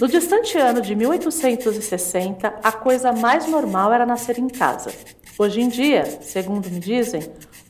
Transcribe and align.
No 0.00 0.06
distante 0.06 0.56
ano 0.56 0.80
de 0.80 0.94
1860, 0.94 2.54
a 2.62 2.70
coisa 2.70 3.10
mais 3.10 3.48
normal 3.48 3.92
era 3.92 4.06
nascer 4.06 4.38
em 4.38 4.46
casa. 4.46 4.92
Hoje 5.36 5.60
em 5.60 5.68
dia, 5.68 6.04
segundo 6.20 6.70
me 6.70 6.78
dizem, 6.78 7.20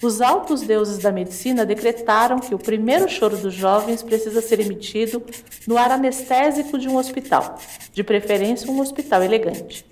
os 0.03 0.21
altos 0.21 0.61
deuses 0.61 0.99
da 0.99 1.11
medicina 1.11 1.65
decretaram 1.65 2.39
que 2.39 2.55
o 2.55 2.59
primeiro 2.59 3.09
choro 3.09 3.37
dos 3.37 3.55
jovens 3.55 4.03
precisa 4.03 4.43
ser 4.43 4.61
emitido 4.61 5.23
no 5.67 5.79
ar 5.79 5.91
anestésico 5.91 6.79
de 6.79 6.87
um 6.87 6.97
hospital, 6.97 7.59
de 7.95 8.05
preferência 8.05 8.71
um 8.71 8.79
hospital 8.79 9.23
elegante. 9.23 9.87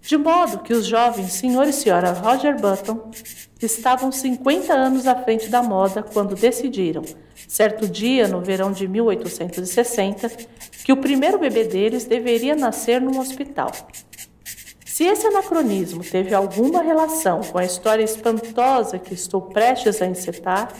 De 0.00 0.16
modo 0.16 0.60
que 0.60 0.72
os 0.72 0.86
jovens 0.86 1.34
senhor 1.34 1.68
e 1.68 1.72
senhora 1.72 2.12
Roger 2.12 2.58
Button 2.58 3.10
estavam 3.66 4.12
50 4.12 4.72
anos 4.72 5.06
à 5.06 5.14
frente 5.16 5.48
da 5.48 5.62
moda 5.62 6.02
quando 6.02 6.34
decidiram, 6.34 7.02
certo 7.48 7.88
dia 7.88 8.28
no 8.28 8.40
verão 8.40 8.72
de 8.72 8.86
1860, 8.86 10.28
que 10.84 10.92
o 10.92 10.96
primeiro 10.96 11.38
bebê 11.38 11.64
deles 11.64 12.04
deveria 12.04 12.54
nascer 12.54 13.00
num 13.00 13.18
hospital. 13.18 13.70
Se 14.84 15.04
esse 15.04 15.26
anacronismo 15.26 16.02
teve 16.02 16.34
alguma 16.34 16.82
relação 16.82 17.40
com 17.40 17.58
a 17.58 17.64
história 17.64 18.02
espantosa 18.02 18.98
que 18.98 19.14
estou 19.14 19.42
prestes 19.42 20.02
a 20.02 20.06
encetar, 20.06 20.72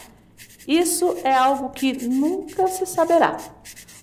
isso 0.67 1.17
é 1.23 1.33
algo 1.33 1.71
que 1.71 2.05
nunca 2.07 2.67
se 2.67 2.85
saberá. 2.85 3.37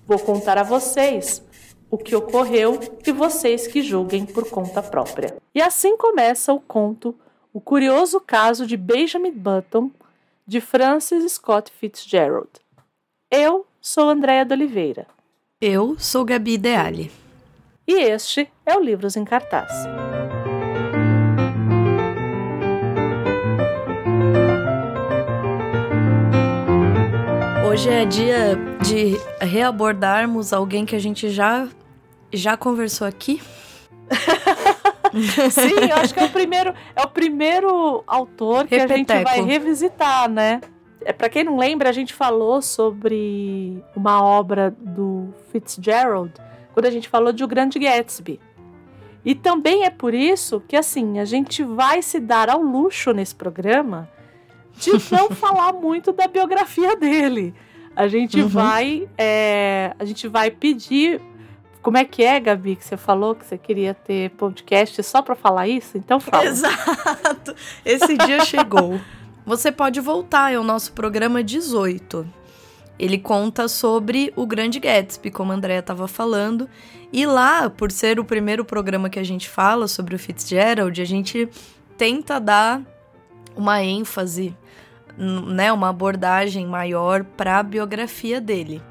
Vou 0.07 0.17
contar 0.19 0.57
a 0.57 0.63
vocês 0.63 1.43
o 1.91 1.97
que 1.97 2.15
ocorreu 2.15 2.79
e 3.05 3.11
vocês 3.11 3.67
que 3.67 3.81
julguem 3.81 4.25
por 4.25 4.49
conta 4.49 4.81
própria. 4.81 5.35
E 5.53 5.61
assim 5.61 5.97
começa 5.97 6.53
o 6.53 6.59
conto 6.59 7.15
O 7.55 7.61
Curioso 7.61 8.19
Caso 8.19 8.67
de 8.67 8.75
Benjamin 8.75 9.31
Button, 9.31 9.89
de 10.45 10.59
Francis 10.59 11.31
Scott 11.31 11.71
Fitzgerald. 11.71 12.49
Eu 13.31 13.65
sou 13.79 14.09
Andréa 14.09 14.43
de 14.43 14.53
Oliveira. 14.53 15.07
Eu 15.61 15.97
sou 15.97 16.25
Gabi 16.25 16.55
Ideale. 16.55 17.09
E 17.87 17.93
este 17.93 18.51
é 18.65 18.75
o 18.75 18.81
Livros 18.81 19.15
em 19.15 19.23
Cartaz. 19.23 19.71
Hoje 27.69 27.89
é 27.89 28.03
dia 28.03 28.57
de 28.83 29.15
reabordarmos 29.39 30.51
alguém 30.51 30.85
que 30.85 30.97
a 30.97 30.99
gente 30.99 31.29
já 31.29 31.69
já 32.33 32.57
conversou 32.57 33.07
aqui. 33.07 33.41
Sim, 35.51 35.89
eu 35.89 35.97
acho 35.97 36.13
que 36.13 36.19
é 36.19 36.25
o 36.25 36.29
primeiro, 36.29 36.73
é 36.95 37.01
o 37.01 37.07
primeiro 37.07 38.03
autor 38.05 38.67
que 38.67 38.75
Repeteco. 38.75 39.11
a 39.11 39.15
gente 39.15 39.23
vai 39.23 39.41
revisitar, 39.41 40.29
né? 40.29 40.61
É, 41.01 41.13
para 41.13 41.29
quem 41.29 41.43
não 41.43 41.57
lembra, 41.57 41.87
a 41.87 41.91
gente 41.91 42.13
falou 42.13 42.61
sobre 42.61 43.81
uma 43.95 44.23
obra 44.23 44.75
do 44.79 45.33
Fitzgerald 45.51 46.33
quando 46.73 46.87
a 46.87 46.91
gente 46.91 47.07
falou 47.07 47.31
de 47.31 47.43
O 47.43 47.47
Grande 47.47 47.79
Gatsby. 47.79 48.39
E 49.23 49.33
também 49.33 49.85
é 49.85 49.89
por 49.89 50.13
isso 50.13 50.61
que 50.67 50.75
assim, 50.75 51.19
a 51.19 51.25
gente 51.25 51.63
vai 51.63 52.01
se 52.01 52.19
dar 52.19 52.49
ao 52.49 52.61
luxo 52.61 53.11
nesse 53.11 53.33
programa 53.33 54.09
de 54.73 54.91
não 55.11 55.29
falar 55.35 55.73
muito 55.73 56.11
da 56.11 56.27
biografia 56.27 56.95
dele. 56.95 57.53
A 57.95 58.07
gente 58.07 58.41
uhum. 58.41 58.47
vai, 58.47 59.07
é, 59.17 59.95
a 59.97 60.03
gente 60.05 60.27
vai 60.27 60.51
pedir. 60.51 61.21
Como 61.85 61.97
é 61.99 62.03
que 62.03 62.23
é, 62.23 62.39
Gabi, 62.39 62.75
que 62.77 62.83
você 62.83 62.97
falou 62.97 63.35
que 63.35 63.45
você 63.45 63.59
queria 63.59 63.93
ter 63.93 64.31
podcast 64.31 65.03
só 65.03 65.21
para 65.21 65.35
falar 65.35 65.67
isso? 65.67 65.99
Então 65.99 66.19
fala. 66.19 66.45
Exato. 66.45 67.55
Esse 67.85 68.17
dia 68.17 68.43
chegou. 68.43 68.99
Você 69.45 69.71
pode 69.71 69.99
voltar, 69.99 70.51
é 70.51 70.57
o 70.57 70.63
nosso 70.63 70.93
programa 70.93 71.43
18. 71.43 72.25
Ele 72.97 73.19
conta 73.19 73.67
sobre 73.67 74.33
o 74.35 74.47
Grande 74.47 74.79
Gatsby, 74.79 75.29
como 75.29 75.51
a 75.51 75.55
Andrea 75.55 75.77
estava 75.77 76.07
falando. 76.07 76.67
E 77.13 77.23
lá, 77.27 77.69
por 77.69 77.91
ser 77.91 78.19
o 78.19 78.25
primeiro 78.25 78.65
programa 78.65 79.07
que 79.07 79.19
a 79.19 79.23
gente 79.23 79.47
fala 79.47 79.87
sobre 79.87 80.15
o 80.15 80.19
Fitzgerald, 80.19 80.99
a 80.99 81.05
gente 81.05 81.47
tenta 81.95 82.39
dar 82.39 82.81
uma 83.55 83.83
ênfase 83.83 84.57
né, 85.15 85.71
uma 85.71 85.89
abordagem 85.89 86.65
maior 86.65 87.23
para 87.23 87.59
a 87.59 87.63
biografia 87.63 88.41
dele. 88.41 88.81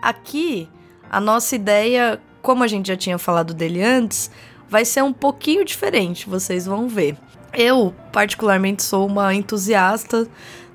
Aqui, 0.00 0.68
a 1.10 1.20
nossa 1.20 1.56
ideia, 1.56 2.20
como 2.48 2.64
a 2.64 2.66
gente 2.66 2.88
já 2.88 2.96
tinha 2.96 3.18
falado 3.18 3.52
dele 3.52 3.82
antes, 3.82 4.30
vai 4.70 4.82
ser 4.82 5.02
um 5.02 5.12
pouquinho 5.12 5.66
diferente, 5.66 6.26
vocês 6.26 6.64
vão 6.64 6.88
ver. 6.88 7.14
Eu, 7.52 7.94
particularmente, 8.10 8.82
sou 8.82 9.06
uma 9.06 9.34
entusiasta 9.34 10.26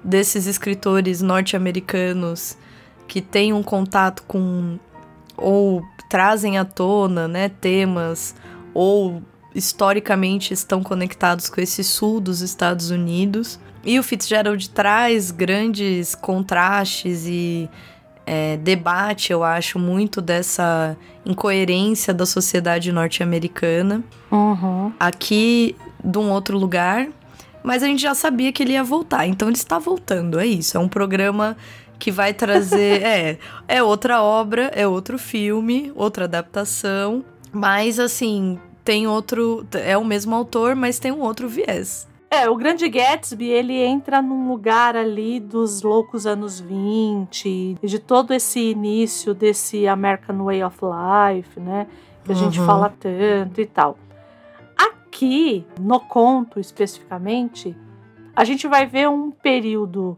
desses 0.03 0.45
escritores 0.45 1.19
norte-americanos 1.19 2.55
que 3.07 3.21
têm 3.21 3.53
um 3.53 3.63
contato 3.63 4.21
com 4.27 4.77
ou 5.35 5.83
trazem 6.07 6.59
à 6.59 6.63
tona, 6.63 7.27
né, 7.27 7.49
temas 7.49 8.35
ou 8.71 9.23
historicamente 9.55 10.53
estão 10.53 10.83
conectados 10.83 11.49
com 11.49 11.59
esse 11.59 11.83
sul 11.83 12.21
dos 12.21 12.41
Estados 12.41 12.91
Unidos. 12.91 13.59
E 13.83 13.97
o 13.97 14.03
Fitzgerald 14.03 14.69
traz 14.69 15.31
grandes 15.31 16.13
contrastes 16.13 17.25
e 17.25 17.67
é, 18.25 18.57
debate, 18.57 19.31
eu 19.31 19.43
acho, 19.43 19.77
muito 19.77 20.21
dessa 20.21 20.97
incoerência 21.25 22.13
da 22.13 22.25
sociedade 22.25 22.91
norte-americana. 22.91 24.03
Uhum. 24.31 24.91
Aqui, 24.99 25.75
de 26.03 26.17
um 26.17 26.31
outro 26.31 26.57
lugar. 26.57 27.07
Mas 27.63 27.81
a 27.81 27.87
gente 27.87 28.01
já 28.01 28.13
sabia 28.13 28.51
que 28.51 28.61
ele 28.61 28.73
ia 28.73 28.83
voltar, 28.83 29.25
então 29.25 29.47
ele 29.47 29.55
está 29.55 29.79
voltando, 29.79 30.37
é 30.37 30.45
isso. 30.45 30.75
É 30.75 30.79
um 30.79 30.89
programa 30.89 31.55
que 31.97 32.11
vai 32.11 32.33
trazer. 32.33 33.01
é, 33.03 33.37
é 33.67 33.81
outra 33.81 34.21
obra, 34.21 34.71
é 34.75 34.85
outro 34.85 35.17
filme, 35.17 35.91
outra 35.95 36.25
adaptação. 36.25 37.23
Mas, 37.51 37.99
assim, 37.99 38.59
tem 38.83 39.07
outro. 39.07 39.65
É 39.71 39.97
o 39.97 40.03
mesmo 40.03 40.35
autor, 40.35 40.75
mas 40.75 40.99
tem 40.99 41.11
um 41.11 41.21
outro 41.21 41.47
viés. 41.47 42.07
É, 42.33 42.49
o 42.49 42.55
Grande 42.55 42.89
Gatsby, 42.89 43.45
ele 43.45 43.79
entra 43.79 44.19
num 44.19 44.47
lugar 44.47 44.95
ali 44.95 45.39
dos 45.39 45.83
loucos 45.83 46.25
anos 46.25 46.59
20, 46.59 47.77
de 47.83 47.99
todo 47.99 48.33
esse 48.33 48.71
início 48.71 49.35
desse 49.35 49.87
American 49.87 50.43
Way 50.43 50.63
of 50.63 50.79
Life, 50.81 51.59
né? 51.59 51.85
Que 52.25 52.31
a 52.31 52.35
uhum. 52.35 52.41
gente 52.41 52.59
fala 52.61 52.89
tanto 52.89 53.61
e 53.61 53.67
tal. 53.67 53.99
Aqui, 54.75 55.63
no 55.79 55.99
conto 55.99 56.59
especificamente, 56.59 57.77
a 58.35 58.43
gente 58.43 58.67
vai 58.67 58.87
ver 58.87 59.07
um 59.07 59.29
período 59.29 60.17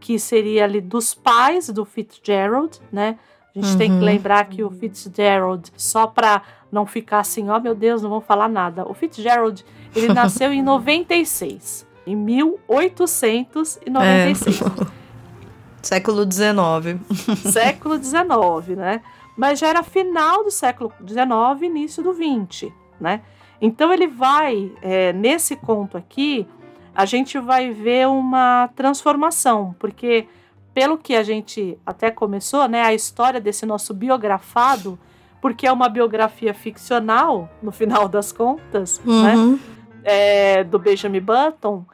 que 0.00 0.18
seria 0.18 0.64
ali 0.64 0.80
dos 0.80 1.14
pais 1.14 1.68
do 1.68 1.84
Fitzgerald, 1.84 2.80
né? 2.90 3.20
A 3.54 3.60
gente 3.60 3.70
uhum. 3.70 3.78
tem 3.78 3.90
que 3.90 3.96
uhum. 3.98 4.04
lembrar 4.04 4.48
que 4.48 4.64
o 4.64 4.70
Fitzgerald, 4.70 5.72
só 5.76 6.08
para 6.08 6.42
não 6.72 6.84
ficar 6.84 7.20
assim, 7.20 7.48
ó 7.48 7.56
oh, 7.56 7.60
meu 7.60 7.74
Deus, 7.74 8.02
não 8.02 8.10
vão 8.10 8.20
falar 8.20 8.48
nada. 8.48 8.84
O 8.86 8.92
Fitzgerald 8.92 9.64
ele 9.96 10.12
nasceu 10.12 10.52
em 10.52 10.62
96. 10.62 11.86
Em 12.06 12.14
1896. 12.14 14.62
É. 14.62 14.66
século 15.82 16.22
XIX. 16.22 17.00
século 17.50 18.02
XIX, 18.02 18.76
né? 18.76 19.02
Mas 19.36 19.58
já 19.58 19.68
era 19.68 19.82
final 19.82 20.44
do 20.44 20.50
século 20.50 20.92
XIX, 21.06 21.62
início 21.62 22.02
do 22.02 22.14
XX, 22.14 22.72
né? 23.00 23.22
Então 23.60 23.92
ele 23.92 24.06
vai, 24.06 24.72
é, 24.82 25.12
nesse 25.12 25.56
conto 25.56 25.96
aqui, 25.96 26.46
a 26.94 27.04
gente 27.04 27.38
vai 27.38 27.70
ver 27.70 28.08
uma 28.08 28.68
transformação, 28.74 29.74
porque 29.78 30.26
pelo 30.72 30.98
que 30.98 31.14
a 31.14 31.22
gente 31.22 31.78
até 31.86 32.10
começou, 32.10 32.68
né, 32.68 32.82
a 32.82 32.92
história 32.92 33.40
desse 33.40 33.64
nosso 33.64 33.94
biografado, 33.94 34.98
porque 35.40 35.66
é 35.66 35.72
uma 35.72 35.88
biografia 35.88 36.52
ficcional, 36.52 37.48
no 37.62 37.72
final 37.72 38.08
das 38.08 38.32
contas, 38.32 39.00
né? 39.04 39.36
uhum. 39.36 39.52
né? 39.52 39.58
É, 40.06 40.62
do 40.62 40.78
Benjamin 40.78 41.20
Button, 41.20 41.84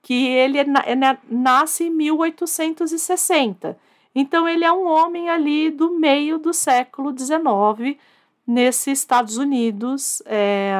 que 0.00 0.28
ele 0.28 0.56
é, 0.58 0.62
é, 0.62 1.18
nasce 1.28 1.84
em 1.84 1.90
1860. 1.90 3.76
Então 4.14 4.48
ele 4.48 4.64
é 4.64 4.72
um 4.72 4.86
homem 4.86 5.28
ali 5.28 5.68
do 5.68 5.98
meio 5.98 6.38
do 6.38 6.54
século 6.54 7.12
XIX, 7.16 7.98
nesses 8.46 9.00
Estados 9.00 9.36
Unidos, 9.36 10.22
é, 10.24 10.72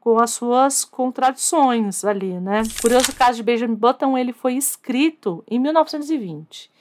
com 0.00 0.18
as 0.18 0.32
suas 0.32 0.84
contradições 0.84 2.04
ali, 2.04 2.38
né? 2.40 2.62
Curioso 2.82 3.14
caso 3.14 3.36
de 3.36 3.44
Benjamin 3.44 3.76
Button, 3.76 4.18
ele 4.18 4.32
foi 4.32 4.54
escrito 4.54 5.44
em 5.48 5.60
1920. 5.60 6.73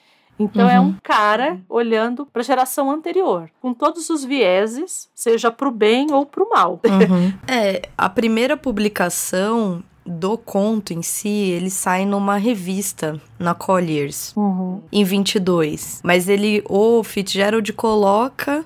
Então 0.43 0.65
uhum. 0.65 0.71
é 0.71 0.79
um 0.79 0.85
uhum. 0.85 0.95
cara 1.01 1.59
olhando 1.69 2.25
para 2.25 2.41
a 2.41 2.45
geração 2.45 2.91
anterior, 2.91 3.49
com 3.61 3.73
todos 3.73 4.09
os 4.09 4.23
vieses, 4.23 5.09
seja 5.15 5.51
para 5.51 5.67
o 5.67 5.71
bem 5.71 6.11
ou 6.11 6.25
para 6.25 6.43
o 6.43 6.49
mal. 6.49 6.79
Uhum. 6.85 7.33
é, 7.47 7.83
a 7.97 8.09
primeira 8.09 8.57
publicação 8.57 9.83
do 10.05 10.37
conto 10.37 10.93
em 10.93 11.01
si, 11.01 11.29
ele 11.29 11.69
sai 11.69 12.05
numa 12.05 12.35
revista 12.35 13.19
na 13.39 13.53
Colliers 13.53 14.33
uhum. 14.35 14.81
em 14.91 15.03
22, 15.03 16.01
mas 16.03 16.27
ele 16.27 16.61
o 16.67 17.03
Fitzgerald 17.03 17.71
coloca 17.73 18.65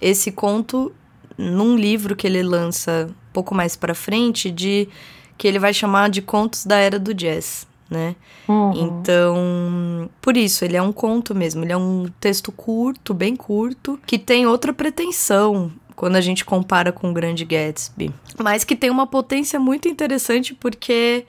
esse 0.00 0.32
conto 0.32 0.92
num 1.36 1.76
livro 1.76 2.16
que 2.16 2.26
ele 2.26 2.42
lança 2.42 3.08
um 3.10 3.32
pouco 3.32 3.54
mais 3.54 3.76
para 3.76 3.94
frente 3.94 4.50
de 4.50 4.88
que 5.36 5.46
ele 5.46 5.58
vai 5.58 5.72
chamar 5.74 6.08
de 6.08 6.22
Contos 6.22 6.64
da 6.64 6.76
Era 6.76 6.98
do 6.98 7.14
Jazz 7.14 7.67
né? 7.90 8.14
Uhum. 8.46 8.72
Então, 8.74 10.10
por 10.20 10.36
isso, 10.36 10.64
ele 10.64 10.76
é 10.76 10.82
um 10.82 10.92
conto 10.92 11.34
mesmo. 11.34 11.64
Ele 11.64 11.72
é 11.72 11.76
um 11.76 12.06
texto 12.20 12.52
curto, 12.52 13.14
bem 13.14 13.34
curto, 13.34 13.98
que 14.06 14.18
tem 14.18 14.46
outra 14.46 14.72
pretensão 14.72 15.72
quando 15.96 16.16
a 16.16 16.20
gente 16.20 16.44
compara 16.44 16.92
com 16.92 17.10
o 17.10 17.12
Grande 17.12 17.44
Gatsby. 17.44 18.12
Mas 18.38 18.62
que 18.62 18.76
tem 18.76 18.88
uma 18.88 19.06
potência 19.06 19.58
muito 19.58 19.88
interessante 19.88 20.54
porque, 20.54 21.26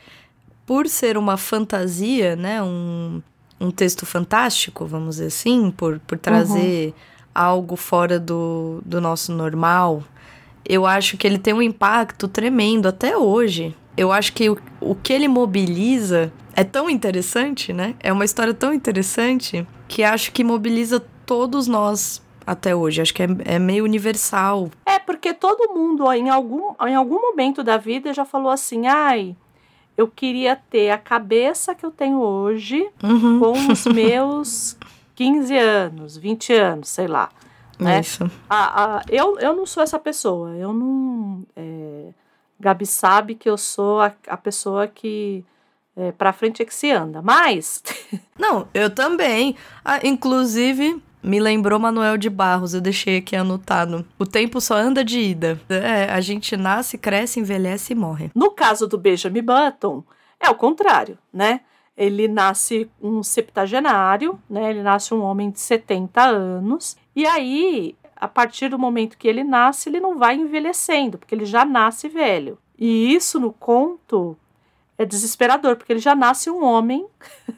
por 0.66 0.88
ser 0.88 1.18
uma 1.18 1.38
fantasia, 1.38 2.36
né? 2.36 2.62
Um, 2.62 3.22
um 3.60 3.72
texto 3.72 4.06
fantástico, 4.06 4.86
vamos 4.86 5.16
dizer 5.16 5.28
assim, 5.28 5.72
por, 5.72 6.00
por 6.00 6.18
trazer 6.18 6.88
uhum. 6.88 6.94
algo 7.34 7.76
fora 7.76 8.20
do, 8.20 8.82
do 8.86 9.02
nosso 9.02 9.34
normal, 9.34 10.04
eu 10.64 10.86
acho 10.86 11.18
que 11.18 11.26
ele 11.26 11.40
tem 11.40 11.54
um 11.54 11.62
impacto 11.62 12.28
tremendo 12.28 12.88
até 12.88 13.18
hoje. 13.18 13.76
Eu 13.98 14.12
acho 14.12 14.32
que 14.34 14.50
o, 14.50 14.58
o 14.80 14.96
que 14.96 15.12
ele 15.12 15.28
mobiliza 15.28 16.32
é 16.60 16.64
tão 16.66 16.90
interessante, 16.90 17.72
né? 17.72 17.96
É 18.02 18.12
uma 18.12 18.26
história 18.26 18.54
tão 18.54 18.74
interessante 18.74 19.66
que 19.88 20.04
acho 20.04 20.34
que 20.34 20.44
mobiliza 20.44 21.00
todos 21.26 21.68
nós 21.68 22.22
até 22.46 22.76
hoje. 22.76 23.02
Acho 23.02 23.14
que 23.14 23.24
é, 23.24 23.28
é, 23.46 23.60
meio 23.60 23.86
universal. 23.86 24.70
É, 24.86 25.00
porque 25.00 25.34
todo 25.34 25.74
mundo, 25.74 26.12
em, 26.12 26.30
algum, 26.30 26.74
em 26.86 26.96
algum 26.96 27.22
momento 27.22 27.64
da 27.64 27.78
vida, 27.78 28.14
já 28.14 28.26
falou 28.26 28.52
assim: 28.52 28.88
ai, 28.88 29.38
eu 29.96 30.06
queria 30.06 30.58
ter 30.58 30.90
a 30.90 30.98
cabeça 30.98 31.74
que 31.74 31.86
eu 31.86 31.92
tenho 31.92 32.20
hoje 32.20 32.86
uhum. 33.02 33.40
com 33.40 33.72
os 33.72 33.86
meus 33.88 34.78
15 35.16 35.58
anos, 35.58 36.18
20 36.18 36.54
anos, 36.54 36.90
sei 36.90 37.08
lá. 37.08 37.30
Né? 37.80 38.02
Isso. 38.02 38.30
A, 38.50 38.98
a, 38.98 39.02
eu, 39.08 39.40
eu 39.40 39.56
não 39.56 39.66
sou 39.66 39.82
essa 39.82 39.98
pessoa. 39.98 40.54
Eu 40.58 40.74
não. 40.74 41.46
É, 41.56 42.10
Gabi 42.60 42.86
sabe 42.86 43.36
que 43.36 43.50
eu 43.50 43.58
sou 43.58 44.02
a, 44.02 44.12
a 44.28 44.36
pessoa 44.36 44.90
que. 44.90 45.46
É, 46.00 46.14
pra 46.14 46.32
frente 46.32 46.62
é 46.62 46.66
que 46.66 46.74
se 46.74 46.90
anda. 46.90 47.22
Mas. 47.22 47.84
não, 48.40 48.70
eu 48.74 48.90
também. 48.90 49.58
Ah, 49.84 50.00
inclusive, 50.02 51.04
me 51.22 51.42
lembrou 51.42 51.78
Manuel 51.78 52.18
de 52.18 52.30
Barros, 52.30 52.74
eu 52.74 52.80
deixei 52.80 53.18
aqui 53.18 53.36
anotado. 53.36 54.06
O 54.18 54.26
tempo 54.26 54.62
só 54.62 54.76
anda 54.76 55.04
de 55.04 55.20
ida. 55.20 55.60
É, 55.68 56.06
a 56.06 56.22
gente 56.22 56.56
nasce, 56.56 56.98
cresce, 56.98 57.42
envelhece 57.42 57.92
e 57.92 57.96
morre. 57.96 58.32
No 58.34 58.52
caso 58.52 58.88
do 58.88 58.98
Benjamin 58.98 59.42
Button, 59.42 60.02
é 60.40 60.50
o 60.50 60.56
contrário, 60.56 61.18
né? 61.34 61.60
Ele 61.98 62.30
nasce 62.30 62.90
um 63.02 63.22
septagenário, 63.22 64.40
né? 64.50 64.70
Ele 64.70 64.82
nasce 64.82 65.14
um 65.14 65.22
homem 65.22 65.52
de 65.52 65.60
70 65.60 66.22
anos. 66.22 66.96
E 67.14 67.26
aí, 67.26 67.94
a 68.16 68.28
partir 68.30 68.70
do 68.70 68.80
momento 68.80 69.18
que 69.18 69.28
ele 69.28 69.44
nasce, 69.44 69.90
ele 69.90 70.00
não 70.00 70.18
vai 70.18 70.36
envelhecendo, 70.36 71.18
porque 71.18 71.36
ele 71.36 71.44
já 71.44 71.66
nasce 71.66 72.08
velho. 72.08 72.58
E 72.78 73.14
isso 73.14 73.38
no 73.38 73.52
conto 73.52 74.38
é 75.00 75.06
desesperador, 75.06 75.78
porque 75.78 75.94
ele 75.94 76.02
já 76.02 76.14
nasce 76.14 76.50
um 76.50 76.62
homem. 76.62 77.08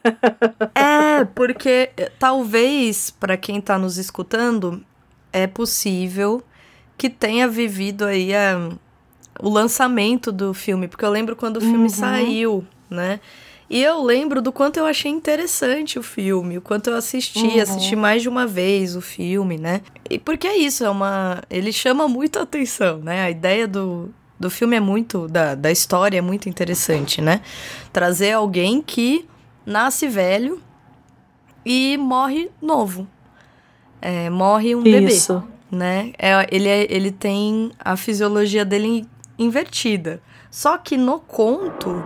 é, 0.76 1.26
porque 1.34 1.90
eh, 1.98 2.12
talvez, 2.20 3.10
para 3.10 3.36
quem 3.36 3.60
tá 3.60 3.80
nos 3.80 3.98
escutando, 3.98 4.86
é 5.34 5.48
possível 5.48 6.44
que 6.96 7.10
tenha 7.10 7.48
vivido 7.48 8.06
aí 8.06 8.32
a, 8.36 8.70
o 9.40 9.50
lançamento 9.50 10.32
do 10.32 10.54
filme, 10.54 10.88
porque 10.88 11.04
eu 11.04 11.10
lembro 11.10 11.36
quando 11.36 11.58
o 11.58 11.62
filme 11.62 11.86
uhum. 11.86 11.90
saiu, 11.90 12.64
né? 12.88 13.20
E 13.68 13.82
eu 13.82 14.04
lembro 14.04 14.40
do 14.40 14.52
quanto 14.52 14.78
eu 14.78 14.86
achei 14.86 15.10
interessante 15.10 15.98
o 15.98 16.04
filme, 16.04 16.60
o 16.60 16.62
quanto 16.62 16.92
eu 16.92 16.96
assisti, 16.96 17.40
uhum. 17.40 17.62
assisti 17.62 17.96
mais 17.96 18.22
de 18.22 18.30
uma 18.30 18.46
vez 18.46 18.96
o 18.96 19.02
filme, 19.02 19.58
né? 19.58 19.82
E 20.08 20.20
porque 20.20 20.46
é 20.46 20.58
isso, 20.58 20.84
é 20.84 20.90
uma. 20.90 21.42
Ele 21.50 21.72
chama 21.72 22.08
muito 22.08 22.38
a 22.38 22.44
atenção, 22.44 23.00
né? 23.00 23.24
A 23.24 23.32
ideia 23.32 23.68
do, 23.68 24.14
do 24.42 24.50
filme 24.50 24.76
é 24.76 24.80
muito. 24.80 25.28
Da, 25.28 25.56
da 25.56 25.72
história 25.72 26.18
é 26.18 26.22
muito 26.22 26.50
interessante, 26.50 27.22
né? 27.22 27.42
Trazer 27.94 28.34
alguém 28.34 28.82
que 28.82 29.26
nasce 29.66 30.08
velho 30.08 30.62
e 31.66 31.96
morre 31.98 32.50
novo. 32.62 33.08
É, 34.02 34.30
morre 34.30 34.76
um 34.76 34.84
isso. 34.84 35.36
bebê. 35.36 35.52
Né? 35.72 36.12
É, 36.18 36.48
ele, 36.52 36.68
é, 36.68 36.88
ele 36.90 37.12
tem 37.12 37.72
a 37.80 37.96
fisiologia 37.96 38.66
dele 38.66 39.08
invertida. 39.38 40.22
Só 40.50 40.78
que 40.78 40.98
no 40.98 41.20
conto, 41.20 42.04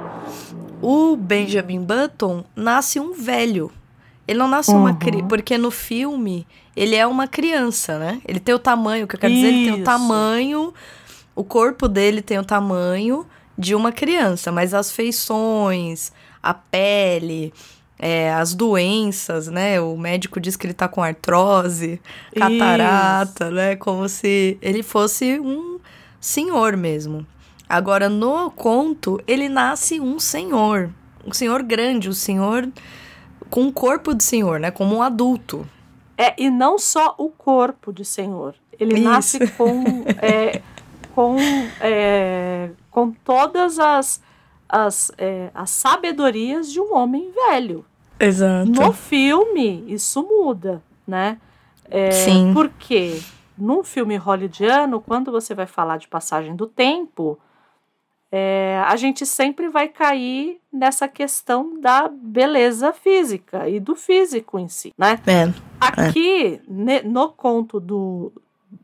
o 0.81 1.15
Benjamin 1.15 1.81
Button 1.81 2.43
nasce 2.55 2.99
um 2.99 3.13
velho. 3.13 3.71
Ele 4.27 4.37
não 4.37 4.47
nasce 4.47 4.71
uhum. 4.71 4.81
uma 4.81 4.93
criança. 4.93 5.25
Porque 5.27 5.57
no 5.57 5.71
filme, 5.71 6.45
ele 6.75 6.95
é 6.95 7.07
uma 7.07 7.27
criança, 7.27 7.97
né? 7.97 8.21
Ele 8.27 8.39
tem 8.39 8.53
o 8.53 8.59
tamanho, 8.59 9.05
o 9.05 9.07
que 9.07 9.15
eu 9.15 9.19
quero 9.19 9.33
Isso. 9.33 9.43
dizer, 9.43 9.55
ele 9.55 9.71
tem 9.71 9.81
o 9.81 9.83
tamanho. 9.83 10.73
O 11.35 11.43
corpo 11.43 11.87
dele 11.87 12.21
tem 12.21 12.39
o 12.39 12.45
tamanho 12.45 13.25
de 13.57 13.75
uma 13.75 13.91
criança, 13.91 14.51
mas 14.51 14.73
as 14.73 14.91
feições, 14.91 16.11
a 16.41 16.53
pele, 16.53 17.53
é, 17.99 18.33
as 18.33 18.53
doenças, 18.53 19.47
né? 19.47 19.79
O 19.79 19.97
médico 19.97 20.39
diz 20.39 20.55
que 20.55 20.65
ele 20.65 20.73
tá 20.73 20.87
com 20.87 21.03
artrose, 21.03 22.01
catarata, 22.33 23.45
Isso. 23.45 23.53
né? 23.53 23.75
Como 23.75 24.07
se 24.07 24.57
ele 24.61 24.83
fosse 24.83 25.39
um 25.39 25.79
senhor 26.19 26.75
mesmo. 26.75 27.25
Agora, 27.67 28.09
no 28.09 28.51
conto, 28.51 29.21
ele 29.27 29.49
nasce 29.49 29.99
um 29.99 30.19
senhor. 30.19 30.89
Um 31.25 31.33
senhor 31.33 31.63
grande, 31.63 32.09
um 32.09 32.13
senhor 32.13 32.69
com 33.49 33.63
um 33.63 33.71
corpo 33.71 34.13
de 34.13 34.23
senhor, 34.23 34.59
né? 34.59 34.71
Como 34.71 34.95
um 34.95 35.01
adulto. 35.01 35.67
É, 36.17 36.33
e 36.37 36.49
não 36.49 36.77
só 36.77 37.15
o 37.17 37.29
corpo 37.29 37.91
de 37.91 38.05
senhor. 38.05 38.55
Ele 38.79 38.95
Isso. 38.95 39.03
nasce 39.03 39.47
com, 39.51 39.83
é, 40.21 40.61
com, 41.15 41.37
é, 41.79 42.71
com 42.91 43.09
todas 43.09 43.79
as, 43.79 44.21
as, 44.67 45.11
é, 45.17 45.49
as 45.55 45.69
sabedorias 45.69 46.69
de 46.69 46.81
um 46.81 46.93
homem 46.93 47.31
velho. 47.31 47.85
Exato. 48.19 48.69
No 48.69 48.91
filme, 48.91 49.85
isso 49.87 50.21
muda, 50.21 50.83
né? 51.07 51.37
É, 51.89 52.11
Sim. 52.11 52.51
Porque 52.53 53.21
num 53.57 53.83
filme 53.83 54.17
hollywoodiano, 54.17 54.99
quando 54.99 55.31
você 55.31 55.55
vai 55.55 55.65
falar 55.65 55.97
de 55.97 56.07
passagem 56.07 56.55
do 56.55 56.67
tempo, 56.67 57.39
é, 58.31 58.83
a 58.85 58.95
gente 58.97 59.25
sempre 59.25 59.69
vai 59.69 59.87
cair 59.87 60.59
nessa 60.71 61.07
questão 61.07 61.79
da 61.79 62.09
beleza 62.09 62.91
física 62.91 63.69
e 63.69 63.79
do 63.79 63.95
físico 63.95 64.59
em 64.59 64.67
si, 64.67 64.93
né? 64.97 65.19
É, 65.25 65.53
Aqui, 65.79 66.59
é. 66.89 67.03
no 67.03 67.29
conto 67.29 67.79
do, 67.79 68.33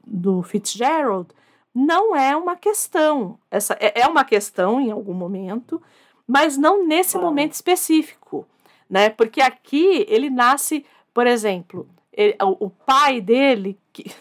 do 0.05 0.41
Fitzgerald, 0.43 1.27
não 1.73 2.15
é 2.15 2.35
uma 2.35 2.55
questão. 2.55 3.37
Essa 3.49 3.77
é, 3.79 4.01
é 4.01 4.07
uma 4.07 4.23
questão 4.23 4.79
em 4.79 4.91
algum 4.91 5.13
momento, 5.13 5.81
mas 6.27 6.57
não 6.57 6.85
nesse 6.85 7.17
momento 7.17 7.53
específico, 7.53 8.47
né? 8.89 9.09
Porque 9.09 9.41
aqui 9.41 10.05
ele 10.07 10.29
nasce, 10.29 10.85
por 11.13 11.27
exemplo, 11.27 11.87
ele, 12.11 12.35
o, 12.41 12.65
o 12.65 12.69
pai 12.69 13.21
dele, 13.21 13.77
que, 13.91 14.11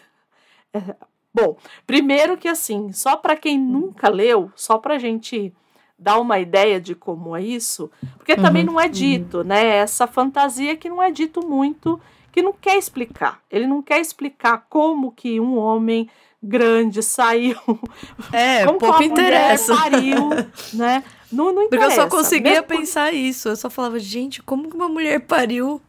Bom, 1.33 1.57
primeiro 1.87 2.37
que 2.37 2.49
assim, 2.49 2.93
só 2.93 3.17
para 3.17 3.37
quem 3.37 3.59
nunca 3.59 4.09
leu, 4.09 4.51
só 4.57 4.79
para 4.79 4.97
a 4.97 4.99
gente 4.99 5.55
dar 5.97 6.19
uma 6.19 6.41
ideia 6.41 6.81
de 6.81 6.95
como 6.95 7.37
é 7.37 7.43
isso, 7.43 7.91
porque 8.17 8.33
uhum, 8.33 8.43
também 8.43 8.65
não 8.65 8.81
é 8.81 8.89
dito, 8.89 9.39
uhum. 9.39 9.45
né? 9.45 9.77
Essa 9.77 10.07
fantasia 10.07 10.77
que 10.77 10.89
não 10.89 11.01
é 11.01 11.11
dito 11.11 11.47
muito, 11.47 12.01
que 12.33 12.43
não 12.43 12.53
quer 12.53 12.77
explicar. 12.77 13.41
Ele 13.51 13.67
não 13.67 13.83
quer 13.83 14.01
explicar 14.01 14.67
como 14.69 15.13
que 15.13 15.39
um 15.39 15.57
homem 15.57 16.09
grande 16.43 17.03
saiu. 17.03 17.59
É, 18.33 18.65
como 18.65 18.79
pouco 18.79 19.03
interessa. 19.03 19.75
pariu, 19.75 20.31
né? 20.73 21.03
Não, 21.33 21.53
não 21.53 21.63
interessa. 21.63 21.69
Porque 21.69 21.85
eu 21.85 21.91
só 21.91 22.09
conseguia 22.09 22.53
Mesmo 22.53 22.67
pensar 22.67 23.13
isso. 23.13 23.49
Eu 23.49 23.57
só 23.57 23.69
falava, 23.69 23.99
gente, 23.99 24.43
como 24.43 24.69
que 24.69 24.77
uma 24.77 24.89
mulher 24.89 25.21
pariu 25.21 25.81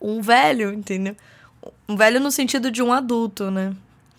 um 0.00 0.20
velho, 0.20 0.72
entendeu? 0.72 1.16
Um 1.88 1.96
velho 1.96 2.20
no 2.20 2.30
sentido 2.30 2.70
de 2.70 2.82
um 2.82 2.92
adulto, 2.92 3.50
né? 3.50 3.74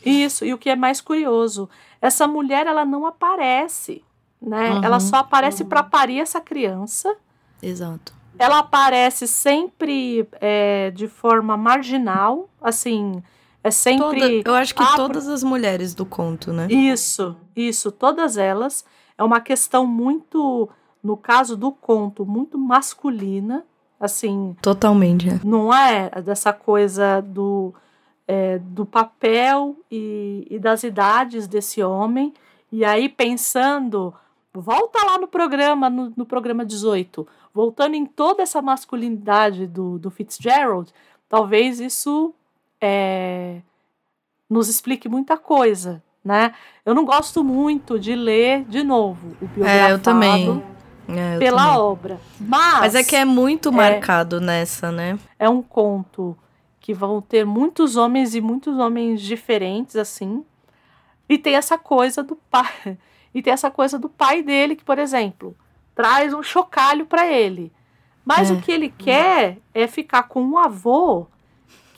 Isso, 0.05 0.45
e 0.45 0.53
o 0.53 0.57
que 0.57 0.69
é 0.69 0.75
mais 0.75 1.01
curioso, 1.01 1.69
essa 2.01 2.27
mulher 2.27 2.65
ela 2.67 2.85
não 2.85 3.05
aparece, 3.05 4.03
né? 4.41 4.71
Uhum, 4.71 4.83
ela 4.83 4.99
só 4.99 5.17
aparece 5.17 5.63
uhum. 5.63 5.69
para 5.69 5.83
parir 5.83 6.19
essa 6.19 6.39
criança. 6.39 7.15
Exato. 7.61 8.13
Ela 8.37 8.59
aparece 8.59 9.27
sempre 9.27 10.25
é, 10.39 10.91
de 10.91 11.07
forma 11.07 11.57
marginal, 11.57 12.49
assim, 12.61 13.21
é 13.63 13.71
sempre. 13.71 14.41
Toda, 14.43 14.49
eu 14.49 14.55
acho 14.55 14.73
que 14.73 14.83
ah, 14.83 14.95
todas 14.95 15.27
as 15.27 15.43
mulheres 15.43 15.93
do 15.93 16.05
conto, 16.05 16.53
né? 16.53 16.67
Isso, 16.69 17.35
isso, 17.55 17.91
todas 17.91 18.37
elas. 18.37 18.85
É 19.17 19.23
uma 19.23 19.41
questão 19.41 19.85
muito, 19.85 20.69
no 21.03 21.17
caso 21.17 21.57
do 21.57 21.71
conto, 21.71 22.25
muito 22.25 22.57
masculina, 22.57 23.65
assim. 23.99 24.55
Totalmente. 24.61 25.29
É. 25.29 25.39
Não 25.43 25.73
é 25.73 26.09
dessa 26.21 26.53
coisa 26.53 27.21
do 27.21 27.73
é, 28.29 28.59
do 28.59 28.85
papel 28.85 29.75
e, 29.89 30.45
e 30.51 30.59
das 30.59 30.83
idades 30.83 31.47
desse 31.47 31.81
homem. 31.81 32.31
E 32.71 32.85
aí, 32.85 33.09
pensando, 33.09 34.13
volta 34.53 35.03
lá 35.03 35.17
no 35.17 35.27
programa, 35.27 35.89
no, 35.89 36.13
no, 36.15 36.25
programa 36.27 36.63
18, 36.63 37.27
voltando 37.51 37.95
em 37.95 38.05
toda 38.05 38.43
essa 38.43 38.61
masculinidade 38.61 39.65
do, 39.65 39.97
do 39.97 40.11
Fitzgerald, 40.11 40.93
talvez 41.27 41.79
isso 41.79 42.31
é, 42.81 43.61
nos 44.49 44.67
explique 44.67 45.07
muita 45.07 45.37
coisa, 45.37 46.01
né? 46.23 46.53
Eu 46.85 46.95
não 46.95 47.05
gosto 47.05 47.43
muito 47.43 47.99
de 47.99 48.15
ler 48.15 48.63
de 48.65 48.83
novo 48.83 49.35
o 49.41 49.47
biografado. 49.47 49.89
É, 49.89 49.91
eu 49.91 49.99
também. 49.99 50.63
é, 51.07 51.37
pela 51.37 51.65
também. 51.65 51.79
obra. 51.79 52.21
Mas, 52.39 52.79
Mas 52.79 52.95
é 52.95 53.03
que 53.03 53.15
é 53.15 53.25
muito 53.25 53.69
é, 53.69 53.71
marcado 53.71 54.41
nessa, 54.41 54.91
né? 54.91 55.19
É 55.37 55.49
um 55.49 55.61
conto 55.61 56.37
que 56.79 56.93
vão 56.93 57.21
ter 57.21 57.45
muitos 57.45 57.95
homens 57.95 58.33
e 58.33 58.41
muitos 58.41 58.77
homens 58.77 59.21
diferentes, 59.21 59.95
assim. 59.95 60.43
E 61.27 61.37
tem 61.37 61.55
essa 61.55 61.77
coisa 61.77 62.23
do 62.23 62.35
pai. 62.35 62.97
E 63.31 63.43
tem 63.43 63.53
essa 63.53 63.69
coisa 63.69 63.99
do 63.99 64.09
pai 64.09 64.41
dele, 64.41 64.75
que, 64.75 64.83
por 64.83 64.97
exemplo, 64.97 65.55
traz 65.93 66.33
um 66.33 66.41
chocalho 66.41 67.05
para 67.05 67.27
ele. 67.27 67.71
Mas 68.25 68.49
é. 68.49 68.53
o 68.55 68.59
que 68.59 68.71
ele 68.71 68.89
quer 68.89 69.59
é 69.71 69.85
ficar 69.85 70.23
com 70.23 70.41
um 70.41 70.57
avô 70.57 71.27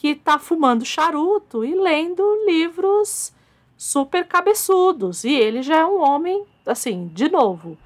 que 0.02 0.16
tá 0.16 0.40
fumando 0.40 0.84
charuto 0.84 1.64
e 1.64 1.76
lendo 1.76 2.24
livros 2.48 3.32
super 3.78 4.26
cabeçudos. 4.28 5.24
E 5.24 5.32
ele 5.32 5.62
já 5.62 5.78
é 5.78 5.86
um 5.86 6.02
homem, 6.02 6.44
assim, 6.66 7.12
de 7.14 7.30
novo. 7.30 7.78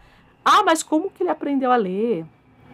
Ah, 0.45 0.63
mas 0.63 0.81
como 0.81 1.11
que 1.11 1.23
ele 1.23 1.29
aprendeu 1.29 1.73
a 1.73 1.75
ler? 1.75 2.25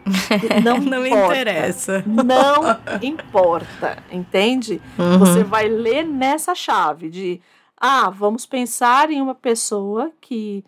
Não, 0.62 0.78
não 0.78 1.04
interessa. 1.04 2.04
Não 2.06 3.00
importa, 3.02 4.00
entende? 4.12 4.80
Uhum. 4.96 5.18
Você 5.18 5.42
vai 5.42 5.68
ler 5.68 6.04
nessa 6.04 6.54
chave 6.54 7.08
de 7.10 7.40
ah, 7.76 8.10
vamos 8.10 8.46
pensar 8.46 9.10
em 9.10 9.20
uma 9.20 9.34
pessoa 9.34 10.12
que 10.20 10.64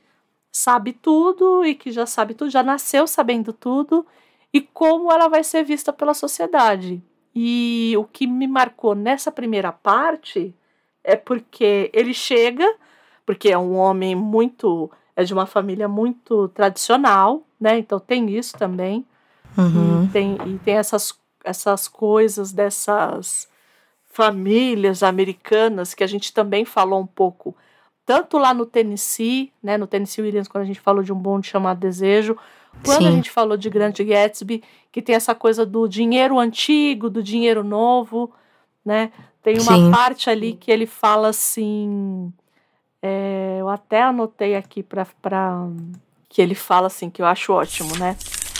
sabe 0.50 0.92
tudo 0.92 1.64
e 1.64 1.76
que 1.76 1.92
já 1.92 2.06
sabe 2.06 2.34
tudo, 2.34 2.50
já 2.50 2.62
nasceu 2.62 3.06
sabendo 3.06 3.52
tudo 3.52 4.04
e 4.52 4.60
como 4.60 5.12
ela 5.12 5.28
vai 5.28 5.44
ser 5.44 5.64
vista 5.64 5.92
pela 5.92 6.14
sociedade. 6.14 7.02
E 7.34 7.94
o 7.98 8.04
que 8.04 8.26
me 8.26 8.46
marcou 8.46 8.94
nessa 8.94 9.32
primeira 9.32 9.72
parte 9.72 10.54
é 11.02 11.16
porque 11.16 11.90
ele 11.92 12.14
chega, 12.14 12.66
porque 13.26 13.50
é 13.50 13.58
um 13.58 13.74
homem 13.76 14.14
muito. 14.14 14.90
é 15.16 15.24
de 15.24 15.34
uma 15.34 15.46
família 15.46 15.88
muito 15.88 16.48
tradicional, 16.48 17.42
né? 17.60 17.78
Então 17.78 17.98
tem 17.98 18.30
isso 18.30 18.56
também. 18.56 19.04
Uhum. 19.56 20.04
E, 20.04 20.08
tem, 20.08 20.38
e 20.46 20.58
tem 20.58 20.76
essas, 20.76 21.18
essas 21.44 21.88
coisas 21.88 22.52
dessas 22.52 23.48
famílias 24.10 25.02
americanas 25.02 25.92
que 25.92 26.04
a 26.04 26.06
gente 26.06 26.32
também 26.32 26.64
falou 26.64 27.00
um 27.00 27.06
pouco, 27.06 27.56
tanto 28.06 28.38
lá 28.38 28.54
no 28.54 28.64
Tennessee, 28.64 29.52
né? 29.60 29.76
No 29.76 29.88
Tennessee 29.88 30.22
Williams, 30.22 30.46
quando 30.46 30.62
a 30.62 30.66
gente 30.66 30.80
falou 30.80 31.02
de 31.02 31.12
um 31.12 31.16
bonde 31.16 31.48
chamado 31.48 31.80
Desejo, 31.80 32.36
quando 32.82 33.02
Sim. 33.02 33.08
a 33.08 33.10
gente 33.10 33.30
falou 33.30 33.56
de 33.56 33.68
Grande 33.68 34.02
Gatsby, 34.02 34.62
que 34.90 35.02
tem 35.02 35.14
essa 35.14 35.34
coisa 35.34 35.66
do 35.66 35.86
dinheiro 35.88 36.38
antigo, 36.38 37.10
do 37.10 37.22
dinheiro 37.22 37.62
novo, 37.62 38.32
né? 38.84 39.12
Tem 39.42 39.54
uma 39.58 39.76
Sim. 39.76 39.90
parte 39.90 40.30
ali 40.30 40.54
que 40.54 40.70
ele 40.70 40.86
fala 40.86 41.28
assim. 41.28 42.32
É, 43.02 43.58
eu 43.60 43.68
até 43.68 44.02
anotei 44.02 44.56
aqui 44.56 44.82
para 44.82 45.06
que 46.28 46.40
ele 46.40 46.54
fala 46.54 46.86
assim, 46.86 47.10
que 47.10 47.20
eu 47.20 47.26
acho 47.26 47.52
ótimo, 47.52 47.96
né? 47.98 48.16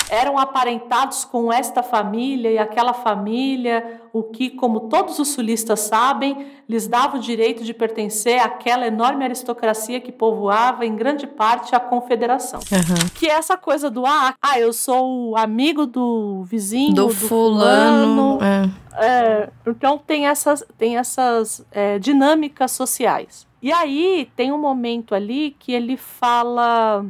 Eram 0.09 0.39
aparentados 0.39 1.25
com 1.25 1.53
esta 1.53 1.83
família 1.83 2.51
e 2.51 2.59
aquela 2.59 2.93
família, 2.93 4.01
o 4.13 4.23
que, 4.23 4.51
como 4.51 4.81
todos 4.81 5.19
os 5.19 5.29
sulistas 5.29 5.81
sabem, 5.81 6.47
lhes 6.69 6.87
dava 6.87 7.17
o 7.17 7.21
direito 7.21 7.65
de 7.65 7.75
pertencer 7.75 8.41
àquela 8.41 8.87
enorme 8.87 9.25
aristocracia 9.25 10.01
que 10.01 10.13
povoava 10.13 10.85
em 10.87 10.95
grande 10.95 11.27
parte 11.27 11.75
a 11.75 11.81
confederação. 11.81 12.61
Uhum. 12.61 13.09
Que 13.15 13.27
é 13.27 13.33
essa 13.35 13.57
coisa 13.57 13.91
do 13.91 14.07
ah, 14.07 14.35
ah, 14.41 14.59
eu 14.59 14.73
sou 14.73 15.37
amigo 15.37 15.87
do 15.87 16.45
vizinho, 16.45 16.95
do, 16.95 17.07
do 17.07 17.15
fulano. 17.15 18.39
fulano. 18.39 18.39
É. 18.43 18.85
É, 18.97 19.51
então 19.67 19.99
tem 19.99 20.27
essas, 20.29 20.65
tem 20.79 20.97
essas 20.97 21.65
é, 21.73 21.99
dinâmicas 21.99 22.71
sociais. 22.73 23.47
E 23.61 23.73
aí 23.73 24.31
tem 24.37 24.53
um 24.53 24.59
momento 24.59 25.15
ali 25.15 25.57
que 25.59 25.73
ele 25.73 25.97
fala 25.97 27.05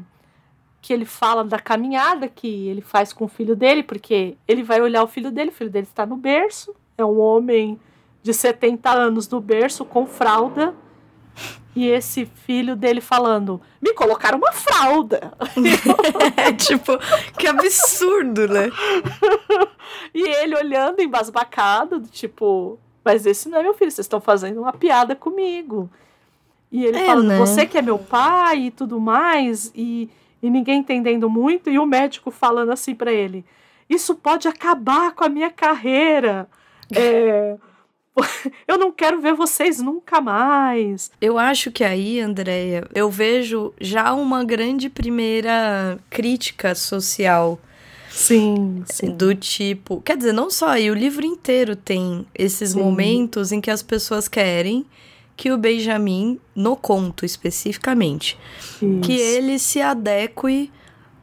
que 0.85 0.93
ele 0.93 1.07
fala 1.07 1.43
da 1.43 1.59
caminhada 1.59 2.29
que 2.29 2.69
ele 2.69 2.83
faz 2.83 3.11
com 3.11 3.25
o 3.25 3.29
filho 3.29 3.57
dele, 3.57 3.83
porque 3.83 4.37
ele 4.47 4.63
vai 4.63 4.83
olhar 4.83 5.03
o 5.03 5.07
filho 5.07 5.31
dele, 5.31 5.49
o 5.49 5.53
filho 5.53 5.71
dele 5.71 5.87
está 5.87 6.05
no 6.05 6.15
berço, 6.15 6.77
é 6.99 7.03
um 7.03 7.19
homem 7.19 7.81
de 8.23 8.35
70 8.35 8.91
anos 8.91 9.27
no 9.27 9.41
berço 9.41 9.83
com 9.87 10.07
fralda. 10.07 10.75
E 11.75 11.87
esse 11.87 12.27
filho 12.27 12.77
dele 12.77 13.01
falando: 13.01 13.63
Me 13.81 13.95
colocaram 13.95 14.37
uma 14.37 14.53
fralda. 14.53 15.33
é 16.37 16.53
tipo, 16.53 16.93
que 17.39 17.47
absurdo, 17.47 18.47
né? 18.47 18.71
e 20.15 20.21
ele 20.21 20.55
olhando 20.55 21.01
embasbacado, 21.01 22.03
tipo, 22.11 22.79
mas 23.03 23.25
esse 23.25 23.49
não 23.49 23.59
é 23.59 23.63
meu 23.63 23.73
filho, 23.73 23.91
vocês 23.91 24.05
estão 24.05 24.21
fazendo 24.21 24.61
uma 24.61 24.73
piada 24.75 25.17
comigo. 25.17 25.89
E 26.71 26.85
ele 26.85 26.99
é, 26.99 27.07
falando: 27.07 27.29
né? 27.29 27.39
Você 27.39 27.65
que 27.65 27.79
é 27.79 27.83
meu 27.83 27.99
pai 27.99 28.65
e 28.67 28.71
tudo 28.71 29.01
mais. 29.01 29.73
E 29.75 30.11
e 30.45 30.51
ninguém 30.51 30.81
entendendo 30.81 31.31
muito, 31.31 31.71
e 31.71 31.79
o 31.79 31.87
médico 31.87 32.31
falando 32.31 32.71
assim 32.71 32.95
para 32.95 33.11
ele: 33.11 33.43
Isso 33.89 34.15
pode 34.15 34.47
acabar 34.47 35.13
com 35.15 35.25
a 35.25 35.29
minha 35.29 35.51
carreira. 35.51 36.47
É, 36.95 37.57
eu 38.69 38.77
não 38.77 38.93
quero 38.93 39.23
ver 39.23 39.33
vocês 39.33 39.81
nunca 39.81 40.21
mais. 40.21 41.11
Eu 41.19 41.39
acho 41.39 41.73
que 41.73 41.83
aí, 41.83 42.21
Andréia, 42.21 42.87
eu 42.95 43.11
vejo 43.11 43.73
já 43.81 44.13
uma 44.13 44.45
grande 44.45 44.91
primeira 44.91 45.99
crítica 46.11 46.75
social. 46.75 47.59
Sim, 48.11 48.85
sim. 48.85 49.17
Do 49.17 49.35
tipo. 49.35 50.03
Quer 50.03 50.19
dizer, 50.19 50.33
não 50.33 50.51
só 50.51 50.69
aí, 50.69 50.91
o 50.91 50.95
livro 50.95 51.25
inteiro 51.25 51.75
tem 51.75 52.27
esses 52.35 52.73
sim. 52.73 52.79
momentos 52.79 53.51
em 53.51 53.63
que 53.63 53.71
as 53.71 53.83
pessoas 53.83 54.29
querem 54.29 54.85
que 55.37 55.51
o 55.51 55.59
Benjamin, 55.59 56.41
no 56.55 56.77
conto 56.77 57.25
especificamente, 57.25 58.39
Isso. 58.59 59.01
que 59.03 59.13
ele 59.13 59.59
se 59.59 59.81
adeque 59.81 60.71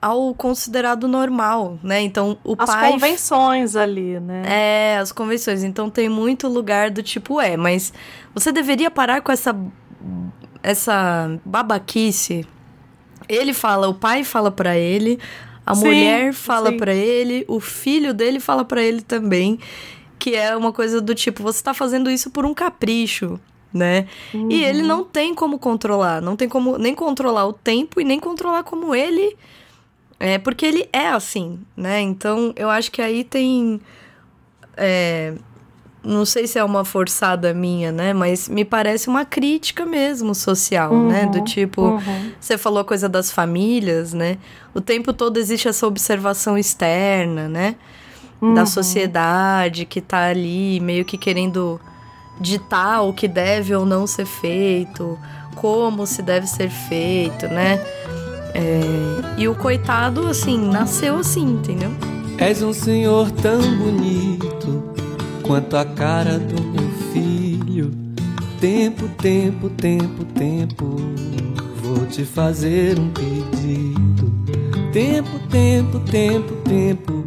ao 0.01 0.34
considerado 0.34 1.08
normal, 1.08 1.80
né? 1.84 2.01
Então 2.01 2.38
o 2.44 2.56
as 2.58 2.70
pai. 2.70 2.86
As 2.86 2.91
convenções 2.91 3.75
ali, 3.75 4.20
né? 4.20 4.44
É, 4.46 4.98
as 4.98 5.12
convenções. 5.12 5.63
Então 5.63 5.89
tem 5.89 6.10
muito 6.10 6.48
lugar 6.48 6.89
do 6.89 7.03
tipo, 7.03 7.39
é, 7.39 7.56
mas 7.56 7.94
você 8.34 8.51
deveria 8.51 8.89
parar 8.89 9.22
com 9.22 9.32
essa. 9.32 9.56
essa 10.63 11.39
babaquice. 11.46 12.46
Ele 13.30 13.53
fala, 13.53 13.88
o 13.88 13.94
pai 13.94 14.24
fala 14.24 14.51
para 14.51 14.75
ele, 14.75 15.18
a 15.65 15.74
sim, 15.74 15.86
mulher 15.86 16.34
fala 16.34 16.74
para 16.74 16.94
ele, 16.94 17.46
o 17.48 17.62
filho 17.62 18.13
dele 18.13 18.39
fala 18.41 18.65
para 18.65 18.82
ele 18.82 19.01
também. 19.01 19.60
Que 20.20 20.36
é 20.36 20.56
uma 20.56 20.72
coisa 20.72 21.00
do 21.00 21.15
tipo, 21.15 21.41
você 21.41 21.63
tá 21.63 21.74
fazendo 21.74 22.10
isso 22.10 22.30
por 22.30 22.46
um 22.46 22.53
capricho 22.53 23.39
né? 23.74 24.08
Uhum. 24.34 24.50
E 24.51 24.63
ele 24.63 24.82
não 24.82 25.04
tem 25.04 25.34
como 25.34 25.58
controlar, 25.60 26.22
não 26.22 26.36
tem 26.36 26.48
como 26.50 26.78
nem 26.78 26.94
controlar 26.94 27.46
o 27.46 27.54
tempo 27.54 28.01
e 28.01 28.04
nem 28.04 28.20
controlar 28.20 28.63
como 28.63 28.94
ele 28.94 29.38
é, 30.20 30.38
porque 30.38 30.66
ele 30.66 30.88
é 30.94 31.08
assim, 31.08 31.60
né? 31.75 32.00
Então 32.01 32.54
eu 32.56 32.70
acho 32.70 32.92
que 32.92 33.01
aí 33.01 33.24
tem 33.24 33.82
é, 34.78 35.34
não 36.04 36.25
sei 36.25 36.48
se 36.48 36.58
é 36.58 36.63
uma 36.63 36.84
forçada 36.84 37.54
minha, 37.54 37.92
né? 37.92 38.13
Mas 38.13 38.50
me 38.50 38.66
parece 38.66 39.08
uma 39.08 39.24
crítica 39.24 39.86
mesmo 39.86 40.34
social, 40.34 40.92
uhum, 40.92 41.08
né? 41.10 41.25
Do 41.28 41.40
uhum. 41.40 41.44
tipo, 41.44 41.82
uhum. 41.82 42.32
você 42.40 42.58
falou 42.58 42.80
a 42.80 42.86
coisa 42.86 43.08
das 43.08 43.32
famílias, 43.32 44.12
né? 44.13 44.38
O 44.74 44.82
tempo 44.82 45.13
todo 45.13 45.38
existe 45.38 45.68
essa 45.68 45.86
observação 45.86 46.58
externa, 46.58 47.48
né? 47.48 47.75
Uhum. 48.42 48.56
Da 48.56 48.66
sociedade 48.66 49.86
que 49.86 50.01
tá 50.01 50.25
ali 50.25 50.80
meio 50.80 51.06
que 51.06 51.18
querendo 51.18 51.80
ditar 52.42 53.04
o 53.04 53.14
que 53.14 53.28
deve 53.28 53.74
ou 53.76 53.86
não 53.86 54.08
ser 54.08 54.26
feito, 54.26 55.18
como 55.56 56.08
se 56.08 56.22
deve 56.22 56.48
ser 56.48 56.70
feito, 56.70 57.48
né? 57.48 57.80
É, 58.54 58.82
e 59.38 59.48
o 59.48 59.56
coitado, 59.56 60.28
assim, 60.28 60.58
nasceu 60.58 61.18
assim, 61.18 61.44
entendeu? 61.44 61.92
És 62.38 62.62
um 62.62 62.74
senhor 62.74 63.32
tão 63.32 63.62
bonito 63.78 64.84
quanto 65.44 65.78
a 65.78 65.86
cara 65.86 66.40
do 66.40 66.62
meu 66.62 66.90
filho. 67.14 67.92
Tempo, 68.60 69.08
tempo, 69.22 69.70
tempo, 69.70 70.26
tempo, 70.26 70.96
vou 71.82 72.06
te 72.08 72.26
fazer 72.26 73.00
um 73.00 73.10
pedido. 73.10 74.32
Tempo, 74.92 75.40
tempo, 75.50 76.00
tempo, 76.00 76.56
tempo. 76.68 77.22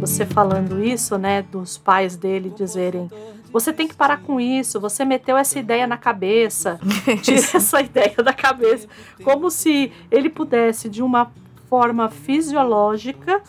Você 0.00 0.24
falando 0.24 0.82
isso, 0.82 1.18
né, 1.18 1.42
dos 1.42 1.76
pais 1.76 2.16
dele 2.16 2.52
dizerem 2.56 3.10
você 3.52 3.72
tem 3.72 3.88
que 3.88 3.94
parar 3.94 4.22
com 4.22 4.40
isso. 4.40 4.80
Você 4.80 5.04
meteu 5.04 5.36
essa 5.36 5.58
ideia 5.58 5.86
na 5.86 5.96
cabeça. 5.96 6.78
Tira 7.22 7.38
essa 7.38 7.80
ideia 7.80 8.16
da 8.22 8.32
cabeça. 8.32 8.88
Como 9.22 9.50
se 9.50 9.92
ele 10.10 10.28
pudesse, 10.28 10.88
de 10.88 11.02
uma 11.02 11.32
forma 11.68 12.08
fisiológica, 12.08 13.42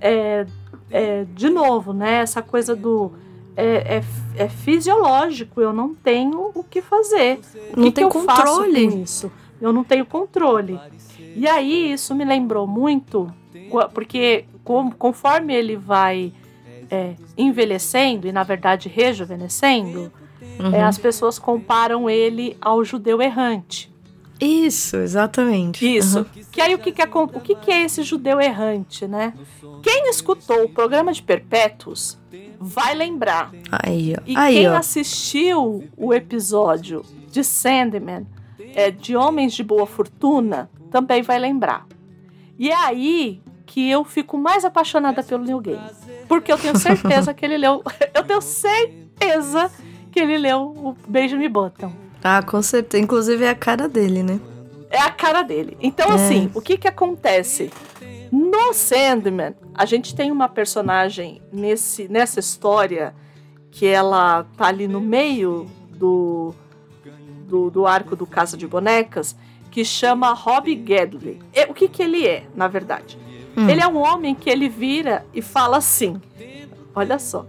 é, 0.00 0.46
é, 0.90 1.24
de 1.34 1.50
novo, 1.50 1.92
né? 1.92 2.16
Essa 2.16 2.42
coisa 2.42 2.74
do. 2.74 3.12
É, 3.56 3.96
é, 3.96 4.44
é, 4.44 4.48
fisiológico, 4.48 5.60
eu 5.60 5.72
não 5.72 5.92
tenho 5.92 6.52
o 6.54 6.62
que 6.62 6.80
fazer. 6.80 7.40
Não 7.76 7.84
que 7.84 7.90
tem 7.90 8.08
que 8.08 8.12
controle. 8.12 8.84
Eu 8.84 9.02
isso? 9.02 9.32
Eu 9.60 9.72
não 9.72 9.82
tenho 9.82 10.06
controle. 10.06 10.78
E 11.34 11.46
aí 11.48 11.92
isso 11.92 12.14
me 12.14 12.24
lembrou 12.24 12.66
muito, 12.68 13.32
porque 13.92 14.44
conforme 14.96 15.54
ele 15.54 15.76
vai 15.76 16.32
é, 16.90 17.14
envelhecendo 17.36 18.26
e, 18.26 18.32
na 18.32 18.42
verdade, 18.42 18.88
rejuvenescendo, 18.88 20.12
uhum. 20.60 20.74
é, 20.74 20.82
as 20.82 20.98
pessoas 20.98 21.38
comparam 21.38 22.08
ele 22.08 22.56
ao 22.60 22.84
judeu 22.84 23.20
errante. 23.20 23.92
Isso, 24.40 24.96
exatamente. 24.96 25.84
Isso. 25.84 26.20
Uhum. 26.20 26.44
Que 26.52 26.60
aí 26.60 26.74
o 26.74 26.78
que, 26.78 26.92
que, 26.92 27.02
é, 27.02 27.08
o 27.12 27.40
que, 27.40 27.54
que 27.56 27.70
é 27.70 27.84
esse 27.84 28.02
judeu 28.02 28.40
errante, 28.40 29.06
né? 29.06 29.34
Quem 29.82 30.08
escutou 30.10 30.64
o 30.64 30.68
programa 30.68 31.12
de 31.12 31.22
Perpétuos 31.22 32.18
vai 32.60 32.94
lembrar. 32.94 33.52
Aí, 33.70 34.14
ó. 34.16 34.22
E 34.26 34.36
aí, 34.36 34.54
quem 34.54 34.68
ó. 34.68 34.76
assistiu 34.76 35.84
o 35.96 36.14
episódio 36.14 37.04
de 37.30 37.42
Sandman, 37.42 38.26
é, 38.74 38.90
de 38.90 39.16
Homens 39.16 39.54
de 39.54 39.64
Boa 39.64 39.86
Fortuna, 39.86 40.70
também 40.90 41.22
vai 41.22 41.38
lembrar. 41.38 41.86
E 42.58 42.70
é 42.70 42.76
aí 42.76 43.40
que 43.68 43.90
eu 43.90 44.02
fico 44.02 44.38
mais 44.38 44.64
apaixonada 44.64 45.22
pelo 45.22 45.44
Neil 45.44 45.60
Gaiman. 45.60 45.90
Porque 46.26 46.50
eu 46.50 46.58
tenho 46.58 46.76
certeza 46.76 47.34
que 47.34 47.44
ele 47.44 47.58
leu. 47.58 47.84
Eu 48.14 48.24
tenho 48.24 48.40
certeza 48.40 49.70
que 50.10 50.18
ele 50.18 50.38
leu 50.38 50.60
o 50.60 50.96
Benjamin 51.06 51.50
Button. 51.50 51.92
Ah, 52.24 52.42
com 52.42 52.60
certeza. 52.62 53.02
Inclusive 53.02 53.44
é 53.44 53.50
a 53.50 53.54
cara 53.54 53.86
dele, 53.86 54.22
né? 54.22 54.40
É 54.90 55.00
a 55.00 55.10
cara 55.10 55.42
dele. 55.42 55.76
Então, 55.80 56.10
é. 56.10 56.14
assim, 56.14 56.50
o 56.54 56.62
que 56.62 56.78
que 56.78 56.88
acontece? 56.88 57.70
No 58.32 58.72
Sandman, 58.72 59.54
a 59.74 59.84
gente 59.84 60.14
tem 60.14 60.32
uma 60.32 60.48
personagem 60.48 61.42
nesse, 61.52 62.08
nessa 62.08 62.40
história 62.40 63.14
que 63.70 63.86
ela 63.86 64.44
tá 64.56 64.66
ali 64.66 64.88
no 64.88 65.00
meio 65.00 65.70
do, 65.90 66.54
do, 67.46 67.70
do 67.70 67.86
arco 67.86 68.16
do 68.16 68.26
Casa 68.26 68.56
de 68.56 68.66
Bonecas, 68.66 69.36
que 69.70 69.84
chama 69.84 70.32
Rob 70.32 70.74
Gedley. 70.86 71.38
E, 71.54 71.64
o 71.64 71.74
que 71.74 71.86
que 71.86 72.02
ele 72.02 72.26
é, 72.26 72.46
na 72.54 72.66
verdade? 72.66 73.18
Hum. 73.56 73.68
Ele 73.68 73.80
é 73.80 73.88
um 73.88 73.96
homem 73.96 74.34
que 74.34 74.48
ele 74.48 74.68
vira 74.68 75.24
e 75.34 75.42
fala 75.42 75.78
assim, 75.78 76.20
olha 76.94 77.18
só, 77.18 77.46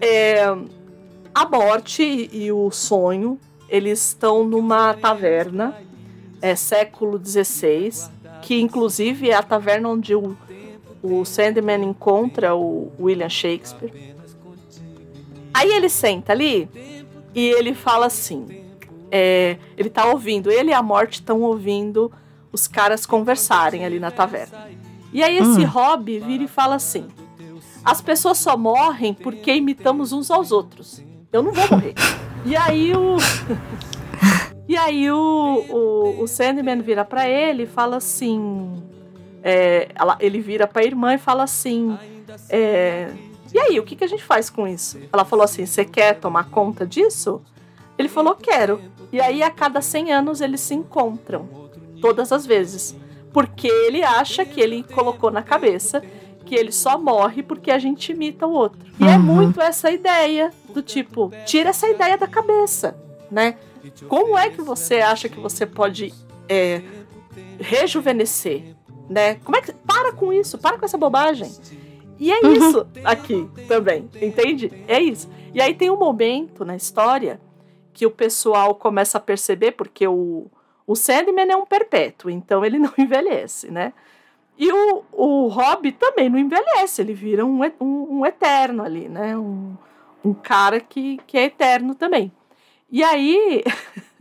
é, 0.00 0.44
a 1.34 1.48
morte 1.48 2.28
e 2.32 2.50
o 2.52 2.70
sonho, 2.70 3.38
eles 3.68 4.08
estão 4.08 4.44
numa 4.44 4.94
taverna, 4.94 5.76
é 6.40 6.54
século 6.54 7.20
XVI, 7.22 7.92
que 8.42 8.60
inclusive 8.60 9.30
é 9.30 9.34
a 9.34 9.42
taverna 9.42 9.88
onde 9.88 10.14
o, 10.14 10.36
o 11.02 11.24
Sandman 11.24 11.84
encontra 11.84 12.54
o 12.54 12.92
William 12.98 13.28
Shakespeare. 13.28 14.14
Aí 15.52 15.70
ele 15.72 15.88
senta 15.88 16.32
ali 16.32 16.68
e 17.34 17.48
ele 17.50 17.74
fala 17.74 18.06
assim: 18.06 18.46
é, 19.10 19.58
ele 19.76 19.90
tá 19.90 20.06
ouvindo, 20.06 20.50
ele 20.50 20.70
e 20.70 20.74
a 20.74 20.82
morte 20.82 21.14
estão 21.14 21.40
ouvindo 21.42 22.12
os 22.52 22.66
caras 22.66 23.04
conversarem 23.04 23.84
ali 23.84 23.98
na 23.98 24.10
taverna. 24.10 24.68
E 25.12 25.22
aí 25.22 25.38
esse 25.38 25.60
hum. 25.60 25.66
hobby 25.66 26.18
vira 26.18 26.44
e 26.44 26.48
fala 26.48 26.74
assim: 26.74 27.08
as 27.84 28.00
pessoas 28.00 28.38
só 28.38 28.56
morrem 28.56 29.14
porque 29.14 29.54
imitamos 29.54 30.12
uns 30.12 30.30
aos 30.30 30.52
outros. 30.52 31.02
Eu 31.32 31.42
não 31.42 31.52
vou 31.52 31.68
morrer. 31.70 31.94
e 32.44 32.56
aí 32.56 32.92
o. 32.94 33.16
E 34.68 34.76
aí 34.76 35.10
o, 35.10 35.64
o, 35.70 36.22
o 36.22 36.28
Sandman 36.28 36.82
vira 36.82 37.02
para 37.02 37.26
ele 37.26 37.62
e 37.62 37.66
fala 37.66 37.96
assim. 37.96 38.82
É, 39.42 39.88
ela, 39.94 40.18
ele 40.20 40.40
vira 40.40 40.66
pra 40.66 40.84
irmã 40.84 41.14
e 41.14 41.18
fala 41.18 41.44
assim. 41.44 41.96
É, 42.50 43.10
e 43.52 43.58
aí, 43.58 43.80
o 43.80 43.82
que, 43.82 43.96
que 43.96 44.04
a 44.04 44.06
gente 44.06 44.22
faz 44.22 44.50
com 44.50 44.68
isso? 44.68 44.98
Ela 45.12 45.24
falou 45.24 45.44
assim: 45.44 45.64
Você 45.64 45.84
quer 45.84 46.20
tomar 46.20 46.50
conta 46.50 46.86
disso? 46.86 47.40
Ele 47.96 48.08
falou: 48.08 48.34
Quero. 48.34 48.80
E 49.10 49.20
aí, 49.20 49.42
a 49.42 49.50
cada 49.50 49.80
100 49.80 50.12
anos, 50.12 50.40
eles 50.40 50.60
se 50.60 50.74
encontram. 50.74 51.48
Todas 52.00 52.30
as 52.30 52.44
vezes. 52.44 52.94
Porque 53.38 53.68
ele 53.68 54.02
acha 54.02 54.44
que 54.44 54.60
ele 54.60 54.82
colocou 54.82 55.30
na 55.30 55.44
cabeça 55.44 56.02
que 56.44 56.56
ele 56.56 56.72
só 56.72 56.98
morre 56.98 57.40
porque 57.40 57.70
a 57.70 57.78
gente 57.78 58.10
imita 58.10 58.48
o 58.48 58.50
outro. 58.50 58.80
E 58.98 59.04
é 59.04 59.06
uhum. 59.06 59.14
é 59.14 59.18
muito 59.18 59.60
essa 59.60 59.92
ideia 59.92 60.50
do 60.74 60.82
tipo: 60.82 61.30
tira 61.46 61.70
essa 61.70 61.88
ideia 61.88 62.18
da 62.18 62.26
cabeça, 62.26 62.98
né? 63.30 63.54
Como 64.08 64.36
é 64.36 64.50
que 64.50 64.60
você 64.60 64.96
acha 64.96 65.28
que 65.28 65.38
você 65.38 65.64
pode 65.64 66.12
é, 66.48 66.82
rejuvenescer? 67.60 68.74
Né? 69.08 69.36
Como 69.36 69.56
é 69.56 69.62
que. 69.62 69.72
Para 69.72 70.12
com 70.12 70.32
isso, 70.32 70.58
para 70.58 70.76
com 70.76 70.84
essa 70.84 70.98
bobagem. 70.98 71.48
E 72.18 72.32
é 72.32 72.40
uhum. 72.40 72.52
isso 72.54 72.88
aqui 73.04 73.48
também, 73.68 74.10
entende? 74.20 74.72
É 74.88 74.98
isso. 75.00 75.28
E 75.54 75.62
aí 75.62 75.74
tem 75.74 75.90
um 75.90 75.96
momento 75.96 76.64
na 76.64 76.74
história 76.74 77.40
que 77.92 78.04
o 78.04 78.10
pessoal 78.10 78.74
começa 78.74 79.16
a 79.16 79.20
perceber, 79.20 79.72
porque 79.72 80.08
o, 80.08 80.50
o 80.88 80.96
Sandman 80.96 81.52
é 81.52 81.56
um 81.56 81.66
perpétuo, 81.66 82.30
então 82.30 82.64
ele 82.64 82.78
não 82.80 82.92
envelhece, 82.96 83.70
né? 83.70 83.92
E 84.56 84.72
o, 84.72 85.04
o 85.12 85.52
também 86.00 86.28
não 86.28 86.38
envelhece, 86.38 87.00
ele 87.00 87.12
vira 87.12 87.46
um, 87.46 87.60
um, 87.78 88.18
um 88.18 88.26
eterno 88.26 88.82
ali, 88.82 89.08
né? 89.08 89.36
Um, 89.36 89.76
um 90.24 90.34
cara 90.34 90.80
que, 90.80 91.20
que 91.26 91.38
é 91.38 91.44
eterno 91.44 91.94
também. 91.94 92.32
E 92.90 93.04
aí 93.04 93.62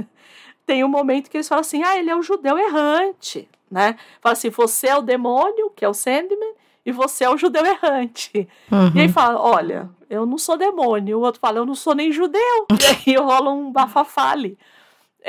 tem 0.68 0.84
um 0.84 0.90
momento 0.90 1.30
que 1.32 1.38
eles 1.38 1.48
falam 1.48 1.62
assim: 1.62 1.82
ah, 1.84 1.98
ele 1.98 2.12
é 2.12 2.16
um 2.16 2.22
judeu 2.22 2.60
errante, 2.60 3.50
né? 3.72 3.98
Fala 4.22 4.34
assim: 4.34 4.50
você 4.50 4.88
é 4.88 4.98
o 4.98 5.02
demônio, 5.02 5.72
que 5.76 5.84
é 5.84 5.90
o 5.90 5.94
Sandman, 5.94 6.54
e 6.86 6.92
você 6.92 7.24
é 7.24 7.30
o 7.30 7.38
judeu 7.38 7.66
errante. 7.66 8.48
Uhum. 8.72 8.92
E 8.94 9.02
aí 9.02 9.10
fala: 9.10 9.42
olha, 9.42 9.90
eu 10.08 10.26
não 10.26 10.38
sou 10.38 10.56
demônio. 10.56 11.18
O 11.18 11.22
outro 11.22 11.40
fala: 11.40 11.58
eu 11.58 11.66
não 11.66 11.76
sou 11.76 11.96
nem 11.96 12.12
judeu. 12.12 12.68
e 13.08 13.12
aí 13.12 13.18
rola 13.18 13.50
um 13.52 13.72
bafafá 13.72 14.32
ali. 14.32 14.58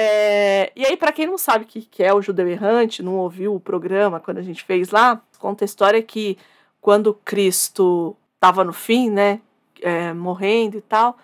É, 0.00 0.70
e 0.76 0.87
aí, 0.87 0.96
para 0.96 1.11
quem 1.11 1.26
não 1.26 1.37
sabe 1.37 1.64
o 1.64 1.66
que, 1.66 1.82
que 1.82 2.04
é 2.04 2.14
o 2.14 2.22
judeu 2.22 2.46
errante, 2.46 3.02
não 3.02 3.16
ouviu 3.16 3.52
o 3.52 3.58
programa 3.58 4.20
quando 4.20 4.38
a 4.38 4.42
gente 4.42 4.62
fez 4.62 4.90
lá, 4.90 5.20
conta 5.40 5.64
a 5.64 5.66
história 5.66 6.00
que 6.00 6.38
quando 6.80 7.12
Cristo 7.12 8.16
estava 8.37 8.62
no 8.62 8.72
fim, 8.72 9.11
né, 9.11 9.40
é, 9.82 10.12
morrendo 10.12 10.78
e 10.78 10.80
tal, 10.80 11.18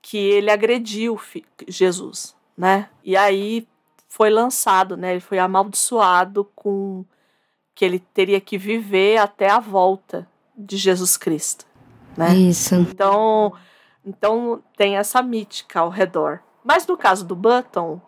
que 0.00 0.16
ele 0.16 0.50
agrediu 0.50 1.20
Jesus, 1.68 2.34
né? 2.56 2.88
E 3.04 3.14
aí 3.14 3.68
foi 4.08 4.30
lançado, 4.30 4.96
né? 4.96 5.10
Ele 5.10 5.20
foi 5.20 5.38
amaldiçoado 5.38 6.50
com 6.56 7.04
que 7.74 7.84
ele 7.84 7.98
teria 7.98 8.40
que 8.40 8.56
viver 8.56 9.18
até 9.18 9.50
a 9.50 9.60
volta 9.60 10.26
de 10.56 10.78
Jesus 10.78 11.18
Cristo, 11.18 11.66
né? 12.16 12.34
Isso. 12.34 12.74
Então, 12.74 13.52
então 14.02 14.62
tem 14.78 14.96
essa 14.96 15.22
mítica 15.22 15.80
ao 15.80 15.90
redor. 15.90 16.40
Mas 16.64 16.86
no 16.86 16.96
caso 16.96 17.24
do 17.24 17.34
Button, 17.34 18.00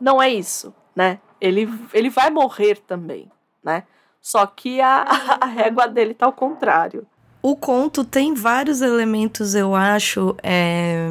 não 0.00 0.20
é 0.20 0.28
isso, 0.28 0.74
né? 0.94 1.18
Ele, 1.40 1.68
ele 1.92 2.10
vai 2.10 2.30
morrer 2.30 2.78
também, 2.86 3.30
né? 3.62 3.84
Só 4.20 4.46
que 4.46 4.80
a, 4.80 5.04
a 5.40 5.46
régua 5.46 5.86
dele 5.86 6.14
tá 6.14 6.26
ao 6.26 6.32
contrário. 6.32 7.06
O 7.42 7.54
conto 7.54 8.04
tem 8.04 8.32
vários 8.32 8.80
elementos, 8.80 9.54
eu 9.54 9.74
acho. 9.74 10.34
É... 10.42 11.06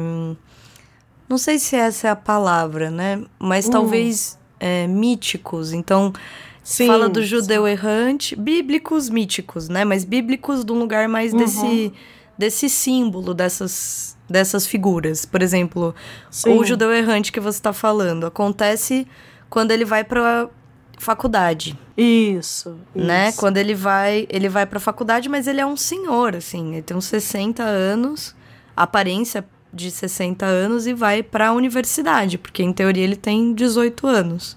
Não 1.28 1.38
sei 1.38 1.58
se 1.58 1.76
essa 1.76 2.08
é 2.08 2.10
a 2.10 2.16
palavra, 2.16 2.90
né? 2.90 3.24
Mas 3.38 3.68
hum. 3.68 3.70
talvez 3.70 4.38
é, 4.58 4.86
míticos. 4.86 5.72
Então, 5.72 6.12
Sim, 6.62 6.86
fala 6.86 7.08
do 7.08 7.22
judeu 7.22 7.68
errante, 7.68 8.34
bíblicos, 8.34 9.08
míticos, 9.08 9.68
né? 9.68 9.84
Mas 9.84 10.04
bíblicos 10.04 10.64
de 10.64 10.72
um 10.72 10.78
lugar 10.78 11.08
mais 11.08 11.32
uhum. 11.32 11.38
desse, 11.38 11.92
desse 12.38 12.68
símbolo, 12.68 13.34
dessas, 13.34 14.13
dessas 14.28 14.66
figuras. 14.66 15.24
Por 15.24 15.42
exemplo, 15.42 15.94
sim. 16.30 16.58
o 16.58 16.64
judeu 16.64 16.92
errante 16.92 17.32
que 17.32 17.40
você 17.40 17.58
está 17.58 17.72
falando 17.72 18.26
acontece 18.26 19.06
quando 19.48 19.70
ele 19.70 19.84
vai 19.84 20.04
para 20.04 20.48
faculdade. 20.98 21.78
Isso, 21.96 22.76
Né? 22.94 23.28
Isso. 23.28 23.38
Quando 23.38 23.56
ele 23.56 23.74
vai, 23.74 24.26
ele 24.30 24.48
vai 24.48 24.66
pra 24.66 24.80
faculdade, 24.80 25.28
mas 25.28 25.46
ele 25.46 25.60
é 25.60 25.66
um 25.66 25.76
senhor, 25.76 26.34
assim, 26.34 26.72
ele 26.72 26.82
tem 26.82 26.96
uns 26.96 27.06
60 27.06 27.62
anos, 27.62 28.34
aparência 28.76 29.44
de 29.72 29.90
60 29.90 30.46
anos 30.46 30.86
e 30.86 30.94
vai 30.94 31.22
para 31.22 31.48
a 31.48 31.52
universidade, 31.52 32.38
porque 32.38 32.62
em 32.62 32.72
teoria 32.72 33.04
ele 33.04 33.16
tem 33.16 33.52
18 33.52 34.06
anos. 34.06 34.56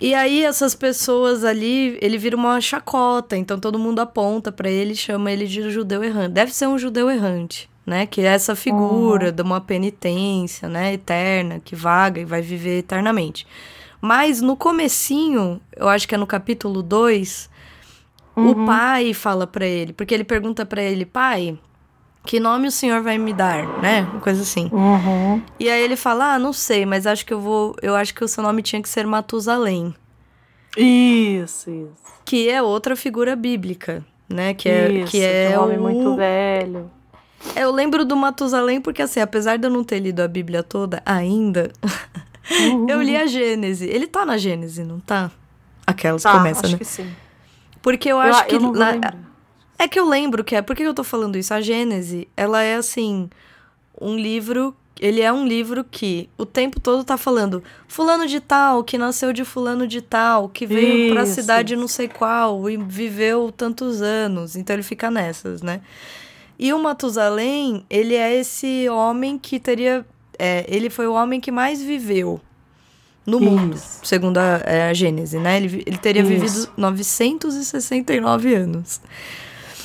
E 0.00 0.14
aí 0.14 0.44
essas 0.44 0.74
pessoas 0.74 1.42
ali, 1.42 1.98
ele 2.02 2.18
vira 2.18 2.36
uma 2.36 2.60
chacota, 2.60 3.36
então 3.36 3.58
todo 3.58 3.78
mundo 3.78 4.00
aponta 4.00 4.52
para 4.52 4.68
ele, 4.70 4.94
chama 4.94 5.32
ele 5.32 5.46
de 5.46 5.70
judeu 5.70 6.04
errante. 6.04 6.32
Deve 6.32 6.52
ser 6.52 6.66
um 6.66 6.78
judeu 6.78 7.10
errante, 7.10 7.68
né? 7.84 8.06
Que 8.06 8.20
é 8.20 8.26
essa 8.26 8.54
figura 8.54 9.28
uhum. 9.28 9.32
de 9.32 9.42
uma 9.42 9.60
penitência, 9.60 10.68
né, 10.68 10.92
eterna, 10.92 11.60
que 11.64 11.74
vaga 11.74 12.20
e 12.20 12.24
vai 12.24 12.42
viver 12.42 12.80
eternamente. 12.80 13.46
Mas 14.00 14.42
no 14.42 14.54
comecinho, 14.54 15.60
eu 15.74 15.88
acho 15.88 16.06
que 16.06 16.14
é 16.14 16.18
no 16.18 16.26
capítulo 16.26 16.82
2, 16.82 17.48
uhum. 18.36 18.50
o 18.50 18.66
pai 18.66 19.14
fala 19.14 19.46
para 19.46 19.66
ele, 19.66 19.94
porque 19.94 20.12
ele 20.12 20.24
pergunta 20.24 20.66
para 20.66 20.82
ele, 20.82 21.06
pai, 21.06 21.58
que 22.26 22.40
nome 22.40 22.68
o 22.68 22.72
senhor 22.72 23.02
vai 23.02 23.16
me 23.16 23.32
dar, 23.32 23.66
né? 23.80 24.02
Uma 24.10 24.20
coisa 24.20 24.42
assim. 24.42 24.68
Uhum. 24.72 25.40
E 25.58 25.70
aí 25.70 25.82
ele 25.82 25.96
fala, 25.96 26.34
ah, 26.34 26.38
não 26.38 26.52
sei, 26.52 26.84
mas 26.84 27.06
acho 27.06 27.24
que 27.24 27.32
eu 27.32 27.40
vou, 27.40 27.74
eu 27.80 27.94
acho 27.94 28.12
que 28.12 28.24
o 28.24 28.28
seu 28.28 28.42
nome 28.42 28.62
tinha 28.62 28.82
que 28.82 28.88
ser 28.88 29.06
Matusalém. 29.06 29.94
Isso, 30.76 31.70
isso. 31.70 32.06
Que 32.24 32.50
é 32.50 32.60
outra 32.60 32.96
figura 32.96 33.34
bíblica, 33.36 34.04
né? 34.28 34.52
Que 34.52 34.68
é, 34.68 34.90
isso, 34.90 35.10
que 35.10 35.22
é, 35.22 35.52
é 35.52 35.58
um 35.58 35.64
homem 35.64 35.78
o... 35.78 35.82
muito 35.82 36.16
velho. 36.16 36.90
Eu 37.54 37.70
lembro 37.70 38.04
do 38.04 38.16
Matusalém 38.16 38.80
porque, 38.80 39.00
assim, 39.00 39.20
apesar 39.20 39.56
de 39.56 39.66
eu 39.66 39.70
não 39.70 39.84
ter 39.84 40.00
lido 40.00 40.20
a 40.20 40.28
Bíblia 40.28 40.62
toda 40.62 41.00
ainda, 41.06 41.70
Uhum. 42.50 42.86
Eu 42.88 43.02
li 43.02 43.16
a 43.16 43.26
Gênese. 43.26 43.86
Ele 43.86 44.06
tá 44.06 44.24
na 44.24 44.36
Gênese, 44.36 44.84
não 44.84 45.00
tá? 45.00 45.30
Aquelas 45.86 46.22
tá, 46.22 46.32
começa, 46.32 46.60
acho 46.60 46.72
né? 46.72 46.78
que 46.78 46.84
sim. 46.84 47.10
Porque 47.82 48.08
eu 48.08 48.18
acho 48.18 48.42
eu, 48.42 48.46
que. 48.46 48.54
Eu 48.54 48.72
na, 48.72 49.14
é 49.78 49.88
que 49.88 49.98
eu 49.98 50.08
lembro 50.08 50.44
que 50.44 50.54
é. 50.54 50.62
Por 50.62 50.74
que 50.76 50.82
eu 50.82 50.94
tô 50.94 51.04
falando 51.04 51.36
isso? 51.36 51.52
A 51.52 51.60
Gênese, 51.60 52.28
ela 52.36 52.62
é 52.62 52.76
assim. 52.76 53.28
Um 54.00 54.16
livro 54.16 54.74
ele 55.00 55.20
é 55.20 55.30
um 55.30 55.46
livro 55.46 55.84
que 55.84 56.28
o 56.38 56.46
tempo 56.46 56.80
todo 56.80 57.04
tá 57.04 57.18
falando 57.18 57.62
fulano 57.86 58.26
de 58.26 58.40
tal, 58.40 58.82
que 58.82 58.96
nasceu 58.96 59.32
de 59.32 59.44
fulano 59.44 59.86
de 59.86 60.00
tal, 60.00 60.48
que 60.48 60.66
veio 60.66 61.12
para 61.12 61.22
a 61.22 61.26
cidade 61.26 61.76
não 61.76 61.86
sei 61.86 62.08
qual 62.08 62.68
e 62.70 62.78
viveu 62.78 63.52
tantos 63.52 64.00
anos. 64.00 64.56
Então 64.56 64.74
ele 64.74 64.82
fica 64.82 65.10
nessas, 65.10 65.60
né? 65.60 65.82
E 66.58 66.72
o 66.72 66.78
Matusalém, 66.78 67.84
ele 67.90 68.14
é 68.14 68.34
esse 68.34 68.88
homem 68.88 69.38
que 69.38 69.60
teria 69.60 70.04
é, 70.38 70.64
ele 70.68 70.88
foi 70.88 71.06
o 71.06 71.12
homem 71.12 71.40
que 71.40 71.50
mais 71.50 71.82
viveu 71.82 72.40
no 73.26 73.38
Isso. 73.38 73.50
mundo, 73.50 73.82
segundo 74.02 74.38
a, 74.38 74.62
é, 74.64 74.88
a 74.88 74.94
Gênese, 74.94 75.38
né? 75.38 75.56
Ele, 75.56 75.82
ele 75.86 75.98
teria 75.98 76.22
Isso. 76.22 76.30
vivido 76.30 76.72
969 76.76 78.54
anos. 78.54 79.00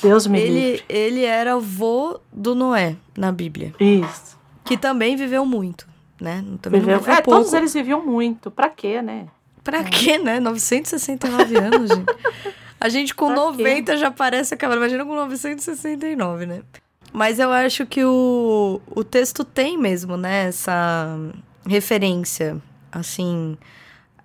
Deus 0.01 0.27
me 0.27 0.39
ele, 0.39 0.71
livre. 0.71 0.85
Ele 0.89 1.23
era 1.23 1.53
avô 1.53 2.19
do 2.31 2.55
Noé 2.55 2.95
na 3.17 3.31
Bíblia. 3.31 3.73
Isso. 3.79 4.37
Que 4.63 4.77
também 4.77 5.15
viveu 5.15 5.45
muito, 5.45 5.87
né? 6.19 6.43
Também 6.61 6.79
viveu, 6.79 6.99
viveu 6.99 7.13
é, 7.13 7.21
pouco. 7.21 7.39
todos 7.39 7.53
eles 7.53 7.73
viviam 7.73 8.05
muito. 8.05 8.49
Pra 8.49 8.69
quê, 8.69 9.01
né? 9.01 9.27
Pra 9.63 9.79
é. 9.79 9.83
quê, 9.83 10.17
né? 10.17 10.39
969 10.39 11.57
anos, 11.57 11.89
gente. 11.89 12.15
A 12.79 12.89
gente 12.89 13.13
com 13.13 13.27
pra 13.27 13.35
90 13.35 13.91
quê? 13.91 13.97
já 13.97 14.09
parece 14.09 14.53
acabar. 14.53 14.75
Imagina 14.75 15.05
com 15.05 15.13
969, 15.13 16.45
né? 16.47 16.63
Mas 17.13 17.39
eu 17.39 17.51
acho 17.51 17.85
que 17.85 18.03
o, 18.03 18.81
o 18.87 19.03
texto 19.03 19.43
tem 19.43 19.77
mesmo, 19.77 20.17
né? 20.17 20.47
Essa 20.47 21.17
referência, 21.67 22.61
assim, 22.91 23.57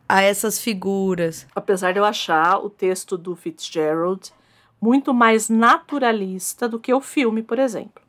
a 0.08 0.22
essas 0.22 0.58
figuras. 0.58 1.46
Apesar 1.54 1.92
de 1.92 1.98
eu 1.98 2.04
achar 2.04 2.58
o 2.58 2.70
texto 2.70 3.18
do 3.18 3.34
Fitzgerald 3.34 4.32
muito 4.80 5.12
mais 5.14 5.48
naturalista 5.48 6.68
do 6.68 6.78
que 6.78 6.92
o 6.92 7.00
filme, 7.00 7.42
por 7.42 7.58
exemplo. 7.58 8.02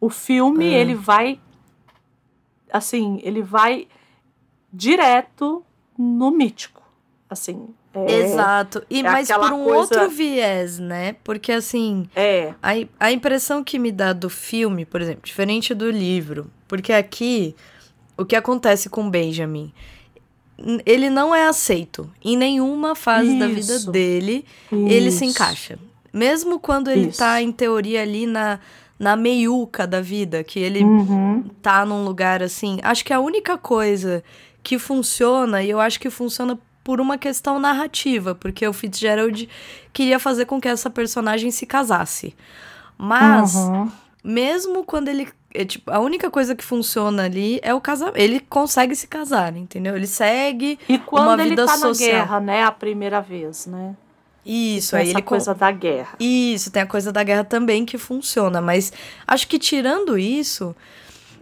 O 0.00 0.10
filme, 0.10 0.74
ah. 0.74 0.78
ele 0.78 0.94
vai 0.94 1.40
assim, 2.70 3.20
ele 3.22 3.42
vai 3.42 3.88
direto 4.72 5.64
no 5.98 6.30
mítico, 6.30 6.82
assim. 7.28 7.68
É, 7.94 8.20
Exato. 8.20 8.84
E 8.90 9.00
é 9.00 9.02
mas 9.02 9.28
por 9.28 9.52
um 9.52 9.64
coisa... 9.64 9.78
outro 9.78 10.10
viés, 10.10 10.78
né? 10.78 11.16
Porque 11.24 11.50
assim, 11.50 12.06
é. 12.14 12.52
a, 12.62 12.72
a 13.00 13.12
impressão 13.12 13.64
que 13.64 13.78
me 13.78 13.90
dá 13.90 14.12
do 14.12 14.28
filme, 14.28 14.84
por 14.84 15.00
exemplo, 15.00 15.22
diferente 15.24 15.72
do 15.72 15.90
livro, 15.90 16.50
porque 16.68 16.92
aqui 16.92 17.56
o 18.16 18.24
que 18.24 18.36
acontece 18.36 18.90
com 18.90 19.08
Benjamin, 19.08 19.72
ele 20.84 21.08
não 21.08 21.34
é 21.34 21.46
aceito 21.46 22.10
em 22.22 22.36
nenhuma 22.36 22.94
fase 22.94 23.28
Isso. 23.28 23.38
da 23.38 23.46
vida 23.46 23.90
dele, 23.90 24.44
Isso. 24.70 24.88
ele 24.88 25.10
se 25.10 25.24
encaixa. 25.24 25.78
Mesmo 26.16 26.58
quando 26.58 26.88
ele 26.90 27.08
Isso. 27.08 27.18
tá, 27.18 27.42
em 27.42 27.52
teoria, 27.52 28.00
ali 28.00 28.26
na, 28.26 28.58
na 28.98 29.14
meiuca 29.16 29.86
da 29.86 30.00
vida, 30.00 30.42
que 30.42 30.58
ele 30.58 30.82
uhum. 30.82 31.44
tá 31.60 31.84
num 31.84 32.04
lugar 32.04 32.42
assim. 32.42 32.78
Acho 32.82 33.04
que 33.04 33.12
a 33.12 33.20
única 33.20 33.58
coisa 33.58 34.24
que 34.62 34.78
funciona, 34.78 35.62
e 35.62 35.68
eu 35.68 35.78
acho 35.78 36.00
que 36.00 36.08
funciona 36.08 36.58
por 36.82 37.02
uma 37.02 37.18
questão 37.18 37.58
narrativa, 37.58 38.34
porque 38.34 38.66
o 38.66 38.72
Fitzgerald 38.72 39.46
queria 39.92 40.18
fazer 40.18 40.46
com 40.46 40.58
que 40.58 40.68
essa 40.68 40.88
personagem 40.88 41.50
se 41.50 41.66
casasse. 41.66 42.34
Mas, 42.96 43.54
uhum. 43.54 43.90
mesmo 44.24 44.84
quando 44.84 45.08
ele. 45.08 45.28
É, 45.52 45.66
tipo, 45.66 45.90
a 45.90 45.98
única 45.98 46.30
coisa 46.30 46.56
que 46.56 46.64
funciona 46.64 47.24
ali 47.24 47.60
é 47.62 47.74
o 47.74 47.80
casamento. 47.80 48.16
Ele 48.16 48.40
consegue 48.40 48.96
se 48.96 49.06
casar, 49.06 49.54
entendeu? 49.54 49.94
Ele 49.94 50.06
segue 50.06 50.78
e 50.88 50.96
quando 50.96 51.26
uma 51.26 51.36
vida 51.36 51.48
ele 51.48 51.56
tá 51.56 51.76
social. 51.76 52.10
na 52.10 52.18
guerra, 52.18 52.40
né? 52.40 52.64
A 52.64 52.72
primeira 52.72 53.20
vez, 53.20 53.66
né? 53.66 53.94
Isso, 54.46 54.92
tem 54.92 55.00
aí 55.00 55.08
essa 55.08 55.18
ele 55.18 55.26
coisa 55.26 55.54
da 55.54 55.72
guerra. 55.72 56.14
Isso, 56.20 56.70
tem 56.70 56.82
a 56.82 56.86
coisa 56.86 57.10
da 57.10 57.24
guerra 57.24 57.42
também 57.42 57.84
que 57.84 57.98
funciona, 57.98 58.60
mas 58.60 58.92
acho 59.26 59.48
que 59.48 59.58
tirando 59.58 60.16
isso, 60.16 60.74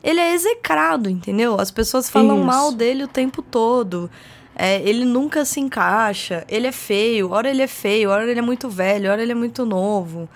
ele 0.02 0.18
é 0.18 0.32
execrado, 0.32 1.10
entendeu? 1.10 1.60
As 1.60 1.70
pessoas 1.70 2.08
falam 2.08 2.38
isso. 2.38 2.46
mal 2.46 2.72
dele 2.72 3.04
o 3.04 3.08
tempo 3.08 3.42
todo. 3.42 4.10
É, 4.56 4.80
ele 4.88 5.04
nunca 5.04 5.44
se 5.44 5.60
encaixa, 5.60 6.44
ele 6.48 6.66
é 6.66 6.72
feio, 6.72 7.30
ora 7.30 7.50
ele 7.50 7.60
é 7.60 7.66
feio, 7.66 8.08
ora 8.08 8.24
ele 8.30 8.38
é 8.38 8.42
muito 8.42 8.70
velho, 8.70 9.10
ora 9.10 9.20
ele 9.20 9.32
é 9.32 9.34
muito 9.34 9.66
novo. 9.66 10.28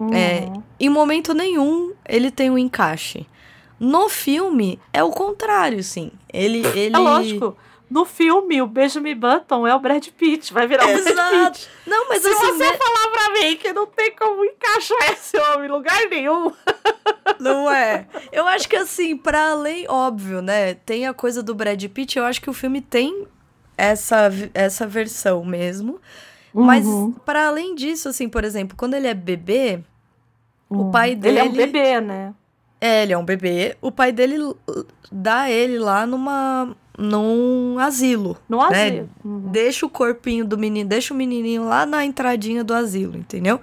Uhum. 0.00 0.12
É, 0.12 0.50
em 0.80 0.88
momento 0.88 1.32
nenhum 1.32 1.92
ele 2.08 2.30
tem 2.30 2.50
um 2.50 2.58
encaixe. 2.58 3.26
No 3.78 4.08
filme 4.08 4.80
é 4.92 5.04
o 5.04 5.10
contrário, 5.10 5.84
sim. 5.84 6.10
Ele, 6.32 6.66
ele... 6.74 6.96
É 6.96 6.98
lógico 6.98 7.56
no 7.90 8.04
filme, 8.04 8.62
o 8.62 8.68
Benjamin 8.68 9.16
Button 9.16 9.66
é 9.66 9.74
o 9.74 9.80
Brad 9.80 10.06
Pitt, 10.10 10.52
vai 10.52 10.64
virar 10.68 10.88
Exato. 10.88 11.10
o 11.10 11.14
Brad 11.14 11.52
Pitt. 11.52 11.68
Não, 11.84 12.08
mas 12.08 12.22
Se 12.22 12.28
assim, 12.28 12.46
você 12.52 12.70
me... 12.70 12.78
falar 12.78 13.10
pra 13.10 13.32
mim 13.32 13.56
que 13.56 13.72
não 13.72 13.86
tem 13.86 14.14
como 14.14 14.44
encaixar 14.44 15.12
esse 15.12 15.36
homem 15.36 15.68
em 15.68 15.72
lugar 15.72 15.98
nenhum. 16.08 16.52
Não 17.40 17.70
é. 17.70 18.06
Eu 18.30 18.46
acho 18.46 18.68
que 18.68 18.76
assim, 18.76 19.16
para 19.16 19.52
além, 19.52 19.86
óbvio, 19.88 20.42
né, 20.42 20.74
tem 20.74 21.06
a 21.06 21.14
coisa 21.14 21.42
do 21.42 21.54
Brad 21.54 21.82
Pitt, 21.86 22.18
eu 22.18 22.24
acho 22.24 22.40
que 22.40 22.50
o 22.50 22.52
filme 22.52 22.80
tem 22.80 23.26
essa, 23.76 24.30
essa 24.52 24.86
versão 24.86 25.44
mesmo. 25.44 26.00
Uhum. 26.54 26.64
Mas 26.64 26.86
para 27.24 27.48
além 27.48 27.74
disso, 27.74 28.08
assim, 28.08 28.28
por 28.28 28.44
exemplo, 28.44 28.76
quando 28.76 28.94
ele 28.94 29.06
é 29.08 29.14
bebê, 29.14 29.80
uhum. 30.68 30.88
o 30.88 30.90
pai 30.90 31.14
dele 31.16 31.38
Ele 31.38 31.48
é 31.48 31.50
um 31.50 31.52
bebê, 31.52 32.00
né? 32.00 32.34
É, 32.80 33.02
ele 33.02 33.12
é 33.12 33.18
um 33.18 33.24
bebê. 33.24 33.76
O 33.80 33.90
pai 33.90 34.12
dele 34.12 34.36
dá 35.10 35.50
ele 35.50 35.78
lá 35.78 36.06
numa 36.06 36.74
num 37.00 37.78
asilo. 37.78 38.36
No 38.48 38.58
né? 38.68 38.88
asilo. 38.88 39.08
Uhum. 39.24 39.40
Deixa 39.50 39.86
o 39.86 39.88
corpinho 39.88 40.44
do 40.44 40.58
menino, 40.58 40.88
deixa 40.88 41.14
o 41.14 41.16
menininho 41.16 41.64
lá 41.64 41.86
na 41.86 42.04
entradinha 42.04 42.62
do 42.62 42.74
asilo, 42.74 43.16
entendeu? 43.16 43.58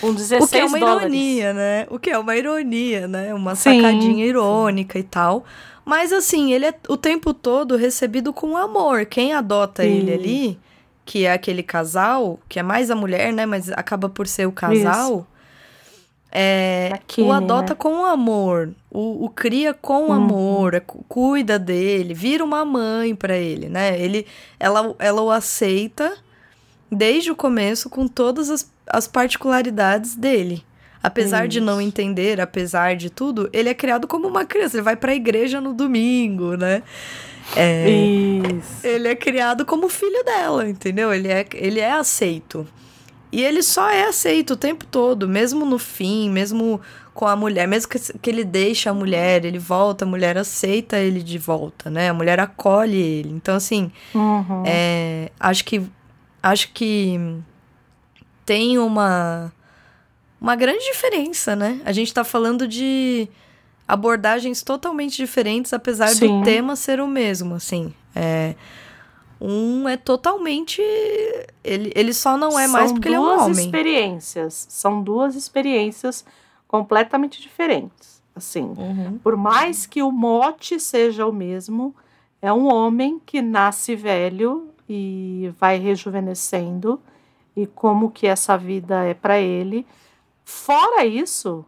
Com 0.00 0.14
16 0.14 0.42
O 0.42 0.48
que 0.48 0.56
é 0.56 0.64
uma 0.64 0.78
dólares. 0.78 1.02
ironia, 1.02 1.52
né? 1.52 1.86
O 1.90 1.98
que 1.98 2.10
é 2.10 2.18
uma 2.18 2.34
ironia, 2.34 3.06
né? 3.06 3.34
Uma 3.34 3.54
sim, 3.54 3.82
sacadinha 3.82 4.24
irônica 4.24 4.98
sim. 4.98 5.00
e 5.00 5.02
tal. 5.02 5.44
Mas 5.84 6.12
assim, 6.12 6.52
ele 6.52 6.66
é 6.66 6.74
o 6.88 6.96
tempo 6.96 7.34
todo 7.34 7.76
recebido 7.76 8.32
com 8.32 8.56
amor. 8.56 9.04
Quem 9.04 9.34
adota 9.34 9.82
sim. 9.82 9.88
ele 9.88 10.12
ali, 10.12 10.60
que 11.04 11.26
é 11.26 11.32
aquele 11.32 11.62
casal, 11.62 12.40
que 12.48 12.58
é 12.58 12.62
mais 12.62 12.90
a 12.90 12.94
mulher, 12.94 13.32
né? 13.32 13.44
Mas 13.44 13.70
acaba 13.70 14.08
por 14.08 14.26
ser 14.26 14.46
o 14.46 14.52
casal. 14.52 15.18
Isso 15.18 15.37
é, 16.30 17.00
o 17.18 17.32
adota 17.32 17.72
né? 17.72 17.76
com 17.78 18.04
amor, 18.04 18.70
o, 18.90 19.24
o 19.24 19.30
cria 19.30 19.72
com 19.72 20.06
uhum. 20.06 20.12
amor, 20.12 20.74
é, 20.74 20.80
cuida 20.80 21.58
dele, 21.58 22.12
vira 22.12 22.44
uma 22.44 22.64
mãe 22.64 23.14
para 23.14 23.36
ele, 23.36 23.68
né? 23.68 23.98
Ele, 23.98 24.26
ela, 24.60 24.94
ela 24.98 25.22
o 25.22 25.30
aceita 25.30 26.16
desde 26.90 27.30
o 27.30 27.36
começo 27.36 27.88
com 27.88 28.06
todas 28.06 28.50
as, 28.50 28.70
as 28.86 29.06
particularidades 29.08 30.14
dele. 30.14 30.62
Apesar 31.02 31.42
Isso. 31.44 31.48
de 31.48 31.60
não 31.60 31.80
entender, 31.80 32.40
apesar 32.40 32.96
de 32.96 33.08
tudo, 33.08 33.48
ele 33.52 33.68
é 33.68 33.74
criado 33.74 34.06
como 34.06 34.26
uma 34.26 34.44
criança. 34.44 34.76
Ele 34.76 34.82
vai 34.82 34.96
para 34.96 35.12
a 35.12 35.14
igreja 35.14 35.60
no 35.60 35.72
domingo, 35.72 36.56
né? 36.56 36.82
É, 37.56 37.88
Isso. 37.88 38.86
Ele 38.86 39.08
é 39.08 39.14
criado 39.14 39.64
como 39.64 39.88
filho 39.88 40.24
dela, 40.24 40.68
entendeu? 40.68 41.14
Ele 41.14 41.28
é, 41.28 41.46
ele 41.54 41.80
é 41.80 41.92
aceito. 41.92 42.66
E 43.30 43.42
ele 43.44 43.62
só 43.62 43.88
é 43.90 44.04
aceito 44.04 44.52
o 44.52 44.56
tempo 44.56 44.86
todo, 44.86 45.28
mesmo 45.28 45.66
no 45.66 45.78
fim, 45.78 46.30
mesmo 46.30 46.80
com 47.12 47.26
a 47.26 47.34
mulher, 47.34 47.66
mesmo 47.66 47.90
que, 47.90 47.98
que 48.18 48.30
ele 48.30 48.44
deixa 48.44 48.90
a 48.90 48.94
mulher, 48.94 49.44
ele 49.44 49.58
volta, 49.58 50.04
a 50.04 50.08
mulher 50.08 50.38
aceita 50.38 50.98
ele 50.98 51.22
de 51.22 51.36
volta, 51.36 51.90
né? 51.90 52.08
A 52.08 52.14
mulher 52.14 52.38
acolhe 52.38 52.96
ele. 52.96 53.30
Então, 53.30 53.56
assim, 53.56 53.90
uhum. 54.14 54.62
é, 54.64 55.30
acho 55.38 55.64
que 55.64 55.82
acho 56.42 56.72
que 56.72 57.18
tem 58.46 58.78
uma 58.78 59.52
uma 60.40 60.54
grande 60.54 60.84
diferença, 60.84 61.56
né? 61.56 61.80
A 61.84 61.92
gente 61.92 62.14
tá 62.14 62.22
falando 62.22 62.68
de 62.68 63.28
abordagens 63.86 64.62
totalmente 64.62 65.16
diferentes, 65.16 65.72
apesar 65.72 66.08
Sim. 66.08 66.38
do 66.38 66.44
tema 66.44 66.76
ser 66.76 67.00
o 67.00 67.06
mesmo, 67.08 67.54
assim. 67.54 67.92
É, 68.14 68.54
um 69.40 69.88
é 69.88 69.96
totalmente. 69.96 70.82
Ele, 71.62 71.92
ele 71.94 72.12
só 72.12 72.36
não 72.36 72.58
é 72.58 72.64
são 72.64 72.72
mais 72.72 72.92
porque 72.92 73.08
ele 73.08 73.14
é 73.16 73.20
um 73.20 73.22
homem. 73.22 73.38
São 73.38 73.46
duas 73.46 73.58
experiências. 73.58 74.66
São 74.68 75.02
duas 75.02 75.34
experiências 75.34 76.24
completamente 76.66 77.40
diferentes. 77.40 78.22
Assim, 78.34 78.72
uhum. 78.76 79.18
por 79.18 79.36
mais 79.36 79.84
que 79.84 80.00
o 80.00 80.12
mote 80.12 80.78
seja 80.78 81.26
o 81.26 81.32
mesmo, 81.32 81.94
é 82.40 82.52
um 82.52 82.72
homem 82.72 83.20
que 83.24 83.42
nasce 83.42 83.96
velho 83.96 84.68
e 84.88 85.52
vai 85.58 85.76
rejuvenescendo 85.78 87.00
e 87.56 87.66
como 87.66 88.12
que 88.12 88.28
essa 88.28 88.56
vida 88.56 89.02
é 89.02 89.12
para 89.12 89.40
ele. 89.40 89.84
Fora 90.44 91.04
isso, 91.04 91.64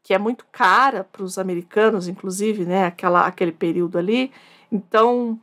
que 0.02 0.14
é 0.14 0.18
muito 0.18 0.46
cara 0.50 1.04
para 1.04 1.22
os 1.22 1.38
americanos, 1.38 2.08
inclusive, 2.08 2.64
né, 2.64 2.86
aquela, 2.86 3.26
aquele 3.26 3.52
período 3.52 3.98
ali. 3.98 4.32
Então, 4.70 5.38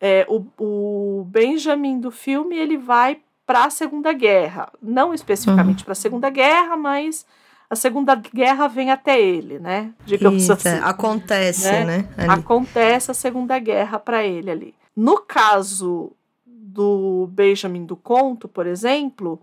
é, 0.00 0.26
o, 0.28 0.44
o 0.58 1.24
Benjamin 1.24 2.00
do 2.00 2.10
filme 2.10 2.56
ele 2.56 2.76
vai 2.76 3.20
para 3.46 3.66
a 3.66 3.70
Segunda 3.70 4.12
Guerra, 4.12 4.70
não 4.82 5.14
especificamente 5.14 5.84
para 5.84 5.92
a 5.92 5.96
Segunda 5.96 6.28
Guerra, 6.30 6.76
mas 6.76 7.24
a 7.70 7.76
Segunda 7.76 8.14
Guerra 8.14 8.66
vem 8.68 8.90
até 8.90 9.20
ele, 9.20 9.58
né? 9.58 9.92
Digamos 10.04 10.48
assim. 10.50 10.68
Acontece, 10.82 11.70
né? 11.70 12.08
né? 12.16 12.26
Acontece 12.28 13.10
a 13.10 13.14
Segunda 13.14 13.58
Guerra 13.58 13.98
para 13.98 14.24
ele 14.24 14.50
ali. 14.50 14.74
No 14.96 15.18
caso 15.18 16.12
do 16.44 17.28
Benjamin 17.30 17.84
do 17.84 17.96
Conto, 17.96 18.48
por 18.48 18.66
exemplo, 18.66 19.38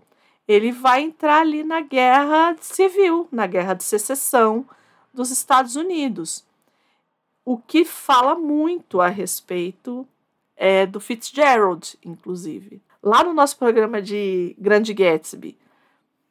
ele 0.48 0.72
vai 0.72 1.02
entrar 1.02 1.42
ali 1.42 1.62
na 1.62 1.80
guerra 1.80 2.56
civil, 2.60 3.28
na 3.30 3.46
guerra 3.46 3.74
de 3.74 3.84
secessão 3.84 4.66
dos 5.12 5.30
Estados 5.30 5.76
Unidos. 5.76 6.44
O 7.44 7.56
que 7.56 7.84
fala 7.84 8.34
muito 8.34 9.00
a 9.00 9.08
respeito 9.08 10.06
é, 10.56 10.86
do 10.86 10.98
Fitzgerald, 10.98 11.96
inclusive. 12.04 12.82
Lá 13.02 13.22
no 13.22 13.32
nosso 13.32 13.56
programa 13.56 14.02
de 14.02 14.56
Grande 14.58 14.92
Gatsby, 14.92 15.56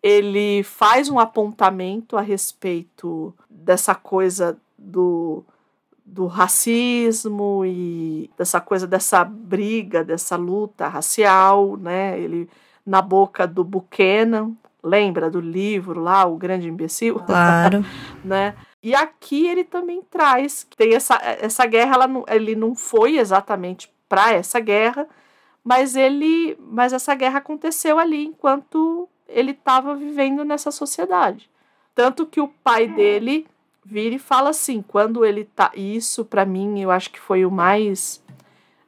ele 0.02 0.64
faz 0.64 1.08
um 1.08 1.18
apontamento 1.18 2.18
a 2.18 2.22
respeito 2.22 3.34
dessa 3.50 3.96
coisa 3.96 4.58
do, 4.78 5.46
do 6.06 6.28
racismo 6.28 7.64
e 7.66 8.30
dessa 8.38 8.60
coisa 8.60 8.86
dessa 8.86 9.24
briga, 9.24 10.04
dessa 10.04 10.36
luta 10.36 10.88
racial, 10.88 11.78
né? 11.78 12.20
Ele 12.20 12.50
na 12.86 13.02
boca 13.02 13.48
do 13.48 13.64
Buchanan, 13.64 14.52
lembra 14.84 15.30
do 15.30 15.40
livro 15.40 16.02
lá, 16.02 16.26
O 16.26 16.36
Grande 16.36 16.68
Imbecil? 16.68 17.16
Claro. 17.20 17.86
né? 18.24 18.56
E 18.82 18.94
aqui 18.94 19.48
ele 19.48 19.64
também 19.64 20.02
traz 20.02 20.66
que 20.66 20.76
tem 20.76 20.94
essa, 20.94 21.18
essa 21.24 21.66
guerra, 21.66 21.96
ela 21.96 22.08
não, 22.08 22.26
ele 22.28 22.56
não 22.56 22.76
foi 22.76 23.18
exatamente 23.18 23.90
para 24.10 24.34
essa 24.34 24.60
guerra, 24.60 25.08
mas 25.64 25.96
ele, 25.96 26.58
mas 26.60 26.92
essa 26.92 27.16
guerra 27.16 27.38
aconteceu 27.38 27.98
ali 27.98 28.26
enquanto 28.26 29.08
ele 29.26 29.52
estava 29.52 29.96
vivendo 29.96 30.44
nessa 30.44 30.70
sociedade. 30.70 31.50
Tanto 31.96 32.26
que 32.26 32.42
o 32.42 32.48
pai 32.48 32.88
dele 32.88 33.48
vira 33.86 34.16
e 34.16 34.20
fala 34.20 34.50
assim, 34.50 34.82
quando 34.82 35.26
ele 35.26 35.44
tá, 35.46 35.72
isso 35.76 36.24
para 36.24 36.46
mim 36.46 36.82
eu 36.82 36.90
acho 36.90 37.12
que 37.12 37.20
foi 37.20 37.46
o 37.46 37.52
mais 37.52 38.24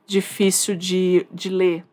difícil 0.06 0.76
de, 0.76 1.28
de 1.32 1.50
ler, 1.50 1.86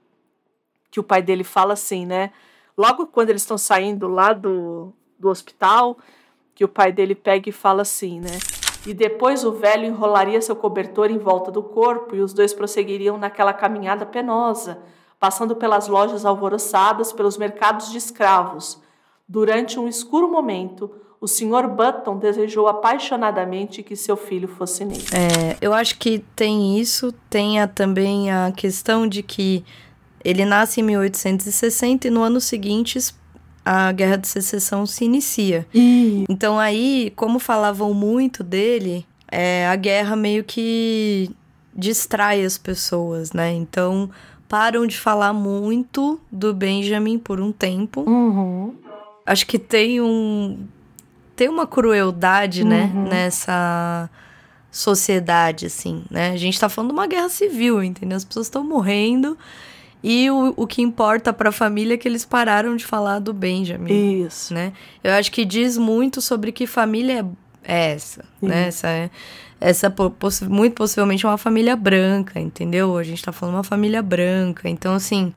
que 0.91 1.01
o 1.01 1.03
pai 1.03 1.23
dele 1.23 1.45
fala 1.45 1.73
assim, 1.73 2.07
né? 2.07 2.31
Logo 2.77 3.07
quando 3.07 3.31
eles 3.31 3.43
estão 3.43 3.59
saindo 3.59 4.07
lá 4.07 4.33
do, 4.33 4.93
do 5.19 5.29
hospital, 5.29 5.99
que 6.55 6.65
o 6.65 6.69
pai 6.69 6.93
dele 6.93 7.15
pega 7.15 7.49
e 7.49 7.53
fala 7.53 7.83
assim, 7.83 8.21
né? 8.21 8.39
E 8.87 8.93
depois 8.93 9.45
o 9.45 9.53
velho 9.53 9.87
enrolaria 9.87 10.41
seu 10.41 10.57
cobertor 10.57 11.11
em 11.11 11.19
volta 11.19 11.51
do 11.51 11.63
corpo 11.63 12.17
e 12.17 12.21
os 12.21 12.33
dois 12.33 12.53
prosseguiriam 12.53 13.17
naquela 13.17 13.53
caminhada 13.53 14.05
penosa, 14.05 14.83
passando 15.21 15.55
pelas 15.55 15.87
lojas 15.87 16.25
alvoroçadas, 16.25 17.13
pelos 17.13 17.37
mercados 17.37 17.91
de 17.91 17.99
escravos. 17.99 18.83
Durante 19.29 19.79
um 19.79 19.87
escuro 19.87 20.29
momento, 20.29 20.91
o 21.23 21.29
Sr. 21.29 21.69
Button 21.69 22.19
desejou 22.19 22.67
apaixonadamente 22.67 23.81
que 23.81 23.95
seu 23.95 24.17
filho 24.17 24.49
fosse 24.49 24.85
negro. 24.85 25.07
É, 25.15 25.57
eu 25.61 25.73
acho 25.73 25.97
que 25.97 26.19
tem 26.35 26.81
isso, 26.81 27.15
tem 27.31 27.61
a, 27.61 27.69
também 27.69 28.29
a 28.29 28.51
questão 28.51 29.07
de 29.07 29.23
que 29.23 29.65
ele 30.25 30.45
nasce 30.45 30.81
em 30.81 30.83
1860 30.83 32.09
e 32.09 32.11
no 32.11 32.23
ano 32.23 32.41
seguinte 32.41 32.99
a 33.65 33.93
Guerra 33.93 34.17
de 34.17 34.27
Secessão 34.27 34.85
se 34.85 35.05
inicia. 35.05 35.65
Então 36.29 36.59
aí, 36.59 37.13
como 37.15 37.39
falavam 37.39 37.95
muito 37.95 38.43
dele, 38.43 39.07
é, 39.31 39.69
a 39.69 39.77
guerra 39.77 40.17
meio 40.17 40.43
que 40.43 41.31
distrai 41.73 42.45
as 42.45 42.59
pessoas, 42.59 43.33
né? 43.33 43.53
Então 43.53 44.11
param 44.49 44.89
de 44.89 44.99
falar 44.99 45.33
muito 45.33 46.21
do 46.33 46.53
Benjamin 46.53 47.17
por 47.17 47.41
um 47.41 47.53
tempo. 47.53 48.01
Uhum. 48.01 48.75
Acho 49.25 49.47
que 49.47 49.57
tem 49.57 50.01
um 50.01 50.67
tem 51.43 51.49
uma 51.49 51.67
crueldade, 51.67 52.63
né, 52.63 52.89
Uhum. 52.95 53.09
nessa 53.09 54.09
sociedade 54.71 55.67
assim, 55.67 56.05
né? 56.11 56.31
A 56.31 56.37
gente 56.37 56.59
tá 56.59 56.69
falando 56.69 56.91
de 56.91 56.95
uma 56.95 57.07
guerra 57.07 57.29
civil, 57.29 57.83
entendeu? 57.83 58.17
As 58.17 58.25
pessoas 58.25 58.47
estão 58.47 58.63
morrendo 58.65 59.37
e 60.05 60.31
o, 60.31 60.55
o 60.57 60.67
que 60.69 60.81
importa 60.83 61.33
pra 61.33 61.51
família 61.53 61.95
é 61.95 61.97
que 61.97 62.07
eles 62.09 62.25
pararam 62.25 62.77
de 62.77 62.85
falar 62.87 63.19
do 63.19 63.33
Benjamin 63.35 64.23
Isso. 64.25 64.55
né? 64.55 64.73
Eu 65.03 65.13
acho 65.15 65.31
que 65.33 65.45
diz 65.45 65.77
muito 65.77 66.21
sobre 66.21 66.53
que 66.53 66.67
família 66.67 67.27
é 67.65 67.93
essa, 67.93 68.25
né? 68.41 68.69
Essa 68.69 68.89
é 68.89 69.11
essa 69.61 69.91
po- 69.91 70.11
possi- 70.11 70.49
muito 70.49 70.75
possivelmente 70.75 71.25
é 71.27 71.29
uma 71.29 71.39
família 71.39 71.77
branca, 71.77 72.39
entendeu? 72.41 72.97
A 72.97 73.03
gente 73.03 73.23
tá 73.23 73.31
falando 73.33 73.57
uma 73.57 73.63
família 73.65 74.01
branca. 74.03 74.69
Então 74.69 74.95
assim, 74.95 75.33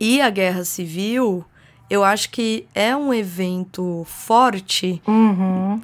e 0.00 0.20
a 0.20 0.28
guerra 0.30 0.64
civil, 0.64 1.44
eu 1.90 2.02
acho 2.04 2.30
que 2.30 2.64
é 2.74 2.96
um 2.96 3.12
evento 3.12 4.04
forte 4.06 5.02
Uhum. 5.06 5.80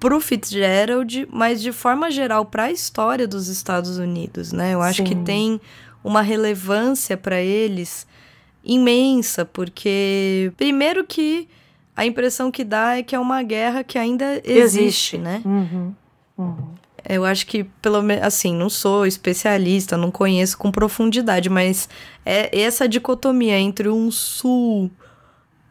pro 0.00 0.18
Fitzgerald, 0.20 1.28
mas 1.30 1.60
de 1.62 1.70
forma 1.70 2.10
geral 2.10 2.44
para 2.46 2.64
a 2.64 2.72
história 2.72 3.28
dos 3.28 3.48
Estados 3.48 3.98
Unidos, 3.98 4.50
né? 4.52 4.72
Eu 4.74 4.80
acho 4.82 5.02
que 5.04 5.14
Sim. 5.14 5.24
tem 5.24 5.60
uma 6.02 6.20
relevância 6.22 7.16
para 7.16 7.40
eles 7.40 8.06
imensa, 8.64 9.44
porque 9.44 10.52
primeiro 10.56 11.04
que 11.04 11.48
a 11.96 12.04
impressão 12.04 12.50
que 12.50 12.64
dá 12.64 12.96
é 12.98 13.02
que 13.02 13.14
é 13.14 13.20
uma 13.20 13.42
guerra 13.42 13.84
que 13.84 13.98
ainda 13.98 14.40
existe, 14.44 14.80
Existe. 14.80 15.18
né? 15.18 15.42
Uhum. 15.44 15.94
Uhum. 16.36 16.56
Eu 17.06 17.24
acho 17.24 17.46
que, 17.46 17.64
pelo 17.82 18.00
menos, 18.02 18.24
assim, 18.24 18.54
não 18.54 18.70
sou 18.70 19.06
especialista, 19.06 19.94
não 19.96 20.10
conheço 20.10 20.56
com 20.56 20.72
profundidade, 20.72 21.50
mas 21.50 21.86
é 22.24 22.58
essa 22.58 22.88
dicotomia 22.88 23.58
entre 23.58 23.90
um 23.90 24.10
sul 24.10 24.90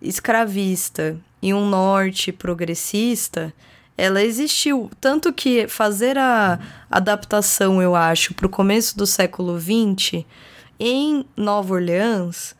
escravista 0.03 1.17
e 1.41 1.53
um 1.53 1.67
norte 1.67 2.31
progressista, 2.31 3.53
ela 3.97 4.21
existiu. 4.21 4.91
Tanto 4.99 5.31
que 5.31 5.67
fazer 5.67 6.17
a 6.17 6.59
adaptação, 6.89 7.81
eu 7.81 7.95
acho, 7.95 8.33
para 8.33 8.45
o 8.45 8.49
começo 8.49 8.97
do 8.97 9.07
século 9.07 9.59
XX, 9.59 10.25
em 10.79 11.25
Nova 11.35 11.75
Orleans, 11.75 12.55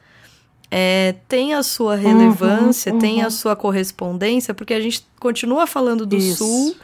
é, 0.72 1.16
tem 1.28 1.54
a 1.54 1.62
sua 1.62 1.96
relevância, 1.96 2.94
uhum. 2.94 3.00
tem 3.00 3.22
a 3.22 3.30
sua 3.30 3.56
correspondência, 3.56 4.54
porque 4.54 4.74
a 4.74 4.80
gente 4.80 5.06
continua 5.20 5.68
falando 5.68 6.06
do 6.06 6.16
Isso. 6.16 6.38
sul 6.38 6.76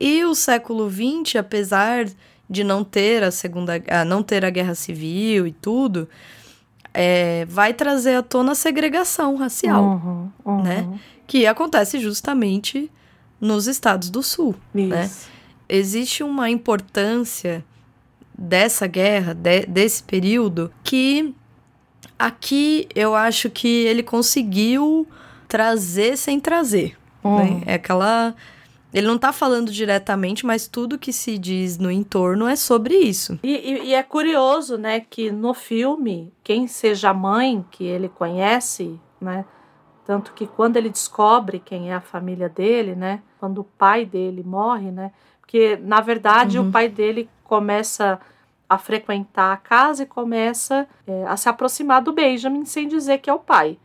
e 0.00 0.24
o 0.24 0.34
século 0.34 0.90
XX, 0.90 1.36
apesar 1.36 2.06
de 2.48 2.64
não 2.64 2.82
ter 2.82 3.22
a 3.22 3.30
segunda, 3.30 3.82
não 4.06 4.22
ter 4.22 4.44
a 4.44 4.50
guerra 4.50 4.74
civil 4.74 5.46
e 5.46 5.52
tudo, 5.52 6.08
é, 6.94 7.44
vai 7.48 7.72
trazer 7.74 8.14
à 8.16 8.22
tona 8.22 8.52
a 8.52 8.54
segregação 8.54 9.36
racial, 9.36 9.82
Uhum. 9.84 10.30
Uhum. 10.44 10.62
né? 10.62 10.98
que 11.26 11.46
acontece 11.46 11.98
justamente 11.98 12.90
nos 13.40 13.66
estados 13.66 14.08
do 14.10 14.22
sul. 14.22 14.54
né? 14.74 15.04
Isso. 15.04 15.28
Existe 15.68 16.22
uma 16.24 16.48
importância 16.50 17.62
dessa 18.36 18.86
guerra, 18.86 19.34
de- 19.34 19.66
desse 19.66 20.02
período, 20.02 20.72
que 20.82 21.34
aqui 22.18 22.88
eu 22.94 23.14
acho 23.14 23.50
que 23.50 23.68
ele 23.84 24.02
conseguiu 24.02 25.06
trazer 25.46 26.16
sem 26.16 26.40
trazer. 26.40 26.96
Né? 27.22 27.30
Uhum. 27.30 27.62
É 27.66 27.74
aquela. 27.74 28.34
Ele 28.92 29.06
não 29.06 29.18
tá 29.18 29.32
falando 29.32 29.70
diretamente, 29.70 30.46
mas 30.46 30.66
tudo 30.66 30.98
que 30.98 31.12
se 31.12 31.36
diz 31.36 31.78
no 31.78 31.90
entorno 31.90 32.46
é 32.46 32.56
sobre 32.56 32.94
isso. 32.94 33.38
E, 33.42 33.52
e, 33.52 33.84
e, 33.88 33.94
é 33.94 34.02
curioso, 34.02 34.78
né, 34.78 35.00
que 35.00 35.30
no 35.30 35.52
filme, 35.52 36.32
quem 36.42 36.66
seja 36.66 37.10
a 37.10 37.14
mãe 37.14 37.64
que 37.70 37.84
ele 37.84 38.08
conhece, 38.08 38.98
né, 39.20 39.44
tanto 40.06 40.32
que 40.32 40.46
quando 40.46 40.76
ele 40.76 40.88
descobre 40.88 41.58
quem 41.58 41.90
é 41.90 41.94
a 41.94 42.00
família 42.00 42.48
dele, 42.48 42.94
né, 42.94 43.22
quando 43.38 43.58
o 43.58 43.64
pai 43.64 44.06
dele 44.06 44.42
morre, 44.42 44.90
né, 44.90 45.12
porque 45.40 45.78
na 45.82 46.00
verdade 46.00 46.58
uhum. 46.58 46.68
o 46.68 46.72
pai 46.72 46.88
dele 46.88 47.28
começa 47.44 48.18
a 48.68 48.76
frequentar 48.76 49.52
a 49.52 49.56
casa 49.56 50.02
e 50.02 50.06
começa 50.06 50.86
é, 51.06 51.24
a 51.26 51.36
se 51.36 51.48
aproximar 51.48 52.02
do 52.02 52.12
Benjamin 52.12 52.64
sem 52.66 52.86
dizer 52.86 53.18
que 53.18 53.30
é 53.30 53.34
o 53.34 53.38
pai. 53.38 53.78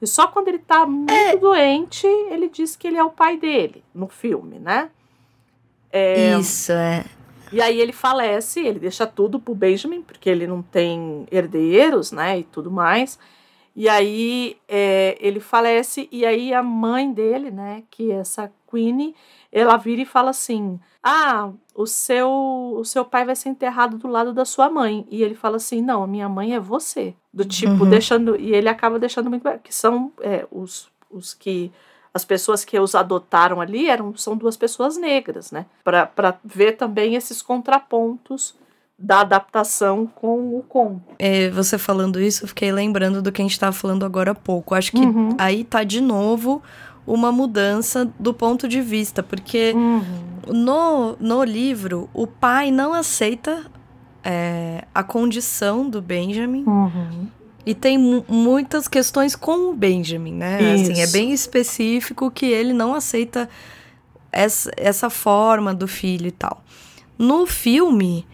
E 0.00 0.06
só 0.06 0.28
quando 0.28 0.48
ele 0.48 0.58
tá 0.58 0.86
muito 0.86 1.10
é. 1.10 1.36
doente, 1.36 2.06
ele 2.06 2.48
diz 2.48 2.76
que 2.76 2.86
ele 2.86 2.96
é 2.96 3.04
o 3.04 3.10
pai 3.10 3.36
dele, 3.36 3.82
no 3.94 4.08
filme, 4.08 4.58
né? 4.58 4.90
É, 5.90 6.38
Isso, 6.38 6.72
é. 6.72 7.04
E 7.50 7.62
aí 7.62 7.80
ele 7.80 7.92
falece, 7.92 8.60
ele 8.60 8.78
deixa 8.78 9.06
tudo 9.06 9.40
pro 9.40 9.54
Benjamin, 9.54 10.02
porque 10.02 10.28
ele 10.28 10.46
não 10.46 10.62
tem 10.62 11.26
herdeiros, 11.30 12.12
né? 12.12 12.38
E 12.38 12.42
tudo 12.44 12.70
mais. 12.70 13.18
E 13.74 13.88
aí 13.88 14.56
é, 14.68 15.16
ele 15.20 15.40
falece, 15.40 16.08
e 16.12 16.26
aí 16.26 16.52
a 16.52 16.62
mãe 16.62 17.12
dele, 17.12 17.50
né? 17.50 17.82
Que 17.90 18.12
é 18.12 18.16
essa 18.16 18.52
Queenie, 18.70 19.14
ela 19.52 19.76
vira 19.76 20.02
e 20.02 20.06
fala 20.06 20.30
assim: 20.30 20.78
Ah, 21.02 21.50
o 21.74 21.86
seu, 21.86 22.28
o 22.76 22.84
seu 22.84 23.04
pai 23.04 23.24
vai 23.24 23.34
ser 23.34 23.48
enterrado 23.48 23.98
do 23.98 24.08
lado 24.08 24.32
da 24.32 24.44
sua 24.44 24.68
mãe. 24.68 25.06
E 25.10 25.22
ele 25.22 25.34
fala 25.34 25.56
assim: 25.56 25.82
Não, 25.82 26.02
a 26.02 26.06
minha 26.06 26.28
mãe 26.28 26.54
é 26.54 26.60
você. 26.60 27.14
Do 27.32 27.44
tipo, 27.44 27.84
uhum. 27.84 27.90
deixando. 27.90 28.36
E 28.36 28.54
ele 28.54 28.68
acaba 28.68 28.98
deixando 28.98 29.30
muito. 29.30 29.46
Que 29.62 29.74
são 29.74 30.12
é, 30.20 30.46
os, 30.50 30.88
os 31.10 31.34
que. 31.34 31.72
As 32.12 32.24
pessoas 32.24 32.64
que 32.64 32.78
os 32.78 32.94
adotaram 32.94 33.60
ali 33.60 33.88
eram, 33.88 34.16
são 34.16 34.36
duas 34.36 34.56
pessoas 34.56 34.96
negras, 34.96 35.52
né? 35.52 35.66
Para 35.84 36.38
ver 36.42 36.72
também 36.72 37.14
esses 37.14 37.42
contrapontos 37.42 38.56
da 38.98 39.20
adaptação 39.20 40.06
com 40.06 40.58
o 40.58 40.64
conto. 40.68 41.14
É, 41.18 41.50
você 41.50 41.78
falando 41.78 42.20
isso, 42.20 42.42
eu 42.42 42.48
fiquei 42.48 42.72
lembrando 42.72 43.22
do 43.22 43.30
que 43.30 43.40
a 43.40 43.44
gente 43.44 43.52
estava 43.52 43.72
falando 43.72 44.04
agora 44.04 44.32
há 44.32 44.34
pouco. 44.34 44.74
Acho 44.74 44.90
que 44.90 44.98
uhum. 44.98 45.36
aí 45.38 45.62
tá 45.62 45.84
de 45.84 46.00
novo 46.00 46.60
uma 47.08 47.32
mudança 47.32 48.10
do 48.18 48.34
ponto 48.34 48.68
de 48.68 48.82
vista, 48.82 49.22
porque 49.22 49.72
uhum. 49.74 50.02
no, 50.46 51.16
no 51.18 51.42
livro 51.42 52.10
o 52.12 52.26
pai 52.26 52.70
não 52.70 52.92
aceita 52.92 53.64
é, 54.22 54.84
a 54.94 55.02
condição 55.02 55.88
do 55.88 56.02
Benjamin. 56.02 56.64
Uhum. 56.66 57.28
E 57.64 57.74
tem 57.74 57.98
muitas 58.28 58.88
questões 58.88 59.34
com 59.34 59.70
o 59.70 59.74
Benjamin, 59.74 60.32
né? 60.32 60.74
Assim, 60.74 61.00
é 61.00 61.06
bem 61.06 61.32
específico 61.32 62.30
que 62.30 62.46
ele 62.46 62.72
não 62.72 62.94
aceita 62.94 63.48
essa, 64.32 64.70
essa 64.76 65.10
forma 65.10 65.74
do 65.74 65.86
filho 65.86 66.28
e 66.28 66.30
tal. 66.30 66.62
No 67.18 67.46
filme, 67.46 68.26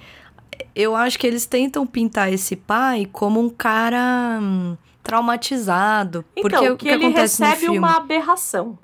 eu 0.74 0.94
acho 0.94 1.18
que 1.18 1.26
eles 1.26 1.46
tentam 1.46 1.86
pintar 1.86 2.32
esse 2.32 2.54
pai 2.54 3.08
como 3.10 3.40
um 3.40 3.48
cara 3.48 4.38
hum, 4.40 4.76
traumatizado. 5.04 6.24
Então, 6.34 6.50
porque 6.50 6.70
o 6.70 6.76
que, 6.76 6.86
que 6.86 6.92
ele 6.92 7.08
recebe 7.08 7.68
uma 7.68 7.98
aberração. 7.98 8.76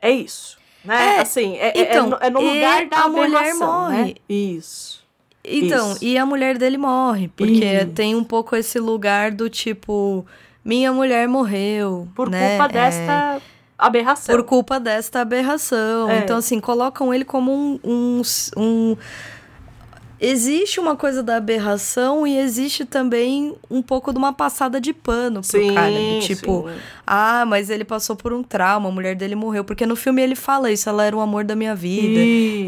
É 0.00 0.10
isso. 0.10 0.58
Né? 0.84 1.16
É, 1.16 1.20
assim, 1.20 1.56
é, 1.56 1.78
é 1.78 1.82
então, 1.82 2.06
é, 2.06 2.08
no, 2.08 2.16
é 2.20 2.30
no 2.30 2.40
lugar 2.40 2.86
da 2.86 2.98
a 2.98 3.08
mulher 3.08 3.54
morre. 3.54 4.04
Né? 4.04 4.14
Isso. 4.28 5.02
Então, 5.44 5.92
isso. 5.92 6.04
e 6.04 6.18
a 6.18 6.26
mulher 6.26 6.58
dele 6.58 6.76
morre. 6.76 7.28
Porque 7.28 7.64
isso. 7.64 7.86
tem 7.92 8.14
um 8.14 8.22
pouco 8.22 8.54
esse 8.54 8.78
lugar 8.78 9.32
do 9.32 9.48
tipo, 9.48 10.24
minha 10.64 10.92
mulher 10.92 11.26
morreu. 11.26 12.08
Por 12.14 12.28
né? 12.28 12.50
culpa 12.50 12.64
é. 12.64 12.68
desta 12.68 13.42
aberração. 13.78 14.36
Por 14.36 14.44
culpa 14.44 14.78
desta 14.78 15.20
aberração. 15.20 16.10
É. 16.10 16.18
Então, 16.18 16.36
assim, 16.36 16.60
colocam 16.60 17.12
ele 17.12 17.24
como 17.24 17.52
um, 17.52 17.80
um, 17.84 18.22
um 18.56 18.96
existe 20.22 20.78
uma 20.78 20.94
coisa 20.94 21.20
da 21.20 21.36
aberração 21.36 22.24
e 22.24 22.38
existe 22.38 22.84
também 22.84 23.56
um 23.68 23.82
pouco 23.82 24.12
de 24.12 24.18
uma 24.18 24.32
passada 24.32 24.80
de 24.80 24.92
pano 24.92 25.40
pro 25.40 25.60
sim, 25.60 25.74
cara. 25.74 25.90
Do 25.90 26.20
tipo, 26.20 26.68
sim. 26.68 26.76
ah, 27.04 27.44
mas 27.44 27.68
ele 27.68 27.84
passou 27.84 28.14
por 28.14 28.32
um 28.32 28.40
trauma, 28.40 28.88
a 28.88 28.92
mulher 28.92 29.16
dele 29.16 29.34
morreu. 29.34 29.64
Porque 29.64 29.84
no 29.84 29.96
filme 29.96 30.22
ele 30.22 30.36
fala 30.36 30.70
isso, 30.70 30.88
ela 30.88 31.04
era 31.04 31.16
o 31.16 31.20
amor 31.20 31.42
da 31.42 31.56
minha 31.56 31.74
vida. 31.74 32.20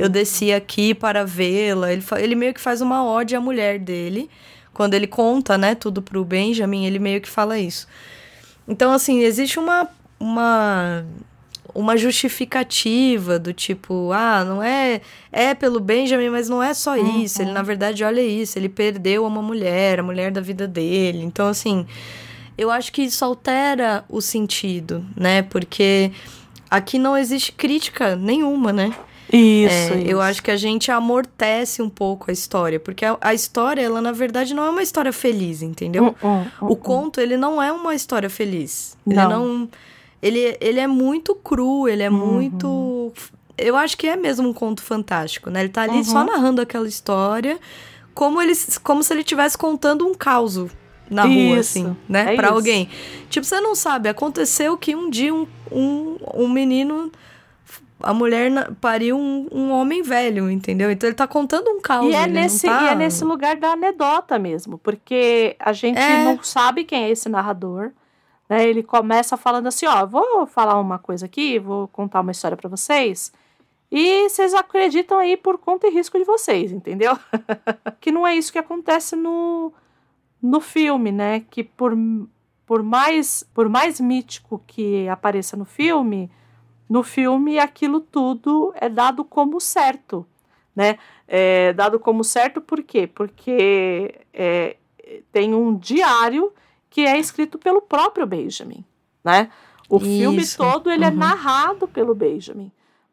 Eu 0.03 0.09
desci 0.09 0.53
aqui 0.53 0.93
para 0.93 1.25
vê-la. 1.25 1.93
Ele, 1.93 2.05
ele 2.19 2.35
meio 2.35 2.53
que 2.53 2.61
faz 2.61 2.81
uma 2.81 3.09
ode 3.09 3.37
à 3.37 3.41
mulher 3.41 3.79
dele. 3.79 4.29
Quando 4.73 4.95
ele 4.95 5.07
conta, 5.07 5.57
né, 5.57 5.77
tudo 5.77 6.03
pro 6.03 6.25
Benjamin, 6.25 6.85
ele 6.85 6.99
meio 6.99 7.21
que 7.21 7.31
fala 7.31 7.57
isso. 7.57 7.87
Então, 8.67 8.91
assim, 8.91 9.21
existe 9.21 9.61
uma. 9.61 9.89
uma 10.19 11.05
uma 11.75 11.97
justificativa 11.97 13.39
do 13.39 13.53
tipo, 13.53 14.13
ah, 14.13 14.45
não 14.45 14.63
é 14.63 15.01
é 15.33 15.55
pelo 15.55 15.81
Benjamin, 15.81 16.31
mas 16.31 16.49
não 16.49 16.63
é 16.63 16.73
só 16.73 16.97
uhum. 16.97 17.23
isso. 17.23 17.43
Ele 17.43 17.53
na 17.53 17.63
verdade, 17.63 18.05
olha 18.05 18.23
isso, 18.23 18.59
ele 18.59 18.69
perdeu 18.69 19.27
uma 19.27 19.43
mulher, 19.43 20.01
a 20.01 20.03
mulher 20.03 20.31
da 20.31 20.41
vida 20.41 20.69
dele. 20.69 21.23
Então 21.23 21.49
assim, 21.49 21.85
eu 22.57 22.71
acho 22.71 22.93
que 22.93 23.03
isso 23.03 23.25
altera 23.25 24.05
o 24.09 24.21
sentido, 24.21 25.05
né? 25.17 25.43
Porque 25.43 26.13
aqui 26.71 26.99
não 26.99 27.17
existe 27.17 27.53
crítica 27.53 28.15
nenhuma, 28.15 28.73
né? 28.73 28.95
Isso, 29.33 29.75
é, 29.75 29.87
isso, 29.87 30.09
Eu 30.09 30.21
acho 30.21 30.43
que 30.43 30.51
a 30.51 30.57
gente 30.57 30.91
amortece 30.93 31.83
um 31.83 31.89
pouco 31.89 32.31
a 32.31 32.33
história, 32.33 32.79
porque 32.79 33.05
a, 33.05 33.17
a, 33.21 33.35
história, 33.35 33.83
ela 33.83 34.01
na 34.01 34.13
verdade 34.13 34.55
não 34.55 34.65
é 34.65 34.71
uma 34.71 34.83
história 34.83 35.13
feliz, 35.13 35.63
entendeu? 35.63 36.15
Uh, 36.23 36.27
uh, 36.27 36.47
uh, 36.61 36.73
o 36.73 36.77
conto, 36.77 37.21
ele 37.21 37.37
não 37.37 37.61
é 37.61 37.73
uma 37.73 37.95
história 37.95 38.31
feliz. 38.31 38.97
Não. 39.05 39.15
Ele 39.15 39.33
não 39.33 39.69
ele, 40.25 40.57
ele 40.59 40.81
é 40.81 40.87
muito 40.87 41.35
cru, 41.35 41.87
ele 41.87 42.03
é 42.03 42.09
uhum. 42.09 42.17
muito. 42.17 43.13
Eu 43.59 43.77
acho 43.77 43.95
que 43.99 44.09
é 44.09 44.17
mesmo 44.17 44.49
um 44.49 44.55
conto 44.55 44.83
fantástico, 44.83 45.51
né? 45.51 45.61
Ele 45.61 45.69
tá 45.69 45.83
ali 45.83 45.99
uhum. 45.99 46.05
só 46.05 46.25
narrando 46.25 46.63
aquela 46.63 46.89
história, 46.89 47.59
como, 48.15 48.41
ele, 48.41 48.55
como 48.83 49.03
se 49.03 49.13
ele 49.13 49.21
estivesse 49.21 49.59
contando 49.59 50.07
um 50.07 50.15
caos 50.15 50.57
na 51.11 51.27
isso. 51.27 51.49
rua, 51.49 51.59
assim, 51.59 51.97
né? 52.09 52.33
É 52.33 52.37
pra 52.37 52.47
isso. 52.47 52.57
alguém. 52.57 52.89
Tipo, 53.29 53.45
você 53.45 53.61
não 53.61 53.75
sabe, 53.75 54.09
aconteceu 54.09 54.79
que 54.79 54.97
um 54.97 55.11
dia 55.11 55.33
um, 55.35 55.47
um, 55.71 56.17
um 56.35 56.49
menino 56.49 57.13
a 58.03 58.15
mulher 58.15 58.51
pariu 58.81 59.19
um, 59.19 59.47
um, 59.53 59.71
homem 59.73 60.03
velho, 60.03 60.51
entendeu? 60.51 60.91
Então 60.91 61.07
ele 61.07 61.17
tá 61.17 61.27
contando 61.27 61.69
um 61.69 61.81
caos. 61.83 62.11
E 62.11 62.15
é, 62.15 62.27
nesse, 62.27 62.67
tá... 62.67 62.83
e 62.83 62.89
é 62.89 62.95
nesse 62.95 63.25
lugar 63.25 63.57
da 63.57 63.73
anedota 63.73 64.39
mesmo, 64.39 64.79
porque 64.79 65.55
a 65.59 65.73
gente 65.73 65.99
é... 65.99 66.25
não 66.25 66.43
sabe 66.43 66.85
quem 66.85 67.05
é 67.05 67.11
esse 67.11 67.29
narrador. 67.29 67.93
Né? 68.49 68.69
Ele 68.69 68.83
começa 68.83 69.37
falando 69.37 69.67
assim: 69.67 69.87
ó, 69.87 70.07
vou 70.07 70.47
falar 70.47 70.79
uma 70.79 70.99
coisa 70.99 71.27
aqui, 71.27 71.59
vou 71.59 71.89
contar 71.89 72.21
uma 72.21 72.33
história 72.33 72.57
para 72.57 72.69
vocês. 72.69 73.33
E 73.91 74.29
vocês 74.29 74.55
acreditam 74.55 75.19
aí 75.19 75.37
por 75.37 75.59
conta 75.59 75.87
e 75.87 75.91
risco 75.91 76.19
de 76.19 76.25
vocês, 76.25 76.73
entendeu? 76.73 77.17
que 78.01 78.11
não 78.11 78.27
é 78.27 78.35
isso 78.35 78.53
que 78.53 78.59
acontece 78.59 79.15
no, 79.15 79.73
no 80.43 80.61
filme, 80.61 81.13
né? 81.13 81.45
Que 81.49 81.63
por, 81.63 81.97
por, 82.67 82.83
mais, 82.83 83.49
por 83.55 83.69
mais 83.69 84.01
mítico 84.01 84.63
que 84.67 85.09
apareça 85.09 85.57
no 85.57 85.65
filme, 85.65 86.29
no 86.89 87.03
filme 87.03 87.59
aquilo 87.59 88.01
tudo 88.01 88.75
é 88.77 88.89
dado 88.89 89.25
como 89.25 89.61
certo, 89.61 90.27
né? 90.75 90.99
É 91.29 91.73
dado 91.73 92.01
como 92.01 92.25
certo 92.25 92.61
por 92.61 92.83
quê? 92.83 93.07
Porque 93.07 94.21
é, 94.33 94.77
tem 95.31 95.55
um 95.55 95.77
diário 95.77 96.53
que 96.95 97.05
é 97.05 97.19
escrito 97.19 97.59
pelo 97.59 97.83
próprio 97.83 98.25
Benjamin, 98.25 98.85
né? 99.25 99.51
O 99.89 99.97
Isso. 99.97 100.07
filme 100.07 100.47
todo 100.57 100.93
ele 100.93 101.05
é 101.05 101.09
uhum. 101.09 101.15
é 101.15 101.17
narrado 101.17 101.89
pelo 101.89 102.15
Benjamin, 102.15 102.71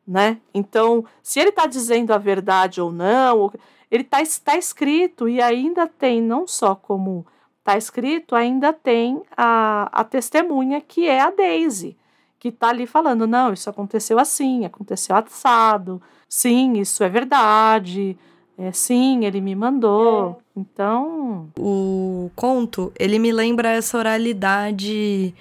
né? 0.07 0.37
Então, 0.53 1.03
se 1.23 1.39
ele 1.39 1.49
está 1.49 1.65
dizendo 1.65 2.13
a 2.13 2.19
verdade 2.19 2.79
ou 2.79 2.91
não, 2.91 3.51
ele 3.89 4.03
está 4.03 4.19
tá 4.45 4.55
escrito 4.55 5.27
e 5.27 5.41
ainda 5.41 5.87
tem 5.87 6.21
não 6.21 6.45
só 6.45 6.75
como 6.75 7.25
está 7.57 7.75
escrito, 7.75 8.35
ainda 8.35 8.71
tem 8.71 9.23
a, 9.35 9.89
a 9.91 10.03
testemunha 10.03 10.79
que 10.79 11.07
é 11.07 11.19
a 11.19 11.31
Daisy, 11.31 11.97
que 12.37 12.49
está 12.49 12.69
ali 12.69 12.85
falando, 12.85 13.25
não, 13.25 13.51
isso 13.51 13.67
aconteceu 13.67 14.19
assim, 14.19 14.63
aconteceu 14.63 15.15
assado, 15.15 15.99
sim, 16.29 16.73
isso 16.73 17.03
é 17.03 17.09
verdade, 17.09 18.15
é, 18.61 18.71
sim, 18.71 19.25
ele 19.25 19.41
me 19.41 19.55
mandou. 19.55 20.39
É. 20.55 20.59
Então. 20.59 21.49
O 21.57 22.29
conto, 22.35 22.93
ele 22.99 23.17
me 23.17 23.31
lembra 23.31 23.69
essa 23.69 23.97
oralidade 23.97 25.33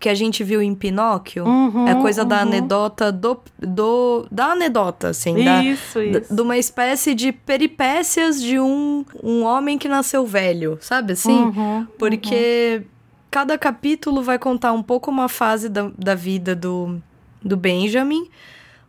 que 0.00 0.08
a 0.08 0.14
gente 0.14 0.42
viu 0.42 0.60
em 0.60 0.74
Pinóquio. 0.74 1.44
Uhum, 1.44 1.86
é 1.86 1.94
coisa 1.94 2.22
uhum. 2.22 2.28
da 2.28 2.40
anedota 2.40 3.12
do, 3.12 3.38
do. 3.60 4.26
Da 4.28 4.46
anedota, 4.46 5.10
assim. 5.10 5.36
Isso, 5.38 6.00
da, 6.00 6.18
isso. 6.18 6.34
De 6.34 6.42
uma 6.42 6.58
espécie 6.58 7.14
de 7.14 7.30
peripécias 7.30 8.42
de 8.42 8.58
um, 8.58 9.04
um 9.22 9.44
homem 9.44 9.78
que 9.78 9.88
nasceu 9.88 10.26
velho, 10.26 10.78
sabe 10.80 11.12
assim? 11.12 11.44
Uhum, 11.44 11.86
Porque 11.96 12.78
uhum. 12.80 12.86
cada 13.30 13.56
capítulo 13.56 14.20
vai 14.20 14.38
contar 14.40 14.72
um 14.72 14.82
pouco 14.82 15.12
uma 15.12 15.28
fase 15.28 15.68
da, 15.68 15.92
da 15.96 16.16
vida 16.16 16.56
do, 16.56 17.00
do 17.40 17.56
Benjamin 17.56 18.28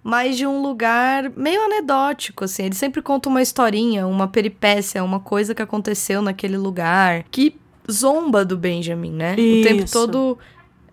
mas 0.04 0.36
de 0.36 0.46
um 0.46 0.62
lugar 0.62 1.32
meio 1.36 1.62
anedótico, 1.64 2.44
assim. 2.44 2.66
Ele 2.66 2.76
sempre 2.76 3.02
conta 3.02 3.30
uma 3.30 3.42
historinha, 3.42 4.06
uma 4.06 4.28
peripécia, 4.28 5.04
uma 5.04 5.20
coisa 5.20 5.56
que 5.56 5.62
aconteceu 5.62 6.22
naquele 6.22 6.58
lugar, 6.58 7.24
que 7.32 7.56
zomba 7.90 8.44
do 8.44 8.58
Benjamin, 8.58 9.14
né? 9.14 9.36
Isso. 9.36 9.60
O 9.60 9.64
tempo 9.64 9.92
todo 9.92 10.38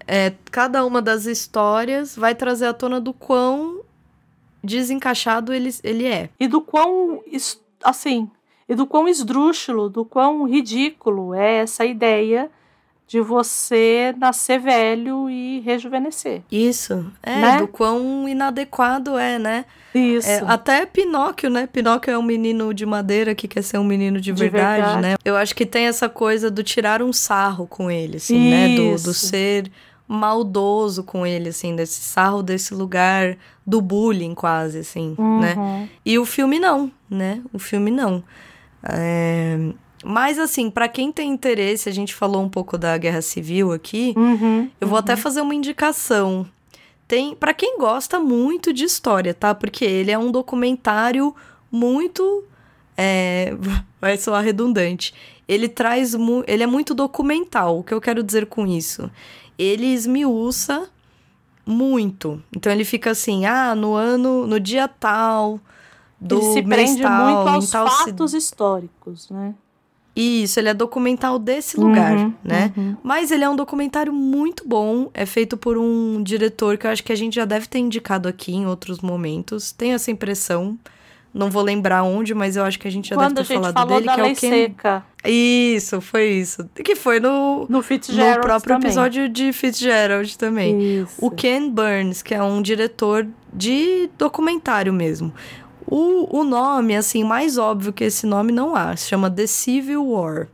é, 0.07 0.33
cada 0.51 0.85
uma 0.85 1.03
das 1.03 1.27
histórias 1.27 2.17
vai 2.17 2.35
trazer 2.35 2.67
à 2.67 2.73
tona 2.73 3.01
do 3.01 3.13
quão 3.13 3.81
desencaixado 4.63 5.53
ele, 5.53 5.71
ele 5.83 6.07
é. 6.07 6.31
E 6.39 6.47
do 6.47 6.61
quão, 6.61 7.23
assim, 7.83 8.31
e 8.69 8.75
do 8.75 8.87
quão 8.87 9.09
esdrúxulo, 9.09 9.89
do 9.89 10.05
quão 10.05 10.45
ridículo 10.49 11.35
é 11.35 11.57
essa 11.59 11.85
ideia 11.85 12.51
de 13.11 13.21
você 13.21 14.15
nascer 14.17 14.61
velho 14.61 15.29
e 15.29 15.59
rejuvenescer. 15.63 16.43
Isso, 16.49 17.11
é, 17.21 17.41
né? 17.41 17.59
do 17.59 17.67
quão 17.67 18.29
inadequado 18.29 19.19
é, 19.19 19.37
né? 19.37 19.65
Isso. 19.93 20.29
É, 20.29 20.45
até 20.47 20.87
Pinóquio, 20.87 21.51
né? 21.51 21.67
Pinóquio 21.67 22.13
é 22.13 22.17
um 22.17 22.23
menino 22.23 22.73
de 22.73 22.87
madeira 22.87 23.35
que 23.35 23.49
quer 23.49 23.63
ser 23.63 23.79
um 23.79 23.85
menino 23.85 24.21
de, 24.21 24.33
de 24.33 24.41
verdade, 24.41 24.77
verdade, 24.77 25.03
né? 25.03 25.17
Eu 25.25 25.37
acho 25.37 25.57
que 25.57 25.67
tem 25.67 25.87
essa 25.89 26.09
coisa 26.09 26.53
do 26.53 26.63
tirar 26.63 27.03
um 27.03 27.13
sarro 27.13 27.67
com 27.67 27.91
ele, 27.91 28.19
assim, 28.19 28.45
Isso. 28.45 28.51
né? 28.51 28.77
Do, 28.77 29.03
do 29.03 29.13
ser 29.13 29.73
maldoso 30.07 31.03
com 31.03 31.27
ele, 31.27 31.49
assim, 31.49 31.75
desse 31.75 32.01
sarro 32.03 32.45
desse 32.45 32.73
lugar 32.73 33.37
do 33.67 33.81
bullying, 33.81 34.37
quase, 34.37 34.79
assim, 34.79 35.17
né? 35.19 35.25
uhum. 35.25 35.41
né? 35.41 35.89
E 36.07 36.17
o 36.17 36.25
filme 36.25 36.61
não, 36.61 36.93
né? 37.11 37.43
O 37.53 37.59
filme 37.59 37.91
não. 37.91 38.23
É... 38.85 39.59
Mas, 40.05 40.39
assim, 40.39 40.71
para 40.71 40.89
quem 40.89 41.13
tem 41.13 41.31
interesse, 41.31 41.89
a 41.89 41.93
gente 41.93 42.15
falou 42.15 42.43
um 42.43 42.49
pouco 42.49 42.79
da 42.79 42.97
Guerra 42.97 43.21
Civil 43.21 43.73
aqui, 43.73 44.15
uhum, 44.17 44.71
eu 44.81 44.89
vou 44.89 44.97
uhum. 44.97 45.01
até 45.01 45.15
fazer 45.15 45.41
uma 45.41 45.55
indicação. 45.55 46.47
Tem, 47.07 47.35
para 47.35 47.53
quem 47.53 47.79
gosta 47.79 48.19
muito 48.19 48.73
de 48.73 48.85
história, 48.85 49.35
tá? 49.35 49.55
Porque 49.55 49.85
ele 49.85 50.11
é 50.11 50.19
um 50.19 50.31
documentário 50.31 51.35
muito. 51.71 52.45
É, 52.97 53.55
vai 54.01 54.17
soar 54.17 54.45
redundante. 54.45 55.13
Ele 55.47 55.69
traz. 55.69 56.15
Ele 56.47 56.63
é 56.63 56.67
muito 56.67 56.95
documental. 56.95 57.81
O 57.81 57.85
que 57.85 57.93
eu 57.93 58.01
quero 58.01 58.23
dizer 58.23 58.47
com 58.47 58.67
isso? 58.67 59.11
Ele 59.59 59.87
esmiuça 59.87 60.89
muito. 61.67 62.43
Então 62.57 62.73
ele 62.73 62.85
fica 62.85 63.11
assim, 63.11 63.45
ah, 63.45 63.75
no 63.75 63.95
ano, 63.95 64.47
no 64.47 64.59
dia 64.59 64.89
tal, 64.89 65.61
do 66.21 66.37
ele 66.37 66.53
se 66.53 66.63
mês 66.63 66.83
prende 66.83 67.03
tal, 67.03 67.25
muito 67.25 67.49
aos 67.49 67.71
tal 67.71 67.89
fatos 67.89 68.35
históricos, 68.35 69.29
né? 69.31 69.55
Isso, 70.15 70.59
ele 70.59 70.69
é 70.69 70.75
documental 70.75 71.39
desse 71.39 71.79
lugar, 71.79 72.17
uhum, 72.17 72.35
né? 72.43 72.73
Uhum. 72.77 72.97
Mas 73.03 73.31
ele 73.31 73.45
é 73.45 73.49
um 73.49 73.55
documentário 73.55 74.13
muito 74.13 74.67
bom, 74.67 75.09
é 75.15 75.25
feito 75.25 75.57
por 75.57 75.79
um 75.79 76.23
diretor 76.23 76.77
que 76.77 76.87
eu 76.87 76.91
acho 76.91 77.03
que 77.05 77.13
a 77.13 77.17
gente 77.17 77.35
já 77.35 77.45
deve 77.45 77.67
ter 77.69 77.79
indicado 77.79 78.29
aqui 78.29 78.53
em 78.53 78.67
outros 78.67 79.01
momentos. 79.01 79.73
Tenho 79.73 79.95
essa 79.95 80.11
impressão. 80.11 80.79
Não 81.33 81.49
vou 81.49 81.63
lembrar 81.63 82.03
onde, 82.03 82.35
mas 82.35 82.57
eu 82.57 82.65
acho 82.65 82.77
que 82.77 82.89
a 82.89 82.91
gente 82.91 83.11
já 83.11 83.15
Quando 83.15 83.37
deve 83.37 83.47
ter 83.47 83.55
falado 83.55 83.73
falou 83.73 84.01
dele, 84.01 84.07
da 84.07 84.15
que 84.15 84.21
é 84.21 84.25
o 84.25 84.35
Ken. 84.35 84.51
seca. 84.51 85.05
Isso, 85.25 86.01
foi 86.01 86.29
isso. 86.29 86.69
Que 86.75 86.97
foi 86.97 87.21
no, 87.21 87.67
no, 87.69 87.83
Fitzgerald 87.83 88.39
no 88.39 88.43
próprio 88.43 88.75
também. 88.75 88.89
episódio 88.89 89.29
de 89.29 89.53
Fitzgerald 89.53 90.37
também. 90.37 91.03
Isso. 91.03 91.25
O 91.25 91.31
Ken 91.31 91.71
Burns, 91.71 92.21
que 92.21 92.35
é 92.35 92.43
um 92.43 92.61
diretor 92.61 93.29
de 93.53 94.11
documentário 94.19 94.93
mesmo. 94.93 95.33
O, 95.91 96.39
o 96.39 96.45
nome, 96.45 96.97
assim, 96.97 97.25
mais 97.25 97.59
óbvio 97.59 97.93
que 97.93 98.05
esse 98.05 98.25
nome 98.25 98.53
não 98.53 98.77
há. 98.77 98.97
Se 98.97 99.09
chama 99.09 99.29
The 99.29 99.47
Civil 99.49 100.09
War, 100.09 100.47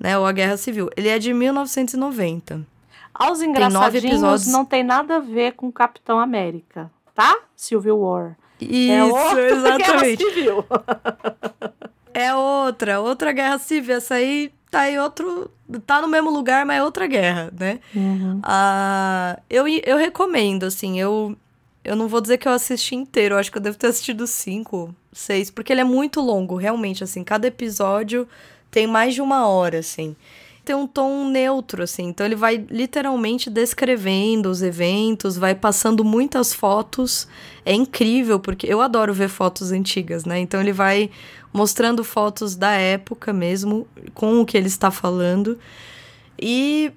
né? 0.00 0.18
Ou 0.18 0.24
a 0.24 0.32
Guerra 0.32 0.56
Civil. 0.56 0.88
Ele 0.96 1.08
é 1.08 1.18
de 1.18 1.34
1990. 1.34 2.66
Aos 3.12 3.42
engraçadinhos 3.42 4.04
episódios... 4.04 4.46
não 4.48 4.64
tem 4.64 4.82
nada 4.82 5.16
a 5.16 5.20
ver 5.20 5.52
com 5.52 5.70
Capitão 5.70 6.18
América, 6.18 6.90
tá? 7.14 7.36
Civil 7.54 7.98
War. 8.00 8.36
Isso, 8.58 8.90
é 8.90 9.04
outra 9.04 9.50
exatamente. 9.52 10.24
É 12.16 12.32
outra, 12.32 13.00
outra 13.00 13.32
Guerra 13.32 13.58
Civil. 13.58 13.96
Essa 13.96 14.14
aí 14.14 14.52
tá 14.70 14.88
em 14.88 15.00
outro... 15.00 15.50
Tá 15.84 16.00
no 16.00 16.06
mesmo 16.06 16.30
lugar, 16.30 16.64
mas 16.64 16.78
é 16.78 16.84
outra 16.84 17.08
guerra, 17.08 17.52
né? 17.58 17.80
Uhum. 17.92 18.38
Ah, 18.40 19.36
eu, 19.50 19.66
eu 19.66 19.96
recomendo, 19.96 20.62
assim, 20.62 21.00
eu 21.00 21.36
eu 21.84 21.94
não 21.94 22.08
vou 22.08 22.20
dizer 22.20 22.38
que 22.38 22.48
eu 22.48 22.52
assisti 22.52 22.94
inteiro, 22.94 23.34
eu 23.34 23.38
acho 23.38 23.52
que 23.52 23.58
eu 23.58 23.62
devo 23.62 23.76
ter 23.76 23.88
assistido 23.88 24.26
cinco, 24.26 24.94
seis, 25.12 25.50
porque 25.50 25.72
ele 25.72 25.82
é 25.82 25.84
muito 25.84 26.20
longo, 26.20 26.56
realmente, 26.56 27.04
assim, 27.04 27.22
cada 27.22 27.46
episódio 27.46 28.26
tem 28.70 28.86
mais 28.86 29.14
de 29.14 29.20
uma 29.20 29.46
hora, 29.46 29.78
assim. 29.78 30.16
Tem 30.64 30.74
um 30.74 30.86
tom 30.86 31.28
neutro, 31.28 31.82
assim, 31.82 32.04
então 32.04 32.24
ele 32.24 32.34
vai 32.34 32.64
literalmente 32.70 33.50
descrevendo 33.50 34.48
os 34.48 34.62
eventos, 34.62 35.36
vai 35.36 35.54
passando 35.54 36.02
muitas 36.02 36.54
fotos. 36.54 37.28
É 37.66 37.74
incrível, 37.74 38.40
porque 38.40 38.66
eu 38.66 38.80
adoro 38.80 39.12
ver 39.12 39.28
fotos 39.28 39.70
antigas, 39.70 40.24
né? 40.24 40.38
Então 40.38 40.58
ele 40.58 40.72
vai 40.72 41.10
mostrando 41.52 42.02
fotos 42.02 42.56
da 42.56 42.72
época 42.72 43.30
mesmo, 43.30 43.86
com 44.14 44.40
o 44.40 44.46
que 44.46 44.56
ele 44.56 44.68
está 44.68 44.90
falando. 44.90 45.58
E 46.40 46.90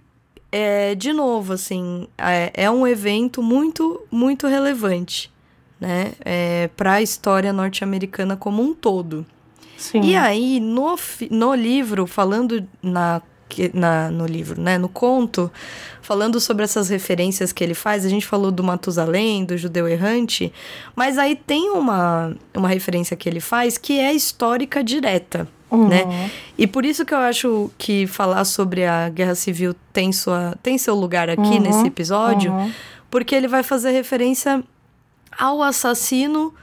é, 0.52 0.96
de 0.96 1.12
novo, 1.12 1.54
assim, 1.54 2.08
é, 2.18 2.52
é 2.54 2.72
um 2.72 2.88
evento 2.88 3.42
muito, 3.42 4.02
muito 4.10 4.48
relevante, 4.48 5.32
né? 5.80 6.14
É, 6.24 6.70
para 6.76 6.94
a 6.94 7.02
história 7.02 7.52
norte-americana 7.52 8.36
como 8.36 8.64
um 8.64 8.74
todo. 8.74 9.26
Sim. 9.78 10.02
E 10.02 10.16
aí, 10.16 10.60
no, 10.60 10.96
no 11.30 11.54
livro, 11.54 12.08
falando 12.08 12.68
na, 12.82 13.22
na, 13.74 14.10
no 14.10 14.26
livro, 14.26 14.60
né? 14.60 14.78
No 14.78 14.90
conto, 14.90 15.52
falando 16.02 16.40
sobre 16.40 16.64
essas 16.64 16.90
referências 16.90 17.52
que 17.52 17.64
ele 17.64 17.74
faz, 17.74 18.06
a 18.06 18.10
gente 18.10 18.26
falou 18.26 18.52
do 18.52 18.64
Matusalém, 18.64 19.44
do 19.46 19.58
judeu 19.58 19.88
errante, 19.88 20.52
mas 20.96 21.18
aí 21.18 21.36
tem 21.36 21.70
uma, 21.72 22.36
uma 22.56 22.68
referência 22.68 23.16
que 23.16 23.28
ele 23.28 23.40
faz 23.40 23.78
que 23.78 24.00
é 24.00 24.14
histórica 24.14 24.84
direta. 24.84 25.48
Uhum. 25.70 25.88
Né? 25.90 26.32
E 26.58 26.66
por 26.66 26.86
isso 26.86 27.06
que 27.06 27.14
eu 27.14 27.18
acho 27.18 27.70
que 27.78 28.08
falar 28.08 28.46
sobre 28.46 28.86
a 28.86 29.10
guerra 29.10 29.36
civil 29.36 29.76
tem, 29.92 30.14
sua, 30.14 30.56
tem 30.64 30.78
seu 30.78 30.96
lugar 30.96 31.30
aqui 31.30 31.42
uhum. 31.42 31.60
nesse 31.60 31.86
episódio, 31.86 32.52
uhum. 32.52 32.72
porque 33.12 33.36
ele 33.36 33.48
vai 33.48 33.64
fazer 33.64 33.92
referência 33.92 34.64
ao 35.38 35.62
assassino 35.62 36.54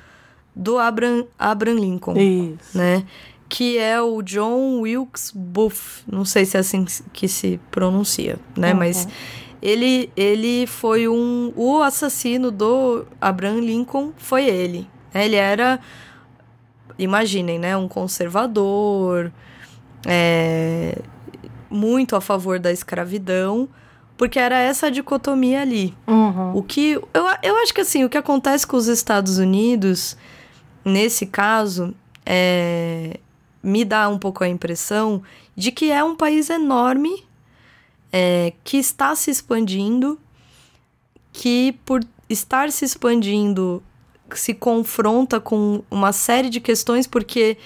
do 0.54 0.78
Abraham, 0.78 1.26
Abraham 1.38 1.74
Lincoln, 1.80 2.16
isso. 2.16 2.78
né? 2.78 3.04
Que 3.48 3.78
é 3.78 4.00
o 4.00 4.22
John 4.22 4.80
Wilkes 4.80 5.30
Booth, 5.34 6.04
não 6.10 6.24
sei 6.24 6.44
se 6.44 6.56
é 6.56 6.60
assim 6.60 6.84
que 7.12 7.28
se 7.28 7.60
pronuncia, 7.70 8.38
né? 8.56 8.72
Uhum. 8.72 8.78
Mas 8.78 9.06
ele, 9.62 10.10
ele 10.16 10.66
foi 10.66 11.06
um... 11.08 11.52
O 11.54 11.82
assassino 11.82 12.50
do 12.50 13.06
Abraham 13.20 13.60
Lincoln 13.60 14.12
foi 14.16 14.46
ele. 14.46 14.88
Né? 15.12 15.26
Ele 15.26 15.36
era 15.36 15.80
imaginem, 16.98 17.58
né? 17.58 17.76
Um 17.76 17.88
conservador, 17.88 19.32
é, 20.06 20.98
muito 21.70 22.16
a 22.16 22.20
favor 22.20 22.58
da 22.58 22.70
escravidão, 22.70 23.68
porque 24.16 24.38
era 24.38 24.58
essa 24.58 24.90
dicotomia 24.90 25.62
ali. 25.62 25.94
Uhum. 26.06 26.56
O 26.56 26.62
que. 26.62 26.92
Eu, 26.92 27.24
eu 27.42 27.56
acho 27.58 27.74
que 27.74 27.80
assim, 27.80 28.04
o 28.04 28.08
que 28.08 28.18
acontece 28.18 28.66
com 28.66 28.76
os 28.76 28.86
Estados 28.86 29.38
Unidos, 29.38 30.16
nesse 30.84 31.26
caso, 31.26 31.94
é, 32.24 33.18
me 33.64 33.84
dá 33.84 34.08
um 34.08 34.18
pouco 34.18 34.44
a 34.44 34.48
impressão 34.48 35.22
de 35.56 35.72
que 35.72 35.90
é 35.90 36.04
um 36.04 36.14
país 36.14 36.50
enorme 36.50 37.24
é, 38.12 38.52
que 38.62 38.76
está 38.76 39.16
se 39.16 39.30
expandindo, 39.30 40.20
que 41.32 41.72
por 41.84 42.04
estar 42.28 42.70
se 42.70 42.84
expandindo 42.84 43.82
se 44.34 44.52
confronta 44.52 45.40
com 45.40 45.82
uma 45.90 46.12
série 46.12 46.50
de 46.50 46.60
questões 46.60 47.06
porque 47.06 47.56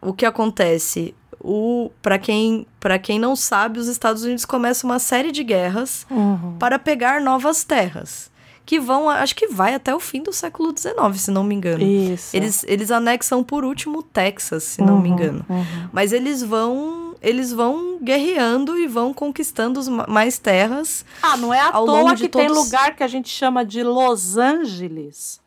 o 0.00 0.12
que 0.12 0.24
acontece 0.24 1.14
o 1.38 1.90
para 2.02 2.18
quem 2.18 2.66
para 2.78 2.98
quem 2.98 3.18
não 3.18 3.34
sabe 3.34 3.78
os 3.78 3.86
Estados 3.86 4.22
Unidos 4.22 4.44
começam 4.44 4.90
uma 4.90 4.98
série 4.98 5.32
de 5.32 5.42
guerras 5.42 6.06
uhum. 6.10 6.56
para 6.58 6.78
pegar 6.78 7.20
novas 7.20 7.64
terras 7.64 8.30
que 8.70 8.78
vão 8.78 9.10
acho 9.10 9.34
que 9.34 9.48
vai 9.48 9.74
até 9.74 9.92
o 9.92 9.98
fim 9.98 10.22
do 10.22 10.32
século 10.32 10.72
XIX 10.72 11.20
se 11.20 11.32
não 11.32 11.42
me 11.42 11.56
engano 11.56 11.82
Isso. 11.82 12.36
eles 12.36 12.64
eles 12.68 12.92
anexam 12.92 13.42
por 13.42 13.64
último 13.64 14.00
Texas 14.00 14.62
se 14.62 14.80
não 14.80 14.94
uhum, 14.94 15.00
me 15.00 15.08
engano 15.08 15.44
uhum. 15.48 15.88
mas 15.92 16.12
eles 16.12 16.40
vão 16.40 17.16
eles 17.20 17.52
vão 17.52 17.98
guerreando 18.00 18.78
e 18.78 18.86
vão 18.86 19.12
conquistando 19.12 19.80
mais 20.08 20.38
terras 20.38 21.04
ah 21.20 21.36
não 21.36 21.52
é 21.52 21.58
à 21.58 21.72
toa 21.72 22.10
que 22.10 22.22
de 22.22 22.28
tem 22.28 22.46
todos... 22.46 22.64
lugar 22.64 22.94
que 22.94 23.02
a 23.02 23.08
gente 23.08 23.28
chama 23.28 23.64
de 23.64 23.82
Los 23.82 24.36
Angeles 24.36 25.40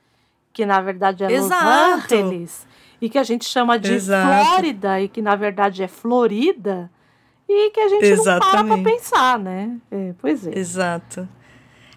que 0.52 0.66
na 0.66 0.82
verdade 0.82 1.24
é 1.24 1.32
Exato. 1.32 1.64
Los 1.64 2.12
Angeles, 2.12 2.68
e 3.02 3.10
que 3.10 3.18
a 3.18 3.24
gente 3.24 3.46
chama 3.46 3.80
de 3.80 3.92
Exato. 3.92 4.46
Flórida, 4.46 5.02
e 5.02 5.08
que 5.08 5.20
na 5.20 5.36
verdade 5.36 5.82
é 5.82 5.88
Florida, 5.88 6.92
e 7.50 7.72
que 7.72 7.80
a 7.80 7.88
gente 7.88 8.06
Exatamente. 8.06 8.56
não 8.56 8.66
para 8.68 8.84
pra 8.84 8.92
pensar, 8.92 9.40
né? 9.40 9.78
É, 9.90 10.14
pois 10.20 10.46
é. 10.46 10.56
Exato. 10.56 11.28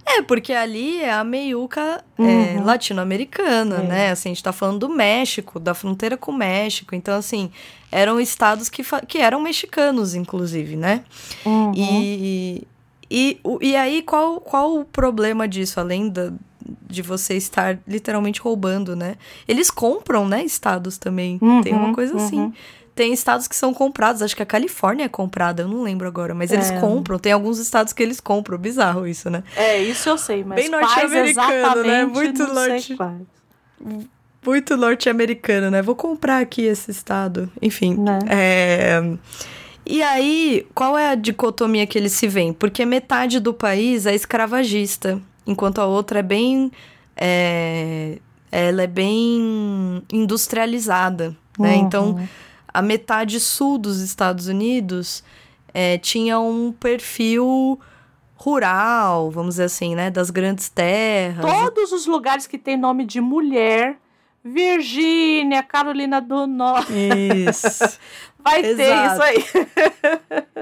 É, 0.09 0.23
porque 0.23 0.53
ali 0.53 1.01
é 1.03 1.13
a 1.13 1.25
meiuca 1.25 2.03
é, 2.19 2.23
Uhum. 2.23 2.65
latino-americana, 2.65 3.77
É. 3.77 3.83
né? 3.83 4.11
Assim, 4.11 4.29
a 4.29 4.33
gente 4.35 4.43
tá 4.43 4.53
falando 4.53 4.79
do 4.81 4.89
México, 4.89 5.59
da 5.59 5.75
fronteira 5.75 6.17
com 6.17 6.31
o 6.31 6.37
México. 6.37 6.95
Então, 6.95 7.17
assim, 7.19 7.51
eram 7.91 8.21
estados 8.21 8.69
que, 8.69 8.83
que 9.09 9.19
eram 9.19 9.41
mexicanos, 9.41 10.15
inclusive, 10.15 10.77
né? 10.77 11.03
Uhum. 11.45 11.73
E, 11.75 12.67
e, 13.11 13.41
e 13.61 13.77
aí, 13.77 14.03
qual, 14.03 14.41
qual 14.41 14.77
o 14.79 14.85
problema 14.85 15.49
disso, 15.49 15.81
além 15.81 16.09
da, 16.09 16.33
de 16.89 17.03
você 17.03 17.35
estar 17.37 17.79
literalmente 17.87 18.41
roubando, 18.41 18.95
né? 18.95 19.17
Eles 19.47 19.71
compram, 19.71 20.27
né, 20.29 20.45
estados 20.45 20.99
também. 20.99 21.39
Uhum, 21.43 21.63
Tem 21.63 21.75
uma 21.75 21.93
coisa 21.93 22.17
assim. 22.17 22.39
uhum. 22.41 22.53
Tem 22.97 23.13
estados 23.13 23.47
que 23.47 23.55
são 23.55 23.73
comprados. 23.75 24.23
Acho 24.23 24.35
que 24.35 24.43
a 24.43 24.47
Califórnia 24.47 25.05
é 25.05 25.09
comprada, 25.09 25.63
eu 25.63 25.69
não 25.69 25.83
lembro 25.83 26.09
agora, 26.09 26.35
mas 26.35 26.51
eles 26.51 26.71
É. 26.71 26.81
compram. 26.81 27.19
Tem 27.19 27.31
alguns 27.31 27.59
estados 27.59 27.93
que 27.93 28.03
eles 28.03 28.19
compram. 28.19 28.57
Bizarro 28.59 29.07
isso, 29.07 29.29
né? 29.31 29.45
É, 29.55 29.79
isso 29.81 30.09
eu 30.09 30.17
sei, 30.19 30.43
mas 30.43 30.57
Bem 30.57 30.71
norte-americano, 30.71 31.85
né? 31.85 32.05
Muito 32.07 32.47
norte-. 32.53 32.97
Muito 34.45 34.77
norte-americano, 34.77 35.71
né? 35.71 35.83
Vou 35.83 35.95
comprar 35.95 36.39
aqui 36.41 36.63
esse 36.63 36.91
estado. 36.91 37.51
Enfim. 37.61 37.97
Né? 37.97 38.19
É... 38.29 39.03
E 39.85 40.03
aí, 40.03 40.67
qual 40.75 40.97
é 40.99 41.11
a 41.11 41.15
dicotomia 41.15 41.87
que 41.87 41.97
eles 41.99 42.13
se 42.13 42.27
veem? 42.27 42.53
Porque 42.53 42.85
metade 42.85 43.39
do 43.39 43.53
país 43.55 44.07
é 44.07 44.15
escravagista, 44.15 45.21
enquanto 45.47 45.81
a 45.81 45.87
outra 45.87 46.21
é 46.21 46.23
bem. 46.23 46.73
é, 47.17 48.19
Ela 48.51 48.83
é 48.83 48.87
bem 48.87 50.03
industrializada, 50.13 51.37
né? 51.59 51.75
Uhum. 51.75 51.81
Então, 51.87 52.29
a 52.77 52.83
metade 52.83 53.41
sul 53.41 53.79
dos 53.79 54.03
Estados 54.03 54.49
Unidos 54.49 55.25
é, 55.73 55.97
tinha 55.97 56.39
um 56.39 56.71
perfil 56.71 57.81
rural, 58.35 59.31
vamos 59.31 59.55
dizer 59.55 59.65
assim, 59.65 59.95
né? 59.95 60.11
Das 60.11 60.29
grandes 60.29 60.69
terras. 60.69 61.41
Todos 61.41 61.91
os 61.91 62.05
lugares 62.05 62.47
que 62.47 62.59
tem 62.59 62.77
nome 62.77 63.07
de 63.07 63.19
mulher, 63.19 63.97
Virgínia, 64.45 65.63
Carolina 65.63 66.21
do 66.21 66.47
Norte, 66.47 66.93
Isso. 67.49 67.99
vai 68.51 68.63
ter 68.63 68.81
Exato. 68.81 69.13
isso 69.13 69.23
aí. 69.23 69.45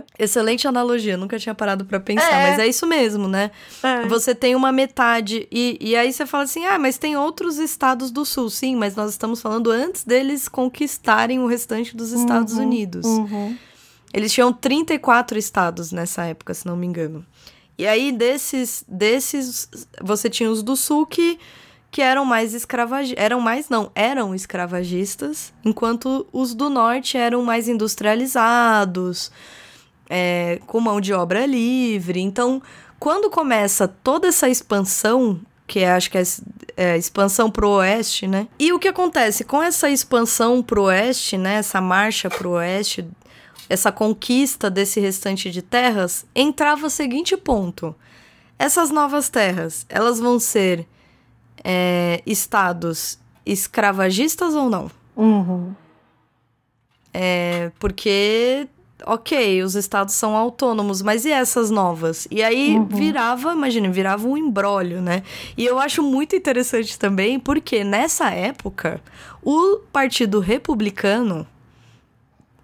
Excelente 0.19 0.67
analogia, 0.69 1.17
nunca 1.17 1.39
tinha 1.39 1.55
parado 1.55 1.85
pra 1.85 1.99
pensar, 2.01 2.31
É. 2.33 2.51
mas 2.51 2.59
é 2.61 2.67
isso 2.67 2.87
mesmo, 2.87 3.27
né? 3.29 3.51
É. 3.83 4.07
Você 4.07 4.35
tem 4.35 4.55
uma 4.55 4.71
metade, 4.71 5.49
e, 5.51 5.77
e 5.81 5.97
aí 5.97 6.13
você 6.13 6.25
fala 6.25 6.45
assim: 6.45 6.65
ah, 6.65 6.79
mas 6.79 6.99
tem 6.99 7.17
outros 7.17 7.59
estados 7.59 8.11
do 8.11 8.25
sul, 8.25 8.49
sim, 8.49 8.77
mas 8.77 8.95
nós 8.95 9.11
estamos 9.11 9.41
falando 9.43 9.71
antes 9.71 10.05
deles 10.05 10.49
conquistarem 10.49 11.41
o 11.41 11.47
restante 11.47 11.97
dos 11.97 12.13
Estados 12.13 12.55
Unidos. 12.55 13.05
Uhum. 13.07 13.57
Eles 14.13 14.33
tinham 14.33 14.53
34 14.53 15.37
estados 15.37 15.91
nessa 15.91 16.25
época, 16.25 16.55
se 16.55 16.65
não 16.67 16.77
me 16.77 16.87
engano. 16.87 17.25
E 17.77 17.85
aí, 17.85 18.13
desses, 18.13 18.85
desses 18.87 19.69
você 20.01 20.31
tinha 20.31 20.49
os 20.49 20.63
do 20.63 20.77
sul 20.77 21.05
que, 21.05 21.39
que 21.95 22.03
eram 22.03 22.25
mais 22.25 22.55
escravagistas. 22.55 23.25
Eram 23.25 23.41
mais, 23.41 23.69
não, 23.69 23.89
eram 23.95 24.35
escravagistas, 24.35 25.55
enquanto 25.65 26.27
os 26.33 26.53
do 26.53 26.69
norte 26.69 27.17
eram 27.17 27.45
mais 27.45 27.69
industrializados, 27.69 29.31
é, 30.11 30.61
com 30.67 30.81
mão 30.81 31.01
de 31.01 31.13
obra 31.13 31.47
livre. 31.47 32.21
Então, 32.21 32.61
quando 32.99 33.31
começa 33.31 33.87
toda 33.87 34.27
essa 34.27 34.49
expansão, 34.49 35.41
que 35.69 35.79
é, 35.79 35.93
acho 35.93 36.11
que 36.11 36.19
é, 36.19 36.25
é 36.77 36.99
expansão 36.99 37.49
pro 37.49 37.69
oeste, 37.69 38.27
né? 38.27 38.49
E 38.59 38.73
o 38.73 38.79
que 38.81 38.89
acontece 38.89 39.45
com 39.45 39.63
essa 39.63 39.89
expansão 39.89 40.65
pro 40.65 40.87
oeste, 40.87 41.39
né? 41.39 41.59
Essa 41.59 41.81
marcha 41.81 42.29
pro 42.29 42.51
oeste, 42.55 43.09
essa 43.71 43.93
conquista 43.93 44.69
desse 44.69 44.99
restante 44.99 45.49
de 45.49 45.63
terras, 45.63 46.27
entrava 46.35 46.89
o 46.89 46.91
seguinte 46.91 47.37
ponto. 47.37 47.95
Essas 48.59 48.91
novas 48.91 49.29
terras, 49.29 49.87
elas 49.89 50.19
vão 50.19 50.41
ser 50.41 50.89
é, 51.63 52.23
estados 52.27 53.19
escravagistas 53.45 54.55
ou 54.55 54.71
não? 54.71 54.91
Uhum. 55.17 55.75
É, 57.13 57.71
porque, 57.79 58.67
ok, 59.07 59.63
os 59.63 59.75
estados 59.75 60.15
são 60.15 60.37
autônomos, 60.37 61.01
mas 61.03 61.25
e 61.25 61.31
essas 61.31 61.71
novas? 61.71 62.27
E 62.31 62.43
aí 62.43 62.81
virava, 62.89 63.53
imagina, 63.53 63.89
virava 63.91 64.27
um 64.27 64.37
embrólio, 64.37 65.01
né? 65.01 65.23
E 65.57 65.65
eu 65.65 65.79
acho 65.79 66.03
muito 66.03 66.35
interessante 66.35 66.99
também, 66.99 67.39
porque 67.39 67.85
nessa 67.85 68.31
época, 68.31 69.01
o 69.43 69.79
Partido 69.93 70.41
Republicano 70.41 71.47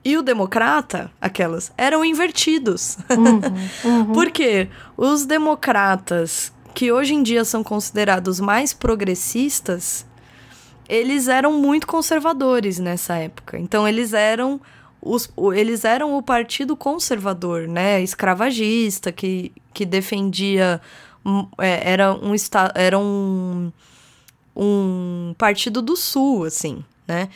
e 0.05 0.17
o 0.17 0.23
Democrata, 0.23 1.11
aquelas, 1.21 1.73
eram 1.77 2.05
invertidos. 2.05 2.97
Porque 4.15 4.69
os 4.97 5.27
democratas, 5.27 6.53
que 6.75 6.93
hoje 6.93 7.15
em 7.15 7.23
dia 7.23 7.45
são 7.45 7.63
considerados 7.63 8.41
mais 8.41 8.73
progressistas, 8.73 10.07
eles 10.89 11.29
eram 11.29 11.53
muito 11.61 11.87
conservadores 11.87 12.79
nessa 12.79 13.17
época. 13.17 13.59
Então 13.59 13.87
eles 13.87 14.13
eram 14.13 14.61
os, 15.01 15.31
eles 15.55 15.85
eram 15.85 16.17
o 16.17 16.23
partido 16.23 16.77
conservador, 16.77 17.67
né, 17.67 18.03
escravagista 18.03 19.11
que, 19.11 19.53
que 19.73 19.87
defendia 19.87 20.81
hum, 21.25 21.47
é, 21.59 21.93
era 21.93 22.13
um 22.13 22.35
era 22.75 22.99
um, 22.99 23.73
um 24.55 25.35
partido 25.39 25.81
do 25.81 25.97
sul, 25.97 26.45
assim, 26.45 26.85
né? 27.07 27.29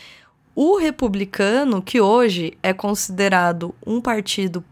O 0.57 0.77
republicano, 0.77 1.83
que 1.83 2.01
hoje 2.01 2.57
é 2.63 2.73
considerado 2.73 3.75
um 3.85 4.01
partido 4.01 4.63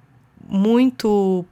muito 0.49 1.45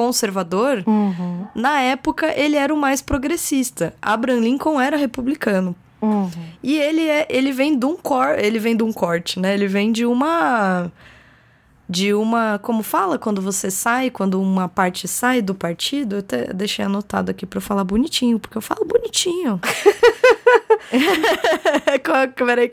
conservador, 0.00 0.84
Uhum. 0.86 1.46
na 1.54 1.80
época 1.80 2.26
ele 2.38 2.56
era 2.56 2.72
o 2.72 2.76
mais 2.76 3.00
progressista. 3.00 3.94
Abraham 4.02 4.40
Lincoln 4.40 4.78
era 4.78 4.98
republicano. 4.98 5.74
Uhum. 6.02 6.30
E 6.62 6.78
ele 6.78 7.08
é, 7.08 7.26
ele 7.30 7.52
vem 7.52 7.78
de 7.78 7.86
um 7.86 7.96
cor, 7.96 8.38
ele 8.38 8.58
vem 8.58 8.76
de 8.76 8.82
um 8.84 8.92
corte, 8.92 9.40
né? 9.40 9.54
Ele 9.54 9.66
vem 9.66 9.90
de 9.90 10.04
uma 10.04 10.92
de 11.88 12.12
uma, 12.12 12.58
como 12.58 12.82
fala 12.82 13.16
quando 13.16 13.40
você 13.40 13.70
sai, 13.70 14.10
quando 14.10 14.42
uma 14.42 14.68
parte 14.68 15.06
sai 15.06 15.40
do 15.40 15.54
partido, 15.54 16.16
eu 16.16 16.18
até 16.18 16.52
deixei 16.52 16.84
anotado 16.84 17.30
aqui 17.30 17.46
pra 17.46 17.58
eu 17.58 17.62
falar 17.62 17.84
bonitinho, 17.84 18.40
porque 18.40 18.58
eu 18.58 18.62
falo 18.62 18.84
bonitinho. 18.84 19.60
Peraí, 22.36 22.70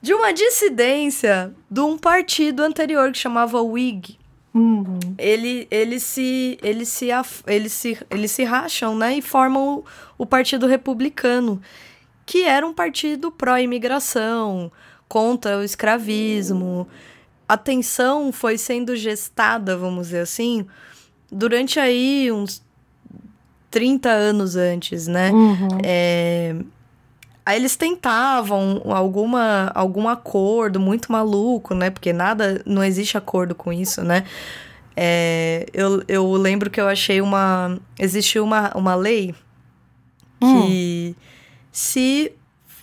de 0.00 0.14
uma 0.14 0.32
dissidência 0.32 1.52
de 1.70 1.80
um 1.80 1.98
partido 1.98 2.62
anterior 2.62 3.10
que 3.10 3.18
chamava 3.18 3.60
Whig 3.60 4.16
Uhum. 4.56 4.98
ele, 5.18 5.68
ele 5.70 6.00
se 6.00 6.58
eles 6.62 6.88
se 6.88 7.08
eles 7.46 7.72
se 7.72 7.98
eles 8.08 8.30
se 8.30 8.42
racham, 8.42 8.96
né, 8.96 9.18
e 9.18 9.22
formam 9.22 9.78
o, 9.78 9.84
o 10.18 10.24
Partido 10.24 10.66
Republicano, 10.66 11.60
que 12.24 12.42
era 12.42 12.66
um 12.66 12.72
partido 12.72 13.30
pró-imigração, 13.30 14.72
contra 15.08 15.58
o 15.58 15.62
escravismo. 15.62 16.88
A 17.48 17.56
tensão 17.56 18.32
foi 18.32 18.58
sendo 18.58 18.96
gestada, 18.96 19.76
vamos 19.76 20.06
dizer 20.06 20.20
assim, 20.20 20.66
durante 21.30 21.78
aí 21.78 22.30
uns 22.32 22.62
30 23.70 24.08
anos 24.08 24.56
antes, 24.56 25.06
né? 25.06 25.30
Uhum. 25.30 25.68
É, 25.84 26.56
Aí 27.46 27.56
eles 27.56 27.76
tentavam 27.76 28.82
alguma, 28.86 29.70
algum 29.72 30.08
acordo 30.08 30.80
muito 30.80 31.12
maluco, 31.12 31.74
né? 31.76 31.90
Porque 31.90 32.12
nada, 32.12 32.60
não 32.66 32.82
existe 32.82 33.16
acordo 33.16 33.54
com 33.54 33.72
isso, 33.72 34.02
né? 34.02 34.24
É, 34.96 35.66
eu, 35.72 36.02
eu 36.08 36.32
lembro 36.32 36.68
que 36.70 36.80
eu 36.80 36.88
achei 36.88 37.20
uma. 37.20 37.78
Existe 37.98 38.40
uma, 38.40 38.72
uma 38.76 38.94
lei 38.96 39.32
que 40.40 41.14
se 41.70 42.32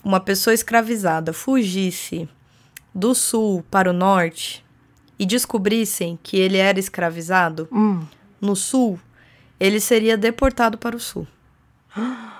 uma 0.04 0.20
pessoa 0.20 0.54
escravizada 0.54 1.34
fugisse 1.34 2.28
do 2.96 3.14
sul 3.14 3.64
para 3.70 3.90
o 3.90 3.94
norte 3.94 4.64
e 5.20 5.26
descobrissem 5.26 6.18
que 6.24 6.38
ele 6.38 6.58
era 6.58 6.80
escravizado 6.80 7.68
Hum. 7.72 8.02
no 8.40 8.56
sul, 8.56 9.00
ele 9.60 9.80
seria 9.80 10.18
deportado 10.18 10.78
para 10.78 10.96
o 10.96 11.00
sul. 11.00 11.28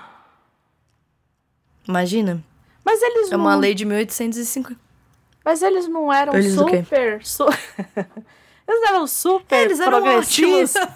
Imagina? 1.86 2.42
Mas 2.84 3.02
eles 3.02 3.28
É 3.32 3.36
não, 3.36 3.44
uma 3.44 3.54
lei 3.56 3.74
de 3.74 3.84
1850. 3.84 4.78
mas 5.44 5.62
eles 5.62 5.88
não 5.88 6.12
eram 6.12 6.34
Eles 6.34 6.52
super, 6.54 7.24
su- 7.24 7.46
Eles 8.66 8.88
eram 8.88 9.06
super 9.06 9.60
Eles 9.60 9.78
eram 9.80 10.00
progressistas 10.00 10.88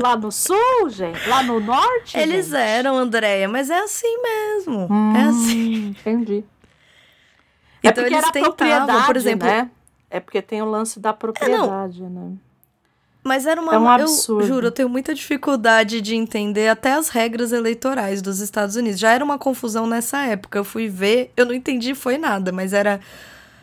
lá 0.00 0.16
no 0.16 0.32
sul, 0.32 0.88
gente, 0.88 1.28
lá 1.28 1.42
no 1.44 1.60
norte. 1.60 2.18
Eles 2.18 2.46
gente? 2.46 2.56
eram, 2.56 2.96
Andréia, 2.96 3.48
mas 3.48 3.70
é 3.70 3.78
assim 3.78 4.20
mesmo. 4.20 4.88
É 5.16 5.22
assim. 5.22 5.86
Hum, 5.86 5.88
Entendi. 5.90 6.44
Então 7.80 7.90
é 7.90 7.92
porque 7.92 8.00
eles 8.14 8.18
era 8.18 8.32
tentavam, 8.32 8.56
propriedade, 8.56 9.06
por 9.06 9.16
exemplo. 9.16 9.46
né? 9.48 9.70
É 10.10 10.18
porque 10.18 10.42
tem 10.42 10.60
o 10.60 10.64
lance 10.64 10.98
da 10.98 11.12
propriedade, 11.12 12.02
né? 12.02 12.32
Mas 13.28 13.44
era 13.46 13.60
uma. 13.60 13.74
É 13.74 13.78
um 13.78 13.82
eu 13.84 13.88
absurdo. 13.88 14.46
juro, 14.46 14.66
eu 14.68 14.72
tenho 14.72 14.88
muita 14.88 15.14
dificuldade 15.14 16.00
de 16.00 16.16
entender 16.16 16.68
até 16.68 16.94
as 16.94 17.10
regras 17.10 17.52
eleitorais 17.52 18.22
dos 18.22 18.40
Estados 18.40 18.74
Unidos. 18.74 18.98
Já 18.98 19.12
era 19.12 19.22
uma 19.22 19.38
confusão 19.38 19.86
nessa 19.86 20.22
época. 20.22 20.58
Eu 20.58 20.64
fui 20.64 20.88
ver, 20.88 21.30
eu 21.36 21.44
não 21.44 21.52
entendi, 21.52 21.94
foi 21.94 22.16
nada, 22.16 22.50
mas 22.50 22.72
era. 22.72 22.98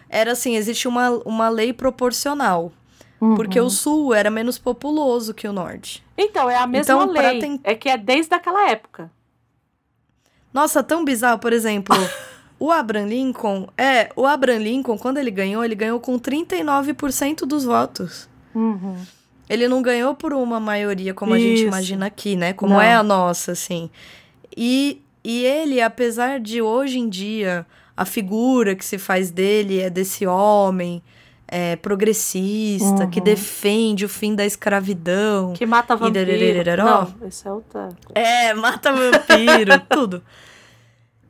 Era 0.08 0.34
assim: 0.34 0.56
existe 0.56 0.88
uma, 0.88 1.10
uma 1.26 1.50
lei 1.50 1.74
proporcional. 1.74 2.72
Porque 3.36 3.60
Uhum. 3.60 3.68
o 3.68 3.70
sul 3.72 4.14
era 4.14 4.30
menos 4.30 4.60
populoso 4.60 5.34
que 5.34 5.48
o 5.48 5.54
norte. 5.54 6.04
Então, 6.16 6.48
é 6.50 6.58
a 6.58 6.68
mesma 6.68 6.94
Então, 6.94 7.12
lei. 7.12 7.60
É 7.64 7.74
que 7.74 7.90
é 7.90 7.98
desde 7.98 8.36
aquela 8.36 8.70
época. 8.70 9.10
Nossa, 10.54 10.84
tão 10.84 11.04
bizarro, 11.04 11.40
por 11.40 11.52
exemplo, 11.52 11.96
o 12.60 12.72
Abraham 12.72 13.08
Lincoln, 13.08 13.68
é, 13.78 14.10
o 14.16 14.26
Abraham 14.28 14.60
Lincoln, 14.60 14.98
quando 14.98 15.18
ele 15.18 15.32
ganhou, 15.32 15.64
ele 15.66 15.76
ganhou 15.76 16.00
com 16.00 16.20
39% 16.20 17.46
dos 17.46 17.64
votos. 17.66 18.30
Uhum. 18.54 18.98
Ele 19.50 19.68
não 19.68 19.82
ganhou 19.82 20.16
por 20.16 20.34
uma 20.34 20.60
maioria 20.60 21.14
como 21.14 21.34
a 21.34 21.40
gente 21.40 21.60
Isso. 21.60 21.68
imagina 21.68 22.06
aqui, 22.08 22.36
né? 22.36 22.54
Como 22.54 22.74
Não. 22.74 22.82
é 22.82 22.96
a 22.96 23.04
nossa, 23.04 23.52
assim. 23.52 23.90
E, 24.58 25.02
e 25.24 25.44
ele, 25.46 25.82
apesar 25.82 26.40
de 26.40 26.62
hoje 26.62 26.98
em 27.00 27.08
dia 27.10 27.66
a 27.98 28.04
figura 28.06 28.76
que 28.76 28.84
se 28.84 28.98
faz 28.98 29.32
dele 29.32 29.80
é 29.80 29.90
desse 29.90 30.26
homem 30.28 31.02
é, 31.48 31.76
progressista, 31.78 33.04
Uhum. 33.04 33.10
que 33.10 33.22
defende 33.22 34.04
o 34.04 34.10
fim 34.10 34.34
da 34.36 34.46
escravidão. 34.46 35.54
Que 35.54 35.66
mata 35.66 35.96
vampiro. 35.96 36.26
Não, 37.22 37.28
esse 37.28 37.48
é 37.48 37.52
outra. 37.52 37.90
É, 38.16 38.54
mata 38.56 38.92
vampiro, 38.92 39.80
tudo. 39.90 40.24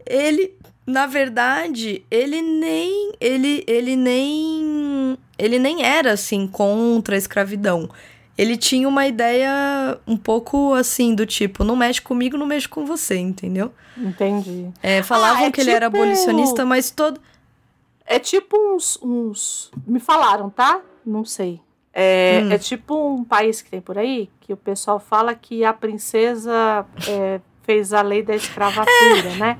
Ele, 0.05 0.54
na 0.85 1.05
verdade, 1.07 2.03
ele 2.11 2.41
nem. 2.41 3.11
Ele, 3.19 3.63
ele 3.67 3.95
nem. 3.95 5.17
Ele 5.37 5.59
nem 5.59 5.83
era 5.83 6.13
assim 6.13 6.47
contra 6.47 7.15
a 7.15 7.17
escravidão. 7.17 7.89
Ele 8.37 8.57
tinha 8.57 8.87
uma 8.87 9.07
ideia 9.07 9.97
um 10.05 10.17
pouco 10.17 10.73
assim, 10.73 11.15
do 11.15 11.25
tipo, 11.25 11.63
não 11.63 11.75
mexe 11.75 12.01
comigo, 12.01 12.37
não 12.37 12.45
mexe 12.45 12.67
com 12.67 12.85
você, 12.85 13.15
entendeu? 13.17 13.71
Entendi. 13.97 14.69
É, 14.83 15.01
falavam 15.01 15.45
é 15.45 15.51
que 15.51 15.61
ele 15.61 15.71
era 15.71 15.85
tipo- 15.85 15.97
abolicionista, 15.97 16.65
mas 16.65 16.91
todo. 16.91 17.19
É 18.05 18.19
tipo 18.19 18.55
uns, 18.57 18.99
uns. 19.01 19.71
Me 19.87 19.99
falaram, 19.99 20.49
tá? 20.49 20.81
Não 21.05 21.23
sei. 21.25 21.61
É, 21.93 22.41
Hum. 22.43 22.51
é 22.51 22.57
tipo 22.57 23.15
um 23.15 23.23
país 23.23 23.61
que 23.61 23.69
tem 23.71 23.79
por 23.79 23.97
aí 23.97 24.29
que 24.41 24.51
o 24.51 24.57
pessoal 24.57 24.99
fala 24.99 25.33
que 25.33 25.63
a 25.63 25.71
princesa 25.71 26.85
é, 27.07 27.39
fez 27.63 27.93
a 27.93 28.01
lei 28.01 28.21
da 28.21 28.35
escravatura, 28.35 29.35
né? 29.39 29.57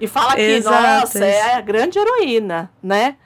E 0.00 0.06
fala 0.06 0.34
que, 0.34 0.40
Exato, 0.42 1.00
nossa, 1.00 1.24
é 1.24 1.54
a 1.54 1.60
grande 1.60 1.98
heroína, 1.98 2.70
né? 2.82 3.16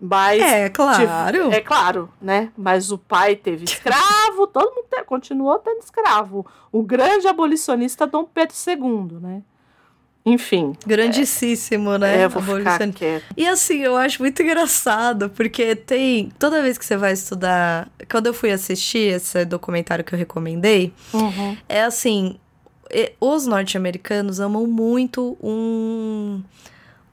Mas. 0.00 0.40
É, 0.42 0.68
claro. 0.70 1.42
tipo, 1.44 1.54
é 1.54 1.60
claro, 1.60 2.10
né? 2.20 2.50
Mas 2.56 2.90
o 2.90 2.96
pai 2.98 3.36
teve 3.36 3.64
escravo, 3.64 4.46
todo 4.52 4.74
mundo 4.74 4.86
te- 4.90 5.02
continuou 5.04 5.58
tendo 5.58 5.80
escravo. 5.80 6.46
O 6.72 6.82
grande 6.82 7.26
abolicionista 7.28 8.06
Dom 8.06 8.24
Pedro 8.24 8.54
II, 8.66 9.18
né? 9.20 9.42
Enfim. 10.24 10.74
Grandíssimo, 10.86 11.96
né? 11.96 12.22
é, 12.22 12.28
vou 12.28 12.42
ficar 12.42 12.74
Abolicionista. 12.74 13.22
E 13.36 13.46
assim, 13.48 13.78
eu 13.78 13.96
acho 13.96 14.20
muito 14.22 14.42
engraçado, 14.42 15.30
porque 15.30 15.74
tem. 15.74 16.30
Toda 16.38 16.60
vez 16.62 16.76
que 16.76 16.84
você 16.84 16.96
vai 16.96 17.12
estudar. 17.12 17.88
Quando 18.10 18.26
eu 18.26 18.34
fui 18.34 18.50
assistir 18.52 19.14
esse 19.14 19.44
documentário 19.46 20.04
que 20.04 20.14
eu 20.14 20.18
recomendei, 20.18 20.92
Uhum. 21.14 21.56
é 21.68 21.82
assim. 21.82 22.38
Os 23.20 23.46
norte-americanos 23.46 24.40
amam 24.40 24.66
muito 24.66 25.36
um, 25.42 26.42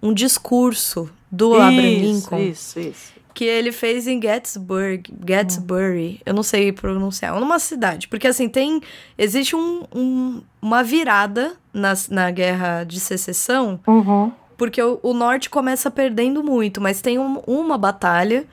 um 0.01 0.13
discurso 0.13 1.09
do 1.31 1.53
Abraham 1.55 1.81
Isso, 1.87 2.05
Lincoln 2.05 2.39
Isso, 2.39 2.79
isso. 2.79 3.13
que 3.33 3.43
ele 3.45 3.71
fez 3.71 4.07
em 4.07 4.19
Gettysburg, 4.21 5.03
Gettysbury, 5.27 6.21
eu 6.25 6.33
não 6.33 6.41
sei 6.43 6.71
pronunciar, 6.71 7.39
numa 7.39 7.59
cidade, 7.59 8.07
porque 8.07 8.27
assim 8.27 8.49
tem 8.49 8.81
existe 9.17 9.55
um, 9.55 9.83
um- 9.93 10.41
uma 10.61 10.83
virada 10.83 11.53
na, 11.73 11.93
na 12.09 12.31
guerra 12.31 12.83
de 12.83 12.99
secessão 12.99 13.79
Uhum. 13.85 14.31
porque 14.57 14.81
o, 14.81 14.99
o 15.03 15.13
norte 15.13 15.49
começa 15.49 15.91
perdendo 15.91 16.43
muito, 16.43 16.81
mas 16.81 17.01
tem 17.01 17.19
um- 17.19 17.39
uma 17.45 17.77
batalha 17.77 18.45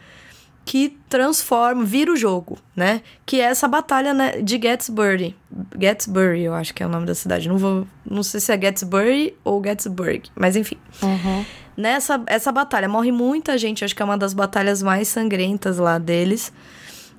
que 0.65 0.97
transforma, 1.09 1.85
vira 1.85 2.13
o 2.13 2.17
jogo, 2.17 2.59
né? 2.75 3.03
Que 3.27 3.41
é 3.41 3.45
essa 3.45 3.69
batalha 3.69 4.15
né, 4.15 4.41
de 4.41 4.61
Gettysbury. 4.61 5.37
Gettysbury, 5.79 6.43
eu 6.43 6.55
acho 6.55 6.73
que 6.73 6.83
é 6.83 6.87
o 6.87 6.89
nome 6.89 7.07
da 7.07 7.15
cidade. 7.15 7.49
Não 7.49 7.59
vou, 7.59 7.87
não 8.09 8.23
sei 8.23 8.41
se 8.41 8.51
é 8.53 8.61
Gettysbury 8.61 9.37
ou 9.45 9.63
Gettysburg, 9.63 10.31
mas 10.35 10.57
enfim. 10.57 10.77
Uhum. 11.03 11.45
Nessa 11.77 12.23
essa 12.27 12.51
batalha 12.51 12.89
morre 12.89 13.13
muita 13.13 13.59
gente, 13.59 13.85
acho 13.85 13.95
que 13.95 14.01
é 14.01 14.05
uma 14.05 14.17
das 14.17 14.33
batalhas 14.33 14.83
mais 14.83 15.09
sangrentas 15.09 15.79
lá 15.79 15.99
deles. 15.99 16.53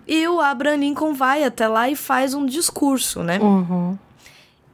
E 0.07 0.27
o 0.27 0.39
Abraham 0.39 0.77
Lincoln 0.77 1.13
vai 1.13 1.43
até 1.43 1.67
lá 1.67 1.89
e 1.89 1.95
faz 1.95 2.33
um 2.33 2.45
discurso, 2.45 3.23
né? 3.23 3.39
Uhum. 3.39 3.97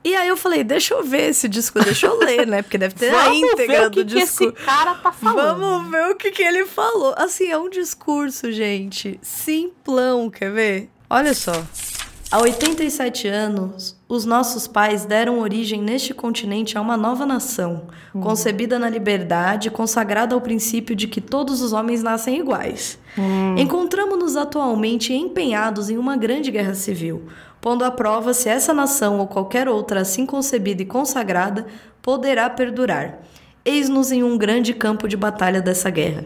E 0.04 0.16
aí 0.16 0.28
eu 0.28 0.38
falei, 0.38 0.64
deixa 0.64 0.96
eu 0.96 1.04
ver 1.04 1.30
esse 1.30 1.48
discurso, 1.48 1.86
deixa 1.86 2.08
eu 2.08 2.18
ler, 2.18 2.48
né? 2.48 2.62
Porque 2.64 2.78
deve 2.78 2.96
ter 2.96 3.14
a 3.14 3.26
Vamos 3.26 3.38
íntegra 3.38 3.80
ver 3.82 3.86
o 3.86 3.90
do 3.92 4.06
que, 4.06 4.14
que 4.14 4.20
esse 4.20 4.52
cara 4.52 4.96
tá 4.96 5.12
falando. 5.12 5.60
Vamos 5.60 5.92
ver 5.92 6.10
o 6.10 6.16
que, 6.16 6.32
que 6.32 6.42
ele 6.42 6.66
falou. 6.66 7.14
Assim, 7.18 7.48
é 7.48 7.58
um 7.58 7.70
discurso, 7.70 8.52
gente, 8.52 9.20
simplão, 9.22 10.30
quer 10.30 10.52
ver? 10.52 10.90
Olha 11.10 11.34
só. 11.34 11.54
Há 12.32 12.40
87 12.40 13.28
anos, 13.28 14.00
os 14.08 14.24
nossos 14.24 14.66
pais 14.66 15.04
deram 15.04 15.40
origem 15.40 15.82
neste 15.82 16.14
continente 16.14 16.78
a 16.78 16.82
uma 16.82 16.96
nova 16.96 17.26
nação, 17.26 17.88
concebida 18.14 18.80
na 18.80 18.90
liberdade, 18.90 19.70
consagrada 19.70 20.34
ao 20.34 20.40
princípio 20.40 20.96
de 20.96 21.10
que 21.10 21.20
todos 21.20 21.62
os 21.62 21.74
homens 21.74 22.02
nascem 22.02 22.40
iguais. 22.40 22.98
Encontramos-nos 23.58 24.38
atualmente 24.38 25.14
empenhados 25.14 25.90
em 25.90 25.98
uma 25.98 26.16
grande 26.16 26.50
guerra 26.52 26.74
civil, 26.74 27.28
pondo 27.62 27.86
à 27.86 27.92
prova 27.92 28.34
se 28.34 28.50
essa 28.50 28.74
nação 28.74 29.20
ou 29.20 29.28
qualquer 29.28 29.70
outra 29.70 30.02
assim 30.02 30.26
concebida 30.26 30.82
e 30.82 30.86
consagrada 30.86 31.68
poderá 32.02 32.50
perdurar. 32.50 33.20
Eis-nos 33.64 34.12
em 34.12 34.24
um 34.24 34.38
grande 34.38 34.74
campo 34.74 35.08
de 35.08 35.16
batalha 35.16 35.62
dessa 35.62 35.90
guerra. 35.92 36.26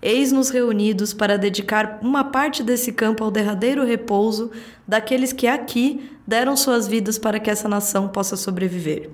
Eis-nos 0.00 0.50
reunidos 0.50 1.12
para 1.12 1.36
dedicar 1.36 1.98
uma 2.00 2.22
parte 2.22 2.62
desse 2.62 2.92
campo 2.92 3.24
ao 3.24 3.30
derradeiro 3.30 3.84
repouso 3.84 4.52
daqueles 4.86 5.32
que 5.32 5.48
aqui 5.48 6.12
deram 6.24 6.56
suas 6.56 6.86
vidas 6.86 7.18
para 7.18 7.40
que 7.40 7.50
essa 7.50 7.68
nação 7.68 8.06
possa 8.06 8.36
sobreviver. 8.36 9.10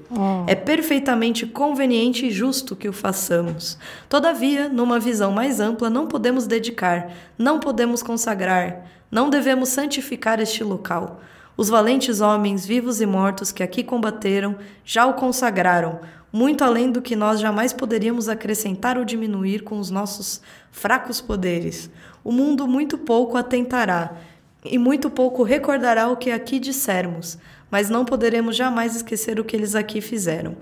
É 0.47 0.55
perfeitamente 0.55 1.47
conveniente 1.47 2.27
e 2.27 2.31
justo 2.31 2.77
que 2.77 2.89
o 2.89 2.93
façamos. 2.93 3.79
Todavia, 4.09 4.69
numa 4.69 4.99
visão 4.99 5.33
mais 5.33 5.61
ampla, 5.61 5.89
não 5.89 6.07
podemos 6.07 6.47
dedicar, 6.47 7.11
não 7.39 7.61
podemos 7.61 8.03
consagrar, 8.03 8.85
não 9.11 9.31
devemos 9.31 9.71
santificar 9.71 10.41
este 10.41 10.65
local. 10.65 11.21
Os 11.57 11.69
valentes 11.69 12.21
homens, 12.21 12.65
vivos 12.65 13.01
e 13.01 13.07
mortos, 13.07 13.53
que 13.53 13.63
aqui 13.63 13.83
combateram, 13.83 14.57
já 14.85 15.07
o 15.07 15.15
consagraram, 15.15 16.01
muito 16.33 16.65
além 16.65 16.91
do 16.91 17.03
que 17.03 17.15
nós 17.15 17.39
jamais 17.41 17.73
poderíamos 17.75 18.29
acrescentar 18.29 18.97
ou 18.97 19.05
diminuir 19.05 19.63
com 19.63 19.79
os 19.79 19.91
nossos 19.91 20.41
fracos 20.71 21.21
poderes. 21.21 21.91
O 22.25 22.33
mundo 22.33 22.67
muito 22.67 22.97
pouco 22.97 23.37
atentará, 23.37 24.17
e 24.65 24.79
muito 24.79 25.11
pouco 25.11 25.43
recordará 25.43 26.09
o 26.09 26.17
que 26.17 26.31
aqui 26.31 26.59
dissermos, 26.59 27.37
mas 27.71 27.91
não 27.91 28.05
poderemos 28.05 28.57
jamais 28.57 28.97
esquecer 28.97 29.39
o 29.39 29.45
que 29.45 29.57
eles 29.57 29.75
aqui 29.75 30.01
fizeram. 30.01 30.57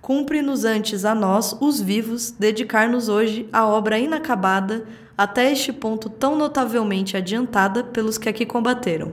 Cumpre-nos 0.00 0.64
antes 0.64 1.04
a 1.04 1.14
nós, 1.14 1.54
os 1.60 1.80
vivos, 1.80 2.30
dedicar-nos 2.30 3.08
hoje 3.08 3.48
à 3.52 3.66
obra 3.66 3.98
inacabada 3.98 4.86
até 5.18 5.52
este 5.52 5.72
ponto 5.72 6.08
tão 6.08 6.34
notavelmente 6.34 7.16
adiantada 7.16 7.84
pelos 7.84 8.16
que 8.16 8.28
aqui 8.28 8.46
combateram. 8.46 9.12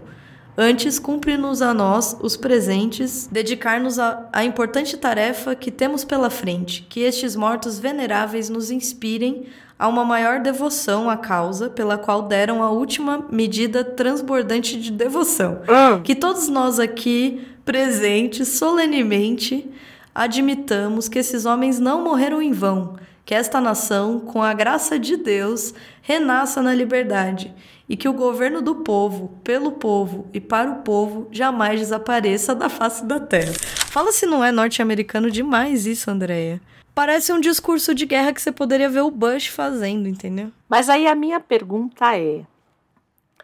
Antes, 0.59 0.97
cumpre-nos 0.97 1.61
a 1.61 1.71
nós, 1.71 2.17
os 2.19 2.35
presentes, 2.35 3.29
dedicar-nos 3.31 3.99
à 3.99 4.43
importante 4.43 4.97
tarefa 4.97 5.53
que 5.53 5.69
temos 5.69 6.03
pela 6.03 6.31
frente, 6.31 6.83
que 6.89 7.01
estes 7.01 7.35
mortos 7.35 7.77
veneráveis 7.77 8.49
nos 8.49 8.71
inspirem 8.71 9.45
a 9.77 9.87
uma 9.87 10.03
maior 10.03 10.39
devoção 10.39 11.11
à 11.11 11.15
causa 11.15 11.69
pela 11.69 11.95
qual 11.95 12.23
deram 12.23 12.63
a 12.63 12.71
última 12.71 13.23
medida 13.29 13.83
transbordante 13.83 14.81
de 14.81 14.91
devoção. 14.91 15.61
Ah, 15.67 15.99
Que 16.03 16.15
todos 16.15 16.49
nós 16.49 16.79
aqui 16.79 17.47
presentes 17.63 18.47
solenemente 18.47 19.69
admitamos 20.15 21.07
que 21.07 21.19
esses 21.19 21.45
homens 21.45 21.79
não 21.79 22.03
morreram 22.03 22.41
em 22.41 22.51
vão, 22.51 22.95
que 23.23 23.35
esta 23.35 23.61
nação, 23.61 24.19
com 24.19 24.41
a 24.41 24.55
graça 24.55 24.97
de 24.97 25.17
Deus, 25.17 25.75
renasça 26.01 26.63
na 26.63 26.73
liberdade 26.73 27.53
e 27.89 27.95
que 27.95 28.09
o 28.09 28.13
governo 28.13 28.61
do 28.61 28.75
povo, 28.75 29.29
pelo 29.43 29.73
povo 29.73 30.27
e 30.33 30.41
para 30.41 30.69
o 30.69 30.75
povo 30.81 31.27
jamais 31.31 31.79
desapareça 31.79 32.53
da 32.53 32.69
face 32.69 33.05
da 33.05 33.19
terra. 33.19 33.53
Fala 33.89 34.11
se 34.11 34.25
não 34.25 34.43
é 34.43 34.51
norte-americano 34.51 35.31
demais 35.31 35.85
isso, 35.85 36.11
Andréia. 36.11 36.61
Parece 36.93 37.31
um 37.31 37.39
discurso 37.39 37.93
de 37.93 38.05
guerra 38.05 38.33
que 38.33 38.41
você 38.41 38.51
poderia 38.51 38.89
ver 38.89 39.01
o 39.01 39.11
Bush 39.11 39.47
fazendo, 39.47 40.07
entendeu? 40.07 40.51
Mas 40.67 40.89
aí 40.89 41.07
a 41.07 41.15
minha 41.15 41.39
pergunta 41.39 42.17
é: 42.17 42.43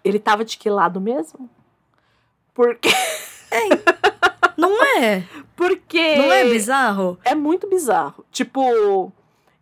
ele 0.04 0.20
tava 0.20 0.44
de 0.44 0.58
que 0.58 0.70
lado 0.70 1.00
mesmo? 1.00 1.50
Porque. 2.54 2.90
Não 4.58 4.84
é? 4.98 5.24
Porque. 5.56 6.16
Não 6.16 6.32
é 6.34 6.46
bizarro? 6.46 7.18
É 7.24 7.36
muito 7.36 7.70
bizarro. 7.70 8.26
Tipo, 8.32 9.12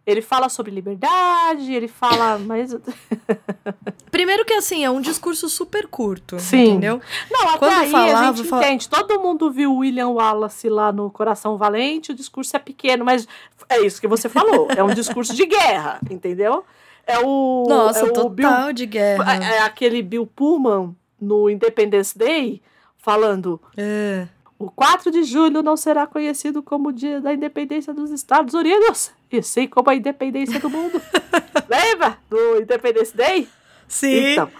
ele 0.05 0.21
fala 0.21 0.49
sobre 0.49 0.71
liberdade, 0.71 1.73
ele 1.73 1.87
fala. 1.87 2.37
Mas. 2.39 2.75
Primeiro 4.11 4.43
que 4.45 4.53
assim, 4.53 4.83
é 4.83 4.89
um 4.89 4.99
discurso 5.01 5.47
super 5.49 5.87
curto, 5.87 6.39
Sim. 6.39 6.71
entendeu? 6.71 6.99
Não, 7.31 7.47
até 7.49 7.57
Quando 7.59 7.73
aí 7.73 7.87
a 7.87 7.91
falava, 7.91 8.37
gente 8.37 8.49
fala- 8.49 8.63
entende. 8.65 8.89
Todo 8.89 9.19
mundo 9.19 9.49
viu 9.51 9.71
o 9.73 9.77
William 9.77 10.09
Wallace 10.09 10.67
lá 10.69 10.91
no 10.91 11.09
Coração 11.09 11.57
Valente, 11.57 12.11
o 12.11 12.15
discurso 12.15 12.55
é 12.55 12.59
pequeno, 12.59 13.05
mas 13.05 13.27
é 13.69 13.79
isso 13.79 14.01
que 14.01 14.07
você 14.07 14.27
falou. 14.27 14.67
é 14.75 14.83
um 14.83 14.93
discurso 14.93 15.33
de 15.33 15.45
guerra, 15.45 15.99
entendeu? 16.09 16.65
É 17.07 17.17
o. 17.19 17.65
Nossa, 17.69 18.01
é 18.01 18.03
o 18.03 18.13
total 18.13 18.29
Bill, 18.29 18.73
de 18.73 18.85
guerra. 18.85 19.35
é, 19.43 19.55
é 19.57 19.59
aquele 19.61 20.01
Bill 20.01 20.27
Pullman 20.27 20.95
no 21.19 21.49
Independence 21.49 22.17
Day 22.17 22.61
falando. 22.97 23.59
É. 23.77 24.27
O 24.61 24.69
4 24.69 25.09
de 25.09 25.23
julho 25.23 25.63
não 25.63 25.75
será 25.75 26.05
conhecido 26.05 26.61
como 26.61 26.89
o 26.89 26.93
dia 26.93 27.19
da 27.19 27.33
independência 27.33 27.91
dos 27.93 28.11
Estados 28.11 28.53
Unidos, 28.53 29.11
e 29.31 29.41
sim 29.41 29.67
como 29.67 29.89
a 29.89 29.95
independência 29.95 30.59
do 30.59 30.69
mundo. 30.69 31.01
Lembra 31.67 32.17
do 32.29 32.57
Independence 32.61 33.15
Day? 33.17 33.49
Sim. 33.87 34.33
Então, 34.33 34.51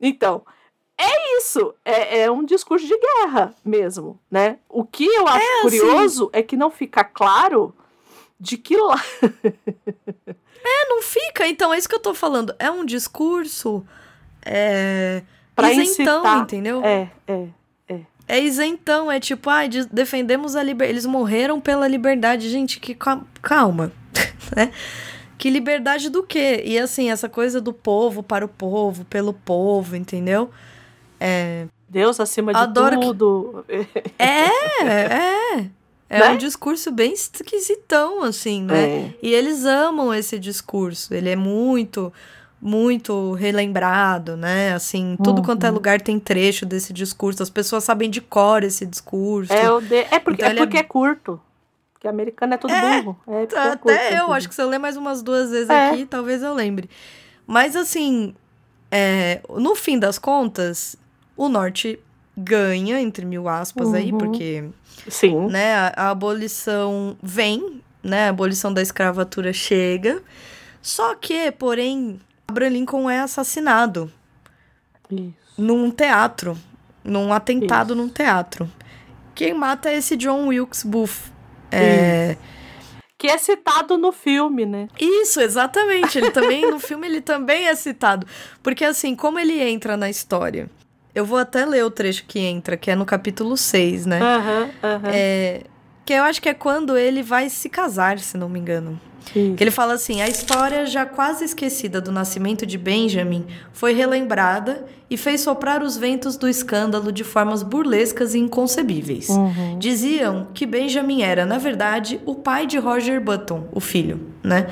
então, 0.00 0.42
é 0.98 1.36
isso. 1.36 1.74
É, 1.84 2.20
é 2.22 2.30
um 2.30 2.42
discurso 2.42 2.86
de 2.86 2.98
guerra 2.98 3.54
mesmo, 3.62 4.18
né? 4.30 4.58
O 4.66 4.82
que 4.82 5.04
eu 5.04 5.28
acho 5.28 5.46
assim. 5.46 5.62
curioso 5.62 6.30
é 6.32 6.42
que 6.42 6.56
não 6.56 6.70
fica 6.70 7.04
claro 7.04 7.74
de 8.38 8.56
que 8.56 8.76
lá. 8.76 8.96
É, 10.62 10.88
não 10.90 11.00
fica. 11.00 11.46
Então, 11.48 11.72
é 11.72 11.78
isso 11.78 11.88
que 11.88 11.94
eu 11.94 12.00
tô 12.00 12.12
falando. 12.12 12.54
É 12.58 12.70
um 12.70 12.84
discurso 12.84 13.82
é. 14.44 15.22
Pra 15.56 15.72
isentão, 15.72 16.18
incitar- 16.18 16.42
entendeu? 16.42 16.84
É, 16.84 17.10
é. 17.26 17.48
É 18.30 18.40
isentão, 18.40 19.10
é 19.10 19.18
tipo, 19.18 19.48
ai, 19.50 19.68
de- 19.68 19.86
defendemos 19.86 20.54
a 20.56 20.62
liberdade. 20.62 20.92
Eles 20.92 21.06
morreram 21.06 21.60
pela 21.60 21.86
liberdade. 21.88 22.48
Gente, 22.50 22.78
que 22.80 22.94
ca- 22.94 23.22
calma. 23.42 23.92
né? 24.56 24.70
Que 25.38 25.48
liberdade 25.50 26.10
do 26.10 26.22
quê? 26.22 26.62
E 26.66 26.78
assim, 26.78 27.10
essa 27.10 27.28
coisa 27.28 27.60
do 27.60 27.72
povo 27.72 28.22
para 28.22 28.44
o 28.44 28.48
povo, 28.48 29.04
pelo 29.06 29.32
povo, 29.32 29.96
entendeu? 29.96 30.50
É. 31.18 31.66
Deus 31.88 32.20
acima 32.20 32.52
de 32.52 32.58
Adoro 32.60 33.00
que- 33.00 33.06
tudo. 33.06 33.64
É, 34.18 34.84
é. 34.84 35.70
É 36.12 36.18
Né? 36.18 36.30
um 36.30 36.36
discurso 36.36 36.90
bem 36.90 37.12
esquisitão, 37.12 38.22
assim, 38.24 38.64
né? 38.64 38.84
É. 38.88 39.14
E 39.22 39.32
eles 39.32 39.64
amam 39.64 40.12
esse 40.12 40.38
discurso. 40.40 41.14
Ele 41.14 41.30
é 41.30 41.36
muito, 41.36 42.12
muito 42.60 43.32
relembrado, 43.32 44.36
né? 44.36 44.74
Assim, 44.74 45.16
tudo 45.22 45.42
quanto 45.42 45.64
é 45.64 45.68
Uhum. 45.68 45.74
lugar 45.74 46.00
tem 46.00 46.18
trecho 46.20 46.66
desse 46.66 46.92
discurso. 46.92 47.42
As 47.42 47.48
pessoas 47.50 47.84
sabem 47.84 48.10
de 48.10 48.20
cor 48.20 48.62
esse 48.62 48.84
discurso. 48.84 49.52
É, 49.52 49.70
o 49.70 49.80
de... 49.80 49.94
é 49.96 50.18
porque, 50.18 50.42
Então 50.42 50.48
é, 50.48 50.52
é- 50.52 50.56
porque 50.56 50.76
é 50.76 50.82
curto. 50.82 51.40
Porque 51.94 52.06
americano 52.08 52.54
é 52.54 52.56
tudo 52.56 52.72
É, 52.72 52.80
burro. 52.80 53.18
É 53.26 53.46
porque 53.46 53.54
é 53.56 53.76
curto, 53.76 53.90
Até 53.90 54.08
eu, 54.08 54.16
entendeu? 54.16 54.32
acho 54.32 54.48
que 54.48 54.54
se 54.54 54.62
eu 54.62 54.68
ler 54.68 54.78
mais 54.78 54.96
umas 54.96 55.22
duas 55.22 55.50
vezes 55.50 55.70
É. 55.70 55.90
aqui, 55.90 56.06
talvez 56.06 56.42
eu 56.42 56.54
lembre. 56.54 56.88
Mas 57.46 57.74
assim, 57.76 58.34
é, 58.90 59.40
no 59.48 59.74
fim 59.74 59.98
das 59.98 60.18
contas, 60.18 60.96
o 61.36 61.48
norte 61.48 61.98
ganha, 62.36 63.00
entre 63.00 63.24
mil 63.26 63.48
aspas 63.48 63.92
aí, 63.94 64.12
Uhum. 64.12 64.18
porque 64.18 64.64
Sim. 65.08 65.46
né, 65.48 65.74
a, 65.74 65.92
a 65.96 66.10
abolição 66.10 67.16
vem, 67.22 67.82
né? 68.02 68.26
A 68.26 68.30
abolição 68.30 68.72
da 68.72 68.80
escravatura 68.80 69.52
chega. 69.52 70.22
Só 70.80 71.14
que, 71.14 71.50
porém, 71.52 72.18
Abraham 72.50 72.70
Lincoln 72.70 73.08
é 73.08 73.20
assassinado 73.20 74.12
Isso. 75.08 75.32
num 75.56 75.88
teatro, 75.90 76.58
num 77.04 77.32
atentado 77.32 77.94
Isso. 77.94 78.02
num 78.02 78.08
teatro. 78.08 78.68
Quem 79.36 79.54
mata 79.54 79.88
é 79.88 79.96
esse 79.96 80.16
John 80.16 80.48
Wilkes 80.48 80.82
Booth. 80.82 81.32
É, 81.70 82.36
Que 83.16 83.28
é 83.28 83.38
citado 83.38 83.96
no 83.96 84.10
filme, 84.10 84.66
né? 84.66 84.88
Isso, 84.98 85.40
exatamente. 85.40 86.18
Ele 86.18 86.30
também, 86.30 86.68
no 86.68 86.80
filme, 86.80 87.06
ele 87.06 87.20
também 87.20 87.68
é 87.68 87.74
citado. 87.74 88.26
Porque, 88.62 88.84
assim, 88.84 89.14
como 89.14 89.38
ele 89.38 89.62
entra 89.62 89.96
na 89.96 90.10
história? 90.10 90.68
Eu 91.14 91.24
vou 91.24 91.38
até 91.38 91.64
ler 91.64 91.84
o 91.84 91.90
trecho 91.90 92.24
que 92.26 92.38
entra, 92.40 92.76
que 92.76 92.90
é 92.90 92.96
no 92.96 93.06
capítulo 93.06 93.56
6, 93.56 94.06
né? 94.06 94.20
Aham, 94.20 94.70
aham. 94.82 95.10
É, 95.12 95.62
que 96.04 96.12
eu 96.12 96.24
acho 96.24 96.42
que 96.42 96.48
é 96.48 96.54
quando 96.54 96.96
ele 96.96 97.22
vai 97.22 97.48
se 97.48 97.68
casar, 97.68 98.18
se 98.18 98.36
não 98.36 98.48
me 98.48 98.58
engano. 98.58 99.00
Que 99.56 99.62
ele 99.62 99.70
fala 99.70 99.94
assim: 99.94 100.20
a 100.20 100.28
história 100.28 100.86
já 100.86 101.06
quase 101.06 101.44
esquecida 101.44 102.00
do 102.00 102.10
nascimento 102.10 102.66
de 102.66 102.76
Benjamin 102.76 103.46
foi 103.72 103.92
relembrada 103.92 104.84
e 105.10 105.16
fez 105.16 105.40
soprar 105.40 105.82
os 105.82 105.96
ventos 105.96 106.36
do 106.36 106.48
escândalo 106.48 107.10
de 107.10 107.24
formas 107.24 107.62
burlescas 107.62 108.34
e 108.34 108.38
inconcebíveis. 108.38 109.28
Uhum. 109.28 109.78
Diziam 109.78 110.48
que 110.54 110.64
Benjamin 110.64 111.22
era, 111.22 111.44
na 111.44 111.58
verdade, 111.58 112.20
o 112.24 112.36
pai 112.36 112.66
de 112.66 112.78
Roger 112.78 113.20
Button, 113.20 113.68
o 113.72 113.80
filho, 113.80 114.20
né? 114.42 114.68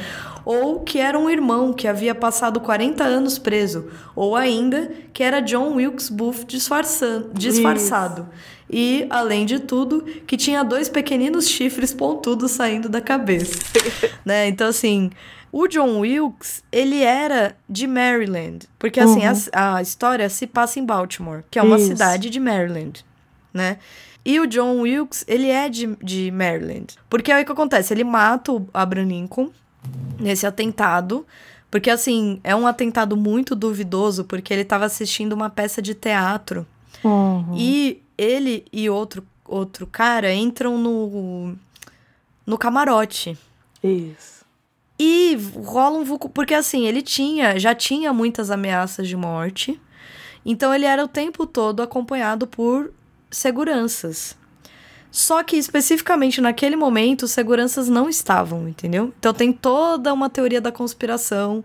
Ou 0.49 0.81
que 0.81 0.99
era 0.99 1.19
um 1.19 1.29
irmão 1.29 1.75
que 1.75 1.87
havia 1.87 2.15
passado 2.15 2.59
40 2.59 3.05
anos 3.05 3.39
preso, 3.39 3.91
ou 4.17 4.35
ainda 4.35 4.91
que 5.13 5.23
era 5.23 5.41
John 5.41 5.75
Wilkes 5.75 6.09
Booth 6.09 6.47
disfarçado. 7.35 8.27
E, 8.71 9.07
além 9.11 9.45
de 9.45 9.59
tudo, 9.59 10.01
que 10.27 10.39
tinha 10.39 10.65
dois 10.65 10.89
pequeninos 10.89 11.47
chifres 11.47 11.93
pontudos 11.93 12.53
saindo 12.53 12.89
da 12.89 12.99
cabeça, 12.99 13.59
né? 14.25 14.49
Então, 14.49 14.69
assim, 14.69 15.11
o 15.53 15.69
John 15.69 15.99
Wilkes, 15.99 16.65
ele 16.73 17.03
era 17.03 17.55
de 17.69 17.87
Maryland, 17.87 18.67
porque, 18.79 19.01
assim, 19.01 19.21
a, 19.53 19.77
a 19.77 19.83
história 19.83 20.31
se 20.31 20.47
passa 20.47 20.81
em 20.81 20.85
Baltimore, 20.87 21.45
que 21.51 21.59
é 21.59 21.63
uma 21.63 21.77
Isso. 21.77 21.89
cidade 21.89 22.31
de 22.31 22.41
Maryland, 22.41 23.05
né? 23.53 23.77
E 24.25 24.41
o 24.41 24.47
John 24.47 24.81
Wilkes, 24.81 25.27
ele 25.29 25.51
é 25.51 25.69
de, 25.69 25.95
de 26.03 26.31
Maryland. 26.31 26.97
Porque 27.11 27.31
aí 27.31 27.43
o 27.43 27.47
que 27.47 27.53
acontece? 27.53 27.93
Ele 27.93 28.05
mata 28.05 28.51
o 28.51 28.67
Abraham 28.73 29.09
Lincoln 29.09 29.51
nesse 30.19 30.47
atentado. 30.47 31.27
Porque, 31.71 31.91
assim, 31.91 32.41
é 32.43 32.57
um 32.57 32.67
atentado 32.67 33.17
muito 33.17 33.55
duvidoso, 33.55 34.25
porque 34.25 34.53
ele 34.53 34.63
estava 34.63 34.87
assistindo 34.87 35.33
uma 35.33 35.51
peça 35.51 35.83
de 35.83 35.95
teatro. 35.95 36.67
Uhum. 37.05 37.55
E 37.55 38.03
ele 38.17 38.65
e 38.73 38.89
outro, 38.89 39.25
outro 39.45 39.87
cara 39.87 40.33
entram 40.33 40.79
no, 40.79 41.55
no 42.47 42.59
camarote. 42.59 43.39
Isso. 43.83 44.45
E 44.99 45.39
rola 45.65 45.99
um 45.99 46.05
vulco. 46.05 46.29
Porque 46.29 46.55
assim, 46.55 46.87
ele 46.87 47.03
tinha, 47.03 47.59
já 47.59 47.75
tinha 47.75 48.13
muitas 48.13 48.51
ameaças 48.51 49.07
de 49.07 49.17
morte. 49.17 49.81
Então 50.45 50.75
ele 50.75 50.87
era 50.87 51.05
o 51.05 51.09
tempo 51.09 51.47
todo 51.47 51.83
acompanhado 51.83 52.47
por 52.47 52.93
seguranças. 53.31 54.37
Só 55.11 55.43
que 55.43 55.57
especificamente 55.57 56.41
naquele 56.41 56.77
momento, 56.77 57.23
os 57.25 57.31
seguranças 57.31 57.89
não 57.89 58.09
estavam, 58.09 58.69
entendeu? 58.69 59.13
Então 59.19 59.33
tem 59.33 59.53
toda 59.53 60.13
uma 60.13 60.29
teoria 60.29 60.61
da 60.61 60.71
conspiração, 60.71 61.65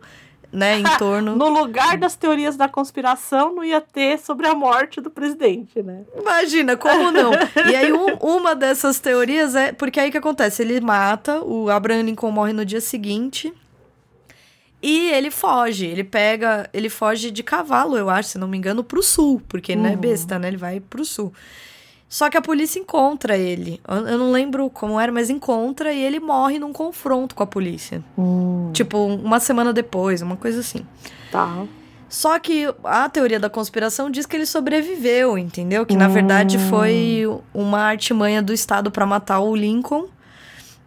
né, 0.52 0.80
em 0.80 0.84
torno. 0.98 1.36
No 1.36 1.50
lugar 1.50 1.98
das 1.98 2.16
teorias 2.16 2.56
da 2.56 2.70
conspiração, 2.70 3.54
não 3.54 3.64
ia 3.64 3.82
ter 3.82 4.18
sobre 4.20 4.48
a 4.48 4.56
morte 4.56 5.02
do 5.02 5.10
presidente, 5.10 5.82
né? 5.84 6.04
Imagina, 6.18 6.78
como 6.78 7.12
não? 7.12 7.32
E 7.70 7.76
aí, 7.76 7.92
um- 7.92 8.16
uma 8.22 8.56
dessas 8.56 9.00
teorias 9.00 9.56
é. 9.56 9.72
Porque 9.74 10.00
aí 10.00 10.10
o 10.10 10.12
que 10.12 10.18
acontece? 10.18 10.62
Ele 10.62 10.80
mata, 10.80 11.42
o 11.44 11.70
Abraham 11.70 12.04
Lincoln 12.04 12.32
morre 12.32 12.54
no 12.54 12.64
dia 12.66 12.80
seguinte. 12.82 13.52
E 14.82 15.10
ele 15.12 15.32
foge. 15.32 15.86
Ele 15.86 16.04
pega. 16.04 16.70
Ele 16.74 16.90
foge 16.90 17.32
de 17.32 17.42
cavalo, 17.44 17.98
eu 17.98 18.10
acho, 18.10 18.30
se 18.30 18.38
não 18.38 18.48
me 18.48 18.58
engano, 18.58 18.84
pro 18.84 19.02
sul. 19.02 19.42
Porque 19.48 19.72
ele 19.72 19.82
não 19.82 19.90
é 19.90 19.94
Uhum. 19.94 20.00
besta, 20.00 20.38
né? 20.38 20.48
Ele 20.50 20.58
vai 20.58 20.80
pro 20.80 21.06
sul. 21.06 21.34
Só 22.14 22.30
que 22.30 22.38
a 22.38 22.42
polícia 22.44 22.80
encontra 22.80 23.36
ele. 23.36 23.82
Eu 23.88 24.20
não 24.20 24.32
lembro 24.32 24.70
como 24.70 25.00
era, 25.00 25.12
mas 25.12 25.32
encontra 25.32 25.92
e 25.92 26.00
ele 26.00 26.20
morre 26.20 26.60
num 26.60 26.72
confronto 26.72 27.34
com 27.34 27.42
a 27.42 27.48
polícia. 27.48 28.04
Hum, 28.16 28.70
Tipo, 28.72 29.00
uma 29.08 29.40
semana 29.40 29.74
depois, 29.74 30.22
uma 30.22 30.36
coisa 30.38 30.60
assim. 30.60 30.86
tá. 31.32 31.66
Só 32.08 32.38
que 32.38 32.72
a 32.84 33.10
teoria 33.10 33.40
da 33.40 33.50
conspiração 33.50 34.12
diz 34.12 34.28
que 34.28 34.36
ele 34.36 34.46
sobreviveu, 34.46 35.36
entendeu? 35.40 35.84
Que 35.88 35.96
na 35.96 36.08
verdade 36.08 36.60
foi 36.70 37.24
uma 37.52 37.80
artimanha 37.80 38.44
do 38.44 38.54
Estado 38.54 38.92
pra 38.92 39.04
matar 39.08 39.40
o 39.40 39.56
Lincoln 39.56 40.06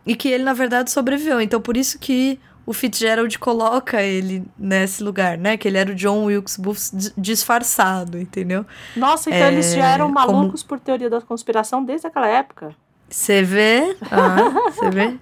e 0.07 0.15
que 0.15 0.29
ele 0.29 0.45
na 0.45 0.53
verdade 0.53 0.93
sobreviveu. 0.93 1.41
Então 1.41 1.61
por 1.61 1.77
isso 1.77 1.99
que 1.99 2.39
o 2.67 2.73
Fitzgerald 2.73 3.39
coloca 3.39 4.03
ele 4.03 4.45
nesse 4.59 5.03
lugar, 5.03 5.39
né? 5.39 5.57
Que 5.57 5.69
ele 5.69 5.79
era 5.79 5.91
o 5.91 5.95
John 5.95 6.25
Wilkes 6.25 6.57
Booth 6.57 6.91
dis- 6.93 7.15
disfarçado, 7.17 8.19
entendeu? 8.19 8.67
Nossa, 8.97 9.31
então 9.31 9.47
É, 9.47 9.53
eles 9.53 9.73
já 9.73 9.87
eram 9.87 10.13
como- 10.13 10.15
malucos 10.33 10.63
por 10.65 10.81
teoria 10.81 11.09
da 11.09 11.21
conspiração 11.21 11.85
desde 11.85 12.07
aquela 12.09 12.27
época. 12.29 12.75
Você 13.09 13.43
vê? 13.43 13.97
Ah, 14.11 14.37
você 14.75 14.91
vê? 14.91 15.17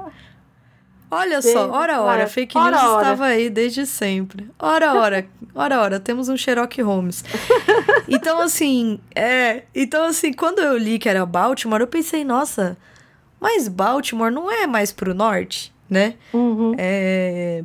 Olha 1.10 1.40
só, 1.42 1.48
Desde 1.48 1.70
ora, 1.70 2.00
ora, 2.02 2.16
época. 2.22 2.32
fake 2.32 2.54
news 2.56 2.66
Ora, 2.66 2.88
ora. 2.90 3.02
estava 3.02 3.24
aí 3.26 3.48
desde 3.50 3.86
sempre. 3.86 4.50
Ora, 4.58 4.94
ora, 4.94 5.26
ora, 5.54 5.80
ora, 5.80 6.00
temos 6.00 6.28
um 6.28 6.36
Sherlock 6.36 6.80
Holmes. 6.82 7.22
Então, 8.06 8.38
assim, 8.40 9.00
é. 9.14 9.62
Então, 9.74 10.04
assim, 10.04 10.30
quando 10.30 10.58
eu 10.58 10.76
li 10.76 10.98
que 10.98 11.08
era 11.08 11.24
Baltimore, 11.24 11.80
eu 11.80 11.86
pensei, 11.86 12.22
nossa, 12.22 12.76
mas 13.40 13.66
Baltimore 13.66 14.30
não 14.30 14.50
é 14.50 14.66
mais 14.66 14.92
pro 14.92 15.14
norte, 15.14 15.73
né? 15.88 16.14
Uhum. 16.32 16.74
É, 16.78 17.62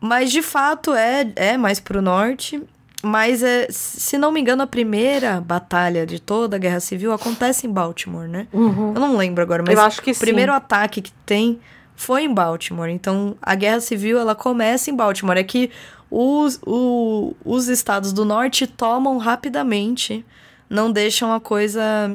mas 0.00 0.30
de 0.30 0.42
fato 0.42 0.94
é, 0.94 1.30
é 1.36 1.56
mais 1.56 1.80
pro 1.80 2.00
norte. 2.02 2.62
Mas, 3.02 3.42
é, 3.42 3.66
se 3.70 4.18
não 4.18 4.30
me 4.30 4.42
engano, 4.42 4.62
a 4.62 4.66
primeira 4.66 5.40
batalha 5.40 6.04
de 6.04 6.20
toda 6.20 6.56
a 6.56 6.58
Guerra 6.58 6.80
Civil 6.80 7.12
acontece 7.14 7.66
em 7.66 7.70
Baltimore, 7.72 8.28
né? 8.28 8.46
Uhum. 8.52 8.92
Eu 8.94 9.00
não 9.00 9.16
lembro 9.16 9.42
agora, 9.42 9.62
mas 9.66 9.74
Eu 9.74 9.80
acho 9.82 10.02
que 10.02 10.10
o 10.10 10.14
sim. 10.14 10.20
primeiro 10.20 10.52
ataque 10.52 11.00
que 11.00 11.10
tem 11.24 11.58
foi 11.96 12.24
em 12.24 12.34
Baltimore. 12.34 12.90
Então, 12.90 13.36
a 13.40 13.54
Guerra 13.54 13.80
Civil, 13.80 14.18
ela 14.18 14.34
começa 14.34 14.90
em 14.90 14.94
Baltimore. 14.94 15.38
É 15.38 15.42
que 15.42 15.70
os, 16.10 16.60
o- 16.66 17.34
os 17.42 17.68
estados 17.68 18.12
do 18.12 18.22
norte 18.26 18.66
tomam 18.66 19.16
rapidamente, 19.16 20.22
não 20.68 20.92
deixam 20.92 21.32
a 21.32 21.40
coisa 21.40 22.14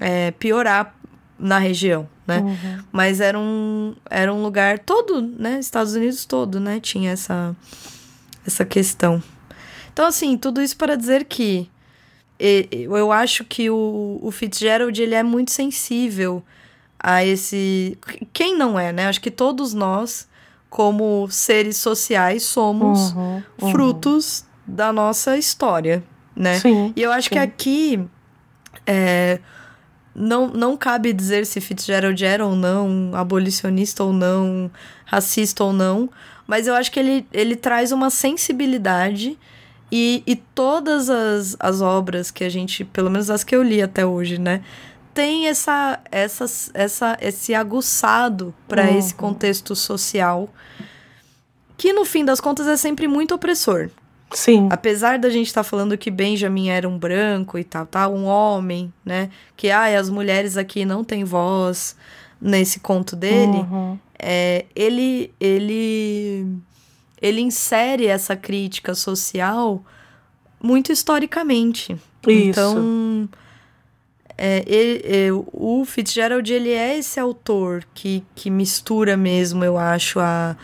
é, 0.00 0.32
piorar 0.32 0.96
na 1.38 1.58
região, 1.58 2.08
né? 2.26 2.38
Uhum. 2.38 2.84
Mas 2.92 3.20
era 3.20 3.38
um, 3.38 3.94
era 4.08 4.32
um 4.32 4.42
lugar 4.42 4.78
todo, 4.78 5.20
né? 5.20 5.58
Estados 5.58 5.94
Unidos 5.94 6.24
todo, 6.24 6.60
né? 6.60 6.80
Tinha 6.80 7.10
essa, 7.10 7.54
essa 8.46 8.64
questão. 8.64 9.22
Então, 9.92 10.06
assim, 10.06 10.36
tudo 10.36 10.60
isso 10.62 10.76
para 10.76 10.96
dizer 10.96 11.24
que 11.24 11.68
eu 12.38 13.12
acho 13.12 13.44
que 13.44 13.70
o, 13.70 14.18
o 14.20 14.30
Fitzgerald, 14.30 15.00
ele 15.00 15.14
é 15.14 15.22
muito 15.22 15.50
sensível 15.52 16.42
a 16.98 17.24
esse... 17.24 17.96
Quem 18.32 18.56
não 18.56 18.78
é, 18.78 18.92
né? 18.92 19.06
Acho 19.06 19.20
que 19.20 19.30
todos 19.30 19.72
nós, 19.72 20.28
como 20.68 21.28
seres 21.30 21.76
sociais, 21.76 22.42
somos 22.42 23.12
Uhum. 23.12 23.42
Uhum. 23.62 23.70
frutos 23.70 24.44
da 24.66 24.92
nossa 24.92 25.36
história, 25.38 26.02
né? 26.34 26.58
Sim. 26.58 26.92
E 26.96 27.02
eu 27.02 27.12
acho 27.12 27.28
que 27.28 27.36
Sim. 27.36 27.42
aqui 27.42 28.04
é, 28.86 29.38
não, 30.14 30.48
não 30.48 30.76
cabe 30.76 31.12
dizer 31.12 31.44
se 31.46 31.60
Fitzgerald 31.60 32.24
era 32.24 32.46
ou 32.46 32.54
não, 32.54 33.10
abolicionista 33.14 34.04
ou 34.04 34.12
não, 34.12 34.70
racista 35.04 35.64
ou 35.64 35.72
não, 35.72 36.08
mas 36.46 36.66
eu 36.66 36.74
acho 36.74 36.90
que 36.92 37.00
ele, 37.00 37.26
ele 37.32 37.56
traz 37.56 37.92
uma 37.92 38.10
sensibilidade 38.10 39.36
E, 39.92 40.22
e 40.26 40.34
todas 40.34 41.08
as, 41.08 41.56
as 41.60 41.80
obras 41.80 42.30
que 42.30 42.42
a 42.42 42.48
gente, 42.48 42.84
pelo 42.84 43.10
menos 43.10 43.30
as 43.30 43.44
que 43.44 43.54
eu 43.54 43.62
li 43.62 43.80
até 43.80 44.04
hoje, 44.04 44.38
né? 44.38 44.60
Tem 45.12 45.46
essa, 45.46 46.00
essa, 46.10 46.46
essa, 46.74 47.16
esse 47.20 47.54
aguçado 47.54 48.52
para 48.66 48.90
uhum. 48.90 48.98
esse 48.98 49.14
contexto 49.14 49.76
social 49.76 50.48
que 51.76 51.92
no 51.92 52.04
fim 52.04 52.24
das 52.24 52.40
contas 52.40 52.66
é 52.66 52.76
sempre 52.76 53.06
muito 53.06 53.34
opressor. 53.34 53.90
Sim. 54.34 54.68
Apesar 54.70 55.18
da 55.18 55.30
gente 55.30 55.46
estar 55.46 55.62
tá 55.62 55.68
falando 55.68 55.96
que 55.96 56.10
Benjamin 56.10 56.68
era 56.68 56.88
um 56.88 56.98
branco 56.98 57.58
e 57.58 57.64
tal, 57.64 57.86
tá? 57.86 58.08
Um 58.08 58.24
homem, 58.24 58.92
né? 59.04 59.30
Que, 59.56 59.70
ai, 59.70 59.96
as 59.96 60.10
mulheres 60.10 60.56
aqui 60.56 60.84
não 60.84 61.04
têm 61.04 61.24
voz 61.24 61.96
nesse 62.40 62.80
conto 62.80 63.14
dele. 63.14 63.58
Uhum. 63.58 63.98
É, 64.18 64.66
ele, 64.74 65.32
ele, 65.40 66.46
ele 67.22 67.40
insere 67.40 68.06
essa 68.06 68.34
crítica 68.36 68.94
social 68.94 69.82
muito 70.60 70.90
historicamente. 70.90 71.96
Isso. 72.26 72.60
Então, 72.60 73.28
é, 74.36 74.64
ele, 74.66 75.02
é, 75.04 75.28
o 75.32 75.84
Fitzgerald, 75.84 76.52
ele 76.52 76.72
é 76.72 76.98
esse 76.98 77.20
autor 77.20 77.84
que, 77.94 78.24
que 78.34 78.50
mistura 78.50 79.16
mesmo, 79.16 79.64
eu 79.64 79.78
acho, 79.78 80.18
a... 80.18 80.56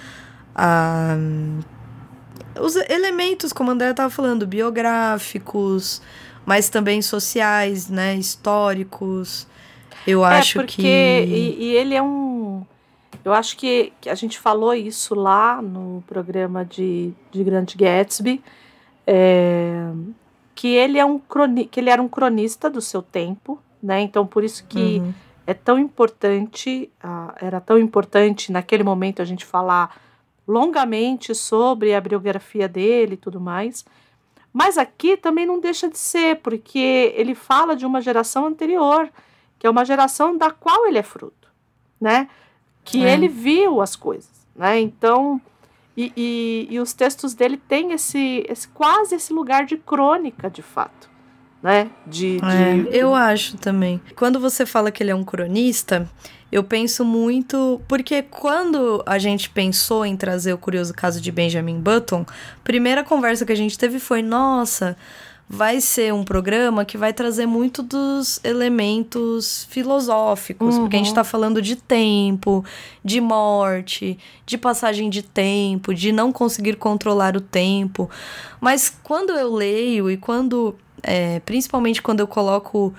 a 0.55 1.16
os 2.59 2.76
elementos, 2.76 3.53
como 3.53 3.70
a 3.70 3.74
André 3.74 3.90
estava 3.90 4.11
falando, 4.11 4.46
biográficos, 4.46 6.01
mas 6.46 6.68
também 6.68 7.03
sociais, 7.03 7.88
né, 7.88 8.14
históricos. 8.16 9.46
Eu 10.07 10.24
é 10.24 10.38
acho 10.38 10.59
porque, 10.59 10.82
que 10.82 10.88
e, 10.88 11.57
e 11.59 11.76
ele 11.76 11.94
é 11.94 12.03
um 12.03 12.64
eu 13.24 13.34
acho 13.34 13.57
que, 13.57 13.92
que, 14.01 14.09
a 14.09 14.14
gente 14.14 14.38
falou 14.38 14.74
isso 14.74 15.14
lá 15.14 15.61
no 15.61 16.03
programa 16.07 16.64
de, 16.64 17.12
de 17.30 17.44
Grande 17.44 17.76
Gatsby, 17.76 18.42
é, 19.07 19.90
que 20.55 20.68
ele 20.68 20.98
é 20.98 21.05
um 21.05 21.18
croni, 21.18 21.66
que 21.66 21.80
ele 21.80 21.90
era 21.90 22.01
um 22.01 22.09
cronista 22.09 22.70
do 22.70 22.80
seu 22.80 23.03
tempo, 23.03 23.61
né? 23.82 24.01
Então 24.01 24.26
por 24.26 24.42
isso 24.42 24.64
que 24.66 24.98
uhum. 24.98 25.12
é 25.46 25.53
tão 25.53 25.78
importante, 25.78 26.90
uh, 27.05 27.32
era 27.40 27.61
tão 27.61 27.78
importante 27.78 28.51
naquele 28.51 28.82
momento 28.82 29.20
a 29.20 29.24
gente 29.24 29.44
falar 29.44 29.94
longamente 30.51 31.34
sobre 31.34 31.94
a 31.94 32.01
biografia 32.01 32.68
dele 32.68 33.14
e 33.14 33.16
tudo 33.16 33.40
mais. 33.40 33.84
Mas 34.53 34.76
aqui 34.76 35.16
também 35.16 35.46
não 35.46 35.61
deixa 35.61 35.88
de 35.88 35.98
ser, 35.98 36.36
porque 36.36 37.12
ele 37.16 37.34
fala 37.34 37.76
de 37.76 37.86
uma 37.86 38.01
geração 38.01 38.46
anterior, 38.46 39.09
que 39.59 39.66
é 39.66 39.70
uma 39.70 39.84
geração 39.84 40.36
da 40.36 40.51
qual 40.51 40.86
ele 40.86 40.98
é 40.98 41.03
fruto, 41.03 41.48
né? 42.01 42.28
Que 42.84 43.05
é. 43.05 43.12
ele 43.12 43.28
viu 43.28 43.80
as 43.80 43.94
coisas, 43.94 44.46
né? 44.57 44.80
Então, 44.80 45.40
e, 45.96 46.12
e, 46.16 46.66
e, 46.70 46.80
os 46.80 46.92
textos 46.92 47.34
dele 47.34 47.57
têm 47.57 47.92
esse, 47.92 48.44
esse 48.48 48.66
quase 48.68 49.14
esse 49.14 49.32
lugar 49.32 49.64
de 49.66 49.76
crônica, 49.76 50.48
de 50.48 50.62
fato, 50.62 51.09
né? 51.62 51.90
De, 52.06 52.38
é, 52.42 52.74
de... 52.74 52.96
Eu 52.96 53.14
acho 53.14 53.56
também. 53.56 54.00
Quando 54.16 54.40
você 54.40 54.64
fala 54.64 54.90
que 54.90 55.02
ele 55.02 55.11
é 55.11 55.14
um 55.14 55.24
cronista, 55.24 56.08
eu 56.50 56.64
penso 56.64 57.04
muito. 57.04 57.80
Porque 57.86 58.22
quando 58.22 59.02
a 59.06 59.18
gente 59.18 59.50
pensou 59.50 60.04
em 60.04 60.16
trazer 60.16 60.52
o 60.52 60.58
curioso 60.58 60.92
caso 60.92 61.20
de 61.20 61.30
Benjamin 61.30 61.80
Button, 61.80 62.24
primeira 62.64 63.04
conversa 63.04 63.44
que 63.44 63.52
a 63.52 63.56
gente 63.56 63.78
teve 63.78 63.98
foi: 63.98 64.22
nossa, 64.22 64.96
vai 65.53 65.80
ser 65.80 66.14
um 66.14 66.22
programa 66.22 66.84
que 66.84 66.96
vai 66.96 67.12
trazer 67.12 67.44
muito 67.44 67.82
dos 67.82 68.38
elementos 68.44 69.66
filosóficos, 69.68 70.76
uhum. 70.76 70.82
porque 70.82 70.94
a 70.94 70.98
gente 71.01 71.09
está 71.09 71.24
falando 71.24 71.61
de 71.61 71.74
tempo, 71.74 72.64
de 73.05 73.20
morte, 73.20 74.16
de 74.46 74.57
passagem 74.57 75.11
de 75.11 75.24
tempo, 75.24 75.92
de 75.92 76.12
não 76.12 76.30
conseguir 76.30 76.76
controlar 76.76 77.36
o 77.36 77.40
tempo. 77.40 78.09
Mas 78.61 78.96
quando 79.03 79.30
eu 79.30 79.53
leio 79.53 80.09
e 80.09 80.16
quando. 80.16 80.76
É, 81.03 81.40
principalmente 81.40 82.01
quando 82.01 82.20
eu 82.20 82.28
coloco 82.28 82.94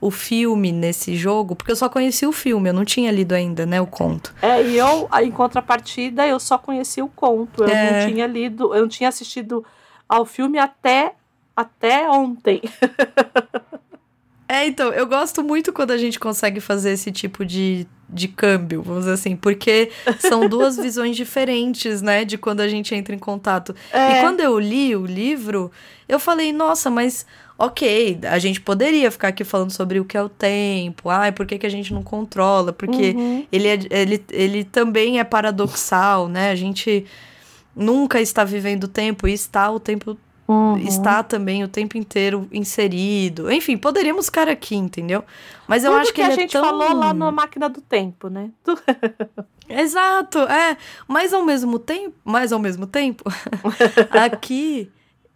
o 0.00 0.10
filme 0.10 0.70
nesse 0.70 1.16
jogo, 1.16 1.56
porque 1.56 1.72
eu 1.72 1.76
só 1.76 1.88
conheci 1.88 2.24
o 2.24 2.30
filme, 2.30 2.68
eu 2.68 2.74
não 2.74 2.84
tinha 2.84 3.10
lido 3.10 3.32
ainda, 3.32 3.66
né, 3.66 3.80
o 3.80 3.86
conto. 3.86 4.32
É, 4.40 4.62
e 4.62 4.76
eu, 4.76 5.08
em 5.20 5.30
contrapartida, 5.32 6.24
eu 6.24 6.38
só 6.38 6.56
conheci 6.56 7.02
o 7.02 7.08
conto. 7.08 7.64
Eu 7.64 7.68
é. 7.68 8.04
não 8.04 8.08
tinha 8.08 8.26
lido, 8.28 8.72
eu 8.72 8.82
não 8.82 8.88
tinha 8.88 9.08
assistido 9.08 9.64
ao 10.08 10.24
filme 10.24 10.58
até 10.58 11.14
até 11.56 12.08
ontem. 12.10 12.60
é, 14.46 14.66
então, 14.66 14.92
eu 14.92 15.06
gosto 15.06 15.42
muito 15.42 15.72
quando 15.72 15.92
a 15.92 15.96
gente 15.96 16.20
consegue 16.20 16.60
fazer 16.60 16.90
esse 16.90 17.10
tipo 17.10 17.44
de, 17.44 17.86
de 18.08 18.28
câmbio, 18.28 18.82
vamos 18.82 19.00
dizer 19.00 19.14
assim, 19.14 19.34
porque 19.34 19.90
são 20.18 20.46
duas 20.50 20.76
visões 20.76 21.16
diferentes, 21.16 22.02
né, 22.02 22.24
de 22.24 22.36
quando 22.36 22.60
a 22.60 22.68
gente 22.68 22.94
entra 22.94 23.14
em 23.14 23.18
contato. 23.18 23.74
É. 23.92 24.18
E 24.18 24.20
quando 24.20 24.40
eu 24.40 24.58
li 24.58 24.94
o 24.94 25.06
livro, 25.06 25.72
eu 26.06 26.18
falei, 26.18 26.52
nossa, 26.52 26.90
mas 26.90 27.24
ok, 27.58 28.18
a 28.24 28.38
gente 28.38 28.60
poderia 28.60 29.10
ficar 29.10 29.28
aqui 29.28 29.42
falando 29.42 29.70
sobre 29.70 29.98
o 29.98 30.04
que 30.04 30.16
é 30.16 30.22
o 30.22 30.28
tempo, 30.28 31.08
ai, 31.08 31.32
por 31.32 31.46
que, 31.46 31.58
que 31.58 31.66
a 31.66 31.70
gente 31.70 31.92
não 31.92 32.02
controla, 32.02 32.72
porque 32.72 33.14
uhum. 33.16 33.46
ele, 33.50 33.68
é, 33.68 33.78
ele, 33.90 34.24
ele 34.30 34.64
também 34.64 35.18
é 35.18 35.24
paradoxal, 35.24 36.28
né? 36.28 36.50
A 36.50 36.54
gente 36.54 37.06
nunca 37.74 38.20
está 38.20 38.44
vivendo 38.44 38.84
o 38.84 38.88
tempo 38.88 39.26
e 39.26 39.32
está 39.32 39.70
o 39.70 39.80
tempo. 39.80 40.16
Uhum. 40.48 40.76
Está 40.78 41.22
também 41.22 41.64
o 41.64 41.68
tempo 41.68 41.98
inteiro 41.98 42.48
inserido. 42.52 43.50
Enfim, 43.50 43.76
poderíamos 43.76 44.26
ficar 44.26 44.48
aqui, 44.48 44.76
entendeu? 44.76 45.24
Mas 45.66 45.82
eu 45.82 45.90
Tudo 45.90 46.00
acho 46.00 46.12
que, 46.12 46.20
que 46.20 46.26
a 46.26 46.32
é 46.32 46.34
gente 46.34 46.52
tão... 46.52 46.64
falou 46.64 46.94
lá 46.94 47.12
na 47.12 47.32
máquina 47.32 47.68
do 47.68 47.80
tempo, 47.80 48.28
né? 48.28 48.50
Exato, 49.68 50.38
é. 50.40 50.76
Mas 51.08 51.32
ao 51.32 51.44
mesmo 51.44 51.78
tempo, 51.78 52.14
mas 52.24 52.52
ao 52.52 52.60
mesmo 52.60 52.86
tempo, 52.86 53.24
aqui 54.12 54.88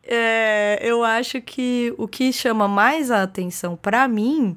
é, 0.05 0.79
eu 0.83 1.03
acho 1.03 1.41
que 1.41 1.93
o 1.99 2.07
que 2.07 2.33
chama 2.33 2.69
mais 2.69 3.11
a 3.11 3.23
atenção 3.23 3.77
para 3.77 4.07
mim 4.07 4.57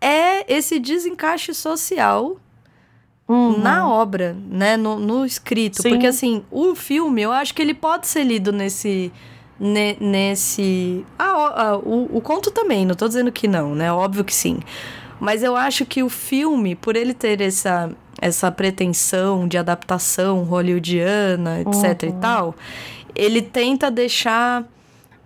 é 0.00 0.52
esse 0.52 0.78
desencaixe 0.78 1.54
social 1.54 2.36
uhum. 3.28 3.58
na 3.58 3.88
obra, 3.88 4.36
né? 4.48 4.76
No, 4.76 4.98
no 4.98 5.24
escrito. 5.24 5.82
Sim. 5.82 5.90
Porque, 5.90 6.06
assim, 6.06 6.44
o 6.50 6.74
filme, 6.74 7.22
eu 7.22 7.32
acho 7.32 7.54
que 7.54 7.62
ele 7.62 7.74
pode 7.74 8.06
ser 8.06 8.24
lido 8.24 8.52
nesse. 8.52 9.12
Ne, 9.64 9.96
nesse. 10.00 11.06
Ah, 11.16 11.52
ah, 11.54 11.76
o, 11.76 12.16
o 12.16 12.20
conto 12.20 12.50
também, 12.50 12.84
não 12.84 12.96
tô 12.96 13.06
dizendo 13.06 13.30
que 13.30 13.46
não, 13.46 13.76
né? 13.76 13.92
Óbvio 13.92 14.24
que 14.24 14.34
sim. 14.34 14.58
Mas 15.20 15.44
eu 15.44 15.54
acho 15.54 15.86
que 15.86 16.02
o 16.02 16.08
filme, 16.08 16.74
por 16.74 16.96
ele 16.96 17.14
ter 17.14 17.40
essa, 17.40 17.88
essa 18.20 18.50
pretensão 18.50 19.46
de 19.46 19.56
adaptação 19.56 20.42
hollywoodiana, 20.42 21.60
etc 21.60 22.02
uhum. 22.02 22.08
e 22.08 22.12
tal, 22.20 22.54
ele 23.14 23.40
tenta 23.40 23.88
deixar 23.88 24.64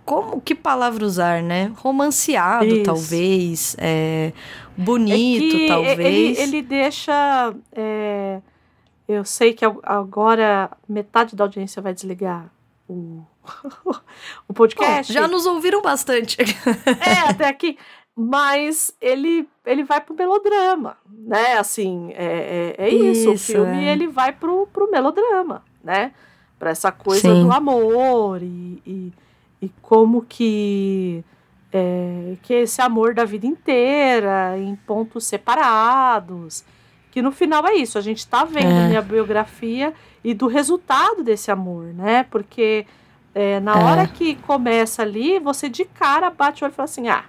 como 0.05 0.39
que 0.39 0.53
palavra 0.53 1.03
usar, 1.03 1.41
né? 1.41 1.71
Romanceado, 1.77 2.67
Isso. 2.67 2.83
talvez, 2.83 3.75
é, 3.79 4.33
bonito, 4.77 5.55
é 5.55 5.67
talvez. 5.67 6.37
Ele, 6.37 6.41
ele 6.41 6.61
deixa. 6.61 7.55
É, 7.75 8.39
eu 9.07 9.25
sei 9.25 9.53
que 9.53 9.65
agora 9.81 10.69
metade 10.87 11.35
da 11.35 11.43
audiência 11.43 11.81
vai 11.81 11.91
desligar 11.91 12.51
o, 12.87 13.23
o 14.47 14.53
podcast. 14.53 15.13
Bom, 15.13 15.19
já 15.19 15.27
nos 15.27 15.45
ouviram 15.45 15.81
bastante. 15.81 16.37
é, 17.05 17.19
até 17.29 17.47
aqui. 17.47 17.77
Mas 18.15 18.91
ele, 18.99 19.47
ele 19.63 19.83
vai 19.83 20.01
pro 20.01 20.15
melodrama, 20.15 20.97
né? 21.07 21.57
Assim, 21.57 22.11
é, 22.13 22.75
é, 22.79 22.85
é 22.87 22.89
isso, 22.89 23.31
isso. 23.31 23.51
O 23.51 23.55
filme 23.55 23.85
é. 23.85 23.91
ele 23.91 24.07
vai 24.07 24.31
pro, 24.31 24.65
pro 24.73 24.89
melodrama, 24.89 25.63
né? 25.83 26.13
Pra 26.57 26.71
essa 26.71 26.91
coisa 26.91 27.31
Sim. 27.31 27.43
do 27.43 27.51
amor 27.51 28.41
e, 28.41 28.81
e 28.83 29.13
e 29.61 29.69
como 29.81 30.21
que 30.23 31.23
é, 31.71 32.35
que 32.43 32.53
esse 32.53 32.81
amor 32.81 33.13
da 33.13 33.25
vida 33.25 33.45
inteira 33.45 34.57
em 34.57 34.75
pontos 34.75 35.25
separados 35.25 36.63
que 37.11 37.21
no 37.21 37.31
final 37.31 37.65
é 37.67 37.75
isso 37.75 37.97
a 37.97 38.01
gente 38.01 38.19
está 38.19 38.43
vendo 38.43 38.67
é. 38.67 38.87
minha 38.87 39.01
biografia 39.01 39.93
e 40.23 40.33
do 40.33 40.47
resultado 40.47 41.23
desse 41.23 41.51
amor 41.51 41.85
né 41.93 42.23
porque 42.29 42.85
é, 43.33 43.59
na 43.59 43.79
é. 43.79 43.83
hora 43.83 44.07
que 44.07 44.35
começa 44.35 45.01
ali 45.01 45.39
você 45.39 45.69
de 45.69 45.85
cara 45.85 46.29
bate 46.29 46.63
o 46.63 46.65
olho 46.65 46.73
e 46.73 46.75
fala 46.75 46.85
assim 46.85 47.07
ah 47.07 47.23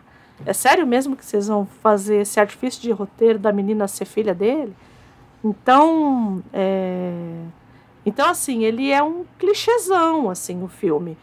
é 0.46 0.52
sério 0.52 0.86
mesmo 0.86 1.16
que 1.16 1.24
vocês 1.24 1.48
vão 1.48 1.66
fazer 1.82 2.22
esse 2.22 2.38
artifício 2.38 2.80
de 2.80 2.90
roteiro 2.90 3.38
da 3.38 3.52
menina 3.52 3.88
ser 3.88 4.04
filha 4.04 4.34
dele 4.34 4.74
então 5.44 6.42
é, 6.52 7.12
então 8.04 8.28
assim 8.28 8.64
ele 8.64 8.90
é 8.90 9.02
um 9.02 9.24
clichêzão 9.38 10.30
assim 10.30 10.62
o 10.62 10.68
filme 10.68 11.16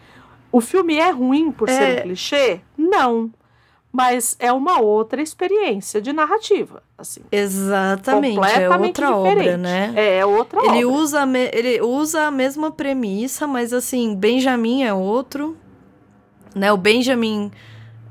o 0.55 0.61
filme 0.61 0.95
é 0.95 1.09
ruim 1.09 1.51
por 1.51 1.67
é... 1.67 1.73
ser 1.73 1.99
um 1.99 2.01
clichê? 2.03 2.61
Não. 2.77 3.29
Mas 3.95 4.35
é 4.39 4.51
uma 4.51 4.81
outra 4.81 5.21
experiência 5.21 6.01
de 6.01 6.11
narrativa, 6.11 6.83
assim. 6.97 7.21
Exatamente, 7.31 8.37
é 8.45 8.69
outra 8.69 9.07
diferente. 9.07 9.39
obra, 9.39 9.57
né? 9.57 9.93
É, 9.95 10.17
é 10.17 10.25
outra 10.25 10.59
ele 10.65 10.83
obra. 10.83 10.99
Usa, 10.99 11.23
ele 11.53 11.81
usa 11.81 12.23
a 12.23 12.31
mesma 12.31 12.69
premissa, 12.71 13.47
mas 13.47 13.71
assim, 13.71 14.13
Benjamin 14.13 14.83
é 14.83 14.93
outro, 14.93 15.55
né? 16.53 16.73
O 16.73 16.77
Benjamin, 16.77 17.49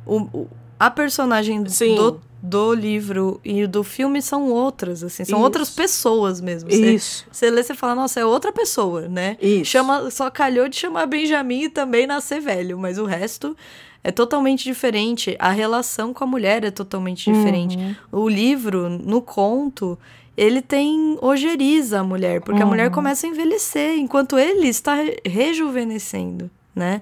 o, 0.07 0.23
o 0.33 0.49
a 0.81 0.91
personagem 0.91 1.69
Sim. 1.69 1.97
do 1.97 2.19
do 2.43 2.75
livro 2.75 3.41
e 3.43 3.67
do 3.67 3.83
filme 3.83 4.21
são 4.21 4.51
outras, 4.51 5.03
assim, 5.03 5.25
são 5.25 5.39
Isso. 5.39 5.45
outras 5.45 5.71
pessoas 5.71 6.43
mesmo. 6.43 6.71
Você, 6.71 6.95
Isso. 6.95 7.27
você 7.33 7.51
lê, 7.51 7.63
você 7.63 7.75
fala, 7.75 7.95
nossa, 7.95 8.21
é 8.21 8.25
outra 8.25 8.53
pessoa, 8.53 9.09
né? 9.09 9.39
Isso. 9.41 9.71
Chama, 9.71 10.11
só 10.11 10.31
calhou 10.31 10.69
de 10.69 10.77
chamar 10.77 11.07
Benjamin 11.07 11.63
e 11.63 11.69
também 11.71 12.07
nascer 12.07 12.41
velho, 12.41 12.79
mas 12.79 12.99
o 12.99 13.07
resto 13.07 13.57
é 14.05 14.13
totalmente 14.13 14.63
diferente. 14.65 15.35
A 15.39 15.51
relação 15.51 16.13
com 16.15 16.23
a 16.23 16.27
mulher 16.27 16.63
é 16.63 16.71
totalmente 16.71 17.33
diferente. 17.33 17.77
Uhum. 17.77 17.95
O 18.25 18.29
livro, 18.29 18.89
no 18.91 19.21
conto, 19.23 19.99
ele 20.37 20.61
tem 20.61 21.17
ojeriza 21.23 22.01
a 22.01 22.05
mulher, 22.05 22.41
porque 22.43 22.63
a 22.63 22.67
mulher 22.67 22.89
Uhum. 22.89 22.93
começa 22.95 23.27
a 23.27 23.31
envelhecer, 23.31 23.97
enquanto 23.99 24.39
ele 24.39 24.69
está 24.69 24.95
re- 24.95 25.17
rejuvenescendo, 25.25 26.51
né? 26.75 27.01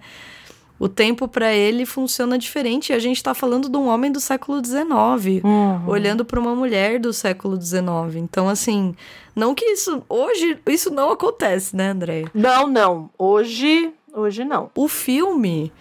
O 0.79 0.89
tempo 0.89 1.29
para 1.29 1.53
ele 1.53 1.87
funciona 1.87 2.37
diferente. 2.37 2.91
E 2.91 2.93
a 2.93 2.99
gente 2.99 3.23
tá 3.23 3.35
falando 3.35 3.69
de 3.69 3.77
um 3.77 3.87
homem 3.87 4.11
do 4.11 4.19
século 4.21 4.61
XIX, 4.65 5.43
Uhum. 5.45 5.89
olhando 5.89 6.25
para 6.25 6.41
uma 6.41 6.55
mulher 6.57 6.99
do 6.99 7.13
século 7.13 7.57
XIX. 7.61 8.17
Então, 8.17 8.49
assim, 8.49 8.95
não 9.35 9.55
que 9.55 9.65
isso 9.65 10.03
hoje 10.09 10.59
isso 10.67 10.91
não 10.91 11.11
acontece, 11.11 11.77
né, 11.77 11.91
André? 11.91 12.25
Não, 12.35 12.67
não. 12.67 13.11
Hoje, 13.17 13.93
hoje 14.13 14.45
não. 14.45 14.71
O 14.75 14.89
filme 14.89 15.73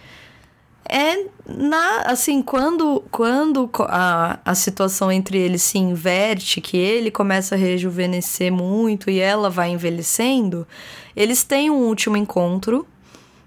é 0.88 1.26
na 1.46 2.02
assim 2.06 2.42
quando 2.42 3.02
quando 3.10 3.70
a, 3.88 4.38
a 4.44 4.54
situação 4.54 5.10
entre 5.12 5.38
eles 5.38 5.62
se 5.62 5.78
inverte 5.78 6.60
que 6.60 6.76
ele 6.76 7.10
começa 7.10 7.54
a 7.54 7.58
rejuvenescer 7.58 8.52
muito 8.52 9.08
e 9.10 9.18
ela 9.20 9.48
vai 9.48 9.70
envelhecendo 9.70 10.66
eles 11.14 11.44
têm 11.44 11.70
um 11.70 11.86
último 11.86 12.16
encontro 12.16 12.86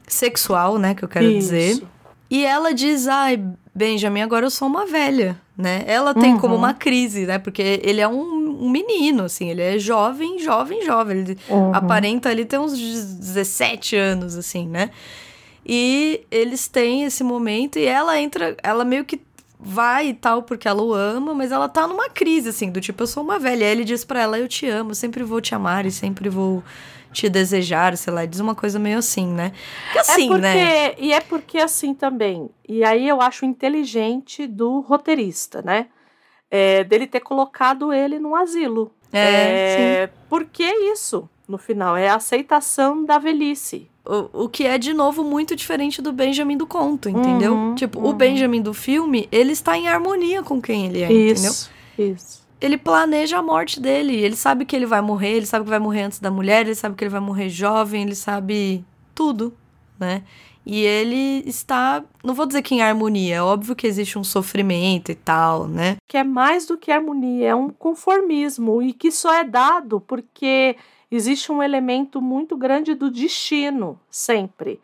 sexual 0.07 0.77
né 0.77 0.93
que 0.95 1.03
eu 1.03 1.09
quero 1.09 1.27
dizer 1.29 1.71
Isso. 1.71 1.87
e 2.29 2.45
ela 2.45 2.73
diz 2.73 3.07
ai 3.07 3.41
Benjamin 3.73 4.21
agora 4.21 4.45
eu 4.45 4.51
sou 4.51 4.67
uma 4.67 4.85
velha 4.85 5.39
né 5.57 5.83
ela 5.87 6.13
tem 6.13 6.33
Uhum. 6.33 6.39
como 6.39 6.55
uma 6.55 6.73
crise 6.73 7.25
né 7.25 7.37
porque 7.39 7.81
ele 7.83 7.99
é 8.01 8.07
um, 8.07 8.63
um 8.65 8.69
menino 8.69 9.23
assim 9.23 9.49
ele 9.49 9.61
é 9.61 9.77
jovem 9.79 10.39
jovem 10.39 10.83
jovem 10.85 11.17
ele 11.19 11.37
Uhum. 11.49 11.73
aparenta 11.73 12.29
ali 12.29 12.45
ter 12.45 12.59
uns 12.59 12.77
17 12.77 13.95
anos 13.95 14.35
assim 14.37 14.67
né 14.67 14.89
e 15.65 16.25
eles 16.29 16.67
têm 16.67 17.03
esse 17.03 17.23
momento 17.23 17.79
e 17.79 17.85
ela 17.85 18.19
entra, 18.19 18.55
ela 18.61 18.85
meio 18.85 19.03
que 19.03 19.19
vai 19.59 20.09
e 20.09 20.13
tal 20.13 20.43
porque 20.43 20.67
ela 20.67 20.83
o 20.83 20.93
ama, 20.93 21.33
mas 21.33 21.51
ela 21.51 21.67
tá 21.67 21.87
numa 21.87 22.09
crise 22.09 22.49
assim, 22.49 22.69
do 22.69 22.79
tipo 22.79 23.01
eu 23.01 23.07
sou 23.07 23.23
uma 23.23 23.39
velha. 23.39 23.65
Aí 23.65 23.71
ele 23.71 23.83
diz 23.83 24.05
pra 24.05 24.21
ela 24.21 24.37
eu 24.37 24.47
te 24.47 24.67
amo, 24.67 24.93
sempre 24.93 25.23
vou 25.23 25.41
te 25.41 25.55
amar 25.55 25.85
e 25.85 25.91
sempre 25.91 26.29
vou 26.29 26.63
te 27.11 27.29
desejar, 27.29 27.95
sei 27.97 28.13
lá, 28.13 28.25
diz 28.25 28.39
uma 28.39 28.53
coisa 28.53 28.77
meio 28.77 28.99
assim, 28.99 29.25
né? 29.25 29.53
Que 29.93 29.99
assim, 29.99 30.25
é 30.25 30.27
porque, 30.27 30.41
né? 30.41 30.95
E 30.97 31.13
é 31.13 31.21
porque 31.21 31.57
assim 31.57 31.93
também. 31.93 32.49
E 32.67 32.83
aí 32.83 33.07
eu 33.07 33.21
acho 33.21 33.45
inteligente 33.45 34.45
do 34.45 34.81
roteirista, 34.81 35.61
né? 35.61 35.87
É, 36.51 36.83
dele 36.83 37.07
ter 37.07 37.21
colocado 37.21 37.91
ele 37.91 38.19
num 38.19 38.35
asilo. 38.35 38.93
É, 39.11 40.09
Porque 40.29 40.61
é 40.63 40.91
isso, 40.91 41.29
no 41.47 41.57
final. 41.57 41.95
É 41.95 42.09
a 42.09 42.15
aceitação 42.15 43.03
da 43.05 43.17
velhice. 43.17 43.89
O, 44.05 44.43
o 44.43 44.49
que 44.49 44.65
é, 44.65 44.77
de 44.77 44.93
novo, 44.93 45.23
muito 45.23 45.55
diferente 45.55 46.01
do 46.01 46.13
Benjamin 46.13 46.57
do 46.57 46.67
conto, 46.67 47.09
entendeu? 47.09 47.53
Uhum, 47.53 47.75
tipo, 47.75 47.99
o 47.99 48.07
uhum. 48.07 48.13
Benjamin 48.13 48.61
do 48.61 48.73
filme, 48.73 49.27
ele 49.31 49.51
está 49.51 49.77
em 49.77 49.87
harmonia 49.87 50.43
com 50.43 50.61
quem 50.61 50.85
ele 50.85 51.01
é, 51.01 51.05
entendeu? 51.05 51.33
isso, 51.33 51.71
isso. 51.97 52.47
ele 52.61 52.77
planeja 52.77 53.39
a 53.39 53.41
morte 53.41 53.79
dele. 53.79 54.15
Ele 54.15 54.35
sabe 54.35 54.63
que 54.63 54.75
ele 54.75 54.85
vai 54.85 55.01
morrer, 55.01 55.31
ele 55.31 55.45
sabe 55.45 55.65
que 55.65 55.71
vai 55.71 55.79
morrer 55.79 56.03
antes 56.03 56.19
da 56.19 56.29
mulher, 56.29 56.65
ele 56.65 56.75
sabe 56.75 56.95
que 56.95 57.03
ele 57.03 57.09
vai 57.09 57.19
morrer 57.19 57.49
jovem, 57.49 58.03
ele 58.03 58.15
sabe 58.15 58.85
tudo, 59.15 59.53
né? 59.99 60.21
E 60.65 60.81
ele 60.81 61.47
está, 61.47 62.03
não 62.23 62.33
vou 62.33 62.47
dizer 62.47 62.63
que 62.63 62.73
em 62.73 62.81
harmonia, 62.81 63.35
é 63.35 63.41
óbvio 63.41 63.75
que 63.75 63.85
existe 63.85 64.17
um 64.17 64.23
sofrimento 64.23 65.11
e 65.11 65.15
tal, 65.15 65.67
né? 65.67 65.97
Que 66.07 66.17
é 66.17 66.23
mais 66.23 66.65
do 66.65 66.75
que 66.75 66.91
harmonia, 66.91 67.49
é 67.49 67.55
um 67.55 67.69
conformismo. 67.69 68.81
E 68.81 68.91
que 68.91 69.11
só 69.11 69.31
é 69.31 69.43
dado 69.43 70.01
porque 70.01 70.75
existe 71.11 71.51
um 71.51 71.61
elemento 71.61 72.21
muito 72.21 72.57
grande 72.57 72.93
do 72.93 73.09
destino, 73.09 73.99
sempre. 74.09 74.79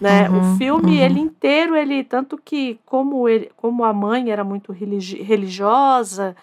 Né? 0.00 0.28
Uhum, 0.28 0.54
o 0.54 0.58
filme, 0.58 0.98
uhum. 0.98 1.04
ele 1.04 1.20
inteiro, 1.20 1.76
ele 1.76 2.02
tanto 2.02 2.36
que 2.36 2.78
como 2.84 3.28
ele, 3.28 3.50
como 3.56 3.84
a 3.84 3.92
mãe 3.92 4.30
era 4.30 4.42
muito 4.42 4.72
religi- 4.72 5.22
religiosa 5.22 6.36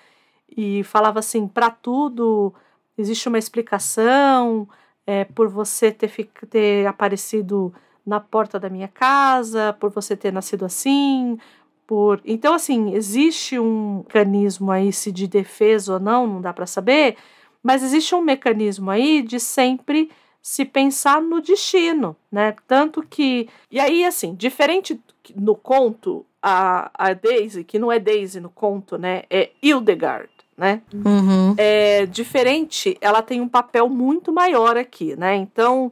e 0.55 0.83
falava 0.83 1.19
assim, 1.19 1.47
para 1.47 1.69
tudo 1.69 2.53
existe 2.97 3.27
uma 3.27 3.39
explicação, 3.39 4.67
é, 5.05 5.25
por 5.25 5.47
você 5.47 5.91
ter, 5.91 6.09
ter 6.49 6.85
aparecido 6.87 7.73
na 8.05 8.19
porta 8.19 8.59
da 8.59 8.69
minha 8.69 8.87
casa, 8.87 9.75
por 9.79 9.89
você 9.89 10.15
ter 10.15 10.31
nascido 10.31 10.65
assim, 10.65 11.37
por 11.85 12.21
então 12.23 12.53
assim 12.53 12.93
existe 12.93 13.59
um 13.59 13.97
mecanismo 13.97 14.71
aí 14.71 14.93
se 14.93 15.11
de 15.11 15.27
defesa 15.27 15.93
ou 15.95 15.99
não, 15.99 16.25
não 16.25 16.41
dá 16.41 16.53
para 16.53 16.65
saber, 16.65 17.17
mas 17.63 17.83
existe 17.83 18.15
um 18.15 18.21
mecanismo 18.21 18.89
aí 18.89 19.21
de 19.21 19.39
sempre 19.39 20.09
se 20.41 20.65
pensar 20.65 21.21
no 21.21 21.39
destino, 21.39 22.15
né? 22.31 22.55
Tanto 22.67 23.03
que. 23.03 23.47
E 23.69 23.79
aí, 23.79 24.03
assim, 24.03 24.33
diferente 24.33 24.99
no 25.35 25.55
conto, 25.55 26.25
a, 26.41 26.89
a 26.93 27.13
Daisy, 27.13 27.63
que 27.63 27.77
não 27.77 27.91
é 27.91 27.99
Daisy 27.99 28.39
no 28.39 28.49
conto, 28.49 28.97
né? 28.97 29.23
É 29.29 29.51
Hildegard, 29.61 30.31
né? 30.57 30.81
Uhum. 30.93 31.53
É 31.57 32.05
diferente, 32.07 32.97
ela 32.99 33.21
tem 33.21 33.39
um 33.39 33.47
papel 33.47 33.87
muito 33.87 34.31
maior 34.31 34.75
aqui, 34.75 35.15
né? 35.15 35.35
Então, 35.35 35.91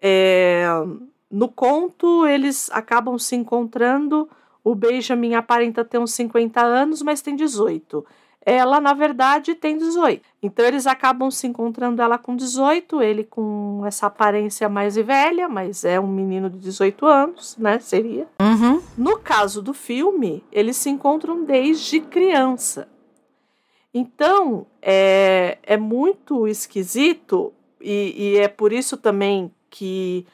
é, 0.00 0.66
no 1.30 1.48
conto, 1.48 2.26
eles 2.26 2.70
acabam 2.72 3.18
se 3.18 3.34
encontrando. 3.34 4.28
O 4.62 4.74
Benjamin 4.74 5.34
aparenta 5.34 5.82
ter 5.82 5.98
uns 5.98 6.12
50 6.12 6.60
anos, 6.60 7.00
mas 7.00 7.22
tem 7.22 7.34
18 7.34 8.04
ela 8.48 8.80
na 8.80 8.94
verdade 8.94 9.54
tem 9.54 9.76
18. 9.76 10.22
Então 10.42 10.64
eles 10.64 10.86
acabam 10.86 11.30
se 11.30 11.46
encontrando 11.46 12.00
ela 12.00 12.16
com 12.16 12.34
18, 12.34 13.02
ele 13.02 13.24
com 13.24 13.82
essa 13.86 14.06
aparência 14.06 14.68
mais 14.68 14.96
velha, 14.96 15.48
mas 15.48 15.84
é 15.84 16.00
um 16.00 16.06
menino 16.06 16.48
de 16.48 16.58
18 16.58 17.04
anos, 17.04 17.56
né? 17.58 17.78
Seria. 17.78 18.26
Uhum. 18.40 18.80
No 18.96 19.18
caso 19.18 19.60
do 19.60 19.74
filme, 19.74 20.42
eles 20.50 20.76
se 20.76 20.88
encontram 20.88 21.44
desde 21.44 22.00
criança. 22.00 22.88
Então 23.92 24.66
é, 24.80 25.58
é 25.62 25.76
muito 25.76 26.46
esquisito, 26.48 27.52
e, 27.80 28.14
e 28.16 28.36
é 28.38 28.48
por 28.48 28.72
isso 28.72 28.96
também 28.96 29.52
que, 29.68 30.26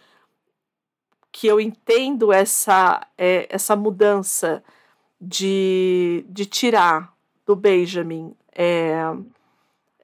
que 1.33 1.47
eu 1.47 1.61
entendo 1.61 2.33
essa, 2.33 3.07
é, 3.19 3.47
essa 3.51 3.75
mudança 3.75 4.63
de, 5.21 6.25
de 6.29 6.47
tirar 6.47 7.14
do 7.47 7.55
Benjamin 7.57 8.35
é, 8.55 8.95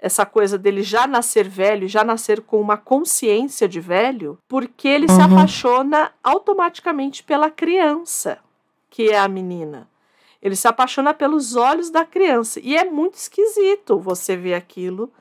essa 0.03 0.25
coisa 0.25 0.57
dele 0.59 0.83
já 0.83 1.07
nascer 1.07 1.47
velho, 1.49 1.87
já 1.87 2.03
nascer 2.03 2.41
com 2.41 2.61
uma 2.61 2.77
consciência 2.77 3.69
de 3.69 3.81
velho, 3.81 4.39
porque 4.49 4.89
ele 4.89 5.07
se 5.09 5.15
Uhum. 5.15 5.25
apaixona 5.25 6.11
automaticamente 6.25 7.23
pela 7.23 7.51
criança, 7.51 8.39
que 8.89 9.11
é 9.11 9.19
a 9.19 9.29
menina. 9.29 9.89
Ele 10.43 10.57
se 10.57 10.67
apaixona 10.67 11.13
pelos 11.13 11.55
olhos 11.55 11.91
da 11.91 12.05
criança. 12.05 12.59
E 12.63 12.75
é 12.77 12.85
muito 12.85 13.15
esquisito 13.17 13.99
você 13.99 14.35
ver 14.37 14.55
aquilo, 14.55 15.13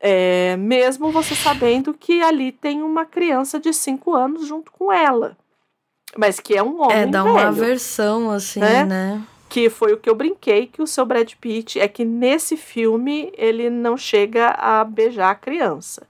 é, 0.00 0.56
mesmo 0.56 1.10
você 1.12 1.34
sabendo 1.34 1.92
que 1.92 2.22
ali 2.22 2.50
tem 2.50 2.82
uma 2.82 3.04
criança 3.04 3.60
de 3.60 3.74
5 3.74 4.14
anos 4.14 4.46
junto 4.46 4.72
com 4.72 4.90
ela. 4.90 5.36
Mas 6.16 6.40
que 6.40 6.56
é 6.56 6.62
um 6.62 6.80
homem 6.80 6.96
É, 6.96 7.06
dá 7.06 7.22
velho 7.22 7.34
uma 7.34 7.46
aversão, 7.48 8.30
assim, 8.30 8.60
né? 8.60 8.84
né? 8.86 9.22
Que 9.48 9.70
foi 9.70 9.92
o 9.92 9.96
que 9.96 10.08
eu 10.10 10.14
brinquei 10.14 10.66
que 10.66 10.82
o 10.82 10.86
seu 10.86 11.06
Brad 11.06 11.32
Pitt 11.40 11.80
é 11.80 11.88
que 11.88 12.04
nesse 12.04 12.56
filme 12.56 13.32
ele 13.36 13.70
não 13.70 13.96
chega 13.96 14.48
a 14.50 14.84
beijar 14.84 15.30
a 15.30 15.34
criança. 15.34 16.06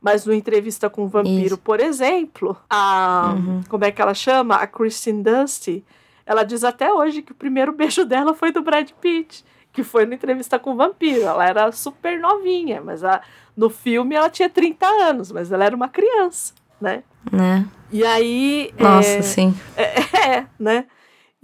Mas 0.00 0.26
no 0.26 0.34
entrevista 0.34 0.90
com 0.90 1.04
o 1.04 1.08
vampiro, 1.08 1.46
Isso. 1.46 1.58
por 1.58 1.80
exemplo, 1.80 2.54
a 2.68 3.32
Uhum. 3.36 3.62
como 3.68 3.84
é 3.86 3.90
que 3.90 4.02
ela 4.02 4.12
chama? 4.12 4.56
A 4.56 4.66
Kristen 4.66 5.22
Dusty, 5.22 5.82
ela 6.26 6.44
diz 6.44 6.62
até 6.62 6.92
hoje 6.92 7.22
que 7.22 7.32
o 7.32 7.34
primeiro 7.34 7.72
beijo 7.76 8.04
dela 8.04 8.34
foi 8.34 8.52
do 8.52 8.60
Brad 8.60 8.90
Pitt, 9.00 9.42
que 9.72 9.82
foi 9.82 10.04
na 10.04 10.14
entrevista 10.14 10.58
com 10.58 10.72
o 10.72 10.76
vampiro. 10.76 11.22
Ela 11.22 11.48
era 11.48 11.72
super 11.72 12.20
novinha, 12.20 12.82
mas 12.84 13.02
a- 13.02 13.22
no 13.56 13.70
filme 13.70 14.14
ela 14.14 14.28
tinha 14.28 14.50
30 14.50 14.86
anos, 14.86 15.32
mas 15.32 15.50
ela 15.50 15.64
era 15.64 15.74
uma 15.74 15.88
criança, 15.88 16.52
né? 16.80 17.02
Né? 17.32 17.64
E 17.90 18.04
aí 18.04 18.74
Nossa, 18.78 19.08
é, 19.08 19.22
sim. 19.22 19.54
é, 19.74 20.44
né? 20.58 20.84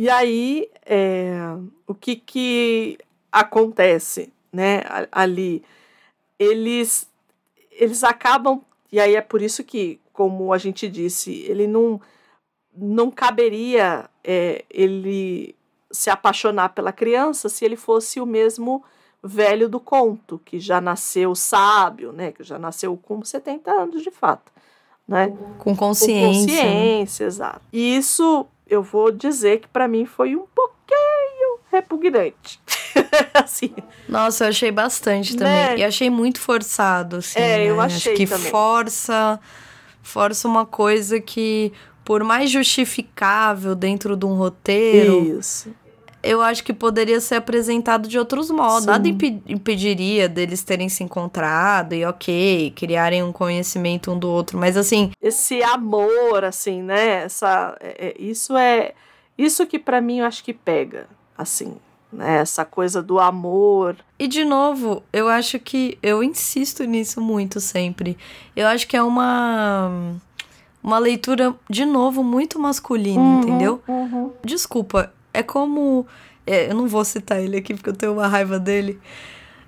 E 0.01 0.09
aí, 0.09 0.71
é, 0.87 1.31
o 1.87 1.95
que 1.95 2.17
que 2.17 2.97
acontece, 3.31 4.33
né, 4.51 4.81
ali? 5.13 5.63
Eles, 6.39 7.07
eles 7.71 8.03
acabam, 8.03 8.63
e 8.91 8.99
aí 8.99 9.15
é 9.15 9.21
por 9.21 9.43
isso 9.43 9.63
que, 9.63 10.01
como 10.11 10.55
a 10.55 10.57
gente 10.57 10.89
disse, 10.89 11.43
ele 11.43 11.67
não, 11.67 12.01
não 12.75 13.11
caberia 13.11 14.09
é, 14.25 14.65
ele 14.71 15.55
se 15.91 16.09
apaixonar 16.09 16.71
pela 16.71 16.95
criança 16.95 17.51
se 17.51 17.63
ele 17.67 17.77
fosse 17.77 18.23
o 18.23 18.27
mesmo 18.27 18.83
velho 19.23 19.69
do 19.69 19.79
conto, 19.79 20.41
que 20.47 20.59
já 20.59 20.81
nasceu 20.81 21.35
sábio, 21.35 22.11
né, 22.11 22.33
que 22.33 22.43
já 22.43 22.59
nasceu 22.59 22.97
com 22.97 23.23
70 23.23 23.71
anos 23.71 24.03
de 24.03 24.11
fato, 24.11 24.51
né? 25.07 25.29
Com 25.59 25.77
com 25.77 25.77
consciência. 25.77 26.55
né? 26.55 26.63
consciência, 26.63 27.25
exato. 27.25 27.61
E 27.71 27.99
isso 27.99 28.47
eu 28.71 28.83
vou 28.83 29.11
dizer 29.11 29.59
que 29.61 29.69
para 29.69 29.89
mim 29.89 30.07
foi 30.07 30.37
um 30.37 30.47
pouquinho 30.55 31.59
repugnante. 31.71 32.61
assim. 33.35 33.75
Nossa, 34.09 34.45
eu 34.45 34.49
achei 34.49 34.71
bastante 34.71 35.37
também. 35.37 35.53
Né? 35.53 35.79
E 35.79 35.85
achei 35.85 36.09
muito 36.09 36.41
forçado, 36.41 37.17
assim. 37.17 37.39
É, 37.39 37.59
né? 37.59 37.65
eu 37.67 37.81
achei 37.81 38.13
Acho 38.13 38.19
que 38.19 38.27
também. 38.27 38.51
força, 38.51 39.41
força 40.03 40.49
uma 40.49 40.65
coisa 40.65 41.21
que, 41.21 41.73
por 42.05 42.23
mais 42.25 42.51
justificável 42.51 43.75
dentro 43.75 44.17
de 44.17 44.25
um 44.25 44.35
roteiro. 44.35 45.39
Isso. 45.39 45.75
Eu 46.23 46.43
acho 46.43 46.63
que 46.63 46.73
poderia 46.73 47.21
ser 47.21 47.37
apresentado 47.37 48.09
de 48.09 48.19
outros 48.19 48.51
modos. 48.51 48.85
Sim. 48.85 48.87
Nada 48.87 49.09
imp 49.09 49.23
impediria 49.47 50.29
deles 50.29 50.63
terem 50.63 50.89
se 50.89 51.03
encontrado 51.03 51.95
e, 51.95 52.05
ok, 52.05 52.73
criarem 52.77 53.23
um 53.23 53.33
conhecimento 53.33 54.11
um 54.11 54.19
do 54.19 54.29
outro. 54.29 54.59
Mas, 54.59 54.77
assim. 54.77 55.13
Esse 55.21 55.63
amor, 55.63 56.45
assim, 56.45 56.83
né? 56.83 57.25
Essa, 57.25 57.77
é, 57.81 58.09
é 58.09 58.15
isso 58.19 58.57
é. 58.57 58.93
Isso 59.39 59.67
que 59.67 59.79
para 59.79 60.01
mim 60.01 60.19
eu 60.19 60.27
acho 60.27 60.45
que 60.45 60.53
pega, 60.53 61.07
assim 61.37 61.77
né? 62.13 62.39
Essa 62.39 62.65
coisa 62.65 63.03
do 63.03 63.19
amor. 63.19 63.97
E 64.19 64.27
de 64.27 64.45
novo, 64.45 65.03
eu 65.13 65.29
acho 65.29 65.59
que 65.59 65.99
eu 66.03 66.23
insisto 66.23 66.85
nisso 66.85 67.21
muito 67.21 67.61
sempre. 67.61 68.17
Eu 68.55 68.67
acho 68.67 68.87
que 68.87 68.97
é 68.97 69.03
uma 69.03 70.17
uma 70.83 70.99
leitura 70.99 71.55
de 71.69 71.85
novo 71.85 72.25
muito 72.25 72.59
masculina, 72.59 73.21
uhum, 73.21 73.41
entendeu? 73.41 73.83
Uhum. 73.87 74.33
Desculpa, 74.43 75.13
é 75.33 75.43
como 75.43 76.07
é, 76.47 76.71
eu 76.71 76.75
não 76.75 76.89
vou 76.89 77.05
citar 77.05 77.41
ele 77.41 77.57
aqui 77.57 77.75
porque 77.75 77.91
eu 77.91 77.97
tenho 77.97 78.13
uma 78.13 78.27
raiva 78.27 78.59
dele. 78.59 79.01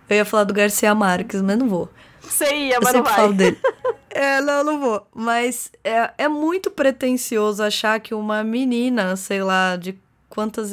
Eu 0.09 0.17
ia 0.17 0.25
falar 0.25 0.45
do 0.45 0.53
Garcia 0.53 0.95
Marques, 0.95 1.41
mas 1.41 1.57
não 1.57 1.69
vou. 1.69 1.89
Você 2.21 2.55
ia, 2.55 2.79
mas 2.81 2.93
eu 2.93 2.99
não 2.99 3.05
vai. 3.05 3.15
Falo 3.15 3.33
dele. 3.33 3.59
é, 4.11 4.41
não, 4.41 4.65
não 4.65 4.81
vou. 4.81 5.07
Mas 5.15 5.71
é, 5.85 6.11
é 6.19 6.29
muito 6.29 6.71
pretencioso 6.71 7.63
achar 7.63 8.01
que 8.01 8.15
uma 8.15 8.43
menina, 8.43 9.17
sei 9.17 9.43
lá, 9.43 9.77
de 9.77 9.99
quantos 10.29 10.73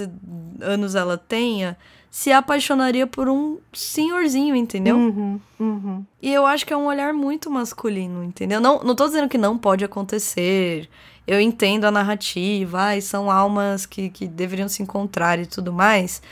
anos 0.61 0.95
ela 0.95 1.17
tenha, 1.17 1.77
se 2.09 2.31
apaixonaria 2.31 3.05
por 3.05 3.29
um 3.29 3.57
senhorzinho, 3.71 4.55
entendeu? 4.55 4.95
Uhum, 4.95 5.39
uhum. 5.59 6.05
E 6.21 6.33
eu 6.33 6.45
acho 6.45 6.65
que 6.65 6.73
é 6.73 6.77
um 6.77 6.85
olhar 6.85 7.13
muito 7.13 7.51
masculino, 7.51 8.23
entendeu? 8.23 8.59
Não, 8.59 8.79
não 8.83 8.95
tô 8.95 9.05
dizendo 9.05 9.29
que 9.29 9.37
não 9.37 9.57
pode 9.57 9.85
acontecer. 9.85 10.89
Eu 11.29 11.39
entendo 11.39 11.85
a 11.85 11.91
narrativa, 11.91 12.95
e 12.95 13.03
são 13.03 13.29
almas 13.29 13.85
que, 13.85 14.09
que 14.09 14.27
deveriam 14.27 14.67
se 14.67 14.81
encontrar 14.81 15.37
e 15.37 15.45
tudo 15.45 15.71
mais. 15.71 16.23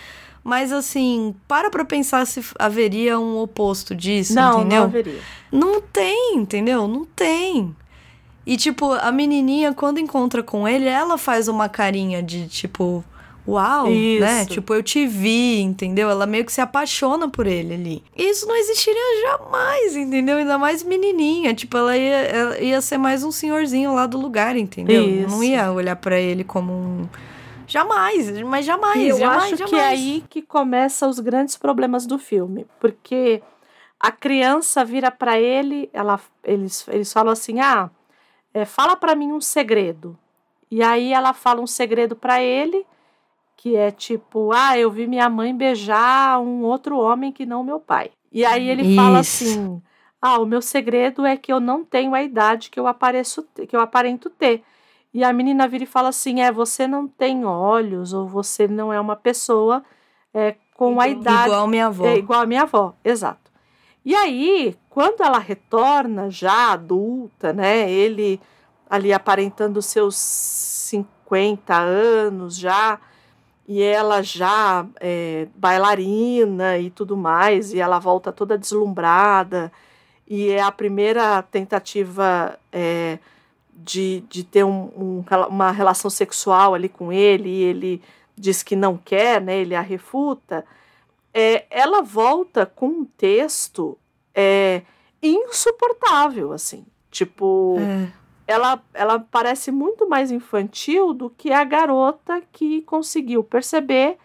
Mas 0.43 0.71
assim, 0.71 1.35
para 1.47 1.69
pra 1.69 1.85
pensar 1.85 2.25
se 2.25 2.43
haveria 2.57 3.19
um 3.19 3.37
oposto 3.37 3.93
disso, 3.93 4.33
não, 4.33 4.61
entendeu? 4.61 4.79
Não, 4.79 4.85
haveria. 4.85 5.19
Não 5.51 5.81
tem, 5.81 6.37
entendeu? 6.37 6.87
Não 6.87 7.05
tem. 7.05 7.75
E 8.43 8.57
tipo, 8.57 8.91
a 8.93 9.11
menininha, 9.11 9.71
quando 9.71 9.99
encontra 9.99 10.41
com 10.41 10.67
ele, 10.67 10.87
ela 10.87 11.15
faz 11.15 11.47
uma 11.47 11.69
carinha 11.69 12.23
de 12.23 12.47
tipo 12.47 13.05
uau, 13.47 13.85
né? 13.85 13.95
Isso. 13.95 14.21
né? 14.21 14.45
Tipo, 14.45 14.73
eu 14.73 14.83
te 14.83 15.07
vi, 15.07 15.61
entendeu? 15.61 16.09
Ela 16.09 16.25
meio 16.25 16.43
que 16.43 16.51
se 16.51 16.59
apaixona 16.59 17.29
por 17.29 17.47
ele 17.47 17.73
ali. 17.73 18.03
Isso 18.15 18.45
não 18.45 18.55
existiria 18.55 19.21
jamais, 19.29 19.95
entendeu? 19.95 20.37
Ainda 20.37 20.57
mais 20.57 20.83
menininha. 20.83 21.53
Tipo, 21.53 21.77
ela 21.77 21.97
ia, 21.97 22.15
ela 22.15 22.59
ia 22.59 22.81
ser 22.81 22.97
mais 22.97 23.23
um 23.23 23.31
senhorzinho 23.31 23.93
lá 23.93 24.05
do 24.05 24.19
lugar, 24.19 24.57
entendeu? 24.57 25.07
Isso. 25.07 25.29
Não 25.29 25.43
ia 25.43 25.71
olhar 25.71 25.95
para 25.95 26.19
ele 26.19 26.43
como 26.43 26.73
um. 26.73 27.09
Jamais, 27.65 28.41
mas 28.43 28.65
jamais, 28.65 29.09
eu 29.09 29.17
jamais, 29.17 29.43
acho 29.43 29.57
jamais. 29.57 29.69
que 29.69 29.75
é 29.75 29.85
aí 29.85 30.23
que 30.29 30.41
começa 30.41 31.05
os 31.05 31.19
grandes 31.19 31.57
problemas 31.57 32.05
do 32.05 32.17
filme, 32.17 32.65
porque 32.79 33.41
a 33.99 34.09
criança 34.09 34.85
vira 34.85 35.11
para 35.11 35.37
ele, 35.37 35.89
ela, 35.91 36.17
eles, 36.45 36.87
eles 36.87 37.11
falam 37.11 37.33
assim, 37.33 37.59
ah, 37.59 37.89
é, 38.53 38.63
fala 38.63 38.95
para 38.95 39.15
mim 39.15 39.33
um 39.33 39.41
segredo. 39.41 40.17
E 40.71 40.81
aí 40.81 41.11
ela 41.11 41.33
fala 41.33 41.61
um 41.61 41.67
segredo 41.67 42.15
para 42.15 42.41
ele 42.41 42.85
que 43.57 43.75
é 43.75 43.89
tipo, 43.89 44.51
ah, 44.53 44.77
eu 44.77 44.89
vi 44.91 45.07
minha 45.07 45.27
mãe 45.29 45.53
beijar 45.53 46.39
um 46.39 46.63
outro 46.63 46.97
homem 46.97 47.31
que 47.31 47.45
não 47.45 47.63
meu 47.63 47.79
pai. 47.79 48.11
E 48.31 48.45
aí 48.45 48.69
ele 48.69 48.83
Isso. 48.83 48.95
fala 48.95 49.19
assim: 49.19 49.81
"Ah, 50.21 50.39
o 50.39 50.45
meu 50.45 50.61
segredo 50.61 51.25
é 51.25 51.35
que 51.35 51.51
eu 51.51 51.59
não 51.59 51.83
tenho 51.83 52.13
a 52.13 52.21
idade 52.21 52.69
que 52.69 52.79
eu 52.79 52.85
apareço 52.85 53.45
que 53.67 53.75
eu 53.75 53.81
aparento 53.81 54.29
ter". 54.29 54.63
E 55.11 55.23
a 55.23 55.33
menina 55.33 55.67
vira 55.67 55.83
e 55.83 55.87
fala 55.87 56.09
assim: 56.09 56.41
"É, 56.41 56.51
você 56.51 56.87
não 56.87 57.07
tem 57.07 57.45
olhos 57.45 58.13
ou 58.13 58.27
você 58.27 58.67
não 58.67 58.93
é 58.93 58.99
uma 58.99 59.15
pessoa 59.15 59.83
é, 60.33 60.55
com 60.75 60.91
igual, 60.91 61.01
a 61.01 61.09
idade 61.09 61.45
igual 61.47 61.63
a 61.63 61.67
minha 61.67 61.85
avó". 61.87 62.05
É, 62.05 62.17
igual 62.17 62.41
a 62.41 62.45
minha 62.45 62.61
avó, 62.61 62.93
exato. 63.03 63.51
E 64.05 64.15
aí, 64.15 64.77
quando 64.89 65.21
ela 65.21 65.39
retorna 65.39 66.29
já 66.29 66.71
adulta, 66.73 67.51
né, 67.51 67.89
ele 67.91 68.39
ali 68.89 69.11
aparentando 69.11 69.81
seus 69.81 70.15
50 70.15 71.75
anos 71.75 72.55
já, 72.55 72.99
e 73.67 73.81
ela 73.81 74.21
já 74.21 74.87
é, 74.99 75.47
bailarina 75.55 76.77
e 76.77 76.89
tudo 76.89 77.17
mais, 77.17 77.73
e 77.73 77.79
ela 77.79 77.99
volta 77.99 78.31
toda 78.31 78.57
deslumbrada, 78.57 79.71
e 80.25 80.49
é 80.49 80.61
a 80.61 80.71
primeira 80.71 81.41
tentativa 81.41 82.57
é, 82.71 83.19
de, 83.73 84.23
de 84.29 84.43
ter 84.43 84.63
um, 84.63 84.89
um, 84.95 85.25
uma 85.49 85.71
relação 85.71 86.09
sexual 86.09 86.73
ali 86.73 86.87
com 86.87 87.11
ele, 87.11 87.49
e 87.49 87.63
ele 87.63 88.01
diz 88.37 88.63
que 88.63 88.75
não 88.75 88.95
quer, 88.97 89.41
né, 89.41 89.57
ele 89.57 89.75
a 89.75 89.81
refuta, 89.81 90.63
é, 91.33 91.65
ela 91.69 92.01
volta 92.01 92.65
com 92.65 92.87
um 92.87 93.05
texto 93.05 93.97
é, 94.33 94.81
insuportável, 95.21 96.53
assim, 96.53 96.85
tipo... 97.11 97.77
É 97.79 98.26
ela, 98.47 98.81
ela 98.93 99.19
parece 99.19 99.71
muito 99.71 100.07
mais 100.07 100.31
infantil 100.31 101.13
do 101.13 101.29
que 101.29 101.51
a 101.51 101.63
garota 101.63 102.41
que 102.51 102.81
conseguiu 102.83 103.43
perceber 103.43 104.17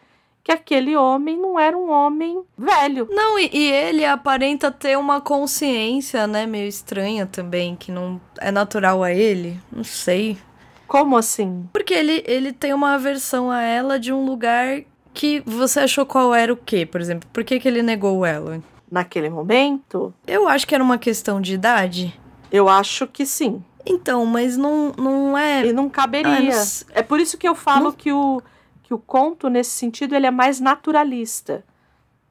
que 0.45 0.51
aquele 0.51 0.97
homem 0.97 1.37
não 1.37 1.59
era 1.59 1.77
um 1.77 1.91
homem 1.91 2.43
velho. 2.57 3.09
Não, 3.11 3.39
e, 3.39 3.51
e, 3.53 3.70
ele 3.70 4.05
aparenta 4.05 4.70
ter 4.70 4.99
uma 4.99 5.20
consciência, 5.20 6.27
né, 6.27 6.47
meio 6.47 6.68
estranha 6.68 7.27
também, 7.27 7.77
que 7.77 7.93
não 7.93 8.20
é 8.41 8.51
natural 8.51 9.03
a 9.03 9.12
ele. 9.12 9.61
Não 9.70 9.85
sei. 9.85 10.39
Como 10.87 11.16
assim? 11.16 11.68
Porque 11.73 11.95
ele, 11.95 12.23
ele 12.27 12.53
tem 12.53 12.75
uma 12.75 12.95
aversão 12.95 13.51
a 13.51 13.62
ela 13.62 13.99
de 13.99 14.12
um 14.12 14.25
lugar 14.25 14.83
que 15.14 15.43
você 15.47 15.81
achou 15.81 16.05
qual 16.05 16.35
era 16.35 16.53
o 16.53 16.57
quê, 16.57 16.85
por 16.85 17.01
exemplo? 17.01 17.29
Por 17.33 17.45
que, 17.45 17.61
que 17.61 17.68
ele 17.68 17.83
negou 17.83 18.25
ela? 18.27 18.61
Naquele 18.91 19.31
momento? 19.31 20.12
Eu 20.27 20.49
acho 20.49 20.66
que 20.66 20.75
era 20.75 20.85
uma 20.85 20.99
questão 20.99 21.41
de 21.41 21.55
idade. 21.55 22.18
Eu 22.51 22.68
acho 22.68 23.07
que 23.07 23.25
sim. 23.25 23.64
Então, 23.85 24.24
mas 24.24 24.57
não, 24.57 24.93
não 24.97 25.37
é. 25.37 25.66
E 25.66 25.72
não 25.72 25.89
caberia. 25.89 26.41
Não... 26.41 26.87
É 26.95 27.03
por 27.03 27.20
isso 27.20 27.37
que 27.37 27.49
eu 27.49 27.55
falo 27.55 27.87
não... 27.87 27.93
que, 27.93 28.12
o, 28.12 28.41
que 28.83 28.95
o 28.95 28.99
conto, 28.99 29.49
nesse 29.49 29.70
sentido, 29.70 30.14
ele 30.14 30.26
é 30.26 30.30
mais 30.30 30.61
naturalista. 30.61 31.64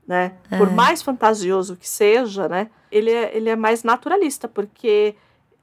Né? 0.07 0.33
É. 0.49 0.57
Por 0.57 0.71
mais 0.71 1.01
fantasioso 1.01 1.75
que 1.75 1.87
seja, 1.87 2.47
né? 2.47 2.69
Ele 2.91 3.11
é, 3.11 3.35
ele 3.35 3.49
é 3.49 3.55
mais 3.55 3.83
naturalista, 3.83 4.47
porque 4.47 5.15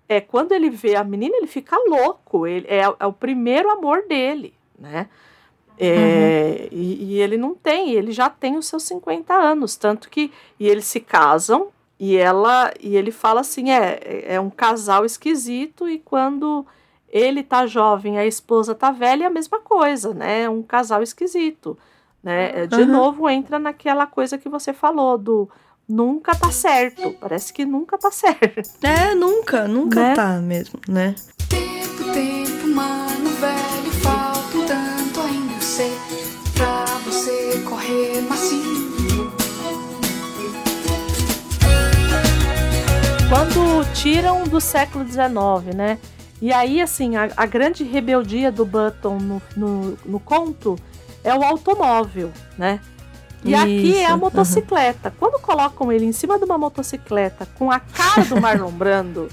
é 0.08 0.20
quando 0.20 0.52
ele 0.52 0.70
vê 0.70 0.94
a 0.94 1.04
menina, 1.04 1.36
ele 1.36 1.46
fica 1.46 1.76
louco. 1.88 2.46
Ele 2.46 2.66
é, 2.68 2.82
é 2.82 3.06
o 3.06 3.12
primeiro 3.12 3.70
amor 3.70 4.06
dele, 4.06 4.54
né? 4.78 5.08
É, 5.80 6.68
uhum. 6.72 6.78
e, 6.78 7.04
e, 7.04 7.20
ele 7.20 7.36
não 7.36 7.54
tem, 7.54 7.92
ele 7.92 8.10
já 8.10 8.28
tem 8.28 8.56
os 8.56 8.66
seus 8.66 8.82
50 8.82 9.32
anos, 9.32 9.76
tanto 9.76 10.10
que 10.10 10.32
e 10.58 10.66
eles 10.66 10.86
se 10.86 10.98
casam 10.98 11.68
e 11.98 12.16
ela 12.16 12.72
e 12.80 12.96
ele 12.96 13.10
fala 13.10 13.40
assim, 13.40 13.70
é, 13.70 14.24
é 14.34 14.40
um 14.40 14.50
casal 14.50 15.04
esquisito 15.04 15.88
e 15.88 15.98
quando 15.98 16.64
ele 17.08 17.42
tá 17.42 17.66
jovem, 17.66 18.18
a 18.18 18.26
esposa 18.26 18.74
tá 18.74 18.90
velha, 18.90 19.24
é 19.24 19.26
a 19.26 19.30
mesma 19.30 19.58
coisa, 19.60 20.12
né? 20.14 20.42
É 20.42 20.50
um 20.50 20.62
casal 20.62 21.02
esquisito, 21.02 21.76
né? 22.22 22.62
É, 22.62 22.66
de 22.66 22.82
uhum. 22.82 22.86
novo 22.86 23.28
entra 23.28 23.58
naquela 23.58 24.06
coisa 24.06 24.38
que 24.38 24.48
você 24.48 24.72
falou 24.72 25.16
do 25.18 25.48
nunca 25.88 26.34
tá 26.34 26.52
certo. 26.52 27.12
Parece 27.18 27.52
que 27.52 27.64
nunca 27.64 27.96
tá 27.96 28.10
certo. 28.10 28.62
É, 28.82 29.14
nunca, 29.14 29.66
nunca 29.66 30.00
né? 30.00 30.14
tá 30.14 30.34
mesmo, 30.38 30.78
né? 30.86 31.14
Tempo, 31.48 32.12
tempo, 32.12 32.68
mano, 32.68 33.30
velho, 33.30 33.67
quando 43.28 43.84
tiram 43.92 44.44
do 44.44 44.58
século 44.58 45.06
XIX, 45.06 45.76
né? 45.76 45.98
E 46.40 46.52
aí, 46.52 46.80
assim, 46.80 47.16
a, 47.16 47.28
a 47.36 47.44
grande 47.44 47.84
rebeldia 47.84 48.50
do 48.50 48.64
Button 48.64 49.18
no, 49.18 49.42
no, 49.54 49.98
no, 50.06 50.20
conto 50.20 50.76
é 51.22 51.34
o 51.34 51.44
automóvel, 51.44 52.32
né? 52.56 52.80
E 53.44 53.52
Isso, 53.52 53.62
aqui 53.62 53.96
é 53.98 54.06
a 54.06 54.16
motocicleta. 54.16 55.12
Quando 55.18 55.40
colocam 55.40 55.92
ele 55.92 56.06
em 56.06 56.12
cima 56.12 56.38
de 56.38 56.44
uma 56.44 56.56
motocicleta 56.56 57.46
com 57.58 57.70
a 57.70 57.78
cara 57.78 58.24
do 58.24 58.40
Marlon 58.40 58.70
Brando, 58.72 59.28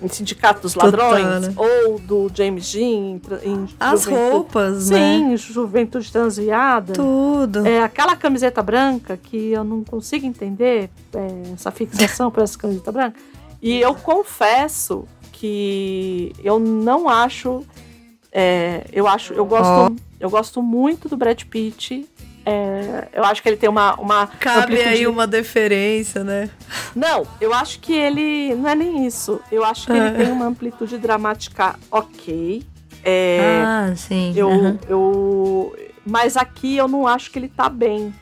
em 0.00 0.08
Sindicato 0.08 0.62
dos 0.62 0.74
Ladrões, 0.74 1.48
né? 1.48 1.54
ou 1.56 1.98
do 1.98 2.30
James 2.34 2.72
Dean, 2.72 3.20
em, 3.42 3.68
As 3.78 4.04
roupas, 4.04 4.84
Sim, 4.84 5.30
né? 5.30 5.36
Juventude 5.36 6.10
Transviada. 6.10 6.92
Tudo. 6.92 7.66
É, 7.66 7.82
aquela 7.82 8.16
camiseta 8.16 8.62
branca 8.62 9.16
que 9.16 9.52
eu 9.52 9.64
não 9.64 9.84
consigo 9.84 10.26
entender, 10.26 10.90
é, 11.14 11.52
essa 11.54 11.70
fixação 11.70 12.30
por 12.30 12.42
essa 12.42 12.58
camiseta 12.58 12.90
branca. 12.90 13.18
E 13.62 13.80
eu 13.80 13.94
confesso 13.94 15.06
que 15.32 16.32
eu 16.42 16.58
não 16.58 17.08
acho. 17.08 17.64
É, 18.32 18.84
eu 18.92 19.06
acho. 19.06 19.32
Eu 19.32 19.46
gosto, 19.46 19.92
oh. 19.92 19.96
eu 20.18 20.28
gosto 20.28 20.60
muito 20.60 21.08
do 21.08 21.16
Brad 21.16 21.42
Pitt 21.44 22.08
É, 22.44 23.08
eu 23.12 23.24
acho 23.24 23.40
que 23.40 23.48
ele 23.48 23.56
tem 23.56 23.68
uma. 23.68 23.94
uma 24.00 24.26
Cabe 24.26 24.80
aí 24.80 25.06
uma 25.06 25.28
deferência, 25.28 26.24
né? 26.24 26.50
Não, 26.94 27.24
eu 27.40 27.54
acho 27.54 27.78
que 27.78 27.92
ele. 27.92 28.52
Não 28.56 28.68
é 28.68 28.74
nem 28.74 29.06
isso. 29.06 29.40
Eu 29.50 29.64
acho 29.64 29.86
que 29.86 29.92
Ah. 29.92 30.08
ele 30.08 30.24
tem 30.24 30.32
uma 30.32 30.46
amplitude 30.46 30.98
dramática 30.98 31.76
ok. 31.88 32.64
É, 33.04 33.62
ah, 33.64 33.92
sim. 33.96 34.32
eu, 34.34 34.50
aham. 34.50 34.78
eu. 34.88 35.76
Mas 36.04 36.36
aqui 36.36 36.76
eu 36.76 36.88
não 36.88 37.06
acho 37.06 37.30
que 37.30 37.38
ele 37.38 37.48
tá 37.48 37.68
bem. 37.68 38.12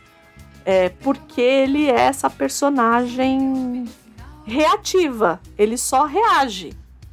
É 0.67 0.91
porque 1.01 1.41
ele 1.41 1.89
é 1.89 2.01
essa 2.01 2.29
personagem 2.29 3.87
reativa. 4.51 5.41
Ele 5.59 5.77
só 5.79 6.05
reage, 6.05 6.73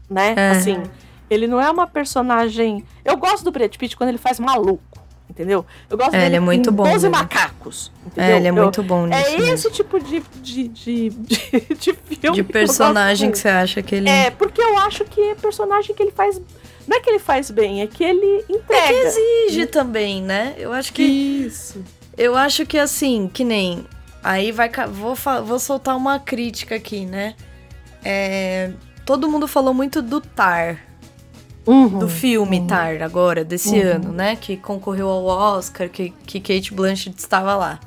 né? 0.09 0.33
É. 0.35 0.49
Assim, 0.51 0.83
ele 1.29 1.47
não 1.47 1.59
é 1.61 1.69
uma 1.69 1.87
personagem. 1.87 2.83
Eu 3.05 3.17
gosto 3.17 3.43
do 3.43 3.51
Brad 3.51 3.75
Pitt 3.75 3.95
quando 3.95 4.09
ele 4.09 4.17
faz 4.17 4.39
maluco, 4.39 4.81
entendeu? 5.29 5.65
Eu 5.89 5.97
gosto 5.97 6.13
É, 6.15 6.19
dele 6.19 6.25
ele 6.25 6.35
é 6.37 6.39
muito 6.39 6.69
em 6.69 6.73
bom, 6.73 6.83
12 6.83 7.05
né? 7.09 7.17
macacos, 7.17 7.91
entendeu? 8.05 8.33
É, 8.33 8.37
ele 8.37 8.47
é 8.47 8.51
muito 8.51 8.81
bom 8.83 9.05
nisso. 9.05 9.19
é 9.27 9.31
mesmo. 9.37 9.53
esse 9.53 9.71
tipo 9.71 9.99
de, 9.99 10.23
de, 10.41 10.67
de, 10.67 11.09
de, 11.09 11.39
de 11.75 11.93
filme. 11.93 12.37
De 12.37 12.43
que 12.43 12.43
personagem 12.43 13.31
que 13.31 13.37
gosto 13.37 13.41
você 13.43 13.49
acha 13.49 13.81
que 13.81 13.95
ele. 13.95 14.09
É, 14.09 14.29
porque 14.31 14.61
eu 14.61 14.77
acho 14.79 15.03
que 15.05 15.21
é 15.21 15.35
personagem 15.35 15.95
que 15.95 16.01
ele 16.03 16.11
faz. 16.11 16.41
Não 16.87 16.95
é 16.97 17.01
que 17.01 17.09
ele 17.09 17.19
faz 17.19 17.51
bem, 17.51 17.81
é 17.81 17.87
que 17.87 18.01
ele 18.03 18.45
entrega. 18.49 18.93
exige 18.93 19.65
também, 19.65 20.21
né? 20.21 20.55
Eu 20.57 20.71
acho 20.71 20.93
que. 20.93 21.03
Isso. 21.03 21.83
Eu 22.17 22.35
acho 22.35 22.65
que 22.65 22.77
assim, 22.79 23.29
que 23.31 23.43
nem. 23.43 23.85
Aí 24.23 24.51
vai. 24.51 24.69
Vou, 24.91 25.15
vou 25.45 25.59
soltar 25.59 25.95
uma 25.95 26.19
crítica 26.19 26.75
aqui, 26.75 27.05
né? 27.05 27.35
É, 28.03 28.71
todo 29.05 29.29
mundo 29.29 29.47
falou 29.47 29.73
muito 29.73 30.01
do 30.01 30.19
Tar, 30.21 30.79
Uhum. 31.65 31.99
do 31.99 32.07
filme 32.07 32.65
Tar, 32.67 33.01
agora, 33.01 33.43
desse 33.43 33.75
Uhum. 33.79 33.91
ano, 33.95 34.11
né? 34.13 34.35
Que 34.35 34.55
concorreu 34.57 35.09
ao 35.09 35.25
Oscar, 35.25 35.89
que, 35.89 36.11
que 36.25 36.39
Kate 36.39 36.73
Blanchett 36.73 37.17
estava 37.17 37.55
lá. 37.55 37.79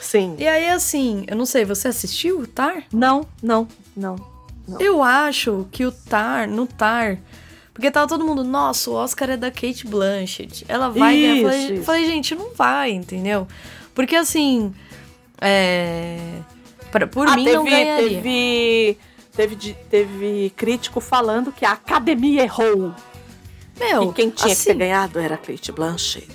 Sim. 0.00 0.36
E 0.38 0.46
aí, 0.48 0.68
assim, 0.70 1.24
eu 1.26 1.36
não 1.36 1.44
sei, 1.44 1.64
você 1.64 1.88
assistiu 1.88 2.40
o 2.40 2.46
Tar? 2.46 2.84
Não, 2.92 3.26
não, 3.42 3.68
não. 3.96 4.16
Não. 4.66 4.80
Eu 4.80 5.02
acho 5.02 5.66
que 5.70 5.84
o 5.86 5.92
Tar, 5.92 6.46
no 6.48 6.66
Tar. 6.66 7.18
Porque 7.74 7.90
tava 7.90 8.06
todo 8.08 8.24
mundo, 8.24 8.42
nossa, 8.42 8.90
o 8.90 8.94
Oscar 8.94 9.30
é 9.30 9.36
da 9.36 9.50
Kate 9.50 9.86
Blanchett. 9.86 10.64
Ela 10.68 10.88
vai 10.88 11.14
ganhar. 11.16 11.36
Eu 11.36 11.42
Falei, 11.44 11.58
Isso, 11.64 11.72
isso. 11.74 11.82
falei, 11.84 12.06
gente, 12.06 12.34
não 12.34 12.52
vai, 12.54 12.90
entendeu? 12.90 13.46
Porque 13.94 14.16
assim. 14.16 14.72
É. 15.40 16.40
pra- 16.90 17.06
por 17.06 17.28
Ah, 17.28 17.36
mim 17.36 17.44
teve, 17.44 17.56
não 17.56 17.64
ganharia. 17.64 18.08
Teve, 18.22 18.98
teve, 19.36 19.74
teve 19.90 20.52
crítico 20.56 21.00
falando 21.00 21.52
que 21.52 21.64
a 21.64 21.72
academia 21.72 22.42
errou. 22.42 22.92
Meu, 23.78 24.10
e 24.10 24.12
quem 24.12 24.30
tinha 24.30 24.46
que 24.46 24.52
assim, 24.52 24.64
ter 24.70 24.74
ganhado 24.74 25.18
era 25.18 25.36
a 25.36 25.38
Kate 25.38 25.70
Blanchett. 25.70 26.28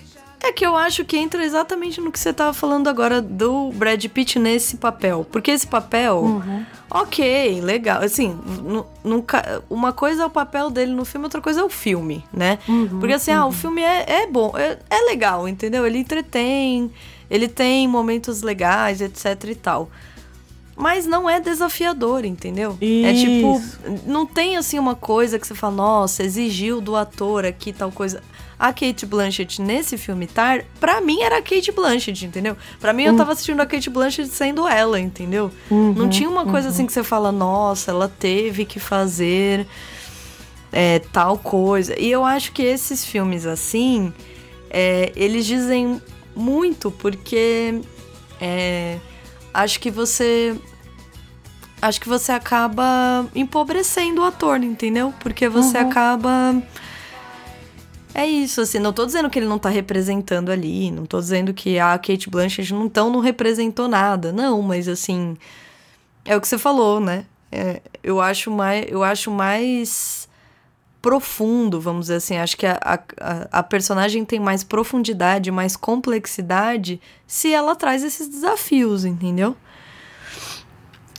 É 0.45 0.51
que 0.51 0.65
eu 0.65 0.75
acho 0.75 1.05
que 1.05 1.17
entra 1.17 1.43
exatamente 1.43 2.01
no 2.01 2.11
que 2.11 2.19
você 2.19 2.33
tava 2.33 2.53
falando 2.53 2.89
agora 2.89 3.21
do 3.21 3.71
Brad 3.73 4.03
Pitt 4.07 4.37
nesse 4.39 4.75
papel. 4.75 5.25
Porque 5.31 5.49
esse 5.51 5.65
papel, 5.65 6.19
Uhum. 6.19 6.65
ok, 6.91 7.61
legal. 7.61 8.01
Assim, 8.01 8.37
nu- 8.61 8.85
nunca, 9.03 9.63
uma 9.69 9.93
coisa 9.93 10.23
é 10.23 10.25
o 10.25 10.29
papel 10.29 10.69
dele 10.69 10.91
no 10.91 11.05
filme, 11.05 11.25
outra 11.25 11.39
coisa 11.39 11.61
é 11.61 11.63
o 11.63 11.69
filme, 11.69 12.25
né? 12.31 12.59
Uhum, 12.67 12.99
Porque 12.99 13.13
assim, 13.13 13.31
ah, 13.31 13.45
o 13.45 13.53
filme 13.53 13.81
é, 13.81 14.23
é 14.23 14.27
bom, 14.27 14.51
é, 14.57 14.77
é 14.89 14.99
legal, 15.05 15.47
entendeu? 15.47 15.85
Ele 15.87 15.99
entretém, 15.99 16.91
ele 17.29 17.47
tem 17.47 17.87
momentos 17.87 18.41
legais, 18.41 19.01
etc 19.01 19.43
e 19.49 19.55
tal. 19.55 19.89
Mas 20.75 21.05
não 21.05 21.29
é 21.29 21.39
desafiador, 21.39 22.25
entendeu? 22.25 22.77
É 22.81 23.13
tipo, 23.13 23.57
Isso. 23.59 23.79
não 24.07 24.25
tem 24.25 24.57
assim 24.57 24.79
uma 24.79 24.95
coisa 24.95 25.37
que 25.37 25.45
você 25.45 25.53
fala, 25.53 25.75
nossa, 25.75 26.23
exigiu 26.23 26.81
do 26.81 26.95
ator 26.95 27.45
aqui 27.45 27.71
tal 27.71 27.91
coisa. 27.91 28.23
A 28.57 28.71
Kate 28.71 29.05
Blanchett 29.05 29.61
nesse 29.61 29.97
filme 29.97 30.25
Tar, 30.25 30.63
pra 30.79 31.01
mim 31.01 31.21
era 31.21 31.37
a 31.37 31.41
Kate 31.41 31.71
Blanchett, 31.71 32.25
entendeu? 32.25 32.55
Pra 32.79 32.93
mim 32.93 33.03
eu 33.03 33.15
tava 33.15 33.33
assistindo 33.33 33.59
a 33.59 33.65
Kate 33.65 33.89
Blanchett 33.89 34.29
sendo 34.29 34.67
ela, 34.67 34.99
entendeu? 34.99 35.51
não 35.69 36.09
tinha 36.09 36.29
uma 36.29 36.45
coisa 36.45 36.69
assim 36.69 36.85
que 36.85 36.93
você 36.93 37.03
fala, 37.03 37.31
nossa, 37.31 37.91
ela 37.91 38.07
teve 38.07 38.65
que 38.65 38.79
fazer 38.79 39.67
é, 40.71 40.99
tal 41.11 41.37
coisa. 41.37 41.99
E 41.99 42.09
eu 42.09 42.23
acho 42.23 42.51
que 42.51 42.63
esses 42.63 43.05
filmes 43.05 43.45
assim, 43.45 44.13
é, 44.69 45.11
eles 45.15 45.45
dizem 45.45 46.01
muito 46.35 46.91
porque 46.91 47.81
é, 48.39 48.99
acho 49.53 49.79
que 49.79 49.91
você 49.91 50.55
acho 51.81 51.99
que 51.99 52.07
você 52.07 52.31
acaba 52.31 53.27
empobrecendo 53.35 54.21
o 54.21 54.25
ator, 54.25 54.63
entendeu? 54.63 55.13
Porque 55.19 55.49
você 55.49 55.77
acaba 55.77 56.55
é 58.15 58.27
isso, 58.27 58.61
assim, 58.61 58.77
não 58.77 58.93
tô 58.93 59.05
dizendo 59.05 59.27
que 59.29 59.39
ele 59.39 59.47
não 59.47 59.57
tá 59.57 59.69
representando 59.69 60.51
ali, 60.51 60.91
não 60.91 61.05
tô 61.05 61.19
dizendo 61.19 61.51
que 61.51 61.79
a 61.79 61.97
Kate 61.97 62.29
Blanchett 62.29 62.71
não, 62.71 62.85
então, 62.85 63.09
não 63.09 63.19
representou 63.19 63.87
nada, 63.87 64.31
não, 64.31 64.61
mas 64.61 64.87
assim, 64.87 65.35
é 66.23 66.35
o 66.35 66.41
que 66.41 66.47
você 66.47 66.59
falou, 66.59 66.99
né? 66.99 67.25
É, 67.51 67.81
eu, 68.03 68.21
acho 68.21 68.51
mais, 68.51 68.85
eu 68.87 69.03
acho 69.03 69.31
mais 69.31 70.29
profundo, 71.03 71.81
vamos 71.81 72.05
dizer 72.05 72.15
assim. 72.15 72.37
Acho 72.37 72.55
que 72.55 72.65
a, 72.65 72.79
a, 72.81 73.59
a 73.59 73.61
personagem 73.61 74.23
tem 74.23 74.39
mais 74.39 74.63
profundidade, 74.63 75.51
mais 75.51 75.75
complexidade 75.75 76.99
se 77.27 77.53
ela 77.53 77.75
traz 77.75 78.03
esses 78.03 78.29
desafios, 78.29 79.03
entendeu? 79.03 79.55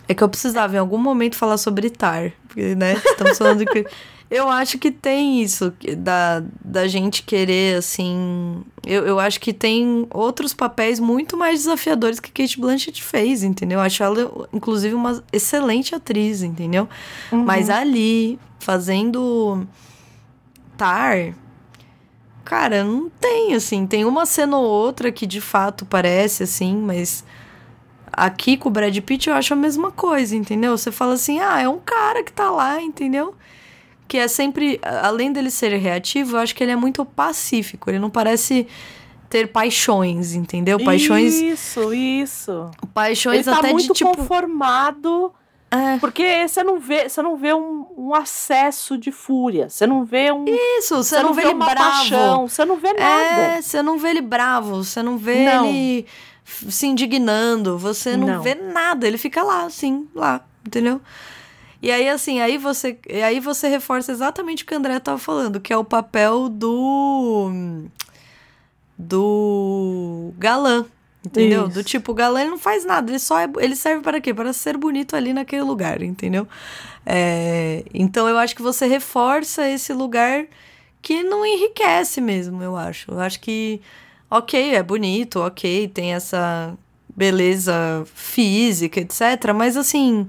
É 0.08 0.14
que 0.14 0.24
eu 0.24 0.28
precisava 0.28 0.74
em 0.74 0.78
algum 0.78 0.96
momento 0.96 1.36
falar 1.36 1.58
sobre 1.58 1.90
Tar, 1.90 2.32
porque, 2.48 2.74
né? 2.74 2.94
Estamos 2.94 3.38
falando 3.38 3.64
que. 3.66 3.86
Eu 4.30 4.48
acho 4.48 4.78
que 4.78 4.90
tem 4.90 5.42
isso, 5.42 5.72
da, 5.98 6.42
da 6.64 6.88
gente 6.88 7.22
querer, 7.22 7.76
assim. 7.76 8.64
Eu, 8.84 9.06
eu 9.06 9.20
acho 9.20 9.38
que 9.38 9.52
tem 9.52 10.08
outros 10.10 10.54
papéis 10.54 10.98
muito 10.98 11.36
mais 11.36 11.60
desafiadores 11.60 12.18
que 12.18 12.32
Kate 12.32 12.58
Blanchett 12.58 13.00
fez, 13.02 13.44
entendeu? 13.44 13.78
Eu 13.78 13.84
acho 13.84 14.02
ela, 14.02 14.48
inclusive, 14.52 14.94
uma 14.94 15.22
excelente 15.30 15.94
atriz, 15.94 16.42
entendeu? 16.42 16.88
Mas 17.30 17.68
ali, 17.70 18.38
fazendo 18.64 19.66
Tar. 20.76 21.34
Cara, 22.44 22.82
não 22.82 23.08
tem, 23.08 23.54
assim. 23.54 23.86
Tem 23.86 24.04
uma 24.04 24.26
cena 24.26 24.56
ou 24.56 24.64
outra 24.64 25.12
que 25.12 25.26
de 25.26 25.40
fato 25.40 25.84
parece, 25.84 26.42
assim, 26.42 26.74
mas. 26.76 27.24
Aqui 28.16 28.56
com 28.56 28.68
o 28.68 28.72
Brad 28.72 28.96
Pitt 29.00 29.28
eu 29.28 29.34
acho 29.34 29.54
a 29.54 29.56
mesma 29.56 29.90
coisa, 29.90 30.36
entendeu? 30.36 30.78
Você 30.78 30.92
fala 30.92 31.14
assim, 31.14 31.40
ah, 31.40 31.60
é 31.60 31.68
um 31.68 31.80
cara 31.80 32.22
que 32.22 32.32
tá 32.32 32.48
lá, 32.48 32.80
entendeu? 32.80 33.34
Que 34.06 34.18
é 34.18 34.28
sempre, 34.28 34.80
além 34.84 35.32
dele 35.32 35.50
ser 35.50 35.76
reativo, 35.76 36.36
eu 36.36 36.40
acho 36.40 36.54
que 36.54 36.62
ele 36.62 36.70
é 36.70 36.76
muito 36.76 37.04
pacífico. 37.04 37.90
Ele 37.90 37.98
não 37.98 38.10
parece 38.10 38.68
ter 39.28 39.48
paixões, 39.48 40.32
entendeu? 40.32 40.78
Paixões, 40.78 41.34
Isso, 41.34 41.92
isso. 41.92 42.70
paixões 42.92 43.48
Ele 43.48 43.56
tá 43.56 43.58
até 43.58 43.72
muito 43.72 43.88
de 43.88 43.94
tipo. 43.94 44.16
conformado. 44.16 45.32
É, 45.74 45.98
Porque 45.98 46.46
você 46.46 46.62
não 46.62 46.78
vê, 46.78 47.08
você 47.08 47.20
não 47.20 47.36
vê 47.36 47.52
um, 47.52 47.86
um 47.96 48.14
acesso 48.14 48.96
de 48.96 49.10
fúria. 49.10 49.68
Você 49.68 49.86
não 49.86 50.04
vê 50.04 50.30
um. 50.30 50.44
isso, 50.78 50.96
você, 50.96 51.20
não, 51.20 51.34
vê 51.34 51.42
ele 51.42 51.54
uma 51.54 51.66
bravo. 51.66 51.90
paixão. 51.90 52.48
Você 52.48 52.64
não 52.64 52.76
vê 52.76 52.92
nada. 52.92 53.42
É, 53.42 53.60
você 53.60 53.82
não 53.82 53.98
vê 53.98 54.10
ele 54.10 54.20
bravo, 54.20 54.84
você 54.84 55.02
não 55.02 55.18
vê 55.18 55.44
Não. 55.44 55.66
ele 55.66 56.06
se 56.44 56.86
indignando, 56.86 57.76
você 57.76 58.16
não, 58.16 58.26
Não. 58.28 58.42
vê 58.42 58.54
nada, 58.54 59.06
ele 59.06 59.18
fica 59.18 59.42
lá, 59.42 59.64
assim, 59.64 60.06
lá, 60.14 60.44
entendeu? 60.64 61.00
E 61.82 61.90
aí, 61.90 62.08
assim, 62.08 62.40
aí 62.40 62.56
você, 62.56 62.98
aí 63.26 63.40
você 63.40 63.68
reforça 63.68 64.12
exatamente 64.12 64.62
o 64.62 64.66
que 64.66 64.74
o 64.74 64.78
André 64.78 64.98
tava 65.00 65.18
falando, 65.18 65.60
que 65.60 65.72
é 65.72 65.76
o 65.76 65.84
papel 65.84 66.48
do. 66.48 67.50
do 68.96 70.32
galã. 70.38 70.86
Entendeu? 71.24 71.64
Isso. 71.66 71.74
Do 71.74 71.82
tipo, 71.84 72.12
o 72.12 72.14
galã 72.14 72.42
ele 72.42 72.50
não 72.50 72.58
faz 72.58 72.84
nada, 72.84 73.10
ele 73.10 73.18
só 73.18 73.38
é, 73.40 73.48
ele 73.58 73.74
serve 73.74 74.02
para 74.02 74.20
quê? 74.20 74.34
Para 74.34 74.52
ser 74.52 74.76
bonito 74.76 75.16
ali 75.16 75.32
naquele 75.32 75.62
lugar, 75.62 76.02
entendeu? 76.02 76.46
É, 77.06 77.82
então 77.94 78.28
eu 78.28 78.36
acho 78.36 78.54
que 78.54 78.60
você 78.62 78.86
reforça 78.86 79.68
esse 79.68 79.92
lugar 79.92 80.44
que 81.00 81.22
não 81.22 81.44
enriquece 81.46 82.20
mesmo, 82.20 82.62
eu 82.62 82.76
acho. 82.76 83.10
Eu 83.10 83.20
acho 83.20 83.40
que, 83.40 83.80
ok, 84.30 84.74
é 84.74 84.82
bonito, 84.82 85.40
ok, 85.40 85.88
tem 85.88 86.12
essa 86.14 86.74
beleza 87.16 88.04
física, 88.14 89.00
etc. 89.00 89.52
Mas 89.54 89.76
assim, 89.76 90.26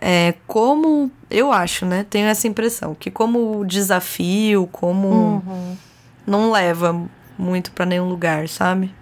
é, 0.00 0.34
como 0.46 1.10
eu 1.30 1.52
acho, 1.52 1.84
né? 1.86 2.04
Tenho 2.08 2.26
essa 2.26 2.46
impressão 2.48 2.94
que 2.94 3.10
como 3.10 3.64
desafio, 3.64 4.68
como 4.72 5.08
Uhum. 5.46 5.76
não 6.26 6.50
leva 6.50 7.00
muito 7.38 7.70
pra 7.72 7.84
nenhum 7.86 8.08
lugar, 8.08 8.48
sabe? 8.48 8.92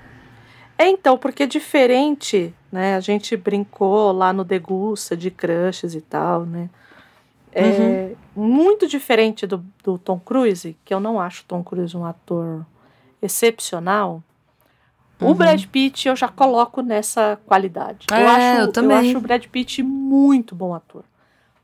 É, 0.79 0.89
então, 0.89 1.17
porque 1.17 1.45
é 1.45 1.47
diferente, 1.47 2.55
né? 2.71 2.97
A 2.97 3.01
gente 3.01 3.37
brincou 3.37 4.13
lá 4.13 4.33
no 4.33 4.45
Degusta 4.45 5.17
de 5.17 5.31
crushes 5.31 5.95
e 5.95 6.01
tal, 6.01 6.45
né? 6.45 6.69
É 7.53 8.13
muito 8.35 8.87
diferente 8.87 9.47
do, 9.47 9.65
do 9.83 9.97
Tom 9.97 10.19
Cruise, 10.21 10.77
que 10.85 10.93
eu 10.93 11.01
não 11.01 11.19
acho 11.19 11.43
o 11.43 11.47
Tom 11.47 11.65
Cruise 11.65 11.97
um 11.97 12.05
ator 12.05 12.67
excepcional. 13.23 14.23
O 15.19 15.29
Uhum. 15.29 15.35
Brad 15.35 15.65
Pitt 15.65 16.07
eu 16.07 16.15
já 16.15 16.29
coloco 16.29 16.83
nessa 16.83 17.39
qualidade. 17.47 18.07
É, 18.13 18.23
eu, 18.23 18.29
acho, 18.29 18.61
eu 18.61 18.73
também. 18.73 18.97
acho 18.99 19.17
o 19.17 19.21
Brad 19.23 19.47
Pitt 19.47 19.83
muito 19.83 20.55
bom 20.55 20.75
ator, 20.75 21.05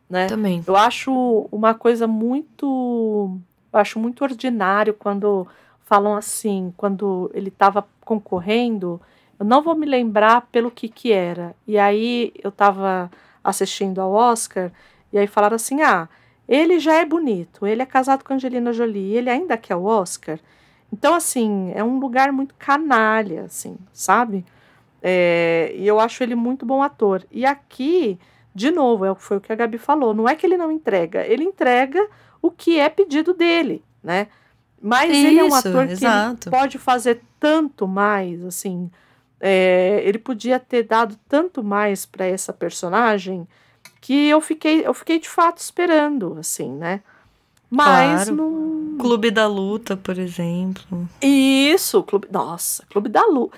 né? 0.08 0.26
Também. 0.26 0.64
Eu 0.66 0.74
acho 0.74 1.46
uma 1.52 1.74
coisa 1.74 2.06
muito. 2.06 3.38
Eu 3.70 3.78
acho 3.78 3.98
muito 3.98 4.22
ordinário 4.24 4.94
quando 4.94 5.46
falam 5.84 6.16
assim, 6.16 6.72
quando 6.76 7.30
ele 7.34 7.48
estava 7.48 7.86
concorrendo, 8.04 9.00
eu 9.38 9.44
não 9.46 9.62
vou 9.62 9.74
me 9.74 9.86
lembrar 9.86 10.48
pelo 10.52 10.70
que 10.70 10.88
que 10.88 11.12
era. 11.12 11.54
E 11.66 11.78
aí 11.78 12.32
eu 12.42 12.50
estava 12.50 13.10
assistindo 13.42 14.00
ao 14.00 14.12
Oscar 14.12 14.70
e 15.12 15.18
aí 15.18 15.26
falaram 15.26 15.56
assim: 15.56 15.82
"Ah, 15.82 16.08
ele 16.48 16.78
já 16.78 16.94
é 16.94 17.04
bonito, 17.04 17.66
ele 17.66 17.82
é 17.82 17.86
casado 17.86 18.24
com 18.24 18.34
Angelina 18.34 18.72
Jolie, 18.72 19.16
ele 19.16 19.30
ainda 19.30 19.56
quer 19.56 19.76
o 19.76 19.84
Oscar". 19.84 20.38
Então 20.92 21.14
assim, 21.14 21.72
é 21.74 21.82
um 21.82 21.98
lugar 21.98 22.32
muito 22.32 22.54
canalha, 22.58 23.44
assim, 23.44 23.76
sabe? 23.92 24.44
É, 25.02 25.72
e 25.74 25.86
eu 25.86 25.98
acho 25.98 26.22
ele 26.22 26.34
muito 26.34 26.64
bom 26.64 26.82
ator. 26.82 27.26
E 27.30 27.44
aqui, 27.44 28.18
de 28.54 28.70
novo, 28.70 29.04
é, 29.04 29.14
foi 29.16 29.38
o 29.38 29.40
que 29.40 29.52
a 29.52 29.56
Gabi 29.56 29.78
falou, 29.78 30.14
não 30.14 30.28
é 30.28 30.36
que 30.36 30.46
ele 30.46 30.56
não 30.56 30.70
entrega, 30.70 31.26
ele 31.26 31.44
entrega 31.44 32.06
o 32.40 32.50
que 32.50 32.78
é 32.78 32.88
pedido 32.88 33.34
dele, 33.34 33.82
né? 34.02 34.28
Mas 34.82 35.16
Isso, 35.16 35.26
ele 35.26 35.38
é 35.38 35.44
um 35.44 35.54
ator 35.54 35.86
que 35.86 36.50
pode 36.50 36.76
fazer 36.78 37.22
tanto 37.38 37.86
mais, 37.86 38.44
assim. 38.44 38.90
É, 39.40 40.02
ele 40.04 40.18
podia 40.18 40.58
ter 40.58 40.82
dado 40.82 41.16
tanto 41.28 41.62
mais 41.62 42.04
para 42.04 42.26
essa 42.26 42.52
personagem 42.52 43.46
que 44.00 44.28
eu 44.28 44.40
fiquei, 44.40 44.84
eu 44.84 44.92
fiquei 44.92 45.20
de 45.20 45.28
fato 45.28 45.58
esperando, 45.58 46.36
assim, 46.38 46.72
né? 46.72 47.00
Mas 47.70 48.24
claro. 48.24 48.36
não... 48.36 48.98
Clube 48.98 49.30
da 49.30 49.46
Luta, 49.46 49.96
por 49.96 50.18
exemplo. 50.18 51.08
Isso, 51.22 52.02
clube. 52.02 52.28
Nossa, 52.30 52.84
Clube 52.90 53.08
da 53.08 53.24
Luta. 53.24 53.56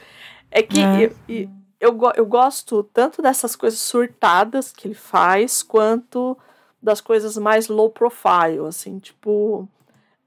É 0.51 0.63
que 0.63 0.81
é. 0.81 1.13
Eu, 1.29 1.51
eu, 1.81 1.99
eu 2.15 2.27
gosto 2.27 2.85
tanto 2.93 3.21
dessas 3.21 3.57
coisas 3.57 3.81
surtadas 3.81 4.73
que 4.73 4.87
ele 4.87 4.95
faz, 4.95 5.63
quanto 5.63 6.39
das 6.81 7.01
coisas 7.01 7.37
mais 7.37 7.67
low 7.67 7.91
profile, 7.91 8.67
assim, 8.69 8.99
tipo. 9.01 9.69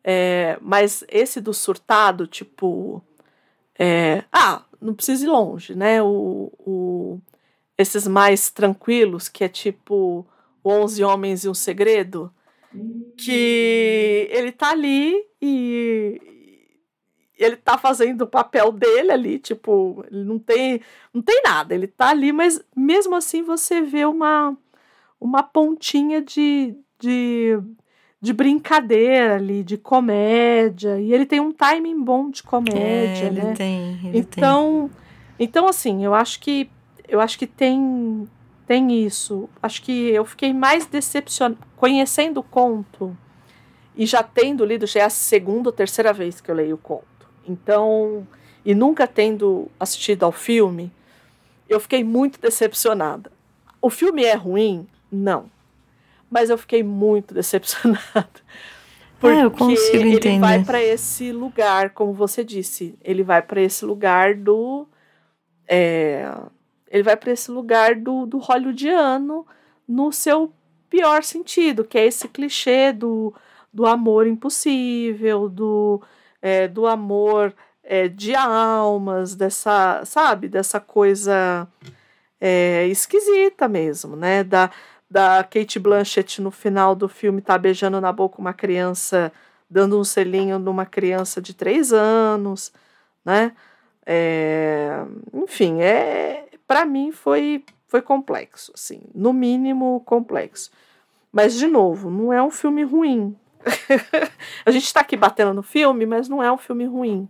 É, 0.10 0.58
mas 0.62 1.04
esse 1.10 1.42
do 1.42 1.54
surtado, 1.54 2.26
tipo. 2.26 3.04
É, 3.78 4.24
ah, 4.32 4.64
não 4.82 4.94
precisa 4.94 5.26
ir 5.26 5.28
longe, 5.28 5.76
né? 5.76 6.02
O, 6.02 6.50
o, 6.60 7.20
esses 7.78 8.08
mais 8.08 8.50
tranquilos, 8.50 9.28
que 9.28 9.44
é 9.44 9.50
tipo 9.50 10.26
Onze 10.64 11.04
Homens 11.04 11.44
e 11.44 11.50
um 11.50 11.54
Segredo, 11.54 12.34
que 13.18 14.30
ele 14.32 14.54
tá 14.54 14.72
ali 14.72 15.14
e 15.42 16.22
ele 17.38 17.58
tá 17.58 17.78
fazendo 17.78 18.22
o 18.22 18.28
papel 18.28 18.72
dele 18.72 19.12
ali, 19.12 19.40
tipo, 19.40 20.06
ele 20.10 20.24
não 20.24 20.40
tem, 20.40 20.82
não 21.14 21.22
tem 21.22 21.42
nada, 21.44 21.76
ele 21.76 21.86
tá 21.86 22.10
ali, 22.10 22.32
mas 22.32 22.64
mesmo 22.76 23.14
assim 23.14 23.44
você 23.44 23.82
vê 23.82 24.06
uma 24.06 24.58
uma 25.20 25.44
pontinha 25.44 26.22
de, 26.22 26.76
de, 27.00 27.60
de 28.20 28.34
brincadeira 28.34 29.36
ali, 29.36 29.64
de 29.64 29.78
comédia. 29.78 31.00
E 31.00 31.14
ele 31.14 31.26
tem 31.26 31.40
um 31.40 31.52
timing 31.52 32.04
bom 32.04 32.30
de 32.30 32.44
comédia, 32.44 33.24
é, 33.24 33.28
ele 33.28 33.42
né? 33.42 33.54
Tem, 33.54 34.00
ele 34.04 34.18
então, 34.20 34.90
tem. 35.38 35.46
então 35.46 35.68
assim, 35.68 36.04
eu 36.04 36.14
acho 36.14 36.40
que 36.40 36.70
eu 37.08 37.22
acho 37.22 37.38
que 37.38 37.48
tem 37.48 38.28
tem 38.66 39.06
isso. 39.06 39.50
Acho 39.64 39.82
que 39.82 40.10
eu 40.10 40.26
fiquei 40.26 40.54
mais 40.54 40.86
decepcionada 40.86 41.62
conhecendo 41.78 42.40
o 42.40 42.44
conto 42.44 43.16
e 43.96 44.06
já 44.06 44.22
tendo 44.22 44.66
lido, 44.66 44.86
já 44.86 45.02
é 45.02 45.04
a 45.04 45.10
segunda 45.10 45.70
ou 45.70 45.74
terceira 45.74 46.12
vez 46.12 46.42
que 46.42 46.52
eu 46.52 46.56
leio 46.56 46.76
o 46.76 46.78
conto. 46.78 47.06
Então, 47.48 48.28
e 48.64 48.76
nunca 48.76 49.08
tendo 49.08 49.72
assistido 49.80 50.24
ao 50.24 50.32
filme, 50.32 50.92
eu 51.70 51.80
fiquei 51.80 52.04
muito 52.04 52.40
decepcionada. 52.40 53.32
O 53.82 53.90
filme 53.90 54.24
é 54.24 54.36
ruim? 54.36 54.88
Não. 55.12 55.50
Mas 56.30 56.50
eu 56.50 56.58
fiquei 56.58 56.84
muito 56.84 57.34
decepcionada. 57.36 58.30
Porque 59.20 59.38
é, 59.38 59.46
eu 59.46 59.52
consigo 59.52 59.98
ele 59.98 60.16
entender. 60.16 60.40
vai 60.40 60.64
para 60.64 60.82
esse 60.82 61.32
lugar, 61.32 61.90
como 61.92 62.14
você 62.14 62.44
disse, 62.44 62.98
ele 63.04 63.24
vai 63.24 63.42
para 63.42 63.62
esse 63.62 63.84
lugar 63.84 64.36
do. 64.36 64.88
É, 65.68 66.32
ele 66.90 67.04
vai 67.04 67.18
para 67.18 67.32
esse 67.32 67.52
lugar 67.52 67.96
do, 67.96 68.26
do 68.26 68.38
hollywoodiano 68.38 69.46
no 69.88 70.12
seu 70.12 70.54
pior 70.90 71.24
sentido, 71.24 71.84
que 71.84 71.98
é 71.98 72.06
esse 72.06 72.28
clichê 72.28 72.94
do, 72.94 73.34
do 73.74 73.86
amor 73.86 74.28
impossível, 74.28 75.50
do, 75.50 76.02
é, 76.42 76.68
do 76.68 76.88
amor 76.88 77.54
é, 77.84 78.08
de 78.08 78.36
almas, 78.36 79.36
dessa, 79.36 80.04
sabe, 80.06 80.48
dessa 80.48 80.80
coisa 80.80 81.68
é, 82.40 82.86
esquisita 82.88 83.68
mesmo, 83.68 84.16
né? 84.16 84.44
Da, 84.44 84.70
da 85.10 85.44
Kate 85.44 85.80
Blanchett 85.80 86.42
no 86.42 86.52
final 86.52 86.96
do 86.96 87.08
filme 87.08 87.42
tá 87.42 87.58
beijando 87.58 88.00
na 88.02 88.12
boca 88.12 88.40
uma 88.40 88.54
criança, 88.54 89.32
dando 89.70 90.00
um 90.00 90.04
selinho 90.04 90.60
numa 90.60 90.86
criança 90.86 91.42
de 91.42 91.54
três 91.54 91.94
anos, 91.94 92.74
né? 93.24 93.54
É, 94.06 95.04
enfim, 95.34 95.82
é 95.82 96.46
para 96.68 96.86
mim 96.86 97.12
foi 97.12 97.64
foi 97.88 98.02
complexo, 98.02 98.72
assim, 98.76 99.02
no 99.16 99.32
mínimo 99.32 100.02
complexo. 100.06 100.70
Mas 101.32 101.54
de 101.54 101.68
novo, 101.68 102.10
não 102.10 102.34
é 102.34 102.44
um 102.44 102.52
filme 102.52 102.84
ruim. 102.84 103.36
a 104.66 104.72
gente 104.72 104.86
está 104.86 105.02
aqui 105.02 105.16
batendo 105.16 105.54
no 105.54 105.64
filme, 105.64 106.06
mas 106.06 106.28
não 106.28 106.44
é 106.44 106.52
um 106.52 106.58
filme 106.58 106.86
ruim. 106.86 107.30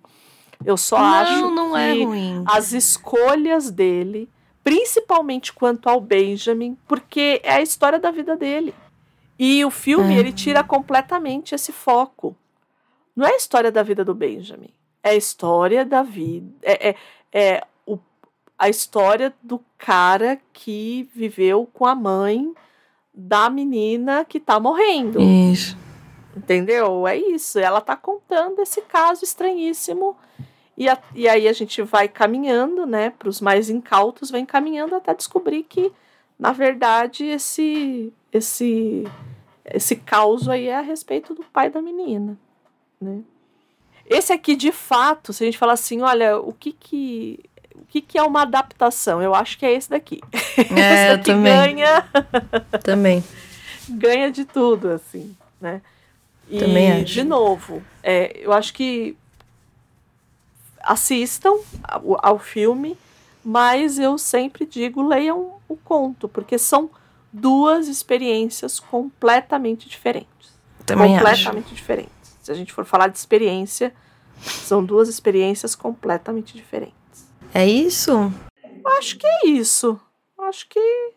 Eu 0.65 0.75
só 0.75 0.97
não, 0.97 1.05
acho 1.05 1.51
não 1.51 1.77
é 1.77 1.93
que 1.93 2.01
é 2.01 2.05
ruim. 2.05 2.43
as 2.47 2.73
escolhas 2.73 3.69
dele 3.69 4.27
principalmente 4.67 5.53
quanto 5.53 5.87
ao 5.87 6.01
Benjamin, 6.01 6.77
porque 6.85 7.39
é 7.41 7.53
a 7.53 7.61
história 7.61 7.97
da 7.97 8.11
vida 8.11 8.35
dele. 8.35 8.75
E 9.39 9.63
o 9.63 9.71
filme 9.71 10.13
é. 10.13 10.17
ele 10.19 10.33
tira 10.33 10.61
completamente 10.61 11.55
esse 11.55 11.71
foco. 11.71 12.35
Não 13.15 13.25
é 13.25 13.31
a 13.31 13.37
história 13.37 13.71
da 13.71 13.81
vida 13.81 14.03
do 14.03 14.13
Benjamin, 14.13 14.69
é 15.01 15.11
a 15.11 15.15
história 15.15 15.85
da 15.85 16.03
vida, 16.03 16.51
é, 16.61 16.89
é, 16.89 16.95
é 17.31 17.63
o, 17.85 17.97
a 18.59 18.67
história 18.67 19.33
do 19.41 19.63
cara 19.77 20.37
que 20.51 21.09
viveu 21.15 21.65
com 21.73 21.85
a 21.85 21.95
mãe 21.95 22.51
da 23.13 23.49
menina 23.49 24.25
que 24.25 24.37
tá 24.37 24.59
morrendo. 24.59 25.21
Isso. 25.21 25.77
Entendeu? 26.35 27.07
É 27.07 27.15
isso. 27.15 27.57
Ela 27.57 27.79
tá 27.79 27.95
contando 27.95 28.61
esse 28.61 28.81
caso 28.81 29.23
estranhíssimo 29.23 30.17
e, 30.77 30.87
a, 30.87 30.97
e 31.15 31.27
aí 31.27 31.47
a 31.47 31.53
gente 31.53 31.81
vai 31.81 32.07
caminhando, 32.07 32.85
né, 32.85 33.09
para 33.09 33.27
os 33.27 33.41
mais 33.41 33.69
incautos, 33.69 34.29
vem 34.29 34.45
caminhando 34.45 34.95
até 34.95 35.13
descobrir 35.13 35.63
que, 35.63 35.91
na 36.37 36.51
verdade, 36.51 37.25
esse 37.25 38.13
esse 38.31 39.03
esse 39.65 39.95
caos 39.95 40.47
aí 40.47 40.67
é 40.67 40.77
a 40.77 40.81
respeito 40.81 41.33
do 41.33 41.43
pai 41.43 41.69
da 41.69 41.81
menina, 41.81 42.37
né? 43.01 43.21
Esse 44.05 44.31
aqui, 44.31 44.55
de 44.55 44.71
fato, 44.71 45.33
se 45.33 45.43
a 45.43 45.45
gente 45.47 45.57
falar 45.57 45.73
assim, 45.73 46.01
olha, 46.01 46.39
o 46.39 46.53
que 46.53 46.71
que 46.71 47.39
o 47.75 47.85
que, 47.87 48.01
que 48.01 48.17
é 48.17 48.23
uma 48.23 48.43
adaptação? 48.43 49.21
Eu 49.21 49.33
acho 49.33 49.57
que 49.57 49.65
é 49.65 49.73
esse 49.73 49.89
daqui. 49.89 50.21
É, 50.57 50.93
esse 50.93 51.17
daqui 51.17 51.31
também. 51.31 51.75
ganha. 51.75 52.09
também. 52.83 53.23
ganha 53.89 54.31
de 54.31 54.45
tudo, 54.45 54.89
assim, 54.89 55.35
né? 55.59 55.81
E, 56.49 56.59
também 56.59 56.91
acho. 56.93 57.05
de 57.05 57.23
novo, 57.23 57.83
é, 58.01 58.39
eu 58.41 58.53
acho 58.53 58.73
que 58.73 59.17
assistam 60.87 61.59
ao, 61.83 62.17
ao 62.25 62.39
filme, 62.39 62.97
mas 63.43 63.99
eu 63.99 64.17
sempre 64.17 64.65
digo 64.65 65.05
leiam 65.05 65.57
o 65.67 65.75
conto, 65.75 66.27
porque 66.27 66.57
são 66.57 66.89
duas 67.31 67.87
experiências 67.87 68.79
completamente 68.79 69.87
diferentes. 69.89 70.57
Também 70.85 71.15
completamente 71.17 71.65
acho. 71.65 71.75
diferentes. 71.75 72.37
Se 72.41 72.51
a 72.51 72.55
gente 72.55 72.71
for 72.71 72.85
falar 72.85 73.09
de 73.09 73.17
experiência, 73.17 73.93
são 74.41 74.83
duas 74.83 75.09
experiências 75.09 75.75
completamente 75.75 76.55
diferentes. 76.55 76.95
É 77.53 77.67
isso? 77.67 78.31
Acho 78.97 79.17
que 79.17 79.27
é 79.27 79.47
isso. 79.47 79.99
Acho 80.39 80.67
que 80.69 81.13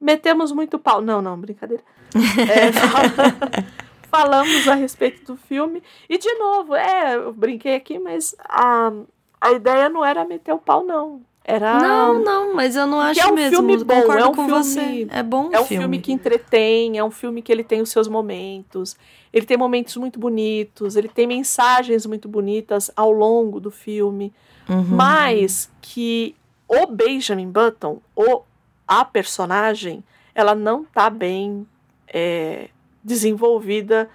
metemos 0.00 0.50
muito 0.52 0.78
pau. 0.78 1.02
Não, 1.02 1.20
não, 1.20 1.38
brincadeira. 1.38 1.82
É, 2.48 3.81
falamos 4.12 4.68
a 4.68 4.74
respeito 4.74 5.32
do 5.32 5.38
filme. 5.38 5.82
E, 6.06 6.18
de 6.18 6.34
novo, 6.34 6.74
é, 6.74 7.16
eu 7.16 7.32
brinquei 7.32 7.74
aqui, 7.74 7.98
mas 7.98 8.36
a, 8.46 8.92
a 9.40 9.52
ideia 9.52 9.88
não 9.88 10.04
era 10.04 10.22
meter 10.26 10.52
o 10.52 10.58
pau, 10.58 10.84
não. 10.84 11.22
Era. 11.44 11.80
Não, 11.80 12.22
não, 12.22 12.54
mas 12.54 12.76
eu 12.76 12.86
não 12.86 13.00
acho 13.00 13.18
é 13.20 13.26
um 13.26 13.34
mesmo. 13.34 13.56
Filme 13.56 13.82
bom, 13.82 14.00
concordo 14.02 14.22
é 14.22 14.26
um 14.28 14.34
com 14.34 14.44
filme, 14.46 14.62
você. 14.62 15.06
É 15.10 15.22
bom 15.22 15.48
É 15.50 15.58
um 15.60 15.64
filme. 15.64 15.82
filme 15.82 15.98
que 15.98 16.12
entretém, 16.12 16.98
é 16.98 17.02
um 17.02 17.10
filme 17.10 17.42
que 17.42 17.50
ele 17.50 17.64
tem 17.64 17.80
os 17.80 17.88
seus 17.88 18.06
momentos. 18.06 18.96
Ele 19.32 19.46
tem 19.46 19.56
momentos 19.56 19.96
muito 19.96 20.20
bonitos, 20.20 20.94
ele 20.94 21.08
tem 21.08 21.26
mensagens 21.26 22.04
muito 22.04 22.28
bonitas 22.28 22.90
ao 22.94 23.10
longo 23.10 23.58
do 23.58 23.70
filme. 23.70 24.32
Uhum. 24.68 24.82
Mas 24.82 25.70
que 25.80 26.36
o 26.68 26.86
Benjamin 26.86 27.50
Button, 27.50 28.00
o, 28.14 28.42
a 28.86 29.04
personagem, 29.04 30.04
ela 30.34 30.54
não 30.54 30.84
tá 30.84 31.10
bem 31.10 31.66
é, 32.06 32.68
desenvolvida 33.02 34.08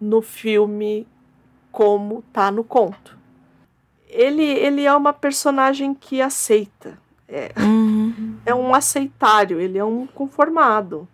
no 0.00 0.22
filme 0.22 1.06
como 1.70 2.22
tá 2.32 2.50
no 2.50 2.64
conto. 2.64 3.18
Ele, 4.08 4.42
ele 4.42 4.84
é 4.84 4.94
uma 4.94 5.12
personagem 5.12 5.94
que 5.94 6.20
aceita. 6.20 6.98
É, 7.28 7.52
Uhum. 7.60 8.38
é 8.44 8.52
um 8.54 8.74
aceitário, 8.74 9.60
ele 9.60 9.78
é 9.78 9.84
um 9.84 10.04
conformado. 10.06 11.06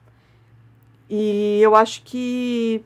E 1.09 1.61
eu 1.63 1.77
acho 1.77 2.03
que, 2.03 2.83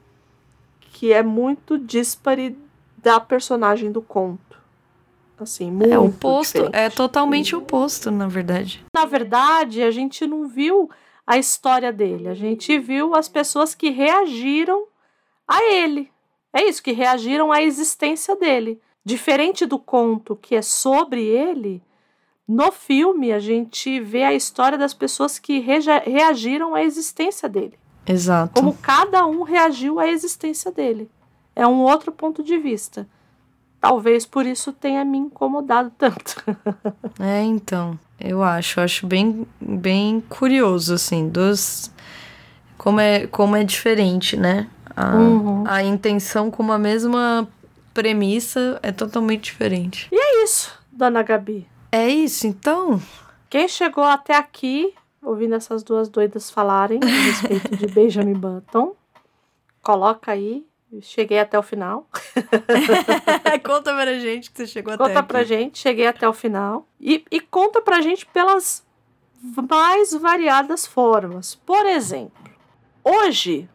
que 0.80 1.12
é 1.12 1.22
muito 1.22 1.78
dispare 1.78 2.58
da 2.98 3.20
personagem 3.20 3.90
do 3.92 4.02
conto. 4.02 4.58
Assim, 5.38 5.70
muito 5.70 5.92
É 5.92 5.98
o 5.98 6.06
oposto, 6.06 6.52
diferente. 6.58 6.76
é 6.76 6.90
totalmente 6.90 7.56
oposto, 7.56 8.10
na 8.10 8.28
verdade. 8.28 8.84
Na 8.94 9.06
verdade, 9.06 9.82
a 9.82 9.90
gente 9.90 10.26
não 10.26 10.46
viu 10.48 10.90
a 11.30 11.38
história 11.38 11.92
dele, 11.92 12.26
a 12.26 12.34
gente 12.34 12.76
viu 12.80 13.14
as 13.14 13.28
pessoas 13.28 13.72
que 13.72 13.88
reagiram 13.88 14.88
a 15.46 15.62
ele. 15.62 16.10
É 16.52 16.64
isso, 16.64 16.82
que 16.82 16.90
reagiram 16.90 17.52
à 17.52 17.62
existência 17.62 18.34
dele. 18.34 18.80
Diferente 19.04 19.64
do 19.64 19.78
conto 19.78 20.34
que 20.34 20.56
é 20.56 20.60
sobre 20.60 21.24
ele, 21.24 21.80
no 22.48 22.72
filme 22.72 23.32
a 23.32 23.38
gente 23.38 24.00
vê 24.00 24.24
a 24.24 24.34
história 24.34 24.76
das 24.76 24.92
pessoas 24.92 25.38
que 25.38 25.60
reagiram 25.60 26.74
à 26.74 26.82
existência 26.82 27.48
dele. 27.48 27.78
Exato. 28.04 28.54
Como 28.54 28.76
cada 28.78 29.24
um 29.24 29.42
reagiu 29.44 30.00
à 30.00 30.08
existência 30.08 30.72
dele. 30.72 31.08
É 31.54 31.64
um 31.64 31.80
outro 31.82 32.10
ponto 32.10 32.42
de 32.42 32.58
vista. 32.58 33.08
Talvez 33.80 34.26
por 34.26 34.44
isso 34.44 34.72
tenha 34.72 35.04
me 35.04 35.18
incomodado 35.18 35.90
tanto. 35.96 36.36
É, 37.18 37.42
então, 37.42 37.98
eu 38.18 38.42
acho, 38.42 38.80
eu 38.80 38.84
acho 38.84 39.06
bem, 39.06 39.46
bem 39.60 40.20
curioso, 40.28 40.94
assim, 40.94 41.28
dos... 41.28 41.90
Como 42.78 42.98
é, 43.00 43.26
como 43.26 43.56
é 43.56 43.64
diferente, 43.64 44.36
né? 44.36 44.68
A, 44.96 45.16
Uhum. 45.16 45.64
a 45.66 45.82
intenção 45.82 46.50
com 46.50 46.62
uma 46.62 46.78
mesma 46.78 47.46
premissa 47.92 48.78
é 48.82 48.90
totalmente 48.92 49.44
diferente. 49.44 50.08
É 50.12 50.44
isso, 50.44 50.72
dona 50.90 51.22
Gabi. 51.22 51.66
É 51.92 52.08
isso, 52.08 52.46
então? 52.46 53.00
Quem 53.50 53.68
chegou 53.68 54.04
até 54.04 54.34
aqui, 54.36 54.94
ouvindo 55.22 55.54
essas 55.54 55.82
duas 55.82 56.08
doidas 56.08 56.50
falarem 56.50 57.00
a 57.02 57.06
respeito 57.06 57.76
de 57.76 57.86
Benjamin 57.86 58.34
Button, 58.34 58.94
coloca 59.82 60.32
aí. 60.32 60.64
Cheguei 61.00 61.38
até 61.38 61.58
o 61.58 61.62
final. 61.62 62.08
Conta 63.64 63.92
pra 63.94 64.18
gente 64.18 64.50
que 64.50 64.56
você 64.56 64.66
chegou 64.66 64.94
até 64.94 65.04
Conta 65.04 65.22
pra 65.22 65.44
gente, 65.44 65.78
cheguei 65.78 66.06
até 66.06 66.28
o 66.28 66.32
final. 66.32 66.86
E, 67.00 67.24
e 67.30 67.40
conta 67.40 67.80
pra 67.80 68.00
gente 68.00 68.26
pelas 68.26 68.84
mais 69.70 70.12
variadas 70.12 70.86
formas. 70.86 71.54
Por 71.54 71.86
exemplo, 71.86 72.32
hoje 73.04 73.68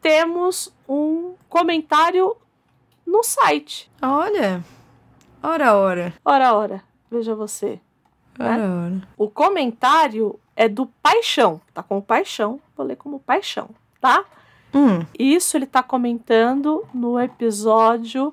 temos 0.00 0.72
um 0.88 1.34
comentário 1.48 2.36
no 3.06 3.22
site. 3.24 3.90
Olha, 4.00 4.64
ora, 5.42 5.74
ora, 5.76 6.14
Ora, 6.24 6.54
ora, 6.54 6.84
veja 7.10 7.34
você. 7.34 7.80
ora, 8.38 8.62
ora. 8.62 9.08
O 9.16 9.28
comentário 9.28 10.38
é 10.54 10.68
do 10.68 10.86
Paixão. 10.86 11.60
Tá 11.74 11.82
com 11.82 12.00
Paixão, 12.00 12.60
vou 12.76 12.86
ler 12.86 12.96
como 12.96 13.18
Paixão, 13.18 13.70
tá? 14.00 14.24
Hum, 14.74 15.04
Isso 15.18 15.56
ele 15.56 15.66
tá 15.66 15.82
comentando 15.82 16.84
no 16.94 17.18
episódio 17.18 18.32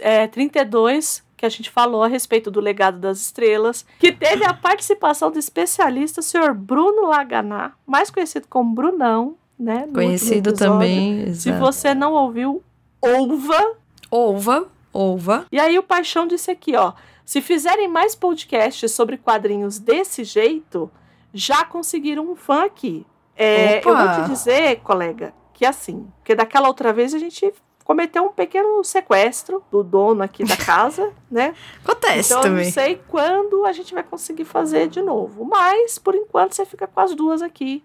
é, 0.00 0.26
32, 0.26 1.24
que 1.36 1.44
a 1.44 1.48
gente 1.48 1.70
falou 1.70 2.02
a 2.02 2.08
respeito 2.08 2.50
do 2.50 2.60
legado 2.60 2.98
das 2.98 3.20
estrelas, 3.20 3.84
que 3.98 4.12
teve 4.12 4.44
a 4.44 4.54
participação 4.54 5.30
do 5.30 5.38
especialista 5.38 6.22
senhor 6.22 6.54
Bruno 6.54 7.08
Laganá, 7.08 7.72
mais 7.86 8.10
conhecido 8.10 8.46
como 8.48 8.74
Brunão, 8.74 9.36
né? 9.58 9.88
conhecido 9.92 10.52
também. 10.52 11.32
Se 11.34 11.50
exato. 11.50 11.58
você 11.58 11.94
não 11.94 12.12
ouviu, 12.12 12.62
ouva. 13.00 13.76
Ova, 14.10 14.68
ova. 14.92 15.46
E 15.50 15.58
aí 15.58 15.78
o 15.78 15.82
Paixão 15.82 16.26
disse 16.26 16.50
aqui, 16.50 16.76
ó. 16.76 16.92
Se 17.24 17.40
fizerem 17.42 17.88
mais 17.88 18.14
podcasts 18.14 18.92
sobre 18.92 19.18
quadrinhos 19.18 19.80
desse 19.80 20.22
jeito, 20.22 20.88
já 21.34 21.64
conseguiram 21.64 22.30
um 22.30 22.36
fã 22.36 22.64
aqui. 22.64 23.04
É, 23.36 23.80
eu 23.86 23.96
vou 23.96 24.24
te 24.24 24.30
dizer, 24.30 24.80
colega, 24.80 25.34
que 25.56 25.64
assim, 25.64 26.06
porque 26.18 26.34
daquela 26.34 26.68
outra 26.68 26.92
vez 26.92 27.14
a 27.14 27.18
gente 27.18 27.50
cometeu 27.82 28.24
um 28.26 28.28
pequeno 28.30 28.84
sequestro 28.84 29.64
do 29.70 29.82
dono 29.82 30.22
aqui 30.22 30.44
da 30.44 30.54
casa, 30.54 31.14
né? 31.30 31.54
Acontece 31.82 32.30
Então 32.34 32.42
eu 32.42 32.50
não 32.50 32.56
também. 32.58 32.70
sei 32.70 33.00
quando 33.08 33.64
a 33.64 33.72
gente 33.72 33.94
vai 33.94 34.02
conseguir 34.02 34.44
fazer 34.44 34.86
de 34.88 35.00
novo. 35.00 35.46
Mas, 35.46 35.96
por 35.98 36.14
enquanto, 36.14 36.52
você 36.52 36.66
fica 36.66 36.86
com 36.86 37.00
as 37.00 37.14
duas 37.14 37.40
aqui, 37.40 37.82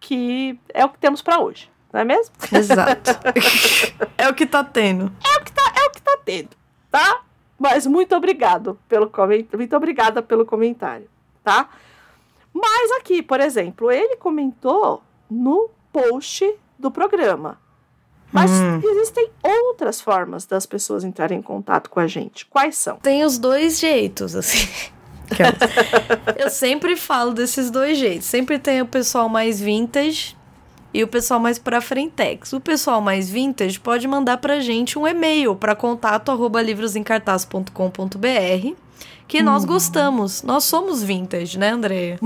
que 0.00 0.58
é 0.72 0.82
o 0.82 0.88
que 0.88 0.98
temos 0.98 1.20
pra 1.20 1.40
hoje, 1.40 1.70
não 1.92 2.00
é 2.00 2.04
mesmo? 2.04 2.34
Exato. 2.50 3.10
é 4.16 4.26
o 4.26 4.32
que 4.34 4.46
tá 4.46 4.64
tendo. 4.64 5.12
é 5.22 5.38
o 5.40 5.44
que 5.44 6.00
tá 6.00 6.16
tendo, 6.24 6.56
tá? 6.90 7.20
Mas 7.58 7.86
muito 7.86 8.16
obrigado 8.16 8.78
pelo 8.88 9.10
comentário. 9.10 9.58
Muito 9.58 9.76
obrigada 9.76 10.22
pelo 10.22 10.46
comentário, 10.46 11.06
tá? 11.44 11.68
Mas 12.54 12.92
aqui, 12.92 13.22
por 13.22 13.40
exemplo, 13.40 13.90
ele 13.90 14.16
comentou 14.16 15.02
no 15.30 15.68
post 15.92 16.50
do 16.78 16.90
programa. 16.90 17.58
Mas 18.30 18.50
Hum. 18.50 18.80
existem 18.84 19.30
outras 19.42 20.02
formas 20.02 20.44
das 20.44 20.66
pessoas 20.66 21.02
entrarem 21.02 21.38
em 21.38 21.42
contato 21.42 21.88
com 21.88 21.98
a 21.98 22.06
gente. 22.06 22.44
Quais 22.46 22.76
são? 22.76 22.96
Tem 22.96 23.24
os 23.24 23.38
dois 23.38 23.78
jeitos, 23.78 24.36
assim. 24.36 24.68
Aquelas. 25.30 25.54
Eu 26.38 26.50
sempre 26.50 26.94
falo 26.96 27.32
desses 27.32 27.70
dois 27.70 27.96
jeitos. 27.96 28.26
Sempre 28.26 28.58
tem 28.58 28.82
o 28.82 28.86
pessoal 28.86 29.28
mais 29.30 29.58
vintage 29.60 30.36
e 30.92 31.02
o 31.02 31.08
pessoal 31.08 31.40
mais 31.40 31.58
pra 31.58 31.80
frentex. 31.80 32.52
O 32.52 32.60
pessoal 32.60 33.00
mais 33.00 33.30
vintage 33.30 33.80
pode 33.80 34.06
mandar 34.06 34.36
pra 34.38 34.60
gente 34.60 34.98
um 34.98 35.06
e-mail 35.06 35.56
para 35.56 35.74
contato 35.74 36.30
arroba 36.30 36.60
livrosencartaz.com.br 36.62 38.74
que 39.26 39.42
nós 39.42 39.64
gostamos. 39.64 40.42
Nós 40.42 40.64
somos 40.64 41.02
vintage, 41.02 41.58
né, 41.58 41.70
Andréia? 41.70 42.18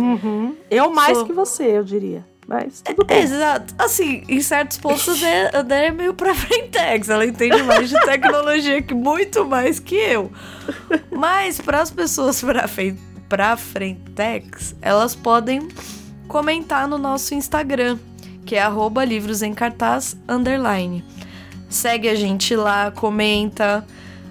Eu 0.70 0.90
mais 0.92 1.18
Sou. 1.18 1.26
que 1.26 1.32
você, 1.32 1.78
eu 1.78 1.84
diria. 1.84 2.24
Mas 2.46 2.82
tudo 2.82 3.04
bem. 3.06 3.22
Exato. 3.22 3.74
Assim, 3.78 4.24
em 4.28 4.40
certos 4.40 4.76
pontos 4.76 5.08
a 5.08 5.12
André- 5.12 5.50
a 5.54 5.58
é 5.86 5.90
meio 5.90 6.12
pra 6.14 6.34
frentex. 6.34 7.08
Ela 7.08 7.24
entende 7.24 7.62
mais 7.62 7.88
de 7.88 7.98
tecnologia 8.00 8.82
que 8.82 8.94
muito 8.94 9.44
mais 9.44 9.78
que 9.78 9.94
eu. 9.94 10.30
Mas 11.10 11.60
para 11.60 11.80
as 11.80 11.90
pessoas 11.90 12.40
pra, 12.42 12.66
pra 13.28 13.56
frentex, 13.56 14.74
elas 14.82 15.14
podem 15.14 15.68
comentar 16.28 16.88
no 16.88 16.98
nosso 16.98 17.34
Instagram, 17.34 17.98
que 18.44 18.56
é 18.56 18.62
livros 19.04 19.42
em 19.42 19.54
cartaz 19.54 20.16
underline. 20.28 21.04
Segue 21.70 22.08
a 22.08 22.14
gente 22.14 22.54
lá, 22.56 22.90
comenta, 22.90 23.86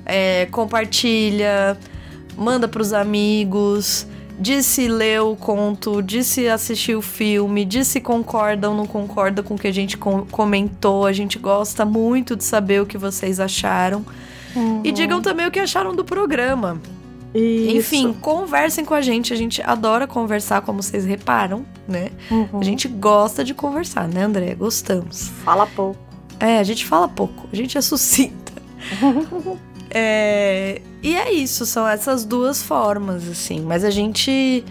é, 0.06 0.48
compartilha, 0.52 1.78
manda 2.38 2.68
pros 2.68 2.94
amigos, 2.94 4.06
diz 4.41 4.65
se 4.65 4.88
leu 4.88 5.31
o 5.31 5.35
conto, 5.35 6.01
diz 6.01 6.26
se 6.27 6.47
assistiu 6.49 6.99
o 6.99 7.01
filme, 7.01 7.63
diz 7.63 7.88
se 7.88 8.01
concorda 8.01 8.69
ou 8.69 8.76
não 8.76 8.88
concorda 8.88 9.43
com 9.43 9.53
o 9.53 9.57
que 9.57 9.68
a 9.68 9.72
gente 9.72 9.97
com- 9.97 10.26
comentou. 10.26 11.05
A 11.05 11.13
gente 11.13 11.38
gosta 11.39 11.85
muito 11.85 12.35
de 12.35 12.43
saber 12.43 12.81
o 12.81 12.85
que 12.85 12.97
vocês 12.97 13.39
acharam. 13.39 14.03
E 14.84 14.91
digam 14.91 15.22
também 15.22 15.47
o 15.47 15.51
que 15.51 15.59
acharam 15.59 15.95
do 15.95 16.03
programa. 16.03 16.81
Isso. 17.34 17.77
Enfim, 17.77 18.13
conversem 18.19 18.84
com 18.84 18.93
a 18.93 18.99
gente. 18.99 19.31
A 19.31 19.35
gente 19.38 19.61
adora 19.61 20.05
conversar, 20.05 20.61
como 20.61 20.84
vocês 20.84 21.05
reparam, 21.05 21.65
né? 21.88 22.09
Uhum. 22.30 22.59
A 22.59 22.63
gente 22.63 22.89
gosta 22.89 23.45
de 23.45 23.53
conversar, 23.53 24.09
né, 24.09 24.23
André? 24.23 24.53
Gostamos. 24.55 25.30
fala 25.45 25.65
pouco. 25.65 25.97
É, 26.38 26.57
a 26.59 26.63
gente 26.63 26.85
fala 26.85 27.07
pouco, 27.07 27.47
a 27.53 27.55
gente 27.55 27.77
é 27.77 27.81
sucinta. 27.81 28.51
É, 29.93 30.81
e 31.03 31.15
é 31.15 31.34
isso, 31.34 31.65
são 31.65 31.88
essas 31.88 32.23
duas 32.23 32.63
formas, 32.63 33.27
assim. 33.27 33.61
Mas 33.61 33.84
a 33.84 33.89
gente 33.89 34.63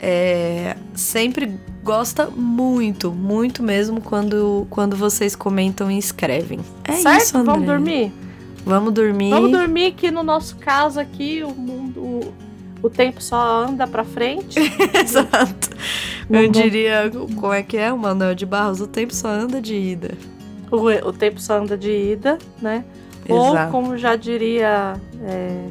é, 0.00 0.76
sempre 0.94 1.58
gosta 1.82 2.28
muito, 2.30 3.12
muito 3.12 3.62
mesmo 3.62 4.00
quando, 4.00 4.66
quando 4.68 4.96
vocês 4.96 5.36
comentam 5.36 5.90
e 5.90 5.98
escrevem. 5.98 6.60
É 6.84 6.92
certo? 6.92 7.22
isso, 7.22 7.38
André. 7.38 7.52
Vamos 7.52 7.66
dormir? 7.66 8.12
Vamos 8.66 8.92
dormir. 8.92 9.30
Vamos 9.30 9.50
dormir 9.50 9.92
que 9.92 10.10
no 10.10 10.22
nosso 10.22 10.56
caso 10.56 10.98
aqui 10.98 11.44
o 11.44 11.54
mundo, 11.54 12.32
o 12.82 12.90
tempo 12.90 13.22
só 13.22 13.64
anda 13.64 13.86
pra 13.86 14.04
frente. 14.04 14.58
Exato. 14.94 15.70
Não 16.28 16.40
Eu 16.40 16.50
diria, 16.50 17.10
como 17.36 17.52
é 17.52 17.62
que 17.62 17.76
é 17.76 17.92
o 17.92 17.98
Manuel 17.98 18.34
de 18.34 18.46
Barros? 18.46 18.80
O 18.80 18.86
tempo 18.86 19.14
só 19.14 19.28
anda 19.28 19.60
de 19.60 19.74
ida. 19.74 20.12
O, 20.70 20.88
o 21.08 21.12
tempo 21.12 21.40
só 21.40 21.58
anda 21.58 21.76
de 21.76 21.90
ida, 21.90 22.38
né? 22.60 22.84
Ou 23.28 23.50
Exato. 23.50 23.72
como 23.72 23.96
já 23.96 24.16
diria, 24.16 24.94
é, 25.22 25.68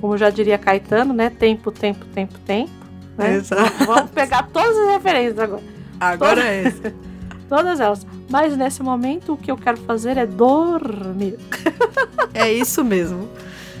como 0.00 0.16
já 0.16 0.30
diria 0.30 0.58
Caetano, 0.58 1.12
né? 1.12 1.30
Tempo, 1.30 1.72
tempo, 1.72 2.04
tempo, 2.06 2.38
tempo. 2.40 2.70
Né? 3.16 3.34
Exato. 3.34 3.84
Vamos 3.84 4.10
pegar 4.10 4.48
todas 4.52 4.76
as 4.76 4.88
referências 4.90 5.38
agora, 5.38 5.62
Agora 5.98 6.44
é 6.44 6.68
esse. 6.68 6.94
todas 7.48 7.80
elas. 7.80 8.06
Mas 8.30 8.56
nesse 8.56 8.82
momento 8.82 9.32
o 9.32 9.36
que 9.36 9.50
eu 9.50 9.56
quero 9.56 9.78
fazer 9.78 10.16
é 10.16 10.26
dormir. 10.26 11.38
É 12.34 12.52
isso 12.52 12.84
mesmo. 12.84 13.28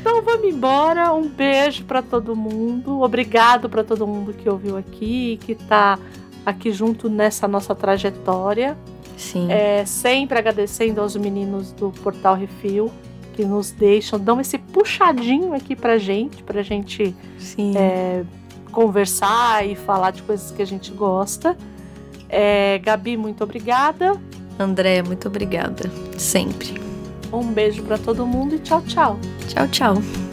Então 0.00 0.22
vamos 0.22 0.48
embora. 0.48 1.12
Um 1.12 1.28
beijo 1.28 1.84
pra 1.84 2.02
todo 2.02 2.34
mundo. 2.34 3.02
Obrigado 3.02 3.68
pra 3.68 3.84
todo 3.84 4.06
mundo 4.06 4.32
que 4.32 4.48
ouviu 4.48 4.76
aqui, 4.76 5.38
que 5.44 5.54
tá 5.54 5.98
aqui 6.44 6.72
junto 6.72 7.08
nessa 7.10 7.46
nossa 7.46 7.74
trajetória. 7.74 8.76
Sim. 9.18 9.50
É, 9.50 9.84
sempre 9.84 10.38
agradecendo 10.38 11.00
aos 11.00 11.14
meninos 11.16 11.72
do 11.72 11.90
Portal 11.90 12.36
Refil 12.36 12.90
que 13.34 13.44
nos 13.44 13.70
deixam, 13.70 14.18
dão 14.18 14.40
esse 14.40 14.58
puxadinho 14.58 15.54
aqui 15.54 15.76
pra 15.76 15.96
gente, 15.96 16.42
pra 16.42 16.60
gente 16.62 17.14
é, 17.76 18.24
conversar 18.72 19.64
e 19.64 19.76
falar 19.76 20.10
de 20.10 20.22
coisas 20.22 20.50
que 20.50 20.62
a 20.62 20.64
gente 20.64 20.90
gosta. 20.90 21.56
É, 22.28 22.78
Gabi, 22.78 23.16
muito 23.16 23.44
obrigada. 23.44 24.20
André, 24.58 25.02
muito 25.02 25.28
obrigada. 25.28 25.88
Sempre. 26.16 26.80
Um 27.32 27.52
beijo 27.52 27.82
para 27.84 27.96
todo 27.96 28.26
mundo 28.26 28.56
e 28.56 28.58
tchau, 28.58 28.82
tchau. 28.82 29.18
Tchau, 29.46 29.68
tchau. 29.68 30.27